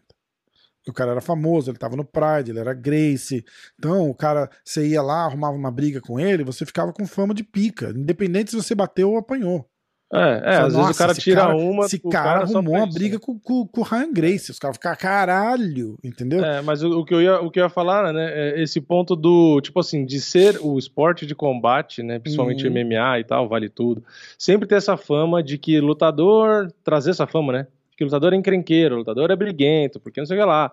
O 0.87 0.93
cara 0.93 1.13
era 1.13 1.21
famoso, 1.21 1.71
ele 1.71 1.79
tava 1.79 1.97
no 1.97 2.05
Pride, 2.05 2.51
ele 2.51 2.59
era 2.59 2.75
Grace. 2.75 3.45
Então, 3.79 4.11
o 4.11 4.15
cara, 4.15 4.51
você 4.65 4.87
ia 4.89 5.01
lá, 5.01 5.25
arrumava 5.25 5.57
uma 5.57 5.71
briga 5.71 6.01
com 6.01 6.19
ele, 6.19 6.43
você 6.45 6.67
ficava 6.67 6.93
com 6.93 7.07
fama 7.07 7.33
de 7.33 7.45
pica, 7.45 7.91
independente 7.91 8.51
se 8.51 8.57
você 8.57 8.75
bateu 8.75 9.11
ou 9.13 9.17
apanhou. 9.17 9.71
É, 10.15 10.43
é 10.45 10.57
às 10.59 10.75
vezes 10.75 10.91
o 10.91 10.99
cara 10.99 11.15
tira 11.15 11.41
cara, 11.41 11.57
uma. 11.57 11.87
Esse 11.87 11.99
cara, 11.99 12.41
cara 12.41 12.45
arrumou 12.45 12.75
uma 12.75 12.87
briga 12.87 13.19
com, 13.19 13.39
com, 13.39 13.67
com 13.67 13.81
o 13.81 13.85
Ryan 13.85 14.13
Grace. 14.13 14.51
Os 14.51 14.59
caras 14.59 14.77
ficam, 14.77 14.95
caralho, 14.95 15.99
entendeu? 16.05 16.45
É, 16.45 16.61
mas 16.61 16.83
o, 16.83 17.01
o, 17.01 17.05
que 17.05 17.15
eu 17.15 17.23
ia, 17.23 17.41
o 17.41 17.51
que 17.51 17.59
eu 17.59 17.65
ia 17.65 17.71
falar, 17.71 18.13
né, 18.13 18.31
é 18.31 18.63
esse 18.63 18.79
ponto 18.79 19.17
do, 19.17 19.59
tipo 19.63 19.81
assim, 19.81 20.05
de 20.05 20.21
ser 20.21 20.59
o 20.61 20.79
esporte 20.79 21.25
de 21.25 21.35
combate, 21.35 22.03
né, 22.03 22.19
principalmente 22.19 22.67
uhum. 22.67 22.75
MMA 22.75 23.21
e 23.21 23.25
tal, 23.25 23.49
vale 23.49 23.71
tudo, 23.71 24.05
sempre 24.39 24.69
ter 24.69 24.75
essa 24.75 24.99
fama 24.99 25.43
de 25.43 25.57
que 25.57 25.81
lutador, 25.81 26.71
trazer 26.85 27.11
essa 27.11 27.27
fama, 27.27 27.53
né, 27.53 27.67
que 27.97 28.05
lutador 28.05 28.35
é 28.35 28.37
encrenqueiro, 28.37 28.97
lutador 28.97 29.31
é 29.31 29.37
briguento, 29.37 29.99
porque 29.99 30.21
não 30.21 30.27
sei 30.27 30.37
o 30.37 30.41
que 30.41 30.47
lá. 30.47 30.71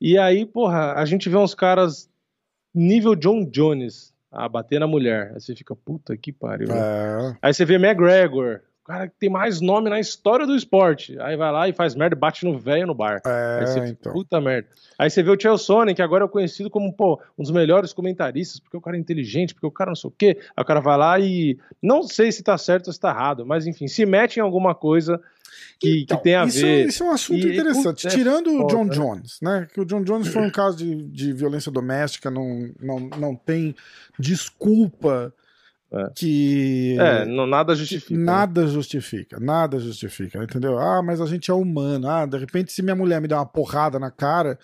E 0.00 0.16
aí, 0.16 0.46
porra, 0.46 0.94
a 0.94 1.04
gente 1.04 1.28
vê 1.28 1.36
uns 1.36 1.54
caras 1.54 2.08
nível 2.74 3.14
John 3.14 3.44
Jones 3.44 4.14
a 4.30 4.48
bater 4.48 4.78
na 4.78 4.86
mulher. 4.86 5.32
Aí 5.34 5.40
você 5.40 5.54
fica, 5.54 5.74
puta 5.74 6.16
que 6.16 6.32
pariu. 6.32 6.68
É. 6.70 7.36
Aí 7.42 7.52
você 7.52 7.64
vê 7.64 7.74
McGregor, 7.74 8.60
cara 8.88 9.06
que 9.06 9.14
tem 9.18 9.28
mais 9.28 9.60
nome 9.60 9.90
na 9.90 10.00
história 10.00 10.46
do 10.46 10.56
esporte. 10.56 11.20
Aí 11.20 11.36
vai 11.36 11.52
lá 11.52 11.68
e 11.68 11.74
faz 11.74 11.94
merda, 11.94 12.16
bate 12.16 12.46
no 12.46 12.58
velho 12.58 12.86
no 12.86 12.94
bar. 12.94 13.20
É, 13.26 13.58
aí 13.60 13.66
você, 13.66 13.78
então. 13.80 14.12
Puta 14.14 14.40
merda. 14.40 14.66
Aí 14.98 15.10
você 15.10 15.22
vê 15.22 15.30
o 15.30 15.38
Chael 15.38 15.58
Sonnen, 15.58 15.94
que 15.94 16.00
agora 16.00 16.24
é 16.24 16.28
conhecido 16.28 16.70
como, 16.70 16.90
pô, 16.90 17.20
um 17.38 17.42
dos 17.42 17.52
melhores 17.52 17.92
comentaristas, 17.92 18.58
porque 18.58 18.78
o 18.78 18.80
cara 18.80 18.96
é 18.96 19.00
inteligente, 19.00 19.52
porque 19.52 19.66
o 19.66 19.70
cara 19.70 19.90
não 19.90 19.94
sei 19.94 20.08
o 20.08 20.14
quê. 20.16 20.38
Aí 20.56 20.62
o 20.62 20.64
cara 20.64 20.80
vai 20.80 20.96
lá 20.96 21.20
e. 21.20 21.58
Não 21.82 22.02
sei 22.02 22.32
se 22.32 22.42
tá 22.42 22.56
certo 22.56 22.86
ou 22.86 22.92
se 22.94 22.98
tá 22.98 23.10
errado, 23.10 23.44
mas 23.44 23.66
enfim, 23.66 23.86
se 23.86 24.06
mete 24.06 24.38
em 24.38 24.40
alguma 24.40 24.74
coisa. 24.74 25.20
Que, 25.78 26.02
então, 26.02 26.16
que 26.16 26.24
tem 26.24 26.34
a 26.34 26.44
isso, 26.44 26.60
ver. 26.62 26.88
Isso 26.88 27.02
é 27.02 27.06
um 27.06 27.12
assunto 27.12 27.46
e, 27.46 27.52
interessante. 27.52 28.06
É 28.06 28.10
Tirando 28.10 28.50
o 28.50 28.66
John 28.66 28.88
Jones, 28.88 29.38
né? 29.42 29.68
Que 29.72 29.82
o 29.82 29.84
John 29.84 30.02
Jones 30.02 30.28
foi 30.28 30.42
um 30.42 30.50
caso 30.50 30.78
de, 30.78 30.94
de 31.08 31.32
violência 31.34 31.70
doméstica, 31.70 32.30
não, 32.30 32.70
não, 32.80 33.00
não 33.00 33.36
tem 33.36 33.74
desculpa 34.18 35.32
é. 35.90 36.10
Que. 36.14 36.96
É, 36.98 37.24
não, 37.24 37.46
nada 37.46 37.74
justifica. 37.74 38.14
Né? 38.14 38.24
Nada 38.24 38.62
né? 38.62 38.66
justifica, 38.68 39.40
nada 39.40 39.78
justifica, 39.78 40.42
entendeu? 40.42 40.78
Ah, 40.78 41.02
mas 41.02 41.20
a 41.20 41.26
gente 41.26 41.50
é 41.50 41.54
humano. 41.54 42.08
Ah, 42.08 42.26
de 42.26 42.36
repente, 42.36 42.72
se 42.72 42.82
minha 42.82 42.96
mulher 42.96 43.20
me 43.20 43.28
der 43.28 43.36
uma 43.36 43.46
porrada 43.46 43.98
na 43.98 44.10
cara, 44.10 44.58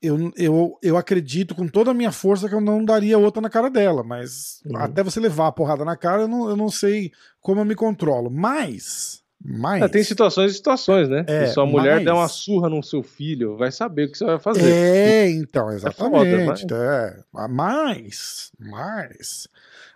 eu, 0.00 0.32
eu, 0.36 0.78
eu 0.82 0.96
acredito 0.96 1.54
com 1.54 1.68
toda 1.68 1.90
a 1.90 1.94
minha 1.94 2.12
força 2.12 2.48
que 2.48 2.54
eu 2.54 2.60
não 2.60 2.82
daria 2.82 3.18
outra 3.18 3.42
na 3.42 3.50
cara 3.50 3.68
dela. 3.68 4.02
Mas 4.02 4.62
uhum. 4.64 4.78
até 4.78 5.02
você 5.02 5.20
levar 5.20 5.48
a 5.48 5.52
porrada 5.52 5.84
na 5.84 5.96
cara, 5.96 6.22
eu 6.22 6.28
não, 6.28 6.48
eu 6.48 6.56
não 6.56 6.70
sei 6.70 7.12
como 7.40 7.60
eu 7.60 7.64
me 7.64 7.74
controlo. 7.74 8.30
Mas. 8.30 9.22
Mas... 9.44 9.82
É, 9.82 9.88
tem 9.88 10.02
situações 10.02 10.52
e 10.52 10.54
situações, 10.54 11.08
né? 11.08 11.24
É, 11.26 11.46
se 11.46 11.54
sua 11.54 11.64
mulher 11.64 11.96
mas... 11.96 12.04
der 12.04 12.12
uma 12.12 12.28
surra 12.28 12.68
no 12.68 12.82
seu 12.82 13.02
filho, 13.02 13.56
vai 13.56 13.70
saber 13.70 14.06
o 14.06 14.12
que 14.12 14.18
você 14.18 14.24
vai 14.24 14.38
fazer. 14.38 14.70
É, 14.70 15.30
então, 15.30 15.70
exatamente. 15.70 16.26
É, 16.26 16.46
foda, 16.46 16.46
mas... 16.46 16.72
é. 16.72 17.22
Mas, 17.48 18.52
mas, 18.58 19.48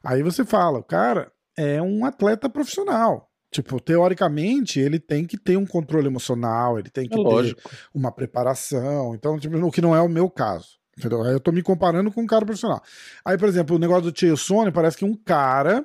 Aí 0.05 0.23
você 0.23 0.45
fala, 0.45 0.79
o 0.79 0.85
cara 0.85 1.31
é 1.57 1.81
um 1.81 2.05
atleta 2.05 2.49
profissional. 2.49 3.29
Tipo, 3.51 3.79
teoricamente, 3.79 4.81
ele 4.81 4.99
tem 4.99 5.27
que 5.27 5.37
ter 5.37 5.59
um 5.59 5.67
controle 5.67 6.07
emocional, 6.07 6.79
ele 6.79 6.89
tem 6.89 7.07
que 7.07 7.21
é 7.21 7.23
ter 7.23 7.57
uma 7.95 8.11
preparação. 8.11 9.15
Então, 9.15 9.39
tipo, 9.39 9.57
o 9.59 9.71
que 9.71 9.83
não 9.83 9.95
é 9.95 10.01
o 10.01 10.09
meu 10.09 10.31
caso. 10.31 10.81
Entendeu? 10.97 11.23
Aí 11.23 11.33
eu 11.33 11.41
tô 11.41 11.53
me 11.53 11.63
comparando 11.63 12.11
com 12.11 12.23
um 12.23 12.27
cara 12.27 12.45
profissional. 12.45 12.83
Aí, 13.25 13.37
por 13.37 13.49
exemplo, 13.49 13.77
o 13.77 13.79
negócio 13.79 14.05
do 14.05 14.13
Tio 14.13 14.37
Sony 14.37 14.73
parece 14.73 14.97
que 14.97 15.05
um 15.05 15.15
cara 15.15 15.85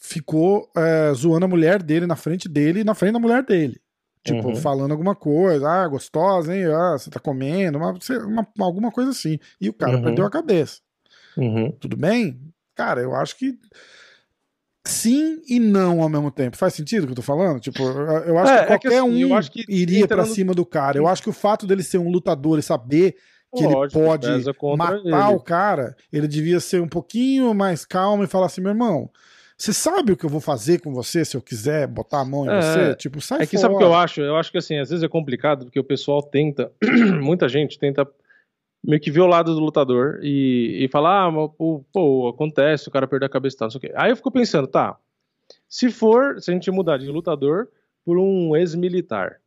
ficou 0.00 0.68
é, 0.74 1.12
zoando 1.14 1.44
a 1.44 1.48
mulher 1.48 1.82
dele 1.82 2.06
na 2.06 2.16
frente 2.16 2.48
dele 2.48 2.80
e 2.80 2.84
na 2.84 2.94
frente 2.94 3.12
da 3.12 3.18
mulher 3.20 3.44
dele. 3.44 3.80
Tipo, 4.24 4.48
uhum. 4.48 4.56
falando 4.56 4.90
alguma 4.92 5.14
coisa, 5.14 5.68
ah, 5.68 5.88
gostosa, 5.88 6.54
hein? 6.54 6.64
Ah, 6.66 6.98
você 6.98 7.08
tá 7.08 7.20
comendo, 7.20 7.78
uma, 7.78 7.94
uma, 8.26 8.46
alguma 8.58 8.90
coisa 8.90 9.10
assim. 9.10 9.38
E 9.60 9.68
o 9.68 9.72
cara 9.72 9.96
uhum. 9.96 10.02
perdeu 10.02 10.26
a 10.26 10.30
cabeça. 10.30 10.80
Uhum. 11.36 11.70
Tudo 11.72 11.96
bem? 11.96 12.38
Cara, 12.74 13.00
eu 13.00 13.14
acho 13.14 13.36
que 13.36 13.58
sim 14.86 15.40
e 15.48 15.58
não 15.58 16.02
ao 16.02 16.08
mesmo 16.08 16.30
tempo. 16.30 16.56
Faz 16.56 16.74
sentido 16.74 17.04
o 17.04 17.06
que 17.06 17.12
eu 17.12 17.16
tô 17.16 17.22
falando? 17.22 17.60
Tipo, 17.60 17.82
eu 17.82 18.38
acho 18.38 18.52
é, 18.52 18.60
que 18.60 18.66
qualquer 18.66 18.88
é 18.88 18.90
que, 18.90 18.96
assim, 18.96 19.24
um 19.24 19.40
que 19.40 19.64
iria 19.68 20.06
para 20.06 20.26
cima 20.26 20.52
do 20.54 20.66
cara. 20.66 20.98
Eu 20.98 21.06
acho 21.06 21.22
que 21.22 21.30
o 21.30 21.34
fato 21.34 21.66
dele 21.66 21.82
ser 21.82 21.98
um 21.98 22.10
lutador 22.10 22.58
e 22.58 22.62
saber 22.62 23.16
que 23.54 23.64
Lógico, 23.64 23.98
ele 23.98 24.06
pode 24.06 24.28
matar 24.76 25.28
ele. 25.28 25.34
o 25.34 25.40
cara, 25.40 25.96
ele 26.12 26.28
devia 26.28 26.60
ser 26.60 26.80
um 26.80 26.88
pouquinho 26.88 27.54
mais 27.54 27.84
calmo 27.84 28.22
e 28.22 28.26
falar 28.26 28.46
assim, 28.46 28.60
meu 28.60 28.70
irmão, 28.70 29.10
você 29.60 29.74
sabe 29.74 30.12
o 30.12 30.16
que 30.16 30.24
eu 30.24 30.30
vou 30.30 30.40
fazer 30.40 30.80
com 30.80 30.90
você 30.90 31.22
se 31.22 31.36
eu 31.36 31.42
quiser 31.42 31.86
botar 31.86 32.20
a 32.20 32.24
mão 32.24 32.46
em 32.46 32.48
é, 32.48 32.62
você? 32.62 32.94
Tipo, 32.94 33.20
sai 33.20 33.42
É 33.42 33.46
que 33.46 33.58
fora. 33.58 33.60
sabe 33.60 33.74
o 33.74 33.78
que 33.78 33.84
eu 33.84 33.94
acho? 33.94 34.22
Eu 34.22 34.36
acho 34.36 34.50
que 34.50 34.56
assim, 34.56 34.78
às 34.78 34.88
vezes 34.88 35.02
é 35.02 35.08
complicado 35.08 35.66
porque 35.66 35.78
o 35.78 35.84
pessoal 35.84 36.22
tenta, 36.22 36.72
muita 37.20 37.46
gente 37.46 37.78
tenta 37.78 38.08
meio 38.82 38.98
que 38.98 39.10
ver 39.10 39.20
o 39.20 39.26
lado 39.26 39.54
do 39.54 39.60
lutador 39.60 40.18
e, 40.22 40.82
e 40.82 40.88
falar, 40.88 41.26
ah, 41.26 41.48
pô, 41.48 41.84
pô, 41.92 42.28
acontece, 42.28 42.88
o 42.88 42.90
cara 42.90 43.06
perdeu 43.06 43.26
a 43.26 43.30
cabeça, 43.30 43.58
tá, 43.58 43.66
não 43.66 43.70
sei 43.70 43.78
o 43.78 43.80
quê. 43.82 43.92
Aí 43.94 44.10
eu 44.10 44.16
fico 44.16 44.30
pensando, 44.30 44.66
tá, 44.66 44.96
se 45.68 45.90
for, 45.90 46.40
se 46.40 46.50
a 46.50 46.54
gente 46.54 46.70
mudar 46.70 46.96
de 46.96 47.06
lutador 47.08 47.68
por 48.02 48.16
um 48.16 48.56
ex-militar, 48.56 49.40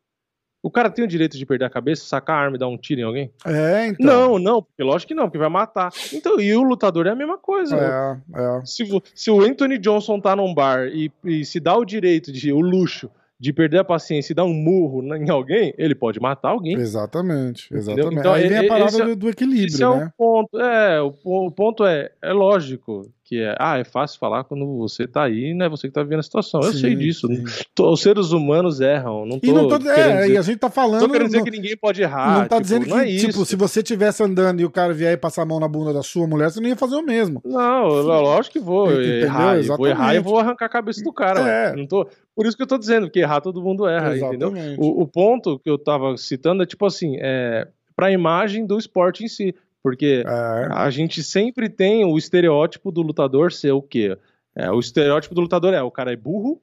o 0.63 0.71
cara 0.71 0.89
tem 0.89 1.03
o 1.03 1.07
direito 1.07 1.37
de 1.37 1.45
perder 1.45 1.65
a 1.65 1.69
cabeça, 1.69 2.05
sacar 2.05 2.37
a 2.37 2.39
arma 2.39 2.55
e 2.55 2.59
dar 2.59 2.69
um 2.69 2.77
tiro 2.77 3.01
em 3.01 3.03
alguém? 3.03 3.29
É, 3.45 3.87
então. 3.87 4.05
Não, 4.05 4.39
não, 4.39 4.63
porque 4.63 4.81
lógico 4.81 5.09
que 5.09 5.13
não, 5.13 5.25
porque 5.25 5.37
vai 5.37 5.49
matar. 5.49 5.91
Então, 6.13 6.39
e 6.39 6.55
o 6.55 6.63
lutador 6.63 7.05
é 7.05 7.09
a 7.09 7.15
mesma 7.15 7.37
coisa. 7.37 7.75
É, 7.75 8.39
é. 8.39 8.65
Se, 8.65 8.85
se 9.13 9.29
o 9.29 9.41
Anthony 9.41 9.77
Johnson 9.77 10.21
tá 10.21 10.33
num 10.37 10.53
bar 10.53 10.87
e, 10.87 11.11
e 11.25 11.43
se 11.43 11.59
dá 11.59 11.75
o 11.75 11.83
direito 11.83 12.31
de, 12.31 12.53
o 12.53 12.61
luxo 12.61 13.11
de 13.37 13.51
perder 13.51 13.79
a 13.79 13.83
paciência 13.83 14.31
e 14.31 14.35
dar 14.35 14.45
um 14.45 14.53
murro 14.53 15.03
em 15.17 15.29
alguém, 15.29 15.73
ele 15.77 15.93
pode 15.93 16.17
matar 16.17 16.51
alguém. 16.51 16.75
Exatamente, 16.75 17.67
exatamente. 17.75 18.19
Então, 18.19 18.33
Aí 18.33 18.47
vem 18.47 18.59
a 18.59 18.67
parada 18.69 19.03
é, 19.03 19.15
do 19.15 19.29
equilíbrio, 19.29 19.67
esse 19.67 19.83
é 19.83 19.89
né? 19.89 20.05
O 20.05 20.17
ponto, 20.17 20.59
é, 20.61 21.01
o, 21.01 21.13
o 21.25 21.51
ponto 21.51 21.85
é, 21.85 22.09
é 22.21 22.31
lógico 22.31 23.11
que 23.25 23.39
é, 23.39 23.55
ah, 23.57 23.77
é 23.77 23.83
fácil 23.83 24.19
falar 24.19 24.43
quando 24.43 24.77
você 24.77 25.07
tá 25.07 25.23
aí, 25.23 25.53
né? 25.53 25.69
Você 25.69 25.87
que 25.87 25.93
tá 25.93 26.03
vivendo 26.03 26.19
a 26.19 26.23
situação. 26.23 26.61
Eu 26.61 26.73
sim, 26.73 26.79
sei 26.79 26.95
disso. 26.95 27.27
Os 27.79 28.01
seres 28.01 28.31
humanos 28.31 28.81
erram. 28.81 29.25
Não 29.25 29.39
tô 29.39 29.47
e 29.47 29.53
não 29.53 29.67
tô, 29.67 29.75
é, 29.75 29.79
dizer, 29.79 30.29
e 30.31 30.37
a 30.37 30.41
gente 30.41 30.57
tá 30.57 30.69
falando. 30.69 30.99
Tô 30.99 31.09
querendo 31.09 31.27
dizer 31.27 31.37
não, 31.37 31.45
que 31.45 31.51
ninguém 31.51 31.77
pode 31.77 32.01
errar. 32.01 32.39
Não 32.39 32.47
tá 32.47 32.57
tipo, 32.57 32.61
dizendo 32.61 32.85
que, 32.85 32.91
é 32.93 33.17
tipo, 33.17 33.45
se 33.45 33.55
você 33.55 33.81
tivesse 33.81 34.21
andando 34.21 34.59
e 34.59 34.65
o 34.65 34.69
cara 34.69 34.93
vier 34.93 35.13
e 35.13 35.17
passar 35.17 35.43
a 35.43 35.45
mão 35.45 35.59
na 35.59 35.67
bunda 35.67 35.93
da 35.93 36.03
sua 36.03 36.27
mulher, 36.27 36.51
você 36.51 36.59
não 36.59 36.67
ia 36.67 36.75
fazer 36.75 36.95
o 36.95 37.01
mesmo. 37.01 37.41
Não, 37.45 37.87
lógico 37.87 38.53
que 38.53 38.59
vou. 38.59 38.91
errar, 38.91 39.61
vou 39.61 39.87
errar 39.87 40.15
e 40.15 40.19
vou 40.19 40.37
arrancar 40.37 40.65
a 40.65 40.69
cabeça 40.69 41.01
do 41.01 41.13
cara. 41.13 41.39
É. 41.39 41.75
Não 41.75 41.87
tô, 41.87 42.07
por 42.35 42.45
isso 42.45 42.57
que 42.57 42.63
eu 42.63 42.67
tô 42.67 42.77
dizendo, 42.77 43.09
que 43.09 43.19
errar 43.19 43.41
todo 43.41 43.61
mundo 43.61 43.87
erra, 43.87 44.15
Exatamente. 44.15 44.45
entendeu? 44.45 44.75
O, 44.79 45.03
o, 45.03 45.07
ponto 45.07 45.59
que 45.59 45.69
eu 45.69 45.77
tava 45.77 46.17
citando 46.17 46.63
é 46.63 46.65
tipo 46.65 46.85
assim, 46.85 47.15
é, 47.19 47.67
pra 47.95 48.11
imagem 48.11 48.65
do 48.65 48.77
esporte 48.77 49.23
em 49.23 49.27
si. 49.27 49.55
Porque 49.83 50.23
é. 50.25 50.67
a 50.71 50.89
gente 50.89 51.21
sempre 51.21 51.69
tem 51.69 52.05
o 52.05 52.17
estereótipo 52.17 52.91
do 52.91 53.01
lutador 53.01 53.51
ser 53.51 53.73
o 53.73 53.81
quê? 53.81 54.17
É, 54.55 54.71
o 54.71 54.79
estereótipo 54.79 55.35
do 55.35 55.41
lutador 55.41 55.73
é 55.73 55.83
o 55.83 55.91
cara 55.91 56.13
é 56.13 56.15
burro, 56.15 56.61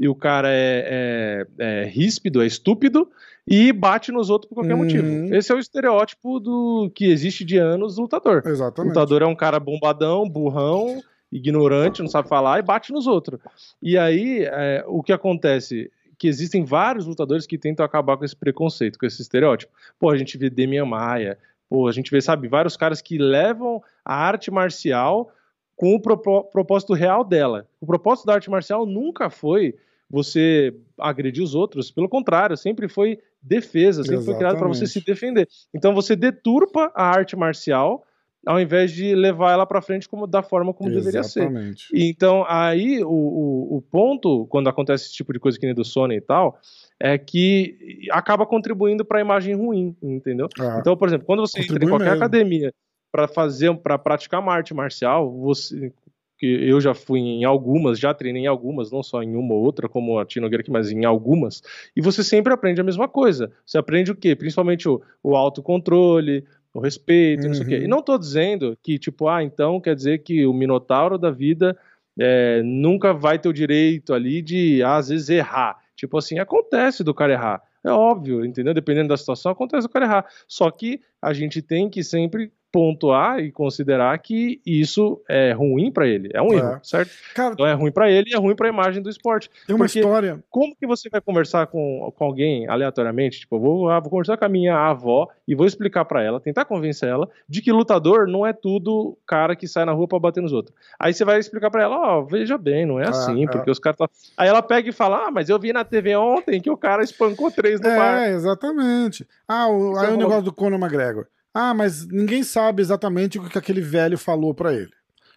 e 0.00 0.08
o 0.08 0.14
cara 0.14 0.48
é, 0.50 1.46
é, 1.58 1.82
é 1.82 1.84
ríspido, 1.84 2.42
é 2.42 2.46
estúpido, 2.46 3.10
e 3.46 3.72
bate 3.72 4.10
nos 4.10 4.30
outros 4.30 4.48
por 4.48 4.56
qualquer 4.56 4.74
uhum. 4.74 4.84
motivo. 4.84 5.34
Esse 5.34 5.52
é 5.52 5.54
o 5.54 5.58
estereótipo 5.58 6.40
do 6.40 6.90
que 6.94 7.06
existe 7.06 7.44
de 7.44 7.58
anos 7.58 7.96
do 7.96 8.02
lutador. 8.02 8.42
Exatamente. 8.46 8.86
O 8.86 8.88
lutador 8.88 9.22
é 9.22 9.26
um 9.26 9.34
cara 9.34 9.60
bombadão, 9.60 10.28
burrão, 10.28 11.02
ignorante, 11.30 12.00
não 12.00 12.08
sabe 12.08 12.28
falar 12.28 12.58
e 12.58 12.62
bate 12.62 12.92
nos 12.92 13.06
outros. 13.06 13.40
E 13.82 13.98
aí, 13.98 14.44
é, 14.44 14.84
o 14.86 15.02
que 15.02 15.12
acontece? 15.12 15.90
Que 16.18 16.28
existem 16.28 16.64
vários 16.64 17.06
lutadores 17.06 17.46
que 17.46 17.58
tentam 17.58 17.84
acabar 17.84 18.16
com 18.16 18.24
esse 18.24 18.36
preconceito, 18.36 18.98
com 18.98 19.06
esse 19.06 19.20
estereótipo. 19.20 19.72
Pô, 19.98 20.10
a 20.10 20.16
gente 20.16 20.36
vê 20.38 20.48
Demian 20.48 20.86
Maia, 20.86 21.38
Pô, 21.70 21.86
a 21.86 21.92
gente 21.92 22.10
vê, 22.10 22.20
sabe, 22.20 22.48
vários 22.48 22.76
caras 22.76 23.00
que 23.00 23.16
levam 23.16 23.80
a 24.04 24.12
arte 24.12 24.50
marcial 24.50 25.30
com 25.76 25.94
o 25.94 26.00
propósito 26.00 26.92
real 26.92 27.24
dela. 27.24 27.66
O 27.80 27.86
propósito 27.86 28.26
da 28.26 28.34
arte 28.34 28.50
marcial 28.50 28.84
nunca 28.84 29.30
foi 29.30 29.76
você 30.10 30.74
agredir 30.98 31.44
os 31.44 31.54
outros, 31.54 31.88
pelo 31.88 32.08
contrário, 32.08 32.56
sempre 32.56 32.88
foi 32.88 33.20
defesa, 33.40 34.02
sempre 34.02 34.16
Exatamente. 34.16 34.24
foi 34.24 34.34
criado 34.34 34.58
para 34.58 34.66
você 34.66 34.84
se 34.84 35.00
defender. 35.00 35.48
Então 35.72 35.94
você 35.94 36.16
deturpa 36.16 36.90
a 36.94 37.04
arte 37.04 37.36
marcial 37.36 38.04
ao 38.46 38.58
invés 38.58 38.90
de 38.92 39.14
levar 39.14 39.52
ela 39.52 39.66
para 39.66 39.82
frente 39.82 40.08
como 40.08 40.26
da 40.26 40.42
forma 40.42 40.72
como 40.72 40.90
Exatamente. 40.90 41.36
deveria 41.38 41.74
ser. 41.74 41.86
Então 41.94 42.44
aí 42.48 43.02
o, 43.04 43.08
o, 43.08 43.76
o, 43.76 43.82
ponto 43.82 44.46
quando 44.46 44.68
acontece 44.68 45.06
esse 45.06 45.14
tipo 45.14 45.32
de 45.32 45.38
coisa 45.38 45.58
que 45.58 45.66
nem 45.66 45.74
do 45.74 45.84
Sony 45.84 46.16
e 46.16 46.20
tal 46.20 46.58
é 47.00 47.16
que 47.16 48.06
acaba 48.10 48.44
contribuindo 48.44 49.04
para 49.04 49.18
a 49.18 49.22
imagem 49.22 49.54
ruim, 49.54 49.96
entendeu? 50.02 50.48
Ah, 50.60 50.78
então, 50.78 50.96
por 50.96 51.08
exemplo, 51.08 51.26
quando 51.26 51.40
você 51.40 51.60
entra 51.60 51.82
em 51.82 51.88
qualquer 51.88 52.10
mesmo. 52.10 52.16
academia 52.18 52.74
para 53.10 53.26
fazer, 53.26 53.74
para 53.78 53.98
praticar 53.98 54.40
uma 54.40 54.52
arte 54.52 54.74
marcial, 54.74 55.32
você 55.32 55.92
que 56.38 56.46
eu 56.46 56.80
já 56.80 56.94
fui 56.94 57.20
em 57.20 57.44
algumas, 57.44 57.98
já 57.98 58.14
treinei 58.14 58.44
em 58.44 58.46
algumas, 58.46 58.90
não 58.90 59.02
só 59.02 59.22
em 59.22 59.36
uma 59.36 59.52
ou 59.52 59.62
outra, 59.62 59.90
como 59.90 60.18
a 60.18 60.24
Tino 60.24 60.46
aqui, 60.46 60.70
mas 60.70 60.90
em 60.90 61.04
algumas, 61.04 61.62
e 61.94 62.00
você 62.00 62.24
sempre 62.24 62.50
aprende 62.50 62.80
a 62.80 62.84
mesma 62.84 63.06
coisa. 63.06 63.52
Você 63.64 63.76
aprende 63.76 64.10
o 64.10 64.16
quê? 64.16 64.34
Principalmente 64.34 64.88
o, 64.88 65.02
o 65.22 65.36
autocontrole, 65.36 66.42
o 66.72 66.80
respeito, 66.80 67.42
uhum. 67.42 67.48
não 67.48 67.54
sei 67.54 67.64
o 67.64 67.68
quê. 67.68 67.78
E 67.80 67.82
uhum. 67.82 67.88
não 67.88 67.98
estou 67.98 68.18
dizendo 68.18 68.78
que, 68.82 68.98
tipo, 68.98 69.28
ah, 69.28 69.44
então 69.44 69.78
quer 69.78 69.94
dizer 69.94 70.22
que 70.22 70.46
o 70.46 70.54
Minotauro 70.54 71.18
da 71.18 71.30
vida 71.30 71.76
é, 72.18 72.62
nunca 72.62 73.12
vai 73.12 73.38
ter 73.38 73.50
o 73.50 73.52
direito 73.52 74.14
ali 74.14 74.40
de, 74.40 74.82
às 74.82 75.10
vezes, 75.10 75.28
errar. 75.28 75.76
Tipo 76.00 76.16
assim, 76.16 76.38
acontece 76.38 77.04
do 77.04 77.12
cara 77.12 77.34
errar. 77.34 77.62
É 77.84 77.90
óbvio, 77.90 78.42
entendeu? 78.42 78.72
Dependendo 78.72 79.08
da 79.10 79.18
situação, 79.18 79.52
acontece 79.52 79.86
do 79.86 79.92
cara 79.92 80.06
errar. 80.06 80.26
Só 80.48 80.70
que 80.70 80.98
a 81.20 81.34
gente 81.34 81.60
tem 81.60 81.90
que 81.90 82.02
sempre 82.02 82.50
pontuar 82.72 83.40
e 83.40 83.50
considerar 83.50 84.16
que 84.18 84.60
isso 84.64 85.20
é 85.28 85.52
ruim 85.52 85.90
para 85.90 86.06
ele. 86.06 86.30
É 86.32 86.40
um 86.40 86.52
É. 86.52 86.56
erro, 86.56 86.80
certo? 86.82 87.10
Cara, 87.34 87.52
Então 87.54 87.66
é 87.66 87.72
ruim 87.72 87.90
para 87.90 88.10
ele 88.10 88.30
e 88.30 88.34
é 88.34 88.38
ruim 88.38 88.54
para 88.54 88.66
a 88.68 88.72
imagem 88.72 89.02
do 89.02 89.10
esporte. 89.10 89.50
tem 89.66 89.74
uma 89.74 89.86
história. 89.86 90.42
Como 90.48 90.74
que 90.76 90.86
você 90.86 91.08
vai 91.08 91.20
conversar 91.20 91.66
com, 91.66 92.12
com 92.16 92.24
alguém 92.24 92.68
aleatoriamente? 92.68 93.40
Tipo, 93.40 93.56
eu 93.56 93.60
vou, 93.60 93.88
ah, 93.90 94.00
vou 94.00 94.10
conversar 94.10 94.36
com 94.36 94.44
a 94.44 94.48
minha 94.48 94.76
avó 94.76 95.28
e 95.46 95.54
vou 95.54 95.66
explicar 95.66 96.04
pra 96.04 96.22
ela, 96.22 96.40
tentar 96.40 96.64
convencer 96.64 97.08
ela 97.08 97.28
de 97.48 97.60
que 97.60 97.72
lutador 97.72 98.26
não 98.28 98.46
é 98.46 98.52
tudo 98.52 99.16
cara 99.26 99.56
que 99.56 99.66
sai 99.66 99.84
na 99.84 99.92
rua 99.92 100.06
pra 100.08 100.18
bater 100.18 100.40
nos 100.42 100.52
outros. 100.52 100.74
Aí 100.98 101.12
você 101.12 101.24
vai 101.24 101.38
explicar 101.38 101.70
pra 101.70 101.82
ela, 101.82 101.96
ó, 101.96 102.22
veja 102.22 102.56
bem, 102.56 102.86
não 102.86 103.00
é 103.00 103.08
assim, 103.08 103.44
é. 103.44 103.50
porque 103.50 103.70
os 103.70 103.78
caras 103.78 103.98
tá... 103.98 104.08
Aí 104.36 104.48
ela 104.48 104.62
pega 104.62 104.88
e 104.88 104.92
fala, 104.92 105.26
ah, 105.26 105.30
mas 105.30 105.48
eu 105.48 105.58
vi 105.58 105.72
na 105.72 105.84
TV 105.84 106.14
ontem 106.16 106.60
que 106.60 106.70
o 106.70 106.76
cara 106.76 107.02
espancou 107.02 107.50
três 107.50 107.80
no 107.80 107.88
bar. 107.88 108.22
É, 108.22 108.30
exatamente. 108.32 109.26
Ah, 109.48 109.68
o, 109.68 109.96
aí 109.98 110.04
o 110.04 110.14
Então, 110.14 110.16
negócio 110.16 110.42
do 110.42 110.52
Conor 110.52 110.78
McGregor. 110.78 111.26
Ah, 111.52 111.74
mas 111.74 112.06
ninguém 112.06 112.42
sabe 112.42 112.80
exatamente 112.80 113.38
o 113.38 113.48
que 113.48 113.58
aquele 113.58 113.80
velho 113.80 114.16
falou 114.16 114.54
pra 114.54 114.72
ele. 114.72 114.90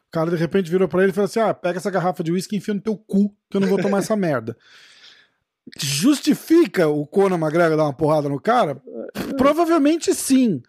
O 0.07 0.11
cara 0.11 0.29
de 0.29 0.35
repente 0.35 0.69
virou 0.69 0.87
pra 0.87 1.01
ele 1.01 1.11
e 1.11 1.15
falou 1.15 1.25
assim: 1.25 1.39
ah, 1.39 1.53
pega 1.53 1.79
essa 1.79 1.89
garrafa 1.89 2.23
de 2.23 2.31
uísque 2.31 2.55
e 2.55 2.59
enfia 2.59 2.73
no 2.73 2.81
teu 2.81 2.95
cu, 2.95 3.35
que 3.49 3.57
eu 3.57 3.61
não 3.61 3.67
vou 3.67 3.81
tomar 3.81 3.99
essa 3.99 4.15
merda. 4.15 4.55
Justifica 5.79 6.87
o 6.87 7.07
Conor 7.07 7.39
McGregor 7.39 7.77
dar 7.77 7.85
uma 7.85 7.93
porrada 7.93 8.29
no 8.29 8.39
cara? 8.39 8.81
Provavelmente 9.37 10.13
sim. 10.13 10.61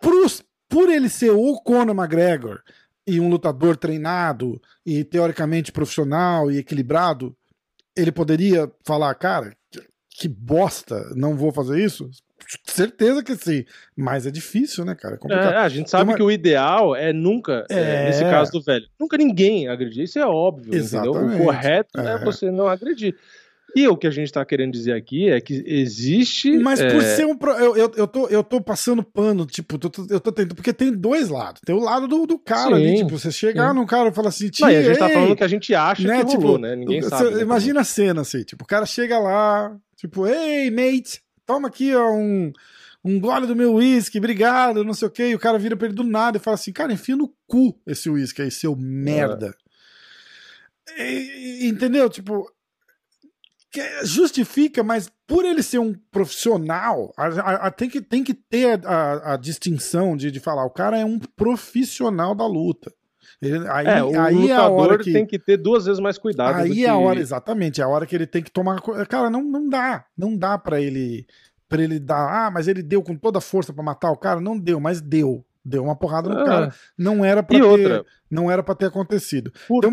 Por 0.00 0.88
ele 0.88 1.08
ser 1.08 1.30
o 1.30 1.60
Conor 1.60 1.94
McGregor 1.94 2.62
e 3.06 3.20
um 3.20 3.28
lutador 3.28 3.76
treinado 3.76 4.60
e 4.86 5.02
teoricamente 5.02 5.72
profissional 5.72 6.50
e 6.50 6.58
equilibrado, 6.58 7.36
ele 7.96 8.12
poderia 8.12 8.70
falar, 8.84 9.14
cara, 9.16 9.56
que 10.10 10.28
bosta, 10.28 11.12
não 11.16 11.36
vou 11.36 11.52
fazer 11.52 11.84
isso? 11.84 12.08
Certeza 12.64 13.22
que 13.22 13.34
sim. 13.36 13.64
Mas 13.96 14.26
é 14.26 14.30
difícil, 14.30 14.84
né, 14.84 14.94
cara? 14.94 15.14
É 15.14 15.16
É, 15.16 15.18
complicado. 15.18 15.54
a 15.56 15.68
gente 15.68 15.90
sabe 15.90 16.10
Uma- 16.10 16.16
que 16.16 16.22
o 16.22 16.30
ideal 16.30 16.94
é 16.94 17.12
nunca, 17.12 17.64
é, 17.70 17.78
É. 17.80 18.04
nesse 18.06 18.22
caso 18.24 18.52
do 18.52 18.62
velho, 18.62 18.86
nunca 18.98 19.16
ninguém 19.16 19.68
agredir. 19.68 20.04
Isso 20.04 20.18
é 20.18 20.26
óbvio, 20.26 20.68
entendeu? 20.68 20.80
Exatamente. 21.12 21.40
O 21.40 21.44
correto 21.44 22.00
é. 22.00 22.12
É. 22.14 22.24
você 22.24 22.50
não 22.50 22.68
agredir. 22.68 23.14
E 23.76 23.86
o 23.86 23.98
que 23.98 24.06
a 24.06 24.10
gente 24.10 24.32
tá 24.32 24.42
querendo 24.46 24.72
dizer 24.72 24.92
aqui 24.94 25.28
é 25.28 25.42
que 25.42 25.62
existe. 25.66 26.56
Mas 26.58 26.80
é, 26.80 26.90
por 26.90 27.02
ser 27.02 27.26
um. 27.26 27.36
pro- 27.36 27.52
Eu, 27.52 27.76
eu, 27.76 27.92
eu, 27.96 28.06
tô, 28.06 28.26
eu 28.28 28.42
tô 28.42 28.62
passando 28.62 29.02
pano, 29.02 29.44
tipo, 29.44 29.76
tô- 29.78 30.06
eu 30.08 30.18
tô 30.18 30.32
tentando. 30.32 30.54
Porque 30.54 30.72
tem 30.72 30.90
dois 30.90 31.28
lados. 31.28 31.60
Tem 31.66 31.74
o 31.76 31.78
lado 31.78 32.08
do, 32.08 32.26
do 32.26 32.38
cara 32.38 32.76
ali, 32.76 32.96
Sim, 32.96 33.04
tipo, 33.04 33.18
você 33.18 33.30
chegar 33.30 33.68
sim. 33.70 33.76
num 33.76 33.84
cara 33.84 34.08
e 34.08 34.14
falar 34.14 34.30
assim, 34.30 34.50
Não, 34.58 34.70
e 34.70 34.74
a 34.76 34.82
gente 34.82 34.92
"Tia, 34.94 34.98
tá 35.00 35.08
ei", 35.08 35.14
falando 35.14 35.36
que 35.36 35.44
a 35.44 35.48
gente 35.48 35.74
acha 35.74 36.08
né, 36.08 36.20
que 36.20 36.30
tipo, 36.30 36.40
rolou, 36.42 36.58
né? 36.58 36.74
Ninguém 36.74 37.02
sabe. 37.02 37.34
né, 37.34 37.42
Imagina 37.42 37.80
a 37.82 37.84
cena 37.84 38.22
assim, 38.22 38.42
tipo, 38.42 38.64
o 38.64 38.66
cara 38.66 38.86
chega 38.86 39.18
lá, 39.18 39.76
tipo, 39.96 40.26
ei, 40.26 40.70
mate, 40.70 41.20
toma 41.48 41.68
aqui 41.68 41.94
ó, 41.96 42.12
um, 42.12 42.52
um 43.02 43.18
gole 43.18 43.46
do 43.46 43.56
meu 43.56 43.74
uísque, 43.74 44.18
obrigado, 44.18 44.84
não 44.84 44.92
sei 44.92 45.08
o 45.08 45.10
quê. 45.10 45.30
E 45.30 45.34
o 45.34 45.38
cara 45.38 45.58
vira 45.58 45.76
pra 45.76 45.86
ele 45.86 45.94
do 45.96 46.04
nada 46.04 46.36
e 46.36 46.40
fala 46.40 46.54
assim, 46.54 46.72
cara, 46.72 46.92
enfia 46.92 47.16
no 47.16 47.34
cu 47.46 47.80
esse 47.86 48.08
uísque 48.10 48.42
aí, 48.42 48.50
seu 48.50 48.76
merda. 48.76 49.56
E- 50.98 51.62
e- 51.64 51.68
entendeu? 51.68 52.08
Tipo, 52.10 52.46
justifica, 54.02 54.82
mas 54.82 55.10
por 55.26 55.44
ele 55.44 55.62
ser 55.62 55.78
um 55.78 55.94
profissional, 56.10 57.12
a- 57.16 57.26
a- 57.26 57.66
a- 57.66 57.70
tem, 57.70 57.88
que, 57.88 58.00
tem 58.00 58.22
que 58.24 58.34
ter 58.34 58.84
a, 58.86 59.34
a 59.34 59.36
distinção 59.36 60.16
de, 60.16 60.30
de 60.30 60.40
falar, 60.40 60.64
o 60.64 60.70
cara 60.70 60.98
é 60.98 61.04
um 61.04 61.18
profissional 61.18 62.34
da 62.34 62.46
luta. 62.46 62.92
Ele- 63.40 63.68
aí, 63.68 63.86
É, 63.86 64.02
o 64.02 64.20
aí 64.20 64.50
é 64.50 64.54
a 64.54 64.62
hora 64.62 64.72
lutador 64.72 64.98
que. 65.04 65.12
tem 65.12 65.24
que 65.26 65.38
ter 65.38 65.56
duas 65.56 65.84
vezes 65.84 66.00
mais 66.00 66.18
cuidado. 66.18 66.56
do 66.56 66.62
Aí 66.62 66.72
que... 66.72 66.84
é 66.84 66.88
a 66.88 66.96
hora, 66.96 67.20
exatamente, 67.20 67.80
é 67.80 67.84
a 67.84 67.88
hora 67.88 68.04
que 68.06 68.14
ele 68.16 68.26
tem 68.26 68.42
que 68.42 68.50
tomar. 68.50 68.80
Cara, 69.08 69.30
não, 69.30 69.42
não 69.42 69.68
dá. 69.68 70.04
Não 70.16 70.36
dá 70.36 70.58
pra 70.58 70.80
ele 70.80 71.26
para 71.68 71.82
ele 71.82 72.00
dar. 72.00 72.46
Ah, 72.46 72.50
mas 72.50 72.66
ele 72.66 72.82
deu 72.82 73.02
com 73.02 73.14
toda 73.14 73.38
a 73.38 73.42
força 73.42 73.72
pra 73.72 73.82
matar 73.84 74.10
o 74.10 74.16
cara. 74.16 74.40
Não 74.40 74.58
deu, 74.58 74.80
mas 74.80 75.00
deu. 75.00 75.44
Deu 75.64 75.84
uma 75.84 75.94
porrada 75.94 76.28
no 76.30 76.40
Ah, 76.40 76.44
cara. 76.44 76.74
Não 76.96 77.22
era 77.24 77.42
pra 77.42 77.56
E 77.56 77.60
ter, 77.60 77.66
outra, 77.66 78.04
não 78.30 78.50
era 78.50 78.62
para 78.62 78.74
ter 78.74 78.86
acontecido. 78.86 79.52
por 79.68 79.82
Tem 79.82 79.90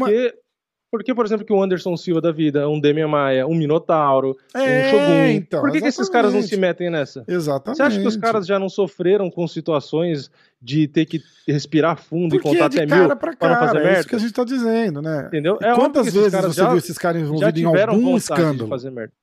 uma- 0.94 0.99
que, 0.99 1.06
porque, 1.06 1.14
por 1.16 1.26
exemplo, 1.26 1.45
que 1.45 1.52
o 1.53 1.62
Anderson 1.62 1.95
Silva 1.98 2.22
da 2.22 2.32
vida, 2.32 2.68
um 2.70 2.80
Demian 2.80 3.07
Maia, 3.07 3.45
um 3.48 3.56
Minotauro, 3.56 4.36
É, 4.53 4.60
um 4.88 4.90
Shogun. 4.91 5.26
então, 5.36 5.62
por 5.62 5.72
que, 5.72 5.82
que 5.82 5.88
esses 5.88 6.07
caras 6.10 6.34
não 6.34 6.41
se 6.41 6.56
metem 6.57 6.90
nessa? 6.90 7.24
Exatamente. 7.28 7.78
Você 7.78 7.84
acha 7.84 7.99
que 8.02 8.07
os 8.07 8.16
caras 8.18 8.45
já 8.48 8.57
não 8.57 8.70
sofreram 8.70 9.30
com 9.30 9.48
situações 9.48 10.30
de 10.62 10.88
ter 10.88 11.06
que 11.06 11.22
respirar 11.48 11.98
fundo 11.98 12.36
Porque 12.38 12.48
e 12.49 12.52
contar 12.52 12.64
é 12.80 12.84
até 12.84 12.95
mil 12.95 13.07
pra 13.07 13.16
para 13.16 13.36
cara, 13.36 13.60
fazer 13.60 13.78
é 13.78 13.84
merda? 13.84 13.99
isso 13.99 14.10
que 14.10 14.16
a 14.16 14.20
gente 14.20 14.34
tá 14.34 14.44
dizendo, 14.44 15.02
né? 15.02 15.26
Entendeu? 15.28 15.57
É 15.62 15.74
quantas 15.76 16.12
vezes 16.14 16.32
caras 16.32 16.56
você 16.56 16.62
já, 16.62 16.70
viu 16.70 16.78
esses 16.78 16.98
caras 16.98 17.22
envolvidos 17.22 17.62
em 17.62 17.66
algum 17.66 18.18
escândalo? 18.18 18.64
de 18.64 18.70
fazer 18.70 18.90
merda. 18.90 19.14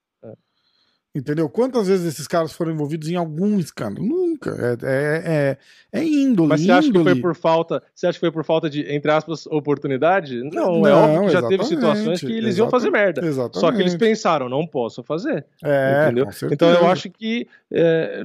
Entendeu? 1.15 1.47
Quantas 1.47 1.89
vezes 1.89 2.07
esses 2.07 2.27
caras 2.27 2.53
foram 2.55 2.73
envolvidos 2.73 3.07
em 3.11 3.17
algum 3.17 3.59
escândalo? 3.59 4.07
Nunca. 4.07 4.51
É, 4.83 4.87
é, 4.87 5.59
é, 5.93 6.01
é 6.01 6.05
índole. 6.05 6.49
Mas 6.49 6.63
você 6.63 6.71
acha 6.73 6.87
que 6.89 6.93
foi 6.95 7.01
índole. 7.03 7.21
por 7.21 7.35
falta, 7.35 7.83
você 7.95 8.07
acha 8.07 8.17
que 8.17 8.21
foi 8.21 8.33
por 8.33 8.43
falta 8.45 8.71
de, 8.71 8.81
entre 8.91 9.11
aspas, 9.11 9.45
oportunidade? 9.47 10.43
Não, 10.43 10.81
Não, 10.81 10.87
é 10.87 10.95
óbvio 10.95 11.27
que 11.27 11.33
já 11.33 11.47
teve 11.47 11.65
situações 11.65 12.21
que 12.21 12.33
eles 12.33 12.57
iam 12.57 12.71
fazer 12.71 12.91
merda. 12.91 13.23
Exatamente. 13.25 13.59
Só 13.61 13.71
que 13.71 13.81
eles 13.83 13.95
pensaram, 13.95 14.49
não 14.49 14.67
posso 14.67 15.03
fazer. 15.03 15.45
É, 15.63 16.05
entendeu? 16.07 16.27
Então 16.51 16.71
eu 16.71 16.87
acho 16.87 17.11
que 17.11 17.47
é, 17.71 18.23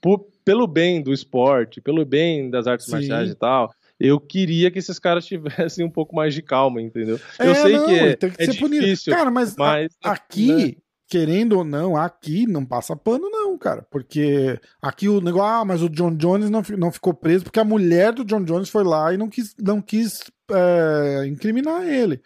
por- 0.00 0.24
pelo 0.44 0.66
bem 0.66 1.02
do 1.02 1.12
esporte, 1.12 1.80
pelo 1.80 2.04
bem 2.06 2.48
das 2.48 2.66
artes 2.66 2.86
Sim. 2.86 2.92
marciais 2.92 3.30
e 3.30 3.34
tal, 3.34 3.70
eu 4.00 4.18
queria 4.18 4.70
que 4.70 4.78
esses 4.78 4.98
caras 4.98 5.24
tivessem 5.26 5.84
um 5.84 5.90
pouco 5.90 6.16
mais 6.16 6.34
de 6.34 6.40
calma, 6.42 6.80
entendeu? 6.82 7.18
É, 7.38 7.48
eu 7.48 7.54
sei 7.54 7.72
não, 7.76 7.86
que 7.86 7.94
é, 7.94 8.16
tem 8.16 8.30
que 8.30 8.42
é 8.42 8.46
ser 8.46 8.58
punido. 8.58 8.82
difícil, 8.82 9.12
Cara, 9.14 9.30
mas, 9.30 9.52
a- 9.52 9.54
mas 9.58 9.92
aqui, 10.02 10.52
né? 10.52 10.74
Querendo 11.06 11.58
ou 11.58 11.64
não, 11.64 11.96
aqui 11.96 12.46
não 12.46 12.64
passa 12.64 12.96
pano, 12.96 13.28
não, 13.30 13.56
cara. 13.58 13.86
Porque 13.90 14.58
aqui 14.80 15.08
o 15.08 15.20
negócio, 15.20 15.46
ah, 15.48 15.64
mas 15.64 15.82
o 15.82 15.88
John 15.88 16.14
Jones 16.14 16.50
não, 16.50 16.62
não 16.78 16.90
ficou 16.90 17.12
preso 17.14 17.44
porque 17.44 17.60
a 17.60 17.64
mulher 17.64 18.12
do 18.12 18.24
John 18.24 18.42
Jones 18.44 18.68
foi 18.68 18.84
lá 18.84 19.12
e 19.12 19.16
não 19.18 19.28
quis, 19.28 19.54
não 19.60 19.80
quis 19.82 20.20
é, 20.50 21.26
incriminar 21.26 21.86
ele. 21.86 22.20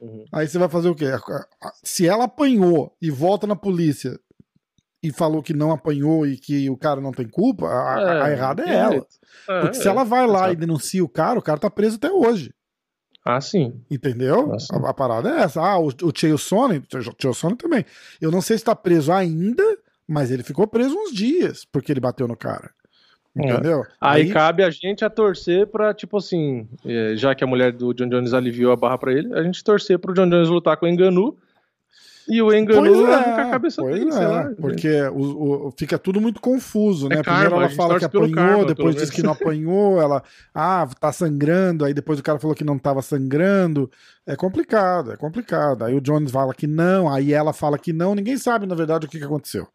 Uhum. 0.00 0.24
Aí 0.32 0.48
você 0.48 0.58
vai 0.58 0.68
fazer 0.68 0.88
o 0.88 0.94
quê? 0.94 1.06
Se 1.82 2.06
ela 2.06 2.24
apanhou 2.24 2.94
e 3.02 3.10
volta 3.10 3.46
na 3.46 3.56
polícia 3.56 4.18
e 5.02 5.10
falou 5.10 5.42
que 5.42 5.54
não 5.54 5.72
apanhou 5.72 6.26
e 6.26 6.36
que 6.36 6.68
o 6.68 6.76
cara 6.76 7.00
não 7.00 7.12
tem 7.12 7.26
culpa, 7.28 7.66
a, 7.66 7.94
a- 7.94 8.24
a 8.26 8.30
errada 8.30 8.62
é 8.62 8.66
tem 8.66 8.74
ela. 8.74 9.06
É, 9.48 9.60
Porque 9.60 9.74
se 9.76 9.86
é. 9.88 9.90
ela 9.90 10.04
vai 10.04 10.26
lá 10.26 10.50
e 10.52 10.56
denuncia 10.56 11.02
o 11.04 11.08
cara, 11.08 11.38
o 11.38 11.42
cara 11.42 11.58
tá 11.58 11.70
preso 11.70 11.96
até 11.96 12.10
hoje. 12.10 12.52
Ah, 13.24 13.40
sim. 13.40 13.80
Entendeu? 13.90 14.46
Nossa. 14.46 14.74
A, 14.74 14.90
a 14.90 14.94
parada 14.94 15.28
é 15.30 15.42
essa. 15.42 15.60
Ah, 15.60 15.78
o, 15.78 15.88
o 15.88 16.12
Chael 16.14 16.38
Sonnen, 16.38 16.82
o 16.92 17.02
Chael 17.20 17.34
Sonnen 17.34 17.56
também. 17.56 17.84
Eu 18.20 18.30
não 18.30 18.40
sei 18.40 18.56
se 18.56 18.64
tá 18.64 18.74
preso 18.74 19.12
ainda, 19.12 19.62
mas 20.08 20.30
ele 20.30 20.42
ficou 20.42 20.66
preso 20.66 20.94
uns 20.96 21.12
dias 21.12 21.64
porque 21.64 21.92
ele 21.92 22.00
bateu 22.00 22.26
no 22.26 22.36
cara. 22.36 22.70
É. 23.36 23.44
Entendeu? 23.44 23.84
Aí, 24.00 24.32
cabe 24.32 24.64
a 24.64 24.70
gente 24.70 25.04
a 25.04 25.10
torcer 25.10 25.66
pra, 25.66 25.94
tipo 25.94 26.16
assim, 26.16 26.68
é, 26.84 27.14
já 27.14 27.34
que 27.34 27.44
a 27.44 27.46
mulher 27.46 27.72
do 27.72 27.94
John 27.94 28.08
Jones 28.08 28.34
aliviou 28.34 28.72
a 28.72 28.76
barra 28.76 28.98
pra 28.98 29.12
ele, 29.12 29.32
a 29.34 29.42
gente 29.42 29.62
torcer 29.62 29.98
pro 29.98 30.14
John 30.14 30.28
Jones 30.28 30.48
lutar 30.48 30.76
com 30.76 30.86
o 30.86 30.88
Enganu 30.88 31.36
e 32.30 32.40
o 32.40 32.52
Enganu 32.54 32.80
Pois 32.88 32.98
leva 32.98 33.24
com 33.24 33.30
a 33.40 33.46
é, 33.46 33.50
cabeça 33.50 33.82
pois 33.82 33.94
dele, 33.98 34.10
é, 34.14 34.26
lá. 34.28 34.50
porque 34.60 35.02
o, 35.12 35.66
o- 35.68 35.74
fica 35.76 35.98
tudo 35.98 36.20
muito 36.20 36.40
confuso, 36.40 37.08
né? 37.08 37.16
É 37.16 37.22
Primeiro 37.22 37.50
karma, 37.50 37.64
ela 37.64 37.74
fala 37.74 37.98
que 37.98 38.04
apanhou, 38.04 38.30
karma, 38.32 38.64
depois 38.64 38.94
diz 38.96 39.10
que 39.10 39.22
não 39.22 39.32
apanhou, 39.32 40.00
ela, 40.00 40.22
ah, 40.54 40.88
tá 41.00 41.12
sangrando, 41.12 41.84
aí 41.84 41.92
depois 41.92 42.18
o 42.18 42.22
cara 42.22 42.38
falou 42.38 42.54
que 42.54 42.64
não 42.64 42.78
tava 42.78 43.02
sangrando. 43.02 43.90
É 44.26 44.36
complicado, 44.36 45.12
é 45.12 45.16
complicado. 45.16 45.84
Aí 45.84 45.94
o 45.94 46.00
Jones 46.00 46.30
fala 46.30 46.54
que 46.54 46.66
não, 46.66 47.12
aí 47.12 47.32
ela 47.32 47.52
fala 47.52 47.78
que 47.78 47.92
não, 47.92 48.14
ninguém 48.14 48.36
sabe, 48.38 48.66
na 48.66 48.74
verdade, 48.74 49.06
o 49.06 49.08
que, 49.08 49.18
que 49.18 49.24
aconteceu. 49.24 49.66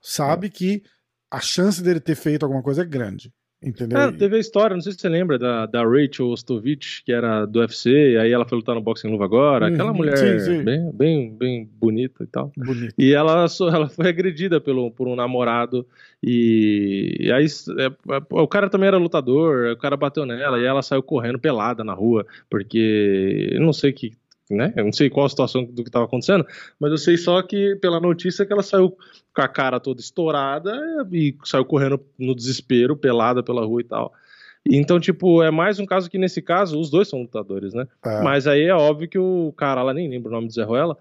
Sabe 0.00 0.48
É. 0.48 0.50
que 0.50 0.82
a 1.30 1.38
chance 1.40 1.82
dele 1.82 2.00
ter 2.00 2.16
feito 2.16 2.42
alguma 2.44 2.62
coisa 2.62 2.82
é 2.82 2.84
grande. 2.84 3.32
Entendeu? 3.62 3.98
É, 3.98 4.12
teve 4.12 4.36
a 4.36 4.38
história, 4.38 4.74
não 4.74 4.80
sei 4.80 4.92
se 4.92 5.00
você 5.00 5.08
lembra, 5.08 5.38
da, 5.38 5.66
da 5.66 5.82
Rachel 5.84 6.28
Ostovich, 6.28 7.02
que 7.04 7.12
era 7.12 7.44
do 7.44 7.60
UFC, 7.60 7.90
e 7.90 8.16
aí 8.16 8.32
ela 8.32 8.48
foi 8.48 8.56
lutar 8.56 8.74
no 8.74 8.80
boxing 8.80 9.08
luva 9.08 9.26
agora, 9.26 9.66
Uhum, 9.66 9.74
aquela 9.74 9.92
mulher 9.92 10.16
sim, 10.16 10.38
sim. 10.38 10.64
Bem, 10.64 10.90
bem, 10.92 11.36
bem 11.36 11.70
bonita 11.78 12.24
e 12.24 12.26
tal. 12.26 12.50
Bonito. 12.56 12.94
E 12.98 13.12
ela, 13.12 13.46
ela 13.60 13.88
foi 13.88 14.08
agredida 14.08 14.60
pelo, 14.60 14.90
por 14.90 15.06
um 15.06 15.14
namorado. 15.14 15.86
E, 16.22 17.16
e 17.20 17.32
aí 17.32 17.46
é, 17.78 17.86
é, 17.86 18.22
o 18.30 18.48
cara 18.48 18.70
também 18.70 18.88
era 18.88 18.96
lutador, 18.96 19.72
o 19.72 19.76
cara 19.76 19.96
bateu 19.96 20.24
nela 20.24 20.58
e 20.58 20.64
ela 20.64 20.82
saiu 20.82 21.02
correndo 21.02 21.38
pelada 21.38 21.84
na 21.84 21.92
rua, 21.92 22.26
porque 22.48 23.50
eu 23.52 23.60
não 23.60 23.72
sei 23.72 23.92
que. 23.92 24.12
Né? 24.50 24.72
Eu 24.76 24.84
não 24.84 24.92
sei 24.92 25.08
qual 25.08 25.26
a 25.26 25.28
situação 25.28 25.64
do 25.64 25.82
que 25.82 25.88
estava 25.88 26.06
acontecendo, 26.06 26.44
mas 26.78 26.90
eu 26.90 26.98
sei 26.98 27.16
só 27.16 27.40
que 27.40 27.76
pela 27.76 28.00
notícia 28.00 28.44
que 28.44 28.52
ela 28.52 28.62
saiu 28.62 28.90
com 28.90 29.42
a 29.42 29.46
cara 29.46 29.78
toda 29.78 30.00
estourada 30.00 30.76
e 31.12 31.36
saiu 31.44 31.64
correndo 31.64 32.00
no 32.18 32.34
desespero, 32.34 32.96
pelada 32.96 33.42
pela 33.42 33.64
rua 33.64 33.80
e 33.80 33.84
tal. 33.84 34.12
Então, 34.68 34.98
tipo, 35.00 35.42
é 35.42 35.50
mais 35.50 35.78
um 35.78 35.86
caso 35.86 36.10
que 36.10 36.18
nesse 36.18 36.42
caso 36.42 36.78
os 36.78 36.90
dois 36.90 37.08
são 37.08 37.22
lutadores, 37.22 37.72
né? 37.72 37.86
É. 38.04 38.20
Mas 38.22 38.46
aí 38.46 38.64
é 38.64 38.74
óbvio 38.74 39.08
que 39.08 39.18
o 39.18 39.54
cara 39.56 39.82
lá, 39.82 39.94
nem 39.94 40.08
lembro 40.08 40.30
o 40.30 40.34
nome 40.34 40.48
do 40.48 40.52
Zé 40.52 40.64
Ruela, 40.64 40.98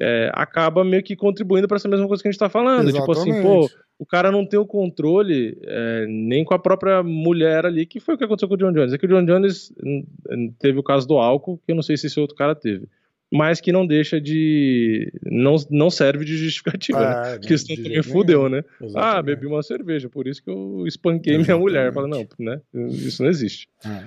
é, 0.00 0.30
acaba 0.34 0.84
meio 0.84 1.02
que 1.02 1.16
contribuindo 1.16 1.66
para 1.66 1.78
essa 1.78 1.88
mesma 1.88 2.06
coisa 2.06 2.22
que 2.22 2.28
a 2.28 2.32
gente 2.32 2.38
tá 2.38 2.48
falando. 2.48 2.92
Tipo 2.92 3.12
assim, 3.12 3.42
pô, 3.42 3.64
Exatamente. 3.64 3.91
O 4.02 4.06
cara 4.06 4.32
não 4.32 4.44
tem 4.44 4.58
o 4.58 4.66
controle 4.66 5.56
é, 5.62 6.06
nem 6.08 6.44
com 6.44 6.54
a 6.54 6.58
própria 6.58 7.04
mulher 7.04 7.64
ali, 7.64 7.86
que 7.86 8.00
foi 8.00 8.16
o 8.16 8.18
que 8.18 8.24
aconteceu 8.24 8.48
com 8.48 8.54
o 8.54 8.58
John 8.58 8.72
Jones. 8.72 8.92
É 8.92 8.98
que 8.98 9.06
o 9.06 9.08
John 9.08 9.24
Jones 9.24 9.72
hum, 9.80 10.04
hum, 10.28 10.52
teve 10.58 10.76
o 10.76 10.82
caso 10.82 11.06
do 11.06 11.18
álcool, 11.18 11.58
que 11.64 11.70
eu 11.70 11.76
não 11.76 11.82
sei 11.84 11.96
se 11.96 12.08
esse 12.08 12.18
outro 12.18 12.34
cara 12.34 12.52
teve. 12.52 12.88
mas 13.30 13.60
que 13.60 13.70
não 13.70 13.86
deixa 13.86 14.20
de. 14.20 15.12
não, 15.24 15.54
não 15.70 15.88
serve 15.88 16.24
de 16.24 16.36
justificativa, 16.36 16.98
É, 16.98 17.30
né? 17.32 17.38
Porque 17.38 17.56
senão 17.56 17.76
de 17.76 17.82
também 17.84 18.02
fudeu, 18.02 18.48
né? 18.48 18.64
Exatamente. 18.80 19.18
Ah, 19.18 19.22
bebi 19.22 19.46
uma 19.46 19.62
cerveja, 19.62 20.08
por 20.08 20.26
isso 20.26 20.42
que 20.42 20.50
eu 20.50 20.84
espanquei 20.84 21.38
minha 21.38 21.56
mulher. 21.56 21.92
Fala, 21.92 22.08
não, 22.08 22.26
né? 22.40 22.60
Isso 22.74 23.22
não 23.22 23.30
existe. 23.30 23.68
É. 23.86 24.04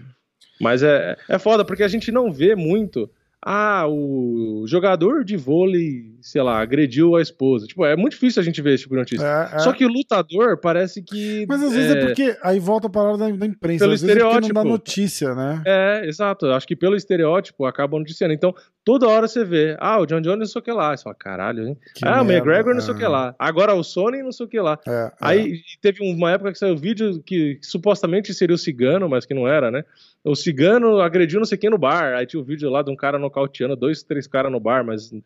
Mas 0.59 0.83
é, 0.83 1.17
é 1.29 1.39
foda, 1.39 1.63
porque 1.63 1.83
a 1.83 1.87
gente 1.87 2.11
não 2.11 2.33
vê 2.33 2.53
muito. 2.53 3.09
Ah, 3.47 3.85
o 3.87 4.65
jogador 4.67 5.23
de 5.23 5.37
vôlei, 5.37 6.17
sei 6.19 6.41
lá, 6.41 6.59
agrediu 6.59 7.15
a 7.15 7.21
esposa. 7.21 7.67
Tipo, 7.67 7.85
é 7.85 7.95
muito 7.95 8.13
difícil 8.13 8.41
a 8.41 8.43
gente 8.43 8.59
ver 8.59 8.73
esse 8.73 8.83
tipo 8.83 8.95
de 8.95 9.01
notícia. 9.01 9.23
É, 9.23 9.55
é. 9.57 9.59
Só 9.59 9.71
que 9.71 9.85
o 9.85 9.87
lutador 9.87 10.57
parece 10.59 11.03
que. 11.03 11.45
Mas 11.47 11.61
às 11.61 11.71
vezes 11.71 11.95
é, 11.95 12.05
porque 12.07 12.35
aí 12.41 12.59
volta 12.59 12.87
a 12.87 12.89
parada 12.89 13.19
da, 13.19 13.29
da 13.29 13.45
imprensa, 13.45 13.85
Pelo 13.85 13.93
às 13.93 14.01
vezes 14.01 14.15
é 14.15 14.19
não 14.19 14.31
dá 14.31 14.39
estereótipo. 14.39 14.63
notícia, 14.63 15.35
né? 15.35 15.61
É, 15.63 16.07
exato. 16.07 16.47
Acho 16.47 16.67
que 16.67 16.75
pelo 16.75 16.95
estereótipo 16.95 17.65
acabam 17.65 17.99
noticiando. 17.99 18.33
Então, 18.33 18.51
toda 18.83 19.07
hora 19.07 19.27
você 19.27 19.45
vê, 19.45 19.77
ah, 19.79 19.99
o 19.99 20.07
John 20.07 20.21
Jones 20.21 20.39
não 20.39 20.45
sei 20.47 20.61
o 20.61 20.63
que 20.63 20.71
lá. 20.71 20.97
Você 20.97 21.03
fala, 21.03 21.15
caralho, 21.15 21.67
hein? 21.67 21.77
Que 21.93 22.07
ah, 22.07 22.23
o 22.23 22.25
McGregor 22.25 22.73
não 22.73 22.81
sei 22.81 22.95
o 22.95 22.97
é. 22.97 22.99
que 22.99 23.07
lá. 23.07 23.35
Agora 23.37 23.75
o 23.75 23.83
Sony 23.83 24.23
não 24.23 24.31
sei 24.31 24.47
o 24.47 24.49
que 24.49 24.59
lá. 24.59 24.79
É, 24.87 24.91
é. 24.91 25.11
Aí 25.21 25.59
teve 25.83 26.01
uma 26.01 26.31
época 26.31 26.51
que 26.51 26.57
saiu 26.57 26.73
um 26.73 26.77
vídeo 26.77 27.21
que, 27.23 27.59
supostamente 27.61 28.33
seria 28.33 28.55
o 28.55 28.57
cigano, 28.57 29.07
mas 29.07 29.23
que 29.23 29.35
não 29.35 29.47
era, 29.47 29.69
né? 29.69 29.83
O 30.25 30.35
cigano 30.35 30.99
agrediu 30.99 31.39
não 31.39 31.45
sei 31.45 31.57
quem 31.57 31.69
no 31.69 31.77
bar. 31.77 32.15
Aí 32.15 32.25
tinha 32.25 32.41
o 32.41 32.43
vídeo 32.43 32.69
lá 32.69 32.81
de 32.81 32.89
um 32.91 32.95
cara 32.95 33.19
nocauteando 33.19 33.75
dois, 33.75 34.01
três 34.01 34.25
caras 34.25 34.51
no 34.51 34.59
bar, 34.59 34.83
mas 34.83 35.11
não, 35.11 35.21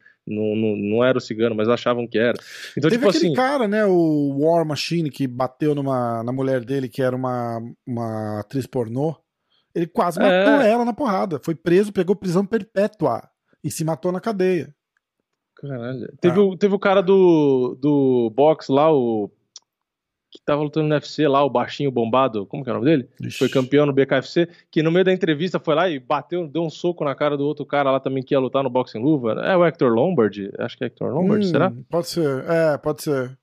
não, 0.55 0.75
não 0.75 1.03
era 1.03 1.17
o 1.17 1.21
cigano, 1.21 1.55
mas 1.55 1.69
achavam 1.69 2.05
que 2.05 2.17
era. 2.19 2.37
Então, 2.77 2.89
Teve 2.89 2.97
tipo 2.97 3.09
aquele 3.09 3.25
assim. 3.27 3.33
cara, 3.33 3.67
né, 3.67 3.85
o 3.85 4.37
War 4.39 4.65
Machine, 4.65 5.09
que 5.09 5.25
bateu 5.25 5.73
numa, 5.73 6.21
na 6.23 6.31
mulher 6.33 6.65
dele, 6.65 6.89
que 6.89 7.01
era 7.01 7.15
uma, 7.15 7.59
uma 7.87 8.41
atriz 8.41 8.67
pornô. 8.67 9.15
Ele 9.73 9.87
quase 9.87 10.19
É. 10.19 10.23
matou 10.23 10.61
ela 10.61 10.83
na 10.83 10.93
porrada. 10.93 11.39
Foi 11.41 11.55
preso, 11.55 11.93
pegou 11.93 12.15
prisão 12.15 12.45
perpétua 12.45 13.21
e 13.63 13.71
se 13.71 13.85
matou 13.85 14.11
na 14.11 14.19
cadeia. 14.19 14.75
Caralho. 15.55 16.11
Teve, 16.19 16.39
Ah. 16.39 16.43
o, 16.43 16.57
teve 16.57 16.73
o 16.75 16.79
cara 16.79 17.01
do, 17.01 17.77
do 17.81 18.31
box 18.35 18.69
lá, 18.69 18.91
o. 18.93 19.31
Tava 20.49 20.63
lutando 20.63 20.87
no 20.87 20.95
UFC 20.95 21.27
lá, 21.27 21.43
o 21.43 21.49
baixinho 21.49 21.91
bombado. 21.91 22.43
Como 22.47 22.63
que 22.63 22.71
é 22.71 22.73
o 22.73 22.77
nome 22.77 22.89
dele? 22.89 23.07
Ixi. 23.21 23.37
Foi 23.37 23.49
campeão 23.49 23.85
no 23.85 23.93
BKFC. 23.93 24.49
Que 24.71 24.81
no 24.81 24.91
meio 24.91 25.05
da 25.05 25.13
entrevista 25.13 25.59
foi 25.59 25.75
lá 25.75 25.87
e 25.87 25.99
bateu, 25.99 26.47
deu 26.47 26.63
um 26.63 26.71
soco 26.71 27.05
na 27.05 27.13
cara 27.13 27.37
do 27.37 27.45
outro 27.45 27.63
cara 27.67 27.91
lá 27.91 27.99
também 27.99 28.23
que 28.23 28.33
ia 28.33 28.39
lutar 28.39 28.63
no 28.63 28.69
boxing 28.69 28.97
luva. 28.97 29.33
É 29.43 29.55
o 29.55 29.63
Hector 29.63 29.93
Lombard? 29.93 30.51
Acho 30.57 30.75
que 30.75 30.85
é 30.85 30.87
Hector 30.87 31.13
Lombard, 31.13 31.45
Hum, 31.45 31.49
será? 31.49 31.71
Pode 31.87 32.07
ser, 32.07 32.45
é, 32.49 32.75
pode 32.79 33.03
ser. 33.03 33.37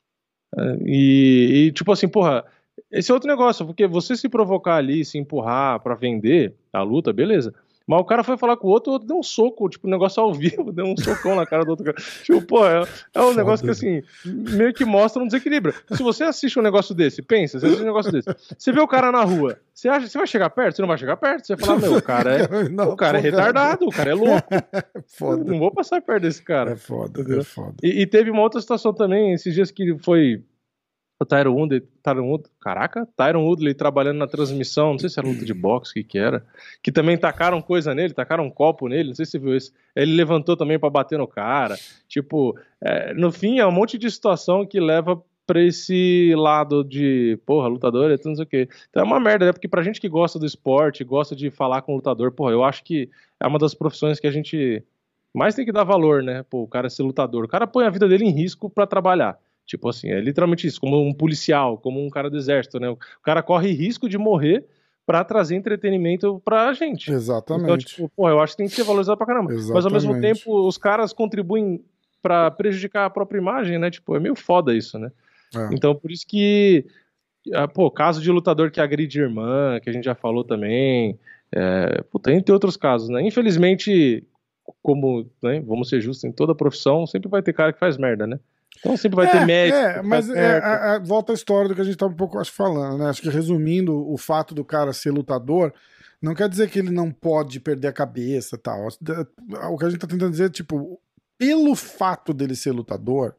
E, 0.85 1.67
e, 1.69 1.73
tipo 1.73 1.93
assim, 1.93 2.09
porra, 2.09 2.45
esse 2.91 3.09
é 3.09 3.15
outro 3.15 3.29
negócio, 3.29 3.65
porque 3.65 3.87
você 3.87 4.17
se 4.17 4.29
provocar 4.29 4.75
ali, 4.75 5.05
se 5.05 5.17
empurrar 5.17 5.79
pra 5.79 5.95
vender 5.95 6.55
a 6.73 6.83
luta, 6.83 7.13
beleza. 7.13 7.55
Mas 7.87 8.01
o 8.01 8.05
cara 8.05 8.25
foi 8.25 8.37
falar 8.37 8.57
com 8.57 8.67
o 8.67 8.71
outro, 8.71 8.91
o 8.91 8.93
outro 8.95 9.07
deu 9.07 9.17
um 9.17 9.23
soco, 9.23 9.69
tipo, 9.69 9.87
um 9.87 9.91
negócio 9.91 10.21
ao 10.21 10.35
vivo, 10.35 10.71
deu 10.73 10.85
um 10.85 10.97
socão 10.97 11.37
na 11.37 11.47
cara 11.47 11.65
do 11.65 11.71
outro 11.71 11.85
cara. 11.85 11.97
Tipo, 12.25 12.43
pô, 12.43 12.67
é, 12.67 12.83
é 13.15 13.21
um 13.21 13.33
negócio 13.33 13.65
que, 13.65 13.71
assim, 13.71 14.03
meio 14.25 14.75
que 14.75 14.85
mostra 14.85 15.23
um 15.23 15.27
desequilíbrio. 15.27 15.73
Se 15.93 16.03
você 16.03 16.25
assiste 16.25 16.59
um 16.59 16.63
negócio 16.63 16.95
desse, 16.95 17.23
pensa, 17.23 17.61
você 17.61 17.67
assiste 17.67 17.83
um 17.83 17.87
negócio 17.87 18.11
desse, 18.11 18.29
você 18.59 18.73
vê 18.73 18.81
o 18.81 18.89
cara 18.89 19.13
na 19.13 19.23
rua, 19.23 19.59
você 19.73 19.89
acha, 19.89 20.09
você 20.09 20.19
vai 20.19 20.27
chegar 20.27 20.51
perto? 20.51 20.77
Você 20.77 20.83
não 20.83 20.89
vai 20.89 20.99
chegar 20.99 21.17
perto? 21.17 21.47
Você 21.47 21.55
vai 21.55 21.65
falar, 21.65 21.79
meu, 21.81 21.97
o 21.97 22.03
cara 22.03 22.35
é, 22.35 22.47
Não, 22.69 22.91
o 22.91 22.97
cara 22.97 23.19
é 23.19 23.21
retardado, 23.21 23.87
o 23.87 23.91
cara 23.91 24.11
é 24.11 24.15
louco, 24.15 24.49
Foda. 25.07 25.45
não 25.45 25.59
vou 25.59 25.71
passar 25.71 26.03
perto 26.03 26.23
desse 26.23 26.43
cara. 26.43 26.73
É 26.73 26.77
foda, 26.77 27.23
é 27.39 27.45
foda. 27.45 27.75
E, 27.83 28.03
e 28.03 28.07
teve 28.07 28.31
uma 28.31 28.43
outra 28.43 28.61
situação 28.61 28.93
também, 28.93 29.33
esses 29.33 29.55
dias 29.55 29.71
que 29.71 29.97
foi 29.99 30.43
o 31.19 31.25
Tyron 31.25 31.55
Woodley, 31.55 31.83
Tyron 32.03 32.29
Wood, 32.29 32.45
caraca, 32.61 33.09
Tyron 33.17 33.45
Woodley 33.45 33.75
trabalhando 33.75 34.19
na 34.19 34.27
transmissão, 34.27 34.93
não 34.93 34.99
sei 34.99 35.09
se 35.09 35.19
era 35.19 35.27
luta 35.29 35.45
de 35.45 35.55
boxe, 35.55 35.91
o 35.91 35.95
que 35.95 36.05
que 36.05 36.19
era, 36.19 36.45
que 36.83 36.93
também 36.93 37.17
tacaram 37.17 37.63
coisa 37.63 37.95
nele, 37.95 38.13
tacaram 38.13 38.45
um 38.45 38.51
copo 38.51 38.89
nele, 38.89 39.09
não 39.09 39.15
sei 39.15 39.25
se 39.25 39.33
você 39.33 39.39
viu 39.39 39.57
isso. 39.57 39.73
Ele 39.95 40.13
levantou 40.15 40.57
também 40.57 40.79
pra 40.79 40.91
bater 40.91 41.19
no 41.19 41.27
cara. 41.27 41.77
Tipo, 42.07 42.59
é, 42.81 43.15
no 43.15 43.33
fim 43.33 43.59
é 43.59 43.67
um 43.67 43.73
monte 43.73 43.97
de 43.97 44.11
situação 44.11 44.67
que 44.67 44.79
leva 44.79 45.23
pra 45.47 45.63
esse 45.63 46.35
lado 46.37 46.83
de, 46.83 47.39
porra, 47.47 47.69
lutador, 47.69 48.11
e 48.11 48.19
tudo 48.19 48.31
não 48.31 48.37
sei 48.37 48.45
o 48.45 48.49
quê. 48.49 48.69
Então 48.91 49.03
é 49.03 49.07
uma 49.07 49.21
merda, 49.21 49.47
né? 49.47 49.53
Porque 49.53 49.69
pra 49.69 49.83
gente 49.83 50.01
que 50.01 50.09
gosta 50.09 50.39
do 50.39 50.45
esporte, 50.45 51.05
gosta 51.05 51.37
de 51.37 51.51
falar 51.51 51.83
com 51.83 51.93
o 51.93 51.97
lutador, 51.97 52.33
porra, 52.33 52.53
eu 52.53 52.65
acho 52.65 52.83
que 52.83 53.09
é 53.41 53.47
uma 53.47 53.59
das 53.59 53.73
profissões 53.73 54.19
que 54.19 54.27
a 54.27 54.31
gente 54.31 54.83
mais 55.33 55.55
tem 55.55 55.65
que 55.65 55.73
dar 55.73 55.85
valor, 55.85 56.23
né? 56.23 56.43
Pô, 56.51 56.63
o 56.63 56.69
cara 56.69 56.91
ser 56.91 57.03
lutador. 57.03 57.45
O 57.45 57.49
cara 57.49 57.67
põe 57.67 57.87
a 57.87 57.91
vida 57.91 58.09
dele 58.09 58.25
em 58.25 58.33
risco 58.33 58.69
pra 58.69 58.87
trabalhar. 58.87 59.39
Tipo 59.67 59.89
assim, 59.89 60.09
é 60.09 60.21
literalmente 60.21 60.67
isso, 60.67 60.81
como 60.81 61.03
um 61.03 61.13
policial, 61.13 61.77
como 61.77 62.05
um 62.05 62.09
cara 62.09 62.31
do 62.31 62.37
exército, 62.37 62.79
né? 62.79 62.89
O 62.89 62.99
cara 63.23 63.43
corre 63.43 63.73
risco 63.73 64.09
de 64.09 64.17
morrer 64.17 64.65
pra 65.05 65.25
trazer 65.25 65.57
entretenimento 65.57 66.41
pra 66.45 66.73
gente. 66.73 67.13
Exatamente. 67.13 67.65
Então, 67.65 67.79
tipo, 67.79 68.09
pô, 68.17 68.29
eu 68.29 68.41
acho 68.41 68.53
que 68.53 68.59
tem 68.59 68.69
que 68.69 68.75
ser 68.75 68.85
valorizado 68.85 69.17
pra 69.17 69.27
caramba. 69.27 69.53
Mas 69.53 69.85
ao 69.85 69.91
mesmo 69.91 70.13
Exatamente. 70.13 70.41
tempo, 70.41 70.67
os 70.67 70.79
caras 70.79 71.13
contribuem 71.13 71.85
pra 72.23 72.51
prejudicar 72.51 73.07
a 73.07 73.11
própria 73.11 73.39
imagem, 73.39 73.79
né? 73.79 73.91
Tipo, 73.91 74.17
é 74.17 74.21
meio 74.21 74.35
foda 74.35 74.75
isso, 74.75 74.99
né? 74.99 75.13
É. 75.55 75.69
Então, 75.73 75.95
por 75.95 76.11
isso 76.11 76.27
que, 76.27 76.85
ah, 77.53 77.69
pô, 77.69 77.91
caso 77.91 78.21
de 78.21 78.31
lutador 78.31 78.71
que 78.71 78.81
agride 78.81 79.21
irmã, 79.21 79.79
que 79.81 79.91
a 79.91 79.93
gente 79.93 80.05
já 80.05 80.15
falou 80.15 80.43
também, 80.43 81.19
é, 81.53 82.03
puta, 82.11 82.33
entre 82.33 82.53
outros 82.53 82.77
casos, 82.77 83.09
né? 83.09 83.23
Infelizmente, 83.23 84.25
como, 84.83 85.31
né, 85.43 85.61
vamos 85.61 85.89
ser 85.89 86.01
justos, 86.01 86.25
em 86.25 86.33
toda 86.33 86.55
profissão, 86.55 87.07
sempre 87.07 87.29
vai 87.29 87.43
ter 87.43 87.53
cara 87.53 87.73
que 87.73 87.79
faz 87.79 87.97
merda, 87.97 88.27
né? 88.27 88.41
Então 88.79 88.97
sempre 88.97 89.17
vai 89.17 89.31
ter 89.31 89.45
médico. 89.47 89.79
É, 89.79 90.03
mas 90.03 90.29
é, 90.31 90.59
a- 90.59 90.95
a- 90.95 90.99
volta 90.99 91.33
a 91.33 91.35
história 91.35 91.69
do 91.69 91.75
que 91.75 91.81
a 91.81 91.85
gente 91.85 91.97
tava 91.97 92.13
um 92.13 92.17
pouco 92.17 92.39
acho, 92.39 92.53
falando, 92.53 92.99
né? 92.99 93.09
Acho 93.11 93.23
que 93.23 93.29
resumindo, 93.29 93.95
o 94.11 94.17
fato 94.17 94.55
do 94.55 94.65
cara 94.65 94.93
ser 94.93 95.11
lutador 95.11 95.73
não 96.21 96.35
quer 96.35 96.49
dizer 96.49 96.69
que 96.71 96.79
ele 96.79 96.91
não 96.91 97.11
pode 97.11 97.61
perder 97.61 97.89
a 97.89 97.93
cabeça 97.93 98.57
tal. 98.59 98.89
O 99.71 99.77
que 99.79 99.85
a 99.85 99.91
gente 99.91 100.01
tá 100.01 100.07
tentando 100.07 100.31
dizer, 100.31 100.51
tipo, 100.51 101.01
pelo 101.39 101.75
fato 101.75 102.33
dele 102.33 102.55
ser 102.57 102.73
lutador, 102.73 103.35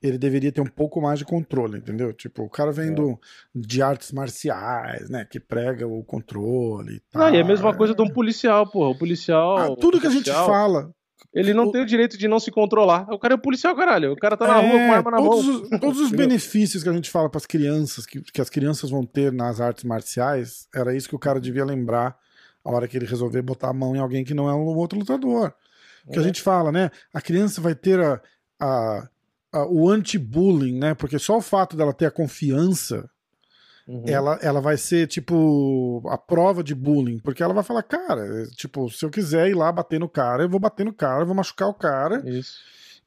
ele 0.00 0.18
deveria 0.18 0.50
ter 0.50 0.60
um 0.60 0.66
pouco 0.66 1.00
mais 1.00 1.18
de 1.20 1.24
controle, 1.24 1.78
entendeu? 1.78 2.12
Tipo, 2.12 2.42
o 2.42 2.50
cara 2.50 2.70
É. 2.70 2.72
vem 2.72 2.92
do, 2.92 3.18
de 3.54 3.80
artes 3.82 4.10
marciais, 4.12 5.08
né? 5.08 5.24
Que 5.28 5.38
prega 5.38 5.86
o 5.86 6.02
controle 6.02 6.96
e 6.96 7.00
tal. 7.10 7.22
Ah, 7.22 7.30
e 7.30 7.36
é 7.36 7.40
a 7.40 7.44
mesma 7.44 7.72
coisa 7.74 7.94
de 7.94 8.02
um 8.02 8.08
policial, 8.08 8.68
porra. 8.68 8.90
O 8.90 8.98
policial. 8.98 9.56
Ah, 9.58 9.76
tudo 9.76 10.00
que 10.00 10.06
a 10.06 10.10
gente 10.10 10.24
policial, 10.24 10.46
fala. 10.46 10.90
Ele 11.32 11.52
não 11.54 11.64
o- 11.66 11.72
tem 11.72 11.82
o 11.82 11.86
direito 11.86 12.16
de 12.18 12.26
não 12.28 12.38
se 12.40 12.50
controlar. 12.50 13.06
O 13.10 13.18
cara 13.18 13.34
é 13.34 13.36
policial, 13.36 13.74
caralho. 13.76 14.12
O 14.12 14.16
cara 14.16 14.36
tá 14.36 14.46
na 14.46 14.56
rua 14.60 14.70
com 14.78 14.92
arma 14.92 15.10
na 15.10 15.16
todos 15.18 15.44
mão. 15.46 15.62
Os, 15.62 15.80
todos 15.80 16.00
os 16.00 16.10
benefícios 16.10 16.82
que 16.82 16.88
a 16.88 16.92
gente 16.92 17.10
fala 17.10 17.28
para 17.30 17.38
as 17.38 17.46
crianças, 17.46 18.04
que, 18.06 18.20
que 18.20 18.40
as 18.40 18.50
crianças 18.50 18.90
vão 18.90 19.04
ter 19.04 19.32
nas 19.32 19.60
artes 19.60 19.84
marciais, 19.84 20.66
era 20.74 20.94
isso 20.96 21.08
que 21.08 21.14
o 21.16 21.18
cara 21.18 21.40
devia 21.40 21.64
lembrar 21.64 22.16
a 22.64 22.70
hora 22.70 22.86
que 22.86 22.96
ele 22.96 23.06
resolver 23.06 23.42
botar 23.42 23.70
a 23.70 23.72
mão 23.72 23.94
em 23.96 23.98
alguém 23.98 24.24
que 24.24 24.34
não 24.34 24.48
é 24.48 24.54
um 24.54 24.64
outro 24.76 24.98
lutador. 24.98 25.52
Que 26.12 26.18
a 26.18 26.22
É. 26.22 26.24
gente 26.24 26.40
fala, 26.42 26.70
né? 26.72 26.90
A 27.14 27.20
criança 27.20 27.60
vai 27.60 27.74
ter 27.74 27.98
a, 28.00 28.20
a- 28.60 29.08
a- 29.52 29.66
o 29.68 29.88
anti-bullying, 29.88 30.78
né? 30.78 30.94
Porque 30.94 31.18
só 31.18 31.36
o 31.38 31.42
fato 31.42 31.76
dela 31.76 31.92
ter 31.92 32.06
a 32.06 32.10
confiança, 32.10 33.08
Uhum. 33.86 34.04
ela, 34.06 34.38
ela 34.42 34.60
vai 34.60 34.76
ser, 34.76 35.06
tipo, 35.08 36.02
a 36.08 36.16
prova 36.16 36.62
de 36.62 36.74
bullying. 36.74 37.18
Porque 37.18 37.42
ela 37.42 37.52
vai 37.54 37.64
falar, 37.64 37.82
cara, 37.82 38.46
tipo, 38.56 38.88
se 38.90 39.04
eu 39.04 39.10
quiser 39.10 39.48
ir 39.48 39.54
lá 39.54 39.72
bater 39.72 39.98
no 39.98 40.08
cara, 40.08 40.44
eu 40.44 40.48
vou 40.48 40.60
bater 40.60 40.84
no 40.84 40.92
cara, 40.92 41.22
eu 41.22 41.26
vou 41.26 41.34
machucar 41.34 41.68
o 41.68 41.74
cara 41.74 42.22
Isso. 42.28 42.58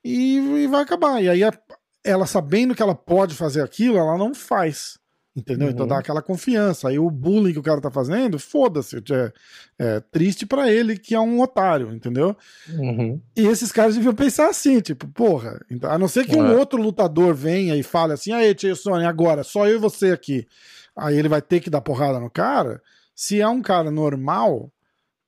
e, 0.04 0.38
e 0.38 0.68
vai 0.68 0.82
acabar. 0.82 1.22
E 1.24 1.30
aí 1.30 1.44
a- 1.44 1.58
ela 2.04 2.26
sabendo 2.26 2.76
que 2.76 2.82
ela 2.84 2.94
pode 2.96 3.34
fazer 3.36 3.62
aquilo, 3.64 3.98
ela 3.98 4.18
não 4.18 4.34
faz. 4.36 5.00
Entendeu? 5.36 5.70
Então 5.70 5.82
Uhum. 5.84 5.90
dá 5.90 5.98
aquela 6.00 6.22
confiança. 6.22 6.88
Aí 6.88 6.98
o 6.98 7.12
bullying 7.12 7.52
que 7.52 7.60
o 7.60 7.64
cara 7.64 7.82
tá 7.82 7.92
fazendo, 7.92 8.40
foda-se. 8.40 9.04
É, 9.12 9.34
é 9.78 10.00
triste 10.00 10.46
pra 10.46 10.72
ele 10.72 10.98
que 10.98 11.14
é 11.14 11.20
um 11.20 11.42
otário, 11.42 11.94
entendeu? 11.94 12.38
Uhum. 12.70 13.20
E 13.36 13.46
esses 13.46 13.70
caras 13.72 13.96
deviam 13.96 14.14
pensar 14.16 14.48
assim, 14.50 14.80
tipo, 14.80 15.06
porra, 15.10 15.60
então, 15.70 15.92
a 15.92 15.98
não 15.98 16.08
ser 16.08 16.26
que 16.26 16.38
um 16.38 16.46
É. 16.48 16.56
outro 16.56 16.82
lutador 16.82 17.34
venha 17.36 17.76
e 17.76 17.84
fale 17.84 18.14
assim, 18.14 18.32
aí, 18.32 18.56
Tio 18.56 18.76
Sony, 18.78 19.04
agora, 19.04 19.44
só 19.44 19.68
eu 19.68 19.76
e 19.76 19.80
você 19.80 20.12
aqui. 20.12 20.48
Aí 20.96 21.18
ele 21.18 21.28
vai 21.28 21.42
ter 21.42 21.60
que 21.60 21.70
dar 21.70 21.82
porrada 21.82 22.18
no 22.18 22.30
cara. 22.30 22.82
Se 23.14 23.42
é 23.42 23.48
um 23.50 23.62
cara 23.62 23.92
normal, 23.92 24.72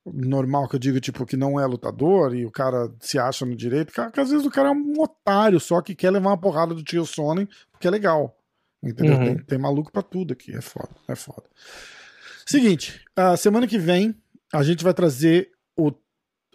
normal 0.05 0.69
que 0.69 0.75
eu 0.75 0.79
digo, 0.79 1.01
tipo, 1.01 1.25
que 1.25 1.35
não 1.35 1.59
é 1.59 1.65
lutador 1.65 2.33
e 2.33 2.45
o 2.45 2.51
cara 2.51 2.89
se 3.01 3.19
acha 3.19 3.45
no 3.45 3.53
direito, 3.57 3.91
que 3.91 4.19
às 4.21 4.29
vezes 4.29 4.45
o 4.45 4.49
cara 4.51 4.69
é 4.69 4.71
um 4.71 4.93
otário 5.01 5.59
só 5.59 5.81
que 5.81 5.93
quer 5.93 6.11
levar 6.11 6.29
uma 6.29 6.37
porrada 6.39 6.73
do 6.73 6.81
Tio 6.81 7.05
Sony 7.05 7.45
porque 7.73 7.89
é 7.89 7.91
legal. 7.91 8.36
Entendeu? 8.83 9.17
Uhum. 9.17 9.25
Tem, 9.25 9.37
tem 9.37 9.57
maluco 9.57 9.91
pra 9.91 10.01
tudo 10.01 10.33
aqui, 10.33 10.55
é 10.55 10.61
foda, 10.61 10.89
é 11.07 11.15
foda. 11.15 11.43
Seguinte, 12.45 13.01
a 13.15 13.35
semana 13.35 13.67
que 13.67 13.77
vem 13.77 14.15
a 14.53 14.63
gente 14.63 14.83
vai 14.83 14.93
trazer 14.93 15.49
o 15.75 15.91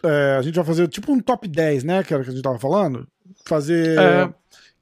é, 0.04 0.36
a 0.36 0.42
gente 0.42 0.54
vai 0.56 0.64
fazer 0.64 0.88
tipo 0.88 1.12
um 1.12 1.20
top 1.20 1.46
10, 1.46 1.84
né? 1.84 2.02
Que 2.02 2.12
era 2.12 2.22
o 2.22 2.24
que 2.24 2.30
a 2.30 2.34
gente 2.34 2.42
tava 2.42 2.58
falando. 2.58 3.06
Fazer 3.46 3.98
É. 3.98 4.32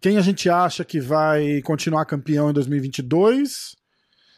quem 0.01 0.17
a 0.17 0.23
gente 0.23 0.49
acha 0.49 0.83
que 0.85 0.99
vai 0.99 1.61
continuar 1.63 2.07
campeão 2.07 2.51
em 2.51 2.55
2022. 2.55 3.77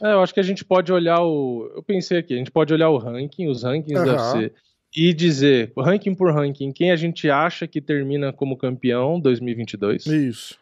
É, 0.03 0.13
eu 0.13 0.21
acho 0.21 0.35
que 0.35 0.41
a 0.41 0.45
gente 0.45 0.65
pode 0.65 0.93
olhar 0.93 1.21
o. 1.21 1.71
Eu 1.77 1.83
pensei 1.85 2.19
aqui, 2.19 2.35
a 2.35 2.37
gente 2.37 2.51
pode 2.51 2.73
olhar 2.75 2.89
o 2.89 2.99
ranking, 2.99 3.49
os 3.49 3.63
rankings 3.63 3.95
Aham. 3.97 4.05
do 4.05 4.39
UFC, 4.41 4.53
e 4.97 5.15
dizer, 5.15 5.73
ranking 5.79 6.15
por 6.15 6.35
ranking, 6.35 6.73
quem 6.73 6.91
a 6.91 6.97
gente 6.97 7.31
acha 7.31 7.69
que 7.69 7.81
termina 7.81 8.33
como 8.33 8.57
campeão 8.57 9.21
2022. 9.21 10.07
Isso. 10.07 10.59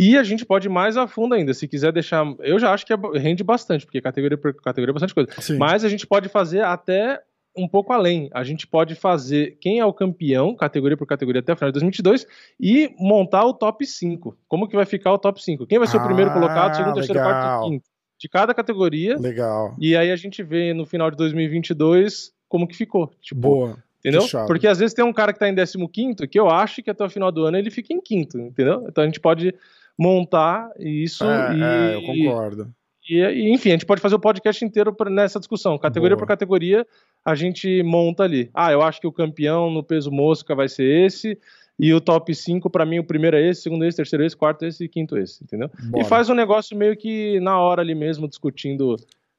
E 0.00 0.16
a 0.16 0.22
gente 0.22 0.46
pode 0.46 0.66
ir 0.66 0.70
mais 0.70 0.96
a 0.96 1.06
fundo 1.06 1.34
ainda, 1.34 1.52
se 1.52 1.68
quiser 1.68 1.92
deixar. 1.92 2.24
Eu 2.40 2.58
já 2.58 2.72
acho 2.72 2.86
que 2.86 2.92
é- 2.92 3.18
rende 3.18 3.44
bastante, 3.44 3.84
porque 3.84 4.00
categoria 4.00 4.38
por 4.38 4.54
categoria 4.54 4.92
é 4.92 4.94
bastante 4.94 5.14
coisa. 5.14 5.30
Sim. 5.40 5.58
Mas 5.58 5.84
a 5.84 5.88
gente 5.90 6.06
pode 6.06 6.28
fazer 6.30 6.62
até 6.62 7.20
um 7.56 7.68
pouco 7.68 7.92
além. 7.92 8.30
A 8.32 8.42
gente 8.42 8.66
pode 8.66 8.94
fazer 8.94 9.58
quem 9.60 9.78
é 9.78 9.84
o 9.84 9.92
campeão, 9.92 10.54
categoria 10.54 10.96
por 10.96 11.06
categoria, 11.06 11.40
até 11.40 11.52
o 11.52 11.56
final 11.56 11.70
de 11.70 11.74
2022 11.74 12.26
e 12.58 12.94
montar 12.98 13.44
o 13.44 13.52
top 13.52 13.84
5. 13.84 14.36
Como 14.48 14.66
que 14.68 14.76
vai 14.76 14.86
ficar 14.86 15.12
o 15.12 15.18
top 15.18 15.42
5? 15.42 15.66
Quem 15.66 15.78
vai 15.78 15.86
ser 15.88 15.98
Ah, 15.98 16.02
o 16.02 16.06
primeiro 16.06 16.32
colocado, 16.32 16.76
segundo, 16.76 16.94
terceiro, 16.94 17.20
quarto 17.20 17.36
legal. 17.36 17.66
e 17.66 17.70
quinto? 17.70 17.84
De 18.18 18.28
cada 18.28 18.54
categoria. 18.54 19.18
Legal. 19.18 19.74
E 19.78 19.96
aí 19.96 20.10
a 20.10 20.16
gente 20.16 20.42
vê 20.42 20.72
no 20.72 20.86
final 20.86 21.10
de 21.10 21.16
2022 21.16 22.32
como 22.48 22.66
que 22.66 22.76
ficou. 22.76 23.10
Tipo, 23.20 23.40
Boa. 23.40 23.76
Entendeu? 23.98 24.22
Fechado. 24.22 24.46
Porque 24.46 24.66
às 24.66 24.78
vezes 24.78 24.94
tem 24.94 25.04
um 25.04 25.12
cara 25.12 25.32
que 25.32 25.38
tá 25.38 25.46
em 25.48 25.54
15 25.54 26.26
que 26.26 26.40
eu 26.40 26.48
acho 26.48 26.82
que 26.82 26.90
até 26.90 27.04
o 27.04 27.10
final 27.10 27.30
do 27.30 27.44
ano 27.44 27.58
ele 27.58 27.70
fica 27.70 27.92
em 27.92 28.00
quinto, 28.00 28.38
entendeu? 28.38 28.86
Então 28.88 29.04
a 29.04 29.06
gente 29.06 29.20
pode 29.20 29.54
montar 30.00 30.70
isso 30.78 31.24
É, 31.24 31.54
e, 31.56 31.62
é, 31.62 31.94
eu 31.96 32.02
concordo. 32.02 32.72
e, 33.08 33.18
e, 33.20 33.52
enfim, 33.52 33.68
a 33.68 33.72
gente 33.72 33.84
pode 33.86 34.00
fazer 34.00 34.14
o 34.14 34.20
podcast 34.20 34.64
inteiro 34.64 34.96
nessa 35.10 35.38
discussão. 35.38 35.78
Categoria 35.78 36.16
Boa. 36.16 36.24
por 36.24 36.28
categoria, 36.28 36.86
a 37.24 37.34
gente 37.34 37.82
monta 37.82 38.22
ali. 38.22 38.48
Ah, 38.54 38.72
eu 38.72 38.80
acho 38.82 39.00
que 39.00 39.06
o 39.06 39.12
campeão 39.12 39.70
no 39.70 39.82
peso 39.84 40.10
mosca 40.10 40.54
vai 40.54 40.68
ser 40.68 40.84
esse. 41.06 41.38
E 41.82 41.94
o 41.94 42.00
top 42.00 42.34
5, 42.34 42.68
pra 42.68 42.84
mim, 42.84 42.98
o 42.98 43.04
primeiro 43.04 43.36
é 43.38 43.48
esse, 43.48 43.62
segundo 43.62 43.86
esse, 43.86 43.96
terceiro 43.96 44.22
esse, 44.24 44.36
quarto 44.36 44.66
esse 44.66 44.84
e 44.84 44.88
quinto 44.88 45.16
esse, 45.16 45.42
entendeu? 45.42 45.70
Bora. 45.90 46.04
E 46.04 46.06
faz 46.06 46.28
um 46.28 46.34
negócio 46.34 46.76
meio 46.76 46.94
que 46.96 47.40
na 47.40 47.58
hora 47.58 47.80
ali 47.80 47.94
mesmo, 47.94 48.28
discutindo. 48.28 48.96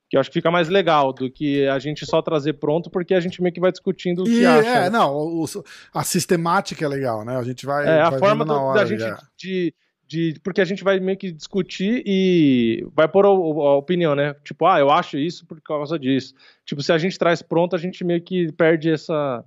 Que 0.10 0.18
eu 0.18 0.20
acho 0.20 0.30
que 0.30 0.34
fica 0.40 0.50
mais 0.52 0.68
legal 0.68 1.14
do 1.14 1.30
que 1.30 1.68
a 1.68 1.78
gente 1.80 2.04
só 2.06 2.20
trazer 2.22 2.54
pronto, 2.54 2.90
porque 2.90 3.14
a 3.14 3.20
gente 3.20 3.42
meio 3.44 3.54
que 3.54 3.60
vai 3.62 3.72
discutindo 3.72 4.24
o 4.24 4.26
que 4.26 4.42
E, 4.42 4.46
acha. 4.46 4.68
é, 4.70 4.80
né? 4.82 4.90
não, 4.90 5.16
o- 5.16 5.46
a 5.94 6.04
sistemática 6.04 6.84
é 6.84 6.88
legal, 6.88 7.24
né? 7.24 7.38
A 7.38 7.44
gente 7.44 7.64
vai. 7.66 7.88
É, 7.88 8.02
a 8.02 8.12
forma 8.12 8.44
do- 8.44 8.74
da 8.74 8.86
gente 8.86 9.04
é. 9.04 9.16
de, 9.38 9.74
de. 10.12 10.40
Porque 10.44 10.60
a 10.60 10.66
gente 10.66 10.84
vai 10.84 11.00
meio 11.00 11.18
que 11.18 11.32
discutir 11.32 12.04
e 12.06 12.86
vai 12.94 13.08
pôr 13.08 13.26
a, 13.26 13.30
a 13.30 13.78
opinião, 13.78 14.14
né? 14.14 14.34
Tipo, 14.44 14.66
ah, 14.66 14.78
eu 14.80 14.92
acho 14.92 15.18
isso 15.18 15.46
por 15.46 15.62
causa 15.62 15.98
disso. 15.98 16.34
Tipo, 16.66 16.84
se 16.84 16.92
a 16.92 16.98
gente 16.98 17.18
traz 17.18 17.42
pronto, 17.42 17.76
a 17.76 17.80
gente 17.80 18.04
meio 18.04 18.22
que 18.22 18.52
perde 18.52 18.92
essa. 18.92 19.44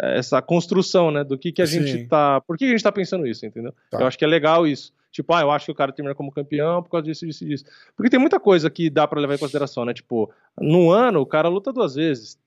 Essa 0.00 0.42
construção, 0.42 1.10
né? 1.10 1.24
Do 1.24 1.38
que, 1.38 1.50
que 1.50 1.62
a 1.62 1.66
Sim. 1.66 1.84
gente 1.84 2.06
tá. 2.06 2.40
Por 2.42 2.58
que 2.58 2.66
a 2.66 2.68
gente 2.68 2.82
tá 2.82 2.92
pensando 2.92 3.26
isso, 3.26 3.44
entendeu? 3.44 3.74
Tá. 3.90 3.98
Eu 4.00 4.06
acho 4.06 4.18
que 4.18 4.24
é 4.24 4.28
legal 4.28 4.66
isso. 4.66 4.92
Tipo, 5.10 5.32
ah, 5.32 5.40
eu 5.40 5.50
acho 5.50 5.64
que 5.64 5.72
o 5.72 5.74
cara 5.74 5.92
termina 5.92 6.14
como 6.14 6.30
campeão 6.30 6.82
por 6.82 6.90
causa 6.90 7.06
disso, 7.06 7.26
disso 7.26 7.42
e 7.44 7.48
disso. 7.48 7.64
Porque 7.96 8.10
tem 8.10 8.20
muita 8.20 8.38
coisa 8.38 8.68
que 8.68 8.90
dá 8.90 9.08
pra 9.08 9.18
levar 9.18 9.34
em 9.34 9.38
consideração, 9.38 9.86
né? 9.86 9.94
Tipo, 9.94 10.30
no 10.60 10.90
ano 10.90 11.20
o 11.20 11.26
cara 11.26 11.48
luta 11.48 11.72
duas 11.72 11.94
vezes. 11.94 12.38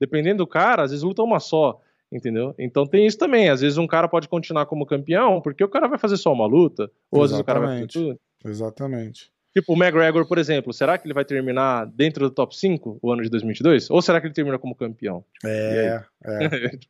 Dependendo 0.00 0.38
do 0.38 0.46
cara, 0.46 0.82
às 0.82 0.90
vezes 0.90 1.04
luta 1.04 1.22
uma 1.22 1.38
só. 1.38 1.80
Entendeu? 2.10 2.54
Então 2.58 2.86
tem 2.86 3.06
isso 3.06 3.18
também. 3.18 3.48
Às 3.50 3.60
vezes 3.60 3.76
um 3.76 3.86
cara 3.86 4.08
pode 4.08 4.28
continuar 4.28 4.64
como 4.66 4.86
campeão 4.86 5.40
porque 5.42 5.62
o 5.62 5.68
cara 5.68 5.86
vai 5.88 5.98
fazer 5.98 6.16
só 6.16 6.32
uma 6.32 6.46
luta, 6.46 6.90
ou 7.10 7.22
às 7.22 7.30
vezes 7.30 7.42
o 7.42 7.44
cara 7.44 7.60
vai 7.60 7.74
fazer 7.74 7.86
tudo. 7.88 8.20
Exatamente. 8.44 9.30
Tipo, 9.54 9.72
o 9.72 9.76
McGregor, 9.76 10.26
por 10.26 10.38
exemplo, 10.38 10.72
será 10.72 10.96
que 10.96 11.06
ele 11.06 11.14
vai 11.14 11.24
terminar 11.24 11.86
dentro 11.86 12.28
do 12.28 12.30
top 12.34 12.56
5 12.56 12.98
o 13.02 13.12
ano 13.12 13.22
de 13.22 13.28
2022? 13.28 13.90
Ou 13.90 14.00
será 14.00 14.20
que 14.20 14.26
ele 14.26 14.34
termina 14.34 14.58
como 14.58 14.74
campeão? 14.74 15.24
É, 15.44 16.02
é. 16.24 16.78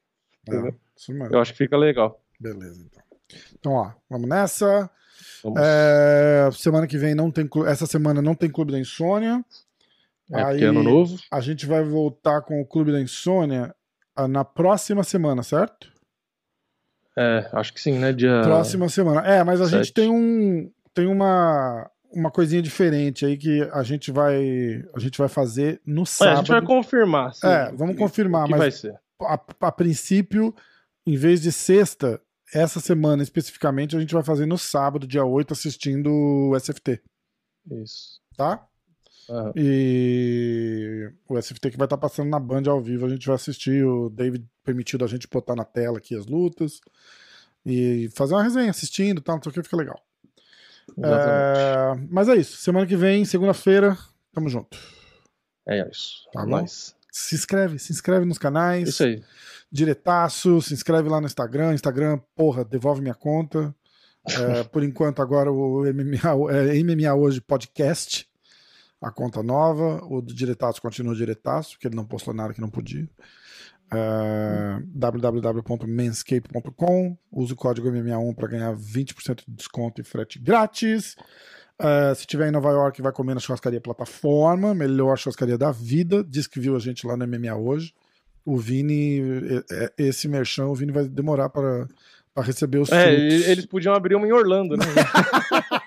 É 0.50 0.72
isso 0.96 1.12
mesmo. 1.12 1.34
Eu 1.34 1.40
acho 1.40 1.52
que 1.52 1.58
fica 1.58 1.76
legal. 1.76 2.20
Beleza, 2.40 2.82
então. 2.82 3.02
Então, 3.58 3.72
ó, 3.72 3.90
vamos 4.08 4.26
nessa. 4.28 4.88
Vamos. 5.44 5.60
É, 5.62 6.48
semana 6.52 6.86
que 6.86 6.96
vem 6.96 7.14
não 7.14 7.30
tem 7.30 7.46
clu- 7.46 7.66
essa 7.66 7.84
semana 7.84 8.22
não 8.22 8.34
tem 8.34 8.48
Clube 8.50 8.72
da 8.72 8.78
Insônia. 8.78 9.44
É, 10.32 10.40
é 10.62 10.64
ano 10.64 10.82
novo. 10.82 11.16
A 11.30 11.40
gente 11.40 11.66
vai 11.66 11.84
voltar 11.84 12.40
com 12.42 12.60
o 12.62 12.64
Clube 12.66 12.92
da 12.92 13.00
Insônia 13.00 13.74
na 14.26 14.44
próxima 14.44 15.04
semana, 15.04 15.42
certo? 15.42 15.92
É, 17.16 17.48
acho 17.52 17.72
que 17.74 17.80
sim, 17.80 17.98
né? 17.98 18.12
Dia. 18.12 18.42
Próxima 18.42 18.88
semana. 18.88 19.20
É, 19.26 19.42
mas 19.44 19.60
a 19.60 19.66
gente 19.66 19.92
tem 19.92 20.08
um 20.10 20.70
tem 20.94 21.06
uma 21.06 21.90
uma 22.10 22.30
coisinha 22.30 22.62
diferente 22.62 23.26
aí 23.26 23.36
que 23.36 23.60
a 23.72 23.82
gente 23.82 24.10
vai 24.10 24.82
a 24.94 24.98
gente 24.98 25.18
vai 25.18 25.28
fazer 25.28 25.80
no 25.84 26.02
É, 26.02 26.06
sábado. 26.06 26.32
a 26.32 26.36
gente 26.38 26.48
vai 26.52 26.62
confirmar. 26.64 27.34
sim, 27.34 27.46
É, 27.46 27.70
vamos 27.72 27.96
confirmar, 27.96 28.44
que 28.46 28.50
mas 28.52 28.58
vai 28.60 28.70
ser. 28.70 28.94
a, 29.20 29.38
a 29.60 29.72
princípio, 29.72 30.54
em 31.06 31.16
vez 31.16 31.42
de 31.42 31.50
sexta, 31.52 32.20
essa 32.54 32.80
semana 32.80 33.22
especificamente, 33.22 33.96
a 33.96 34.00
gente 34.00 34.14
vai 34.14 34.22
fazer 34.22 34.46
no 34.46 34.56
sábado, 34.56 35.06
dia 35.06 35.24
8, 35.24 35.52
assistindo 35.52 36.10
o 36.10 36.56
SFT, 36.56 37.02
Isso. 37.82 38.20
tá? 38.36 38.64
Aham. 39.30 39.52
E 39.56 41.10
o 41.28 41.36
SFT 41.40 41.70
que 41.70 41.76
vai 41.76 41.86
estar 41.86 41.98
passando 41.98 42.28
na 42.30 42.38
Band 42.40 42.62
ao 42.68 42.80
vivo, 42.80 43.06
a 43.06 43.08
gente 43.08 43.26
vai 43.26 43.36
assistir. 43.36 43.84
O 43.84 44.08
David 44.08 44.44
permitiu 44.64 44.98
a 45.02 45.06
gente 45.06 45.28
botar 45.28 45.54
na 45.54 45.64
tela 45.64 45.98
aqui 45.98 46.14
as 46.16 46.26
lutas 46.26 46.80
e 47.64 48.08
fazer 48.14 48.34
uma 48.34 48.42
resenha 48.42 48.70
assistindo, 48.70 49.20
tal, 49.20 49.36
não 49.36 49.42
sei 49.42 49.50
o 49.50 49.52
que, 49.52 49.62
fica 49.62 49.76
legal. 49.76 50.00
É, 51.02 51.94
mas 52.10 52.28
é 52.28 52.36
isso. 52.36 52.56
Semana 52.56 52.86
que 52.86 52.96
vem, 52.96 53.24
segunda-feira, 53.24 53.96
tamo 54.32 54.48
junto. 54.48 54.78
É, 55.66 55.86
isso. 55.90 56.26
Tá 56.32 56.40
É 56.40 56.44
bom? 56.44 56.50
nóis. 56.50 56.94
Se 57.12 57.34
inscreve, 57.34 57.78
se 57.78 57.92
inscreve 57.92 58.24
nos 58.24 58.38
canais. 58.38 58.88
Isso 58.88 59.04
aí. 59.04 59.22
Diretaço, 59.70 60.62
se 60.62 60.72
inscreve 60.72 61.08
lá 61.08 61.20
no 61.20 61.26
Instagram. 61.26 61.74
Instagram, 61.74 62.18
porra, 62.34 62.64
devolve 62.64 63.02
minha 63.02 63.14
conta. 63.14 63.74
É, 64.26 64.62
por 64.64 64.82
enquanto, 64.82 65.20
agora 65.22 65.50
o 65.50 65.84
MMA, 65.84 66.52
é, 66.52 66.82
MMA 66.82 67.14
Hoje 67.14 67.40
Podcast, 67.40 68.27
a 69.00 69.10
conta 69.10 69.42
nova. 69.42 70.00
O 70.08 70.20
do 70.20 70.34
Diretaço 70.34 70.80
continua 70.82 71.14
Diretaço, 71.14 71.72
porque 71.72 71.86
ele 71.88 71.96
não 71.96 72.04
postou 72.04 72.32
nada 72.34 72.52
que 72.54 72.60
não 72.60 72.70
podia. 72.70 73.08
É, 73.90 74.82
www.manscape.com. 74.86 77.16
Use 77.32 77.52
o 77.52 77.56
código 77.56 77.90
MMA1 77.90 78.34
para 78.34 78.48
ganhar 78.48 78.74
20% 78.74 79.44
de 79.46 79.54
desconto 79.54 80.00
e 80.00 80.04
frete 80.04 80.38
grátis. 80.38 81.16
É, 81.78 82.12
se 82.14 82.26
tiver 82.26 82.48
em 82.48 82.52
Nova 82.52 82.70
York, 82.70 83.00
vai 83.00 83.12
comer 83.12 83.34
na 83.34 83.40
churrascaria 83.40 83.80
plataforma, 83.80 84.74
melhor 84.74 85.16
churrascaria 85.16 85.56
da 85.56 85.70
vida. 85.70 86.24
Diz 86.24 86.46
que 86.46 86.60
viu 86.60 86.76
a 86.76 86.80
gente 86.80 87.06
lá 87.06 87.16
no 87.16 87.26
MMA 87.26 87.54
hoje. 87.54 87.94
O 88.44 88.56
Vini, 88.56 89.20
é- 89.70 89.92
esse 89.98 90.26
merchan, 90.26 90.66
o 90.66 90.74
Vini 90.74 90.90
vai 90.92 91.08
demorar 91.08 91.48
para 91.48 91.86
para 92.34 92.46
receber 92.46 92.78
os 92.78 92.92
É, 92.92 93.04
frutos. 93.04 93.48
eles 93.48 93.66
podiam 93.66 93.92
abrir 93.94 94.14
uma 94.14 94.24
em 94.24 94.30
Orlando, 94.32 94.76
né? 94.76 94.84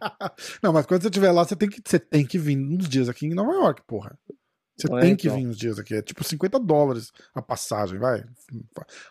Não, 0.62 0.72
mas 0.72 0.86
quando 0.86 1.02
você 1.02 1.08
estiver 1.08 1.32
lá, 1.32 1.44
você 1.44 1.56
tem, 1.56 1.68
que, 1.68 1.80
você 1.84 1.98
tem 1.98 2.26
que 2.26 2.38
vir 2.38 2.56
uns 2.58 2.88
dias 2.88 3.08
aqui 3.08 3.26
em 3.26 3.34
Nova 3.34 3.52
York, 3.52 3.82
porra. 3.86 4.18
Você 4.78 4.92
É, 4.94 5.00
tem 5.00 5.14
que 5.16 5.26
então. 5.28 5.38
vir 5.38 5.46
uns 5.46 5.58
dias 5.58 5.78
aqui. 5.78 5.94
É 5.94 6.02
tipo 6.02 6.24
50 6.24 6.58
dólares 6.58 7.10
a 7.34 7.42
passagem, 7.42 7.98
vai. 7.98 8.24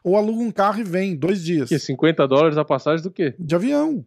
Ou 0.03 0.17
aluga 0.17 0.41
um 0.41 0.51
carro 0.51 0.79
e 0.79 0.83
vem, 0.83 1.15
dois 1.15 1.43
dias. 1.43 1.69
que 1.69 1.77
50 1.77 2.27
dólares 2.27 2.57
a 2.57 2.65
passagem 2.65 3.03
do 3.03 3.11
quê? 3.11 3.35
De 3.37 3.53
avião. 3.55 4.03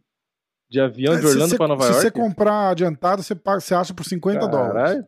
De 0.68 0.80
avião 0.80 1.14
de 1.14 1.20
Se 1.20 1.26
Orlando 1.28 1.56
pra 1.56 1.68
Nova 1.68 1.82
se 1.84 1.90
York? 1.90 2.02
você 2.02 2.10
comprar 2.10 2.70
adiantado, 2.70 3.22
você, 3.22 3.34
paga, 3.34 3.60
você 3.60 3.74
acha 3.74 3.92
por 3.94 4.04
50 4.04 4.48
dólares. 4.48 5.04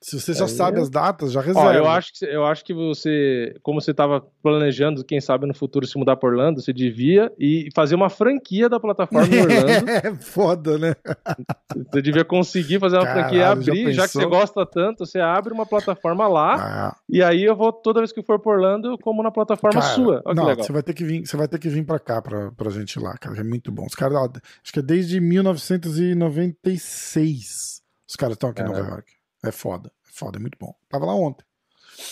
Se 0.00 0.20
você 0.20 0.32
já 0.32 0.44
Aí 0.44 0.50
sabe 0.50 0.78
é- 0.78 0.82
as 0.82 0.88
datas, 0.88 1.32
já 1.32 1.40
reserva. 1.40 1.70
Ó, 1.70 1.72
eu 1.72 1.88
acho 1.88 2.12
que 2.16 2.24
eu 2.24 2.44
acho 2.46 2.64
que 2.64 2.72
você, 2.72 3.52
como 3.62 3.80
você 3.80 3.90
estava 3.90 4.24
planejando, 4.42 5.04
quem 5.04 5.20
sabe 5.20 5.44
no 5.44 5.52
futuro 5.52 5.84
se 5.88 5.98
mudar 5.98 6.14
para 6.16 6.28
Orlando, 6.28 6.62
você 6.62 6.72
devia 6.72 7.32
e 7.36 7.68
fazer 7.74 7.96
uma 7.96 8.08
franquia 8.08 8.68
da 8.68 8.78
plataforma 8.78 9.26
em 9.34 9.40
Orlando. 9.40 9.48
É 10.08 10.14
foda, 10.14 10.78
né? 10.78 10.94
você 11.92 12.00
devia 12.00 12.24
conseguir 12.24 12.78
fazer 12.78 12.94
uma 12.96 13.04
Caralho, 13.06 13.22
franquia 13.24 13.38
e 13.38 13.42
já 13.42 13.50
abrir, 13.52 13.92
já, 13.92 14.02
que 14.06 14.12
pensou? 14.12 14.22
você 14.22 14.28
gosta 14.28 14.64
tanto, 14.66 15.04
você 15.04 15.18
abre 15.18 15.52
uma 15.52 15.66
plataforma 15.66 16.28
lá 16.28 16.90
Ah, 16.90 16.96
e 17.08 17.20
aí 17.22 17.42
eu 17.42 17.56
vou 17.56 17.72
toda 17.72 17.98
vez 18.00 18.12
que 18.12 18.22
for 18.22 18.38
para 18.38 18.52
Orlando, 18.52 18.92
eu 18.92 18.98
como 18.98 19.20
na 19.22 19.32
plataforma 19.32 19.80
cara, 19.80 19.94
sua. 19.94 20.22
Olha 20.24 20.34
não, 20.34 20.44
que 20.44 20.50
legal. 20.50 20.64
você 20.64 20.72
vai 20.72 20.82
ter 20.84 20.94
que 20.94 21.04
vir, 21.04 21.26
você 21.26 21.36
vai 21.36 21.48
ter 21.48 21.58
que 21.58 21.68
vir 21.68 21.84
para 21.84 21.98
cá 21.98 22.22
pra, 22.22 22.52
pra 22.52 22.70
gente 22.70 22.92
ir 22.94 23.02
lá, 23.02 23.14
cara, 23.18 23.34
que 23.34 23.40
é 23.40 23.44
muito 23.44 23.72
bom. 23.72 23.84
Os 23.86 23.94
caras, 23.96 24.16
acho 24.62 24.72
que 24.72 24.78
é 24.78 24.82
desde 24.82 25.20
1996 25.20 27.82
os 28.08 28.14
caras 28.16 28.34
estão 28.36 28.48
aqui 28.50 28.62
em 28.62 28.64
Nova 28.64 28.76
Caralho. 28.76 28.94
York. 28.94 29.17
É 29.44 29.50
foda, 29.52 29.90
é 30.06 30.10
foda, 30.12 30.38
é 30.38 30.40
muito 30.40 30.56
bom. 30.58 30.74
Tava 30.88 31.06
lá 31.06 31.14
ontem. 31.14 31.44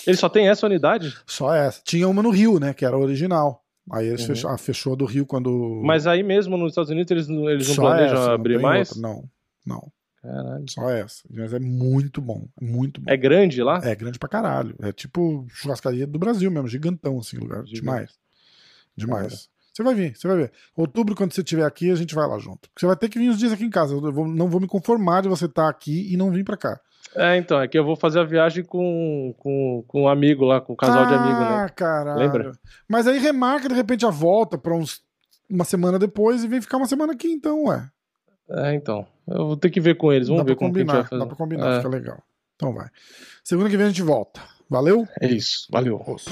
Ele 0.07 0.16
só 0.16 0.28
tem 0.28 0.48
essa 0.48 0.66
unidade? 0.66 1.16
Só 1.27 1.55
essa. 1.55 1.81
Tinha 1.85 2.09
uma 2.09 2.23
no 2.23 2.31
Rio, 2.31 2.59
né, 2.59 2.73
que 2.74 2.85
era 2.85 2.97
a 2.97 2.98
original. 2.98 3.62
Aí 3.93 4.07
eles 4.09 4.23
Uhum. 4.23 4.27
fechou, 4.28 4.51
ah, 4.51 4.59
fechou 4.59 4.93
a 4.94 4.97
do 4.97 5.05
Rio 5.05 5.24
quando 5.24 5.81
Mas 5.85 6.07
aí 6.09 6.23
mesmo 6.23 6.57
nos 6.57 6.73
Estados 6.73 6.90
Unidos 6.90 7.11
eles, 7.12 7.28
não- 7.28 7.48
eles 7.48 7.69
não 7.69 7.74
Só 7.77 7.82
planejam 7.82 8.16
essa, 8.20 8.32
abrir 8.32 8.59
mais? 8.61 8.89
outra, 8.90 9.03
não, 9.03 9.24
não. 9.65 9.93
Caralho. 10.20 10.65
Só 10.69 10.90
essa. 10.90 11.23
Mas 11.31 11.53
é 11.53 11.61
muito 11.61 12.20
bom, 12.20 12.48
é 12.61 12.65
muito 12.65 13.01
bom. 13.01 13.09
É 13.09 13.16
grande 13.16 13.62
lá? 13.62 13.81
É 13.85 13.94
grande 13.94 14.19
pra 14.19 14.28
caralho. 14.28 14.74
É 14.82 14.90
tipo 14.93 15.47
churrascaria 15.51 16.05
do 16.05 16.19
Brasil 16.19 16.51
mesmo, 16.51 16.66
gigantão 16.66 17.16
assim, 17.20 17.36
lugar. 17.36 17.59
Gigante. 17.65 17.74
Demais. 17.81 18.11
Demais. 18.97 19.48
Você 19.73 19.82
vai 19.85 19.94
vir, 19.94 20.16
você 20.16 20.27
vai 20.27 20.36
ver. 20.39 20.53
Outubro, 20.74 21.15
quando 21.15 21.32
você 21.32 21.43
estiver 21.43 21.65
aqui, 21.65 21.90
a 21.90 21.94
gente 21.94 22.15
vai 22.15 22.27
lá 22.27 22.39
junto. 22.39 22.69
Você 22.77 22.86
vai 22.86 22.97
ter 22.97 23.09
que 23.09 23.19
vir 23.20 23.28
uns 23.31 23.39
dias 23.39 23.53
aqui 23.53 23.62
em 23.62 23.70
casa. 23.70 23.94
Eu 23.94 24.12
vou- 24.12 24.27
não 24.27 24.48
vou 24.48 24.61
me 24.61 24.66
conformar 24.66 25.20
de 25.20 25.28
você 25.28 25.44
estar 25.44 25.69
aqui 25.69 26.12
e 26.12 26.16
não 26.16 26.31
vir 26.32 26.44
pra 26.44 26.57
cá. 26.57 26.81
É, 27.16 27.36
então, 27.36 27.60
é 27.60 27.66
que 27.66 27.78
eu 27.78 27.84
vou 27.84 27.97
fazer 27.97 28.20
a 28.20 28.24
viagem 28.24 28.62
com, 28.62 29.34
com, 29.38 29.82
com 29.88 30.02
um 30.02 30.09
amigo 30.09 30.44
lá, 30.44 30.60
com 30.60 30.74
um 30.74 30.76
casal 30.76 31.06
de 31.06 31.14
amigo, 31.14 31.40
né? 31.40 31.64
Ah, 31.64 31.68
caralho. 31.68 32.18
Lembra? 32.18 32.52
Mas 32.88 33.06
aí 33.06 33.18
remarca 33.18 33.68
de 33.68 33.74
repente 33.74 34.05
a 34.05 34.10
volta 34.10 34.59
pra 34.59 34.74
uns 34.74 35.02
uma 35.48 35.64
semana 35.64 35.98
depois 35.98 36.43
e 36.44 36.48
vem 36.48 36.60
ficar 36.60 36.76
uma 36.76 36.86
semana 36.86 37.12
aqui 37.12 37.28
então, 37.28 37.64
ué. 37.64 37.88
É, 38.51 38.74
então. 38.74 39.06
Eu 39.26 39.47
vou 39.47 39.56
ter 39.56 39.70
que 39.70 39.80
ver 39.80 39.97
com 39.97 40.12
eles. 40.12 40.28
Vamos 40.28 40.43
dá 40.43 40.47
ver 40.47 40.55
pra 40.55 40.59
como 40.59 40.70
combinar, 40.72 40.93
vai 40.93 41.02
fazer. 41.05 41.18
dá 41.20 41.26
pra 41.26 41.36
combinar, 41.36 41.72
É. 41.72 41.76
fica 41.78 41.88
legal. 41.88 42.18
Então 42.56 42.72
vai. 42.74 42.88
Segunda 43.43 43.68
que 43.70 43.76
vem 43.76 43.86
a 43.86 43.88
gente 43.90 44.02
volta. 44.02 44.40
Valeu? 44.68 45.06
É 45.20 45.26
isso. 45.26 45.66
Valeu. 45.70 46.02
Osso. 46.06 46.30